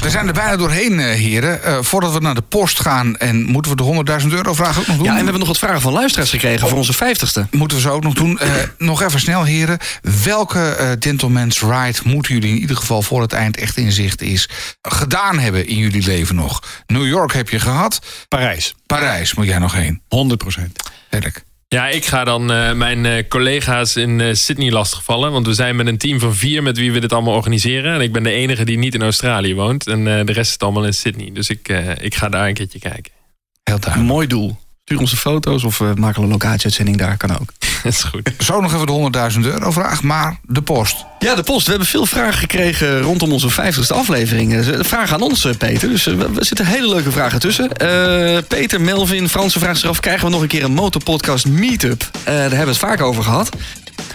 We 0.00 0.10
zijn 0.10 0.26
er 0.26 0.32
bijna 0.32 0.56
doorheen, 0.56 1.00
eh, 1.00 1.06
heren. 1.06 1.62
Eh, 1.62 1.78
voordat 1.80 2.12
we 2.12 2.20
naar 2.20 2.34
de 2.34 2.42
post 2.42 2.80
gaan 2.80 3.16
en 3.16 3.44
moeten 3.44 3.70
we 3.70 3.76
de 3.76 3.82
100.000 3.82 4.32
euro 4.32 4.54
vraag 4.54 4.78
ook 4.78 4.86
nog 4.86 4.96
doen? 4.96 5.04
Ja, 5.04 5.10
en 5.10 5.16
we 5.16 5.22
hebben 5.22 5.38
nog 5.38 5.48
wat 5.48 5.58
vragen 5.58 5.80
van 5.80 5.92
luisteraars 5.92 6.30
gekregen 6.30 6.68
voor 6.68 6.78
onze 6.78 6.92
vijftigste. 6.92 7.46
Moeten 7.50 7.76
we 7.76 7.82
ze 7.82 7.90
ook 7.90 8.02
nog 8.02 8.14
doen. 8.14 8.38
Eh, 8.38 8.52
nog 8.78 9.02
even 9.02 9.20
snel, 9.20 9.44
heren. 9.44 9.78
Welke 10.24 10.60
eh, 10.60 10.90
Gentleman's 10.98 11.60
Ride 11.60 11.98
moeten 12.04 12.34
jullie 12.34 12.50
in 12.50 12.60
ieder 12.60 12.76
geval 12.76 13.02
voor 13.02 13.20
het 13.20 13.32
eind 13.32 13.56
echt 13.56 13.76
in 13.76 13.92
zicht 13.92 14.22
is 14.22 14.48
gedaan 14.82 15.38
hebben 15.38 15.66
in 15.66 15.76
jullie 15.76 16.06
leven 16.06 16.34
nog? 16.34 16.62
New 16.86 17.06
York 17.06 17.32
heb 17.32 17.48
je 17.48 17.60
gehad. 17.60 17.98
Parijs, 18.28 18.74
Parijs 18.86 19.34
moet 19.34 19.46
jij 19.46 19.58
nog 19.58 19.72
heen. 19.72 20.02
100 20.08 20.38
procent. 20.38 20.82
Ja, 21.74 21.88
ik 21.88 22.04
ga 22.04 22.24
dan 22.24 22.52
eh, 22.52 22.72
mijn 22.72 23.06
eh, 23.06 23.28
collega's 23.28 23.96
in 23.96 24.20
eh, 24.20 24.34
Sydney 24.34 24.70
lastigvallen. 24.70 25.32
Want 25.32 25.46
we 25.46 25.54
zijn 25.54 25.76
met 25.76 25.86
een 25.86 25.98
team 25.98 26.18
van 26.20 26.34
vier 26.34 26.62
met 26.62 26.78
wie 26.78 26.92
we 26.92 27.00
dit 27.00 27.12
allemaal 27.12 27.34
organiseren. 27.34 27.94
En 27.94 28.00
ik 28.00 28.12
ben 28.12 28.22
de 28.22 28.30
enige 28.30 28.64
die 28.64 28.78
niet 28.78 28.94
in 28.94 29.02
Australië 29.02 29.54
woont. 29.54 29.86
En 29.86 30.18
eh, 30.18 30.26
de 30.26 30.32
rest 30.32 30.50
zit 30.50 30.62
allemaal 30.62 30.84
in 30.84 30.94
Sydney. 30.94 31.30
Dus 31.32 31.50
ik, 31.50 31.68
eh, 31.68 31.90
ik 31.98 32.14
ga 32.14 32.28
daar 32.28 32.48
een 32.48 32.54
keertje 32.54 32.78
kijken. 32.78 33.12
Heel 33.62 33.78
duidelijk. 33.80 34.12
mooi 34.12 34.26
doel. 34.26 34.56
Stuur 34.84 34.98
ons 35.00 35.10
de 35.10 35.16
foto's 35.16 35.64
of 35.64 35.78
we 35.78 35.92
maken 35.96 36.22
een 36.22 36.28
locatieuitzending 36.28 36.96
daar, 36.96 37.16
kan 37.16 37.30
ook. 37.38 37.52
Dat 37.82 37.92
is 37.92 38.02
goed. 38.02 38.30
Zo 38.38 38.60
nog 38.60 38.74
even 38.74 38.86
de 38.86 39.30
100.000 39.34 39.40
euro 39.40 39.70
vraag, 39.70 40.02
maar 40.02 40.38
de 40.42 40.62
post. 40.62 41.04
Ja, 41.18 41.34
de 41.34 41.42
post. 41.42 41.64
We 41.64 41.70
hebben 41.70 41.88
veel 41.88 42.06
vragen 42.06 42.38
gekregen 42.38 43.00
rondom 43.00 43.32
onze 43.32 43.50
vijftigste 43.50 43.94
aflevering. 43.94 44.54
Eh, 44.54 44.78
Vragen 44.80 45.14
aan 45.14 45.22
ons, 45.22 45.44
eh, 45.44 45.54
Peter. 45.58 45.88
Dus 45.88 46.06
eh, 46.06 46.14
we- 46.14 46.30
er 46.38 46.44
zitten 46.44 46.66
hele 46.66 46.88
leuke 46.88 47.10
vragen 47.10 47.40
tussen. 47.40 47.72
Eh, 47.76 48.42
Peter, 48.48 48.80
Melvin, 48.80 49.28
Franse 49.28 49.58
vraagt 49.58 49.80
zich 49.80 49.88
af... 49.88 50.00
krijgen 50.00 50.24
we 50.26 50.30
nog 50.32 50.42
een 50.42 50.48
keer 50.48 50.64
een 50.64 50.72
motorpodcast 50.72 51.46
meetup? 51.46 52.10
Eh 52.12 52.24
daar 52.24 52.40
hebben 52.40 52.58
we 52.60 52.66
het 52.66 52.76
vaak 52.78 53.00
over 53.00 53.22
gehad. 53.22 53.48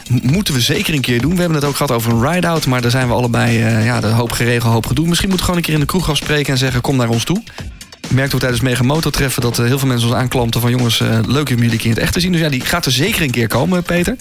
Moeten 0.10 0.54
we 0.54 0.60
zeker 0.62 0.94
een 0.94 1.02
keer 1.02 1.22
doen. 1.22 1.34
We 1.34 1.40
hebben 1.40 1.58
het 1.58 1.68
ook 1.68 1.76
gehad 1.76 1.92
over 1.92 2.12
een 2.12 2.32
ride-out... 2.32 2.66
maar 2.66 2.82
daar 2.82 2.92
zijn 2.92 3.08
we 3.08 3.14
allebei 3.14 3.62
eh, 3.64 3.86
ja, 3.86 4.00
de 4.00 4.08
hoop 4.08 4.32
geregeld, 4.32 4.74
hoop 4.74 4.86
gedoe. 4.86 5.08
Misschien 5.08 5.30
moeten 5.30 5.48
we 5.48 5.52
gewoon 5.54 5.58
een 5.58 5.64
keer 5.66 5.74
in 5.74 5.86
de 5.86 5.92
kroeg 5.92 6.10
afspreken... 6.10 6.54
en 6.54 6.60
zeggen, 6.60 6.82
kom 6.82 6.96
naar 6.96 7.10
ons 7.10 7.24
toe. 7.24 7.44
Merkte 8.08 8.36
ook 8.36 8.42
tijdens 8.42 8.62
Mega 8.62 8.84
Motor 8.84 9.12
treffen 9.12 9.42
dat 9.42 9.60
eh, 9.60 9.66
heel 9.66 9.80
veel 9.80 9.88
mensen 9.88 10.08
ons 10.08 10.18
aanklampen 10.18 10.62
van 10.62 10.72
jongens, 10.72 11.00
eh, 11.00 11.20
leuk 11.28 11.50
om 11.50 11.56
jullie 11.56 11.78
keer 11.78 11.86
in 11.86 11.92
het 11.92 12.00
echt 12.00 12.14
te 12.14 12.20
zien. 12.20 12.32
Dus 12.32 12.42
ja, 12.42 12.50
die 12.50 12.62
gaat 12.62 12.86
er 12.86 12.92
zeker 12.92 13.22
een 13.22 13.32
keer 13.32 13.48
komen, 13.48 13.84
Peter. 13.84 14.16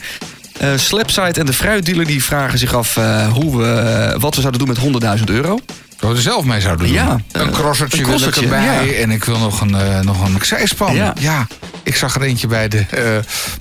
Eh 0.59 0.73
Slapside 0.77 1.41
en 1.41 1.47
de 1.47 1.53
fruitdealer 1.53 2.07
die 2.07 2.25
vragen 2.25 2.59
zich 2.59 2.75
af 2.75 2.97
eh, 2.97 3.33
hoe 3.33 3.57
we, 3.57 3.67
eh, 3.67 4.21
wat 4.21 4.35
we 4.35 4.41
zouden 4.41 4.61
doen 4.61 4.69
met 4.69 4.79
100.000 4.79 5.31
euro. 5.31 5.59
Er 6.11 6.21
zelf 6.21 6.45
mee 6.45 6.61
zouden 6.61 6.87
doen. 6.87 6.95
Ja, 6.95 7.19
een 7.33 7.51
crossertje 7.51 7.99
een 8.03 8.07
wil 8.19 8.29
ik 8.29 8.37
erbij. 8.37 8.63
ja. 8.87 8.93
En 8.93 9.11
ik 9.11 9.25
wil 9.25 9.39
nog 9.39 9.61
een, 9.61 9.75
eh 9.75 10.01
nog 10.01 10.25
een 10.25 10.39
zijspan. 10.43 10.95
Ja. 10.95 11.15
Ja. 11.21 11.47
Ik 11.83 11.97
zag 11.97 12.15
er 12.15 12.23
eentje 12.23 12.47
bij 12.47 12.69
de 12.69 12.79
eh 12.91 13.03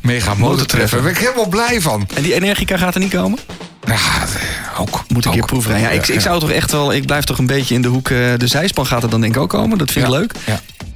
Mega 0.02 0.34
Motortreffer. 0.34 0.98
Daar 0.98 1.06
ben 1.06 1.12
ik 1.16 1.28
helemaal 1.28 1.48
blij 1.48 1.82
van. 1.82 2.08
En 2.16 2.24
die 2.24 2.34
Energica 2.34 2.78
gaat 2.78 2.94
er 2.94 3.00
niet 3.00 3.12
komen? 3.14 3.40
Ja, 3.86 3.94
eh, 3.94 4.80
ook. 4.82 5.04
Moet 5.08 5.22
ik 5.24 5.28
ook. 5.28 5.34
hier 5.34 5.46
proefrijden. 5.46 5.84
Ja, 5.84 5.90
ik, 5.90 6.08
ik 6.08 6.20
zou 6.20 6.40
toch 6.40 6.52
echt 6.52 6.72
wel... 6.72 6.94
Ik 6.94 7.06
blijf 7.06 7.24
toch 7.24 7.38
een 7.38 7.48
beetje 7.48 7.76
in 7.76 7.82
de 7.82 7.88
hoek... 7.88 8.08
de 8.08 8.38
zijspan 8.48 8.86
gaat 8.86 9.04
er 9.04 9.10
dan 9.10 9.22
denk 9.22 9.36
ik 9.36 9.42
ook 9.42 9.50
komen. 9.50 9.78
Dat 9.78 9.92
vind 9.92 10.06
ik 10.06 10.12
Ja, 10.12 10.18
leuk. 10.18 10.34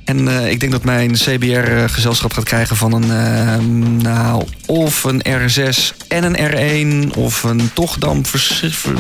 En 0.08 0.28
eh, 0.28 0.50
ik 0.50 0.60
denk 0.60 0.72
dat 0.72 0.84
mijn 0.84 1.12
CBR-gezelschap 1.12 2.34
gaat 2.34 2.44
krijgen 2.44 2.76
van 2.76 2.94
een... 2.94 3.12
eh, 3.12 3.58
nou, 4.04 4.44
of 4.66 5.04
een 5.04 5.24
R6 5.28 5.98
en 6.08 6.24
een 6.24 7.08
R1... 7.12 7.16
of 7.18 7.44
een 7.44 7.70
toch 7.74 7.98
dan 7.98 8.26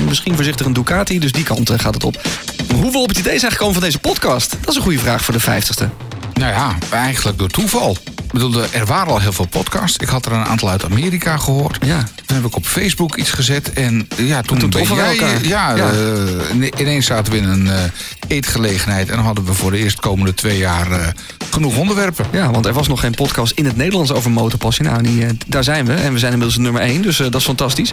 misschien 0.07 0.35
voorzichtig 0.35 0.65
een 0.65 0.73
Ducati. 0.73 1.19
Dus 1.19 1.31
die 1.31 1.43
kant 1.43 1.69
eh, 1.69 1.79
gaat 1.79 1.93
het 1.93 2.03
op. 2.03 2.21
Maar 2.67 2.77
hoe 2.77 2.91
we 2.91 2.97
op 2.97 3.09
het 3.09 3.17
idee 3.17 3.39
zijn 3.39 3.51
gekomen 3.51 3.73
van 3.73 3.83
deze 3.83 3.99
podcast... 3.99 4.51
dat 4.59 4.69
is 4.69 4.75
een 4.75 4.81
goede 4.81 4.99
vraag 4.99 5.23
voor 5.23 5.33
de 5.33 5.41
50ste. 5.41 6.06
Nou 6.37 6.51
ja, 6.53 6.75
eigenlijk 6.91 7.37
door 7.37 7.49
toeval. 7.49 7.97
Ik 8.25 8.31
bedoel, 8.33 8.63
er 8.71 8.85
waren 8.85 9.11
al 9.13 9.19
heel 9.19 9.33
veel 9.33 9.45
podcasts. 9.47 9.97
Ik 9.97 10.07
had 10.07 10.25
er 10.25 10.31
een 10.31 10.43
aantal 10.45 10.69
uit 10.69 10.85
Amerika 10.85 11.37
gehoord. 11.37 11.85
Ja. 11.85 12.03
Toen 12.25 12.35
heb 12.37 12.45
ik 12.45 12.55
op 12.55 12.65
Facebook 12.65 13.15
iets 13.15 13.31
gezet. 13.31 13.73
En 13.73 14.07
ja, 14.15 14.41
toen, 14.41 14.57
toen 14.57 14.69
ben 14.69 14.83
jij... 14.95 15.15
Ja, 15.41 15.75
Ja. 15.75 15.89
eh, 15.91 16.55
ine- 16.55 16.71
ineens 16.77 17.05
zaten 17.05 17.31
we 17.33 17.37
in 17.39 17.43
een 17.43 17.67
eh, 17.69 17.79
eetgelegenheid. 18.27 19.09
En 19.09 19.19
hadden 19.19 19.45
we 19.45 19.53
voor 19.53 19.71
de 19.71 19.77
eerstkomende 19.77 20.33
twee 20.33 20.57
jaar 20.57 20.91
eh, 20.91 21.07
genoeg 21.51 21.77
onderwerpen. 21.77 22.25
Ja, 22.31 22.51
want 22.51 22.65
er 22.65 22.73
was 22.73 22.87
nog 22.87 22.99
geen 22.99 23.13
podcast 23.15 23.51
in 23.57 23.65
het 23.65 23.75
Nederlands 23.77 24.11
over 24.11 24.31
motorpassie. 24.31 24.85
Nou, 24.85 25.01
die, 25.03 25.25
daar 25.47 25.63
zijn 25.63 25.85
we. 25.85 25.93
En 25.93 26.13
we 26.13 26.19
zijn 26.19 26.31
inmiddels 26.31 26.59
nummer 26.59 26.81
1, 26.81 27.01
dus 27.01 27.17
dat 27.17 27.35
is 27.35 27.43
fantastisch. 27.43 27.91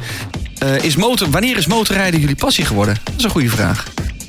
Is 0.81 0.97
motor, 0.97 1.31
wanneer 1.31 1.57
is 1.57 1.67
motorrijden 1.67 2.21
jullie 2.21 2.37
passie 2.37 2.65
geworden? 2.65 2.97
Dat 3.05 3.15
is 3.17 3.25
een 3.25 3.31
goede 3.31 3.49
vraag. 3.51 3.85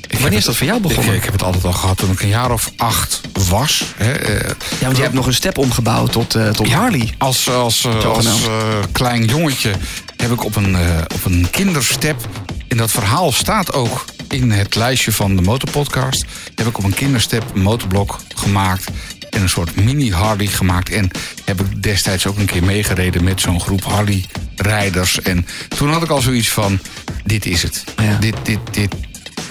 Wanneer 0.08 0.38
is 0.38 0.44
dat 0.44 0.56
voor 0.56 0.66
jou 0.66 0.80
begonnen? 0.80 1.12
Ik, 1.12 1.18
ik 1.18 1.24
heb 1.24 1.32
het 1.32 1.42
altijd 1.42 1.64
al 1.64 1.72
gehad 1.72 1.96
toen 1.96 2.10
ik 2.10 2.20
een 2.20 2.28
jaar 2.28 2.50
of 2.50 2.72
acht 2.76 3.20
was. 3.48 3.84
Hè, 3.96 4.12
eh, 4.12 4.50
ja, 4.78 4.84
want 4.84 4.96
je 4.96 5.02
hebt 5.02 5.14
nog 5.14 5.26
een 5.26 5.34
step 5.34 5.58
omgebouwd 5.58 6.12
tot, 6.12 6.34
eh, 6.34 6.48
tot 6.48 6.72
Harley. 6.72 7.14
Als, 7.18 7.50
als, 7.50 7.84
eh, 7.84 8.04
als 8.04 8.26
eh, 8.26 8.78
klein 8.92 9.24
jongetje 9.24 9.72
heb 10.16 10.30
ik 10.30 10.44
op 10.44 10.56
een, 10.56 10.76
op 11.14 11.24
een 11.24 11.46
kinderstep... 11.50 12.28
en 12.68 12.76
dat 12.76 12.90
verhaal 12.90 13.32
staat 13.32 13.72
ook 13.72 14.04
in 14.28 14.50
het 14.50 14.74
lijstje 14.74 15.12
van 15.12 15.36
de 15.36 15.42
motorpodcast... 15.42 16.24
heb 16.54 16.66
ik 16.66 16.78
op 16.78 16.84
een 16.84 16.94
kinderstep 16.94 17.44
een 17.54 17.62
motorblok 17.62 18.18
gemaakt... 18.34 18.84
en 19.30 19.42
een 19.42 19.48
soort 19.48 19.76
mini-Harley 19.76 20.46
gemaakt. 20.46 20.90
En 20.90 21.10
heb 21.44 21.60
ik 21.60 21.82
destijds 21.82 22.26
ook 22.26 22.38
een 22.38 22.46
keer 22.46 22.64
meegereden 22.64 23.24
met 23.24 23.40
zo'n 23.40 23.60
groep 23.60 23.84
Harley-rijders. 23.84 25.20
En 25.20 25.46
toen 25.68 25.92
had 25.92 26.02
ik 26.02 26.10
al 26.10 26.20
zoiets 26.20 26.48
van, 26.48 26.78
dit 27.24 27.46
is 27.46 27.62
het. 27.62 27.84
Ja. 27.96 28.16
Dit, 28.20 28.36
dit, 28.42 28.58
dit, 28.70 28.94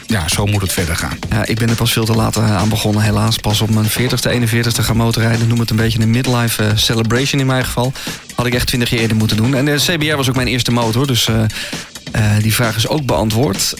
ja, 0.08 0.28
zo 0.28 0.46
moet 0.46 0.62
het 0.62 0.74
verder 0.74 0.96
gaan. 0.96 1.18
Ja, 1.30 1.46
ik 1.46 1.58
ben 1.58 1.70
er 1.70 1.76
pas 1.76 1.92
veel 1.92 2.06
te 2.06 2.14
laat 2.14 2.36
eh, 2.36 2.58
aan 2.58 2.70
begonnen, 2.70 3.02
helaas. 3.02 3.38
Pas 3.38 3.62
op 3.62 3.70
mijn 3.70 3.90
40ste, 3.90 4.32
41ste 4.32 4.82
gaan 4.82 4.98
motorrijden. 4.98 5.48
Noem 5.48 5.60
het 5.60 5.70
een 5.70 5.76
beetje 5.76 6.00
een 6.02 6.10
midlife 6.10 6.64
eh, 6.64 6.72
celebration 6.76 7.42
in 7.42 7.48
mijn 7.48 7.66
geval. 7.66 7.94
Had 8.36 8.46
ik 8.46 8.54
echt 8.54 8.68
20 8.68 8.90
jaar 8.90 9.00
eerder 9.00 9.18
moeten 9.18 9.38
doen. 9.38 9.56
En 9.56 9.66
de 9.66 9.76
CBR 9.76 10.16
was 10.16 10.30
ook 10.30 10.36
mijn 10.36 10.48
eerste 10.48 10.72
motor, 10.72 11.08
dus 11.08 11.28
eh, 11.28 12.22
die 12.42 12.54
vraag 12.54 12.76
is 12.76 12.88
ook 12.88 13.06
beantwoord. 13.06 13.74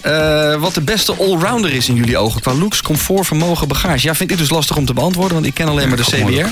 Wat 0.60 0.74
de 0.74 0.82
beste 0.82 1.16
allrounder 1.16 1.74
is 1.74 1.90
in 1.90 1.96
jullie 1.96 2.18
ogen 2.18 2.42
qua 2.42 2.54
looks, 2.54 2.82
comfort, 2.82 3.28
vermogen, 3.28 3.68
bagage. 3.68 4.08
Ja, 4.08 4.16
vind 4.16 4.32
ik 4.32 4.38
dus 4.38 4.50
lastig 4.50 4.78
om 4.78 4.86
te 4.86 4.94
beantwoorden, 4.94 5.34
want 5.34 5.46
ik 5.46 5.54
ken 5.54 5.68
alleen 5.68 5.88
maar 5.88 5.98
de 5.98 6.04
CBR. 6.04 6.22
moeilijk. 6.22 6.48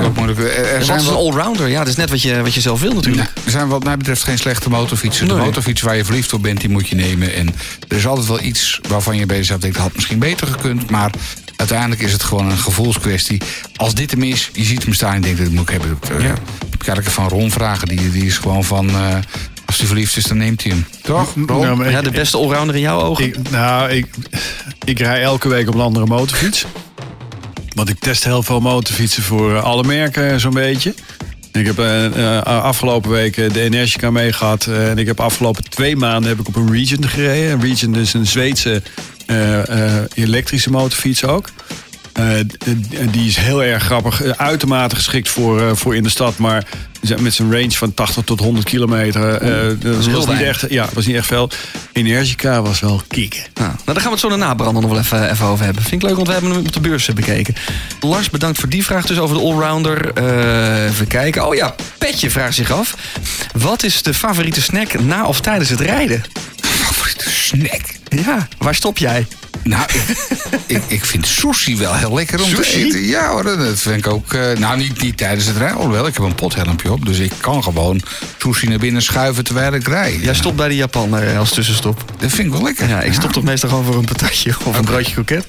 Ja. 0.00 0.02
Ook 0.02 0.16
moeilijk. 0.16 0.38
Er- 0.38 0.46
Er, 0.74 0.84
zijn 0.84 0.98
is 0.98 1.04
een 1.06 1.10
wel, 1.12 1.18
allrounder? 1.26 1.68
Ja, 1.68 1.78
dat 1.78 1.88
is 1.88 1.96
net 1.96 2.10
wat 2.10 2.22
je, 2.22 2.42
wat 2.42 2.54
je 2.54 2.60
zelf 2.60 2.80
wil 2.80 2.92
natuurlijk. 2.92 3.16
Nou, 3.34 3.44
er 3.46 3.50
zijn 3.50 3.68
wat 3.68 3.84
mij 3.84 3.96
betreft 3.96 4.22
geen 4.22 4.38
slechte 4.38 4.70
motorfietsen. 4.70 5.28
De 5.28 5.34
Nee. 5.34 5.44
motorfiets 5.44 5.80
waar 5.80 5.96
je 5.96 6.04
verliefd 6.04 6.32
op 6.32 6.42
bent, 6.42 6.60
die 6.60 6.68
moet 6.70 6.88
je 6.88 6.94
nemen. 6.94 7.34
En 7.34 7.54
er 7.88 7.96
is 7.96 8.06
altijd 8.06 8.26
wel 8.26 8.40
iets 8.42 8.80
waarvan 8.88 9.16
je 9.16 9.26
bij 9.26 9.36
jezelf 9.36 9.60
denkt... 9.60 9.76
dat 9.76 9.84
had 9.86 9.94
misschien 9.94 10.18
beter 10.18 10.46
gekund, 10.46 10.90
maar 10.90 11.10
uiteindelijk 11.56 12.00
is 12.00 12.12
het 12.12 12.22
gewoon 12.22 12.50
een 12.50 12.58
gevoelskwestie. 12.58 13.40
Als 13.76 13.94
dit 13.94 14.10
hem 14.10 14.22
is, 14.22 14.50
je 14.52 14.64
ziet 14.64 14.82
hem 14.84 14.92
staan 14.94 15.10
en 15.14 15.20
je 15.20 15.22
denkt, 15.26 15.40
dat 15.40 15.50
moet 15.50 15.68
ik 15.70 15.80
hebben. 15.80 15.98
Uh, 16.18 16.24
Ja. 16.24 16.32
Ik 16.70 16.88
ga 16.88 16.94
eigenlijk 16.94 17.08
van 17.10 17.28
Ron 17.38 17.50
vragen. 17.50 17.88
Die, 17.88 18.10
die 18.10 18.24
is 18.26 18.38
gewoon 18.38 18.64
van, 18.64 18.88
eh, 18.90 19.14
als 19.66 19.78
hij 19.78 19.86
verliefd 19.86 20.16
is, 20.16 20.24
dan 20.24 20.36
neemt 20.36 20.62
hij 20.62 20.72
hem. 20.72 20.86
Toch? 21.02 21.36
Nou, 21.36 21.76
maar 21.76 21.90
Ja, 21.90 22.02
de 22.02 22.10
beste 22.10 22.36
allrounder 22.36 22.74
in 22.74 22.80
jouw 22.80 23.00
ogen? 23.00 23.24
Ik, 23.24 23.50
nou, 23.50 23.90
ik, 23.90 24.06
ik 24.84 24.98
rij 24.98 25.22
elke 25.22 25.48
week 25.48 25.68
op 25.68 25.74
een 25.74 25.80
andere 25.80 26.06
motorfiets. 26.06 26.64
Want 27.74 27.88
ik 27.88 27.98
test 27.98 28.24
heel 28.24 28.42
veel 28.42 28.60
motorfietsen 28.60 29.22
voor 29.22 29.56
eh, 29.56 29.62
alle 29.62 29.84
merken 29.84 30.40
zo'n 30.40 30.54
beetje. 30.54 30.94
Ik 31.52 31.66
heb 31.66 31.78
eh, 31.78 32.06
eh, 32.36 32.42
afgelopen 32.46 33.10
week 33.10 33.34
de 33.34 33.60
Energica 33.60 34.10
mee 34.10 34.32
gehad. 34.32 34.66
eh, 34.66 34.90
en 34.90 34.98
ik 34.98 35.06
heb 35.06 35.20
afgelopen 35.20 35.70
twee 35.70 35.96
maanden 35.96 36.30
heb 36.30 36.40
ik 36.40 36.48
op 36.48 36.56
een 36.56 36.72
Region 36.72 37.08
gereden. 37.08 37.52
Een 37.52 37.60
Region 37.60 37.96
is 37.96 38.12
een 38.12 38.26
Zweedse 38.26 38.82
elektrische 40.14 40.70
motorfiets 40.70 41.24
ook. 41.24 41.48
Eh, 42.12 42.24
d- 42.40 43.12
die 43.12 43.28
is 43.28 43.36
heel 43.36 43.62
erg 43.64 43.82
grappig. 43.82 44.22
Eh, 44.22 44.30
uitermate 44.36 44.94
geschikt 44.96 45.28
voor, 45.28 45.60
eh, 45.60 45.70
voor 45.74 45.96
in 45.96 46.02
de 46.02 46.08
stad. 46.08 46.38
Maar 46.38 46.64
met 47.20 47.34
zijn 47.34 47.52
range 47.52 47.70
van 47.70 47.94
80 47.94 48.24
tot 48.24 48.40
100 48.40 48.64
kilometer. 48.66 49.34
eh, 49.34 49.68
dat 49.80 50.04
was, 50.04 50.26
niet 50.26 50.40
echt, 50.40 50.64
ja, 50.68 50.88
was 50.92 51.06
niet 51.06 51.16
echt 51.16 51.26
veel. 51.26 51.50
Energica 51.92 52.62
was 52.62 52.80
wel 52.80 53.02
kicken. 53.08 53.40
Nou, 53.54 53.66
nou, 53.70 53.80
daar 53.84 53.94
gaan 53.94 54.04
we 54.04 54.10
het 54.10 54.20
zo 54.20 54.28
daarna 54.28 54.54
branden 54.54 54.82
nog 54.82 54.90
wel 54.90 55.00
even, 55.00 55.30
even 55.30 55.46
over 55.46 55.64
hebben. 55.64 55.82
Vind 55.82 56.02
ik 56.02 56.08
leuk, 56.08 56.14
want 56.16 56.26
we 56.26 56.32
hebben 56.32 56.50
hem 56.50 56.60
op 56.60 56.72
de 56.72 56.80
beurs 56.80 57.08
eh, 57.08 57.14
bekeken. 57.14 57.54
Lars, 58.00 58.30
bedankt 58.30 58.58
voor 58.58 58.68
die 58.68 58.84
vraag 58.84 59.06
dus 59.06 59.18
over 59.18 59.36
de 59.36 59.42
allrounder. 59.42 60.12
Eh, 60.12 60.84
even 60.88 61.06
kijken. 61.06 61.46
Oh 61.46 61.54
ja, 61.54 61.74
Petje 61.98 62.30
vraagt 62.30 62.54
zich 62.54 62.70
af. 62.70 62.96
Wat 63.52 63.82
is 63.82 64.02
de 64.02 64.14
favoriete 64.14 64.62
snack 64.62 65.00
na 65.00 65.26
of 65.26 65.40
tijdens 65.40 65.68
het 65.70 65.80
rijden? 65.80 66.22
Favoriete 66.60 67.30
snack. 67.30 67.80
Ja, 68.24 68.48
waar 68.58 68.74
stop 68.74 68.98
jij? 68.98 69.26
Nou, 69.64 69.86
ik, 70.66 70.82
ik, 70.86 71.04
vind 71.04 71.26
sushi 71.26 71.76
wel 71.76 71.94
heel 71.94 72.14
lekker 72.14 72.42
om 72.42 72.48
Sushi? 72.48 72.72
te 72.72 72.86
eten. 72.86 73.06
Ja 73.06 73.28
hoor, 73.30 73.42
dat 73.42 73.80
vind 73.80 73.96
ik 73.96 74.12
ook. 74.12 74.32
eh, 74.32 74.56
nou, 74.58 74.76
niet, 74.78 75.02
niet 75.02 75.16
tijdens 75.16 75.46
het 75.46 75.56
rijden. 75.56 75.76
Alhoewel, 75.76 76.06
ik 76.06 76.14
heb 76.14 76.22
een 76.22 76.34
pothelmpje 76.34 76.92
op. 76.92 77.06
Dus 77.06 77.18
ik 77.18 77.32
kan 77.40 77.62
gewoon 77.62 78.02
sushi 78.38 78.68
naar 78.68 78.78
binnen 78.78 79.02
schuiven 79.02 79.44
terwijl 79.44 79.72
ik 79.72 79.88
rij. 79.88 80.18
Jij 80.22 80.34
stopt 80.34 80.56
bij 80.56 80.68
de 80.68 80.76
Japaner 80.76 81.28
eh, 81.28 81.38
als 81.38 81.50
tussenstop. 81.50 82.04
Dat 82.18 82.30
vind 82.30 82.46
ik 82.46 82.52
wel 82.52 82.62
lekker. 82.62 82.88
Ja, 82.88 83.00
ik 83.00 83.12
stop 83.12 83.32
toch 83.32 83.42
meestal 83.42 83.68
gewoon 83.68 83.84
voor 83.84 83.94
een 83.96 84.04
patatje 84.04 84.54
of 84.64 84.78
een 84.78 84.84
broodje 84.84 85.12
kroket. 85.12 85.44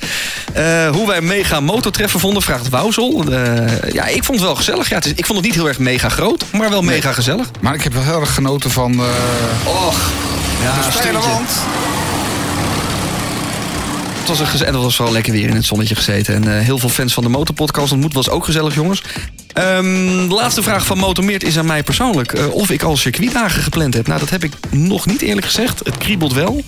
Eh, 0.53 0.89
hoe 0.89 1.07
wij 1.07 1.22
mega 1.22 1.59
motortreffen 1.59 2.20
vonden, 2.20 2.41
vraagt 2.41 2.70
Wouzel. 2.70 3.32
Ja, 3.93 4.05
ik 4.07 4.24
vond 4.24 4.38
het 4.38 4.47
wel 4.47 4.55
gezellig. 4.55 4.89
Ja, 4.89 4.95
het 4.95 5.05
is, 5.05 5.11
ik 5.16 5.26
vond 5.26 5.38
het 5.38 5.47
niet 5.47 5.55
heel 5.55 5.68
erg 5.68 5.80
mega 5.80 6.09
groot, 6.09 6.45
maar 6.51 6.70
wel 6.70 6.82
mega 6.82 7.11
gezellig. 7.11 7.47
Maar 7.61 7.74
ik 7.74 7.82
heb 7.84 7.93
wel 7.93 8.03
heel 8.03 8.20
erg 8.20 8.34
genoten 8.34 8.72
van... 8.72 8.99
Och, 9.64 10.11
ja. 10.61 10.74
Het 14.24 14.38
was, 14.38 14.39
een 14.39 14.65
en 14.65 14.74
het 14.74 14.84
was 14.84 14.97
wel 14.97 15.11
lekker 15.11 15.34
weer 15.34 15.49
in 15.49 15.55
het 15.55 15.65
zonnetje 15.65 15.95
gezeten. 15.95 16.36
En 16.36 16.57
eh, 16.57 16.63
heel 16.65 16.78
veel 16.78 16.89
fans 16.89 17.13
van 17.13 17.24
de 17.24 17.30
Motorpodcast 17.30 17.91
ontmoet. 17.91 18.13
Was 18.13 18.30
ook 18.30 18.45
gezellig, 18.45 18.76
jongens. 18.76 19.03
Ehm, 19.53 20.28
de 20.28 20.34
laatste 20.34 20.63
vraag 20.63 20.86
van 20.86 20.97
Motormeert 20.97 21.43
is 21.43 21.57
aan 21.57 21.65
mij 21.65 21.84
persoonlijk. 21.84 22.34
eh, 22.34 22.53
of 22.53 22.69
ik 22.69 22.84
al 22.84 22.97
circuitdagen 22.97 23.63
gepland 23.63 23.93
heb. 23.93 24.07
Nou, 24.07 24.19
dat 24.19 24.30
heb 24.30 24.43
ik 24.43 24.53
nog 24.69 25.05
niet 25.05 25.21
eerlijk 25.21 25.45
gezegd. 25.45 25.80
Het 25.84 25.97
kriebelt 25.97 26.34
wel. 26.34 26.63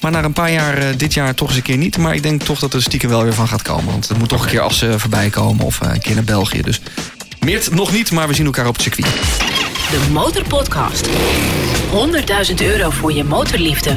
Maar 0.00 0.10
na 0.10 0.24
een 0.24 0.32
paar 0.32 0.52
jaar 0.52 0.78
eh, 0.78 0.86
dit 0.96 1.14
jaar 1.14 1.34
toch 1.34 1.48
eens 1.48 1.56
een 1.56 1.62
keer 1.62 1.76
niet. 1.76 1.98
Maar 1.98 2.14
ik 2.14 2.22
denk 2.22 2.42
toch 2.42 2.58
dat 2.58 2.74
er 2.74 2.82
stiekem 2.82 3.08
wel 3.08 3.22
weer 3.22 3.34
van 3.34 3.48
gaat 3.48 3.62
komen. 3.62 3.84
Want 3.92 4.08
het 4.08 4.18
moet 4.18 4.28
toch 4.28 4.42
een 4.42 4.50
keer 4.50 4.60
als 4.60 4.78
ze 4.78 4.98
voorbij 4.98 5.30
komen. 5.30 5.64
Of 5.64 5.80
eh, 5.80 5.92
een 5.92 6.00
keer 6.00 6.14
naar 6.14 6.24
België. 6.24 6.62
Dus 6.62 6.80
Meert 7.40 7.74
nog 7.74 7.92
niet, 7.92 8.10
maar 8.10 8.28
we 8.28 8.34
zien 8.34 8.46
elkaar 8.46 8.66
op 8.66 8.72
het 8.72 8.82
circuit. 8.82 9.06
De 9.90 10.10
Motorpodcast. 10.12 11.08
100.000 12.48 12.54
euro 12.60 12.90
voor 12.90 13.12
je 13.12 13.24
motorliefde. 13.24 13.94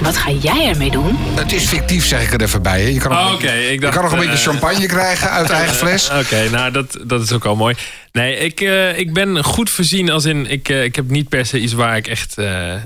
Wat 0.00 0.16
ga 0.16 0.30
jij 0.30 0.68
ermee 0.68 0.90
doen? 0.90 1.16
Het 1.34 1.52
is 1.52 1.64
fictief, 1.64 2.06
zeg 2.06 2.22
ik 2.22 2.32
er 2.32 2.42
even 2.42 2.62
bij. 2.62 2.80
Hè. 2.80 2.88
Je 2.88 2.98
kan 2.98 3.12
ook, 3.12 3.18
Oh, 3.18 3.32
Oké, 3.32 3.52
ik 3.52 3.80
dacht... 3.80 3.94
je 3.94 4.00
kan 4.00 4.10
nog 4.10 4.12
een 4.12 4.22
eh, 4.22 4.30
beetje 4.30 4.50
champagne 4.50 4.86
krijgen 4.86 5.30
uit 5.30 5.50
eigen 5.50 5.74
fles. 5.86 6.10
Oké, 6.10 6.50
nou 6.50 6.70
dat, 6.72 6.98
dat 7.06 7.22
is 7.22 7.32
ook 7.32 7.44
al 7.44 7.56
mooi. 7.56 7.74
Nee, 8.12 8.36
ik, 8.36 8.60
eh, 8.60 8.98
ik 8.98 9.12
ben 9.12 9.44
goed 9.44 9.70
voorzien 9.70 10.10
als 10.10 10.24
in... 10.24 10.50
Ik, 10.50 10.68
eh, 10.68 10.84
ik 10.84 10.96
heb 10.96 11.10
niet 11.10 11.28
per 11.28 11.46
se 11.46 11.58
iets 11.58 11.72
waar 11.72 11.96
ik 11.96 12.06
echt 12.06 12.38
eh, 12.38 12.74
eh, 12.74 12.80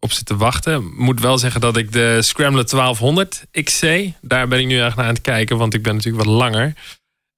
op 0.00 0.12
zit 0.12 0.26
te 0.26 0.36
wachten. 0.36 0.92
Moet 0.96 1.20
wel 1.20 1.38
zeggen 1.38 1.60
dat 1.60 1.76
ik 1.76 1.92
de 1.92 2.18
Scrambler 2.22 2.66
1200 2.68 3.44
XC... 3.64 3.86
Daar 4.20 4.48
ben 4.48 4.58
ik 4.58 4.66
nu 4.66 4.80
echt 4.80 4.96
naar 4.96 5.06
aan 5.06 5.12
het 5.14 5.22
kijken, 5.22 5.56
want 5.56 5.74
ik 5.74 5.82
ben 5.82 5.94
natuurlijk 5.94 6.24
wat 6.24 6.34
langer. 6.34 6.72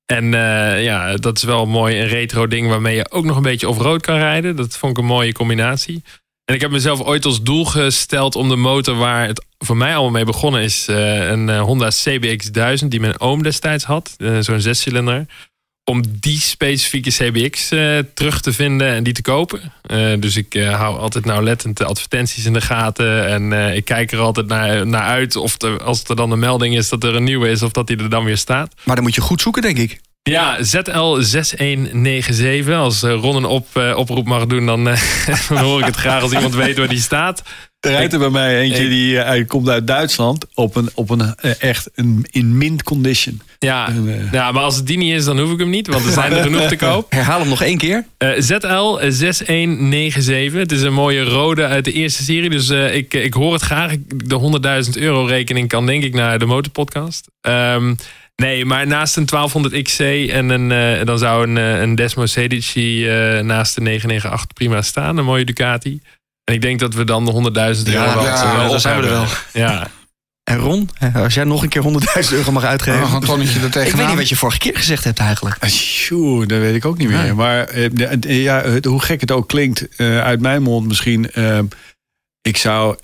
En 0.07 0.35
eh, 0.35 0.83
ja, 0.85 1.16
dat 1.16 1.37
is 1.37 1.43
wel 1.43 1.66
mooi 1.66 2.01
een 2.01 2.09
retro 2.09 2.47
ding... 2.47 2.68
waarmee 2.68 2.97
je 2.97 3.11
ook 3.11 3.25
nog 3.25 3.37
een 3.37 3.43
beetje 3.43 3.68
off-road 3.68 4.01
kan 4.03 4.16
rijden. 4.16 4.57
Dat 4.57 4.77
vond 4.77 4.93
ik 4.93 4.99
een 4.99 5.09
mooie 5.09 5.33
combinatie. 5.33 6.03
En 6.45 6.55
ik 6.55 6.61
heb 6.61 6.70
mezelf 6.70 7.01
ooit 7.01 7.24
als 7.24 7.42
doel 7.42 7.64
gesteld 7.64 8.36
om 8.36 8.49
de 8.49 8.57
motor 8.57 8.97
waar 8.97 9.26
het 9.26 9.45
voor 9.59 9.76
mij 9.76 9.92
allemaal 9.92 10.11
mee 10.11 10.24
begonnen 10.24 10.62
is. 10.62 10.88
eh, 10.88 11.26
een 11.28 11.49
eh, 11.49 11.61
Honda 11.61 11.88
CBX 11.88 12.51
1000 12.51 12.90
die 12.90 13.01
mijn 13.01 13.20
oom 13.20 13.42
destijds 13.42 13.84
had. 13.84 14.14
eh, 14.18 14.38
Zo'n 14.40 14.61
zescilinder. 14.61 15.26
Om 15.90 16.03
die 16.20 16.40
specifieke 16.40 17.11
CBX 17.11 17.68
terug 18.14 18.40
te 18.40 18.53
vinden 18.53 18.88
en 18.88 19.03
die 19.03 19.12
te 19.12 19.22
kopen. 19.22 19.72
Dus 20.20 20.36
ik 20.36 20.55
hou 20.55 20.99
altijd 20.99 21.24
nauwlettend 21.24 21.76
de 21.76 21.84
advertenties 21.84 22.45
in 22.45 22.53
de 22.53 22.61
gaten. 22.61 23.26
En 23.28 23.74
ik 23.76 23.84
kijk 23.84 24.12
er 24.12 24.18
altijd 24.18 24.47
naar, 24.47 24.86
naar 24.86 25.03
uit 25.03 25.36
of 25.36 25.57
als 25.84 26.05
er 26.05 26.16
dan 26.16 26.30
een 26.30 26.38
melding 26.38 26.76
is 26.76 26.88
dat 26.88 27.05
er 27.05 27.14
een 27.14 27.24
nieuwe 27.24 27.49
is. 27.49 27.62
Of 27.62 27.70
dat 27.72 27.86
die 27.86 27.97
er 27.97 28.11
dan 28.11 28.24
weer 28.24 28.36
staat. 28.36 28.74
Maar 28.84 28.95
dan 28.95 29.05
moet 29.05 29.14
je 29.14 29.20
goed 29.20 29.40
zoeken, 29.40 29.62
denk 29.62 29.78
ik. 29.78 30.01
Ja, 30.31 30.59
ZL6197. 30.59 30.62
Als 32.72 33.03
eh, 33.03 33.12
Ron 33.12 33.37
een 33.37 33.45
op, 33.45 33.66
eh, 33.72 33.97
oproep 33.97 34.27
mag 34.27 34.47
doen, 34.47 34.66
dan, 34.66 34.89
eh, 34.89 35.01
dan 35.49 35.59
hoor 35.59 35.81
ik 35.81 35.87
het 35.87 35.97
graag 35.97 36.22
als 36.22 36.33
iemand 36.33 36.55
weet 36.55 36.79
waar 36.79 36.89
die 36.89 36.99
staat. 36.99 37.43
Er 37.81 37.91
rijdt 37.91 38.12
er 38.12 38.18
bij 38.18 38.31
mij 38.31 38.61
eentje 38.61 38.89
die 38.89 39.16
hij 39.16 39.45
komt 39.45 39.68
uit 39.68 39.87
Duitsland 39.87 40.47
op 40.55 40.77
een, 40.77 40.91
op 40.95 41.11
een 41.11 41.35
echt 41.59 41.91
een, 41.95 42.27
in 42.31 42.59
mint 42.59 42.83
condition. 42.83 43.41
Ja, 43.59 43.89
En, 43.89 44.29
ja, 44.33 44.53
maar 44.53 44.62
als 44.62 44.77
het 44.77 44.87
die 44.87 44.97
niet 44.97 45.12
is, 45.12 45.25
dan 45.25 45.39
hoef 45.39 45.53
ik 45.53 45.59
hem 45.59 45.70
niet. 45.70 45.87
Want 45.87 46.05
er 46.05 46.12
zijn 46.12 46.33
er 46.33 46.43
genoeg 46.43 46.68
te 46.68 46.77
koop. 46.77 47.12
Herhaal 47.12 47.41
hem 47.41 47.49
nog 47.49 47.62
één 47.62 47.79
keer. 47.79 48.05
Eh, 48.16 48.29
ZL 48.39 48.99
6197. 49.01 50.61
Het 50.61 50.72
is 50.72 50.83
een 50.83 50.93
mooie 50.93 51.22
rode 51.22 51.66
uit 51.66 51.85
de 51.85 51.93
eerste 51.93 52.22
serie. 52.22 52.51
Dus 52.51 52.70
ik, 52.70 53.14
ik 53.14 53.35
hoor 53.35 53.53
het 53.53 53.62
graag. 53.62 53.93
De 54.07 54.85
100.000 54.85 54.91
euro 55.03 55.25
rekening 55.25 55.68
kan 55.68 55.87
denk 55.87 56.05
ik 56.05 56.14
naar 56.14 56.39
de 56.39 56.47
motorpodcast. 56.47 57.27
Ehm 57.41 57.95
nee, 58.37 58.64
maar 58.64 58.87
naast 58.87 59.16
een 59.16 59.26
1200 59.26 59.82
XC 59.82 60.01
en 60.30 60.49
een, 60.49 60.72
eh, 60.72 61.07
dan 61.07 61.18
zou 61.18 61.49
een, 61.49 61.59
eh, 61.59 61.80
een 61.80 61.95
Desmo 61.95 62.26
Sedici 62.26 63.09
eh, 63.09 63.41
naast 63.41 63.74
de 63.74 63.80
998 63.80 64.53
prima 64.53 64.82
staan. 64.82 65.16
Een 65.16 65.24
mooie 65.24 65.45
Ducati. 65.45 66.01
En 66.45 66.55
ik 66.55 66.62
denk 66.62 66.80
dat 66.80 66.95
we 66.95 67.05
dan 67.05 67.24
de 67.24 67.30
100.000 67.30 67.89
euro 67.89 68.05
Ja, 68.05 68.14
wel, 68.14 68.24
ja, 68.24 68.68
wel 68.68 68.80
zijn 68.80 69.01
we 69.01 69.07
er 69.07 69.12
hebben. 69.12 69.28
Ja. 69.53 69.91
En 70.45 70.59
Ron, 70.59 70.91
hè, 70.95 71.22
als 71.22 71.35
jij 71.35 71.45
nog 71.45 71.62
een 71.62 71.68
keer 71.68 71.82
100.000 71.82 72.35
euro 72.35 72.53
mag 72.53 72.64
uitgeven. 72.64 73.01
Nog 73.01 73.12
een 73.12 73.20
tonnetje 73.20 73.61
er 73.61 73.66
ik 73.87 73.93
weet 73.93 74.07
niet 74.07 74.16
wat 74.16 74.28
je 74.28 74.37
vorige 74.37 74.59
keer 74.59 74.76
gezegd 74.76 75.05
hebt 75.05 75.18
eigenlijk. 75.18 75.68
Sjoe, 75.68 76.47
dat 76.47 76.59
weet 76.59 76.74
ik 76.74 76.85
ook 76.85 76.99
niet 76.99 77.09
meer. 77.09 77.22
Nee. 77.22 77.32
Maar 77.32 77.64
eh, 77.64 78.43
ja, 78.43 78.64
hoe 78.82 79.03
gek 79.03 79.20
het 79.20 79.30
ook 79.30 79.49
klinkt, 79.49 79.97
eh, 79.97 80.20
uit 80.20 80.41
mijn 80.41 80.62
mond 80.62 80.87
misschien. 80.87 81.30
ik 82.41 82.57
zou 82.57 82.97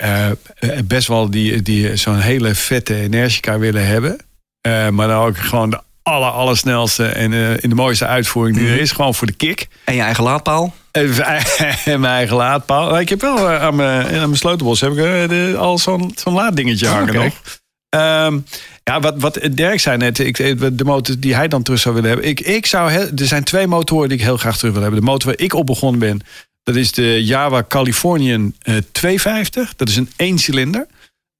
best 0.84 1.08
wel 1.08 1.30
die, 1.30 1.62
die, 1.62 1.96
zo'n 1.96 2.18
hele 2.18 2.54
vette 2.54 2.94
Energica 2.94 3.58
willen 3.58 3.86
hebben. 3.86 4.18
Eh, 4.60 4.88
maar 4.88 5.08
dan 5.08 5.26
ook 5.26 5.36
gewoon 5.38 5.70
de 5.70 5.80
aller, 6.02 6.28
allersnelste 6.30 7.04
en 7.06 7.32
eh, 7.32 7.50
in 7.62 7.68
de 7.68 7.74
mooiste 7.74 8.06
uitvoering 8.06 8.56
die 8.56 8.66
Mhm. 8.66 8.74
er 8.74 8.80
is. 8.80 8.92
Gewoon 8.92 9.14
voor 9.14 9.26
de 9.26 9.32
kick. 9.32 9.68
En 9.84 9.94
je 9.94 10.00
eigen 10.00 10.24
laadpaal. 10.24 10.74
En 10.90 11.10
mijn 12.00 12.04
eigen 12.04 12.36
laadpaal. 12.36 13.00
Ik 13.00 13.08
heb 13.08 13.20
wel 13.20 13.50
eh, 13.50 13.62
aan 13.62 13.76
mijn, 13.76 14.06
aan 14.06 14.12
mijn 14.12 14.36
sleutelbos 14.36 14.80
heb 14.80 14.90
ik, 14.90 14.96
de- 15.28 15.54
al 15.58 15.78
zo'n 15.78 16.12
zo'n 16.14 16.32
laaddingetje 16.34 16.86
Oh, 16.86 16.92
hangen 16.92 17.14
nog. 17.14 17.34
Ehm, 17.88 18.38
ja, 18.84 19.00
wat, 19.00 19.14
wat 19.18 19.38
Dirk 19.52 19.80
zei 19.80 19.96
net, 19.96 20.18
ik, 20.18 20.36
de 20.76 20.84
motor 20.84 21.14
die 21.18 21.34
hij 21.34 21.48
dan 21.48 21.62
terug 21.62 21.80
zou 21.80 21.94
willen 21.94 22.10
hebben. 22.10 22.28
Ik, 22.28 22.40
ik 22.40 22.66
zou 22.66 22.90
heel- 22.90 23.08
er 23.16 23.26
zijn 23.26 23.44
twee 23.44 23.66
motoren 23.66 24.08
die 24.08 24.18
ik 24.18 24.24
heel 24.24 24.36
graag 24.36 24.56
terug 24.58 24.72
wil 24.72 24.82
hebben. 24.82 25.00
De 25.00 25.06
motor 25.06 25.28
waar 25.30 25.38
ik 25.40 25.54
op 25.54 25.66
begonnen 25.66 26.00
ben, 26.00 26.20
dat 26.62 26.76
is 26.76 26.92
de 26.92 27.24
Jawa 27.24 27.64
Californian 27.68 28.54
eh, 28.62 28.74
250. 28.92 29.72
Dat 29.76 29.88
is 29.88 29.96
een 29.96 30.10
eencilinder. 30.16 30.86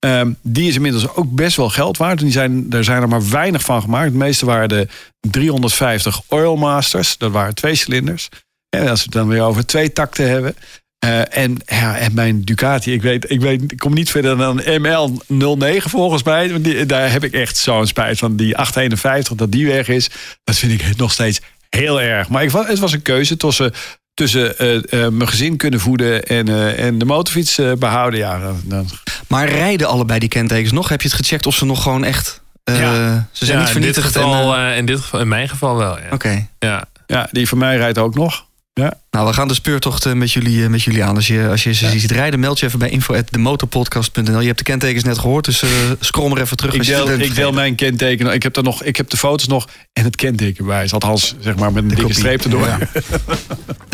Ehm, 0.00 0.32
die 0.42 0.68
is 0.68 0.74
inmiddels 0.74 1.08
ook 1.14 1.30
best 1.30 1.56
wel 1.56 1.68
geld 1.70 1.96
waard. 1.96 2.18
En 2.18 2.24
die 2.24 2.32
zijn, 2.32 2.68
daar 2.68 2.84
zijn 2.84 3.02
er 3.02 3.08
maar 3.08 3.28
weinig 3.28 3.62
van 3.62 3.80
gemaakt. 3.80 4.04
Het 4.04 4.14
meeste 4.14 4.46
waren 4.46 4.68
de 4.68 4.88
350 5.20 6.20
Oilmasters. 6.28 7.18
Dat 7.18 7.30
waren 7.30 7.54
twee 7.54 7.74
cilinders. 7.74 8.28
En 8.68 8.88
als 8.88 8.98
we 8.98 9.04
het 9.04 9.12
dan 9.12 9.28
weer 9.28 9.42
over 9.42 9.66
twee 9.66 9.92
takten 9.92 10.28
hebben. 10.28 10.54
Eh, 10.98 11.36
en, 11.36 11.56
ja, 11.66 11.96
en 11.98 12.14
mijn 12.14 12.42
Ducati, 12.44 12.92
ik 12.92 13.02
weet, 13.02 13.30
ik 13.30 13.40
weet, 13.40 13.72
ik 13.72 13.78
kom 13.78 13.94
niet 13.94 14.10
verder 14.10 14.36
dan 14.36 14.60
een 14.64 14.82
ML09 14.82 15.84
volgens 15.84 16.22
mij. 16.22 16.60
Daar 16.86 17.12
heb 17.12 17.24
ik 17.24 17.32
echt 17.32 17.56
zo'n 17.56 17.86
spijt 17.86 18.18
van. 18.18 18.36
Die 18.36 18.56
851, 18.56 19.36
dat 19.36 19.52
die 19.52 19.66
weg 19.66 19.88
is. 19.88 20.10
Dat 20.44 20.56
vind 20.56 20.72
ik 20.80 20.96
nog 20.96 21.12
steeds 21.12 21.40
heel 21.68 22.00
erg. 22.00 22.28
Maar 22.28 22.42
het 22.42 22.78
was 22.78 22.92
een 22.92 23.02
keuze 23.02 23.36
tussen, 23.36 23.72
tussen 24.14 24.58
eh, 24.58 24.76
eh, 24.76 25.12
mijn 25.12 25.28
gezin 25.28 25.56
kunnen 25.56 25.80
voeden 25.80 26.24
en, 26.24 26.76
en 26.76 26.98
de 26.98 27.04
motorfiets 27.04 27.58
eh, 27.58 27.72
behouden. 27.72 28.18
Ja, 28.20 28.52
dan- 28.64 28.88
Maar 29.30 29.48
rijden 29.48 29.88
allebei 29.88 30.18
die 30.18 30.28
kentekens 30.28 30.72
nog? 30.72 30.88
Heb 30.88 31.00
je 31.02 31.08
het 31.08 31.16
gecheckt 31.16 31.46
of 31.46 31.54
ze 31.54 31.64
nog 31.64 31.82
gewoon 31.82 32.04
echt... 32.04 32.42
eh, 32.64 32.78
Ja. 32.80 33.28
Ze 33.32 33.44
zijn 33.46 33.58
Ja, 33.58 33.64
niet 33.64 33.74
in 33.74 33.80
dit 33.82 33.94
vernietigd. 33.94 34.16
en, 34.16 34.22
geval, 34.22 34.56
eh, 34.56 34.70
eh, 34.70 34.76
in, 34.76 34.86
dit 34.86 35.00
geval, 35.00 35.20
in 35.20 35.28
mijn 35.28 35.48
geval 35.48 35.76
wel. 35.76 35.98
Ja. 35.98 36.04
Oké. 36.10 36.46
Ja. 36.58 36.84
ja, 37.06 37.28
die 37.32 37.48
van 37.48 37.58
mij 37.58 37.76
rijdt 37.76 37.98
ook 37.98 38.14
nog. 38.14 38.44
Nou, 39.10 39.26
we 39.26 39.32
gaan 39.32 39.48
de 39.48 39.54
speurtocht 39.54 40.06
eh, 40.06 40.12
met 40.12 40.32
jullie, 40.32 40.62
eh, 40.62 40.68
met 40.68 40.82
jullie 40.82 41.04
aan. 41.04 41.14
Als 41.14 41.26
je, 41.26 41.48
als 41.48 41.62
je 41.62 41.74
ze 41.74 41.98
ziet 41.98 42.10
rijden, 42.10 42.40
meld 42.40 42.58
je 42.58 42.66
even 42.66 42.78
bij 42.78 42.88
info.demotorpodcast.nl. 42.90 44.40
Je 44.40 44.46
hebt 44.46 44.58
de 44.58 44.64
kentekens 44.64 45.04
net 45.04 45.18
gehoord, 45.18 45.44
dus 45.44 45.62
eh, 45.62 45.68
scroll 46.00 46.28
maar 46.28 46.40
even 46.40 46.56
terug. 46.56 46.74
Ik 46.74 46.84
deel, 46.84 47.10
ik 47.10 47.52
mijn 47.52 47.74
kenteken. 47.74 48.32
Ik 48.32 48.42
heb, 48.42 48.56
er 48.56 48.62
nog, 48.62 48.82
ik 48.82 48.96
heb 48.96 49.10
de 49.10 49.16
foto's 49.16 49.46
nog 49.46 49.68
en 49.92 50.04
het 50.04 50.16
kenteken 50.16 50.64
bij. 50.66 50.88
Althans, 50.90 51.34
zeg 51.40 51.56
maar 51.56 51.72
met 51.72 51.82
een 51.82 51.88
dikke 51.88 52.02
kopie. 52.02 52.18
streep 52.18 52.44
erdoor. 52.44 52.66
Ja. 52.66 52.78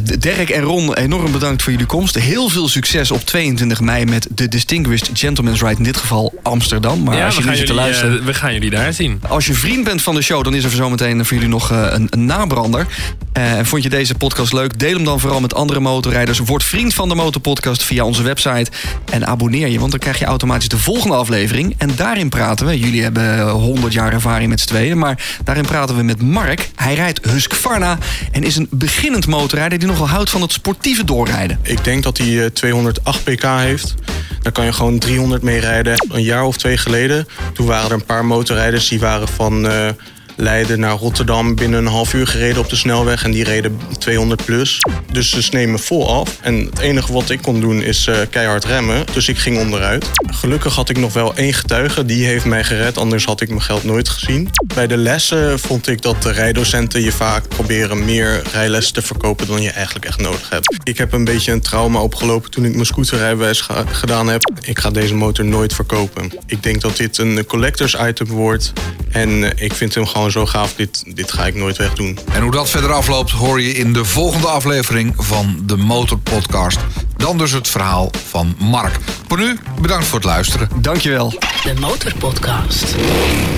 Dirk 0.18 0.50
en 0.50 0.62
Ron, 0.62 0.94
enorm 0.94 1.32
bedankt 1.32 1.62
voor 1.62 1.72
jullie 1.72 1.86
komst. 1.86 2.14
Heel 2.14 2.48
veel 2.48 2.68
succes 2.68 3.10
op 3.10 3.20
22 3.20 3.80
mei 3.80 4.04
met 4.04 4.28
de 4.30 4.48
Distinguished 4.48 5.10
Gentleman's 5.12 5.60
Ride. 5.60 5.76
In 5.76 5.82
dit 5.82 5.96
geval 5.96 6.34
Amsterdam. 6.42 7.02
Maar 7.02 7.16
Ja, 7.16 7.26
als 7.26 7.36
je 7.36 7.44
nu 7.44 7.56
zit 7.56 7.56
te 7.56 7.60
jullie, 7.60 7.82
luisteren... 7.82 8.24
we 8.24 8.34
gaan 8.34 8.52
jullie 8.52 8.70
daar 8.70 8.92
zien. 8.92 9.20
Als 9.28 9.46
je 9.46 9.52
vriend 9.54 9.84
bent 9.84 10.02
van 10.02 10.14
de 10.14 10.22
show, 10.22 10.44
dan 10.44 10.54
is 10.54 10.64
er 10.64 10.70
zometeen 10.70 11.24
voor 11.24 11.36
jullie 11.36 11.50
nog 11.52 11.70
een, 11.70 12.06
een 12.10 12.24
nabrander. 12.24 12.86
Eh, 13.32 13.52
En 13.58 13.66
vond 13.66 13.82
je 13.82 13.88
deze 13.88 14.14
podcast 14.14 14.52
leuk? 14.52 14.75
Deel 14.76 14.94
hem 14.94 15.04
dan 15.04 15.20
vooral 15.20 15.40
met 15.40 15.54
andere 15.54 15.80
motorrijders. 15.80 16.38
Word 16.38 16.64
vriend 16.64 16.94
van 16.94 17.08
de 17.08 17.14
Motorpodcast 17.14 17.82
via 17.82 18.04
onze 18.04 18.22
website. 18.22 18.70
En 19.04 19.26
abonneer 19.26 19.68
je, 19.68 19.78
want 19.78 19.90
dan 19.90 20.00
krijg 20.00 20.18
je 20.18 20.24
automatisch 20.24 20.68
de 20.68 20.78
volgende 20.78 21.16
aflevering. 21.16 21.74
En 21.78 21.90
daarin 21.96 22.28
praten 22.28 22.66
we. 22.66 22.78
Jullie 22.78 23.02
hebben 23.02 23.38
eh, 23.38 23.52
100 23.52 23.92
jaar 23.92 24.12
ervaring 24.12 24.48
met 24.48 24.60
z'n 24.60 24.66
tweeën. 24.66 24.98
Maar 24.98 25.38
daarin 25.44 25.64
praten 25.64 25.96
we 25.96 26.02
met 26.02 26.22
Mark. 26.22 26.70
Hij 26.74 26.94
rijdt 26.94 27.24
Husqvarna 27.24 27.98
en 28.32 28.42
is 28.42 28.56
een 28.56 28.68
beginnend 28.70 29.26
motorrijder... 29.26 29.78
die 29.78 29.88
nogal 29.88 30.08
houdt 30.08 30.30
van 30.30 30.42
het 30.42 30.52
sportieve 30.52 31.04
doorrijden. 31.04 31.58
Ik 31.62 31.84
denk 31.84 32.02
dat 32.02 32.18
hij 32.18 32.44
eh, 32.44 32.50
208 32.50 33.24
pk 33.24 33.42
heeft. 33.42 33.94
Daar 34.42 34.52
kan 34.52 34.64
je 34.64 34.72
gewoon 34.72 34.98
300 34.98 35.42
mee 35.42 35.60
rijden. 35.60 36.06
Een 36.08 36.22
jaar 36.22 36.44
of 36.44 36.56
twee 36.56 36.76
geleden, 36.76 37.28
toen 37.52 37.66
waren 37.66 37.86
er 37.86 37.92
een 37.92 38.04
paar 38.04 38.24
motorrijders... 38.24 38.88
die 38.88 39.00
waren 39.00 39.28
van 39.28 39.68
eh, 39.68 39.88
Leiden 40.36 40.80
naar 40.80 40.96
Rotterdam 40.96 41.54
binnen 41.54 41.78
een 41.78 41.92
half 41.92 42.14
uur 42.14 42.26
gereden 42.26 42.58
op 42.58 42.68
de 42.68 42.76
snelweg. 42.76 43.24
En 43.24 43.30
die 43.30 43.44
reden 43.44 43.80
200 43.98 44.44
plus. 44.44 44.80
Dus 45.12 45.30
ze 45.30 45.42
sneden 45.42 45.70
me 45.70 45.78
vol 45.78 46.14
af. 46.14 46.38
En 46.40 46.54
het 46.54 46.78
enige 46.78 47.12
wat 47.12 47.30
ik 47.30 47.42
kon 47.42 47.60
doen 47.60 47.82
is 47.82 48.06
eh, 48.06 48.18
keihard 48.30 48.64
remmen. 48.64 49.04
Dus 49.12 49.28
ik 49.28 49.38
ging 49.38 49.58
onderuit. 49.58 50.10
Gelukkig 50.30 50.74
had 50.74 50.88
ik 50.88 50.98
nog 50.98 51.12
wel 51.12 51.34
één 51.34 51.52
getuige. 51.52 52.04
Die 52.04 52.24
heeft 52.24 52.44
mij 52.44 52.64
gered, 52.64 52.98
anders 52.98 53.24
had 53.24 53.40
ik 53.40 53.48
mijn 53.48 53.62
geld 53.62 53.84
nooit 53.84 54.08
gezien. 54.08 54.50
Bij 54.74 54.86
de 54.86 54.96
lessen 54.96 55.58
vond 55.58 55.88
ik 55.88 56.02
dat 56.02 56.22
de 56.22 56.32
rijdocenten 56.32 57.02
je 57.02 57.12
vaak 57.12 57.48
proberen 57.48 58.04
meer 58.04 58.42
rijlessen 58.52 58.94
te 58.94 59.02
verkopen 59.02 59.46
dan 59.46 59.62
je 59.62 59.70
eigenlijk 59.70 60.06
echt 60.06 60.20
nodig 60.20 60.50
hebt. 60.50 60.76
Ik 60.82 60.98
heb 60.98 61.12
een 61.12 61.24
beetje 61.24 61.52
een 61.52 61.60
trauma 61.60 62.00
opgelopen 62.00 62.50
toen 62.50 62.64
ik 62.64 62.72
mijn 62.72 62.86
scooterrijbewijs 62.86 63.68
gedaan 63.86 64.28
heb. 64.28 64.52
Ik 64.62 64.78
ga 64.78 64.90
deze 64.90 65.14
motor 65.14 65.44
nooit 65.44 65.74
verkopen. 65.74 66.30
Ik 66.46 66.62
denk 66.62 66.80
dat 66.80 66.96
dit 66.96 67.18
een 67.18 67.46
collectors 67.46 67.96
item 68.08 68.26
wordt. 68.26 68.72
En 69.10 69.44
eh, 69.44 69.64
ik 69.64 69.72
vind 69.72 69.94
hem 69.94 70.06
gewoon 70.06 70.25
zo 70.30 70.46
gaaf. 70.46 70.74
Dit, 70.74 71.16
dit 71.16 71.32
ga 71.32 71.46
ik 71.46 71.54
nooit 71.54 71.76
wegdoen. 71.76 72.18
En 72.32 72.42
hoe 72.42 72.50
dat 72.50 72.70
verder 72.70 72.92
afloopt 72.92 73.30
hoor 73.30 73.60
je 73.60 73.72
in 73.72 73.92
de 73.92 74.04
volgende 74.04 74.46
aflevering 74.46 75.14
van 75.16 75.62
de 75.62 75.76
Motor 75.76 76.18
Podcast. 76.18 76.78
Dan 77.16 77.38
dus 77.38 77.52
het 77.52 77.68
verhaal 77.68 78.10
van 78.28 78.54
Mark. 78.58 78.98
Voor 79.28 79.38
nu, 79.38 79.58
bedankt 79.80 80.06
voor 80.06 80.18
het 80.18 80.26
luisteren. 80.26 80.68
Dankjewel. 80.80 81.30
De 81.62 81.74
Motorpodcast. 81.80 82.94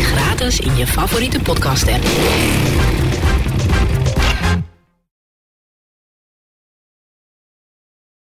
Gratis 0.01 0.61
in 0.61 0.77
je 0.77 0.87
favoriete 0.87 1.41
podcast 1.41 1.89
app. 1.89 2.05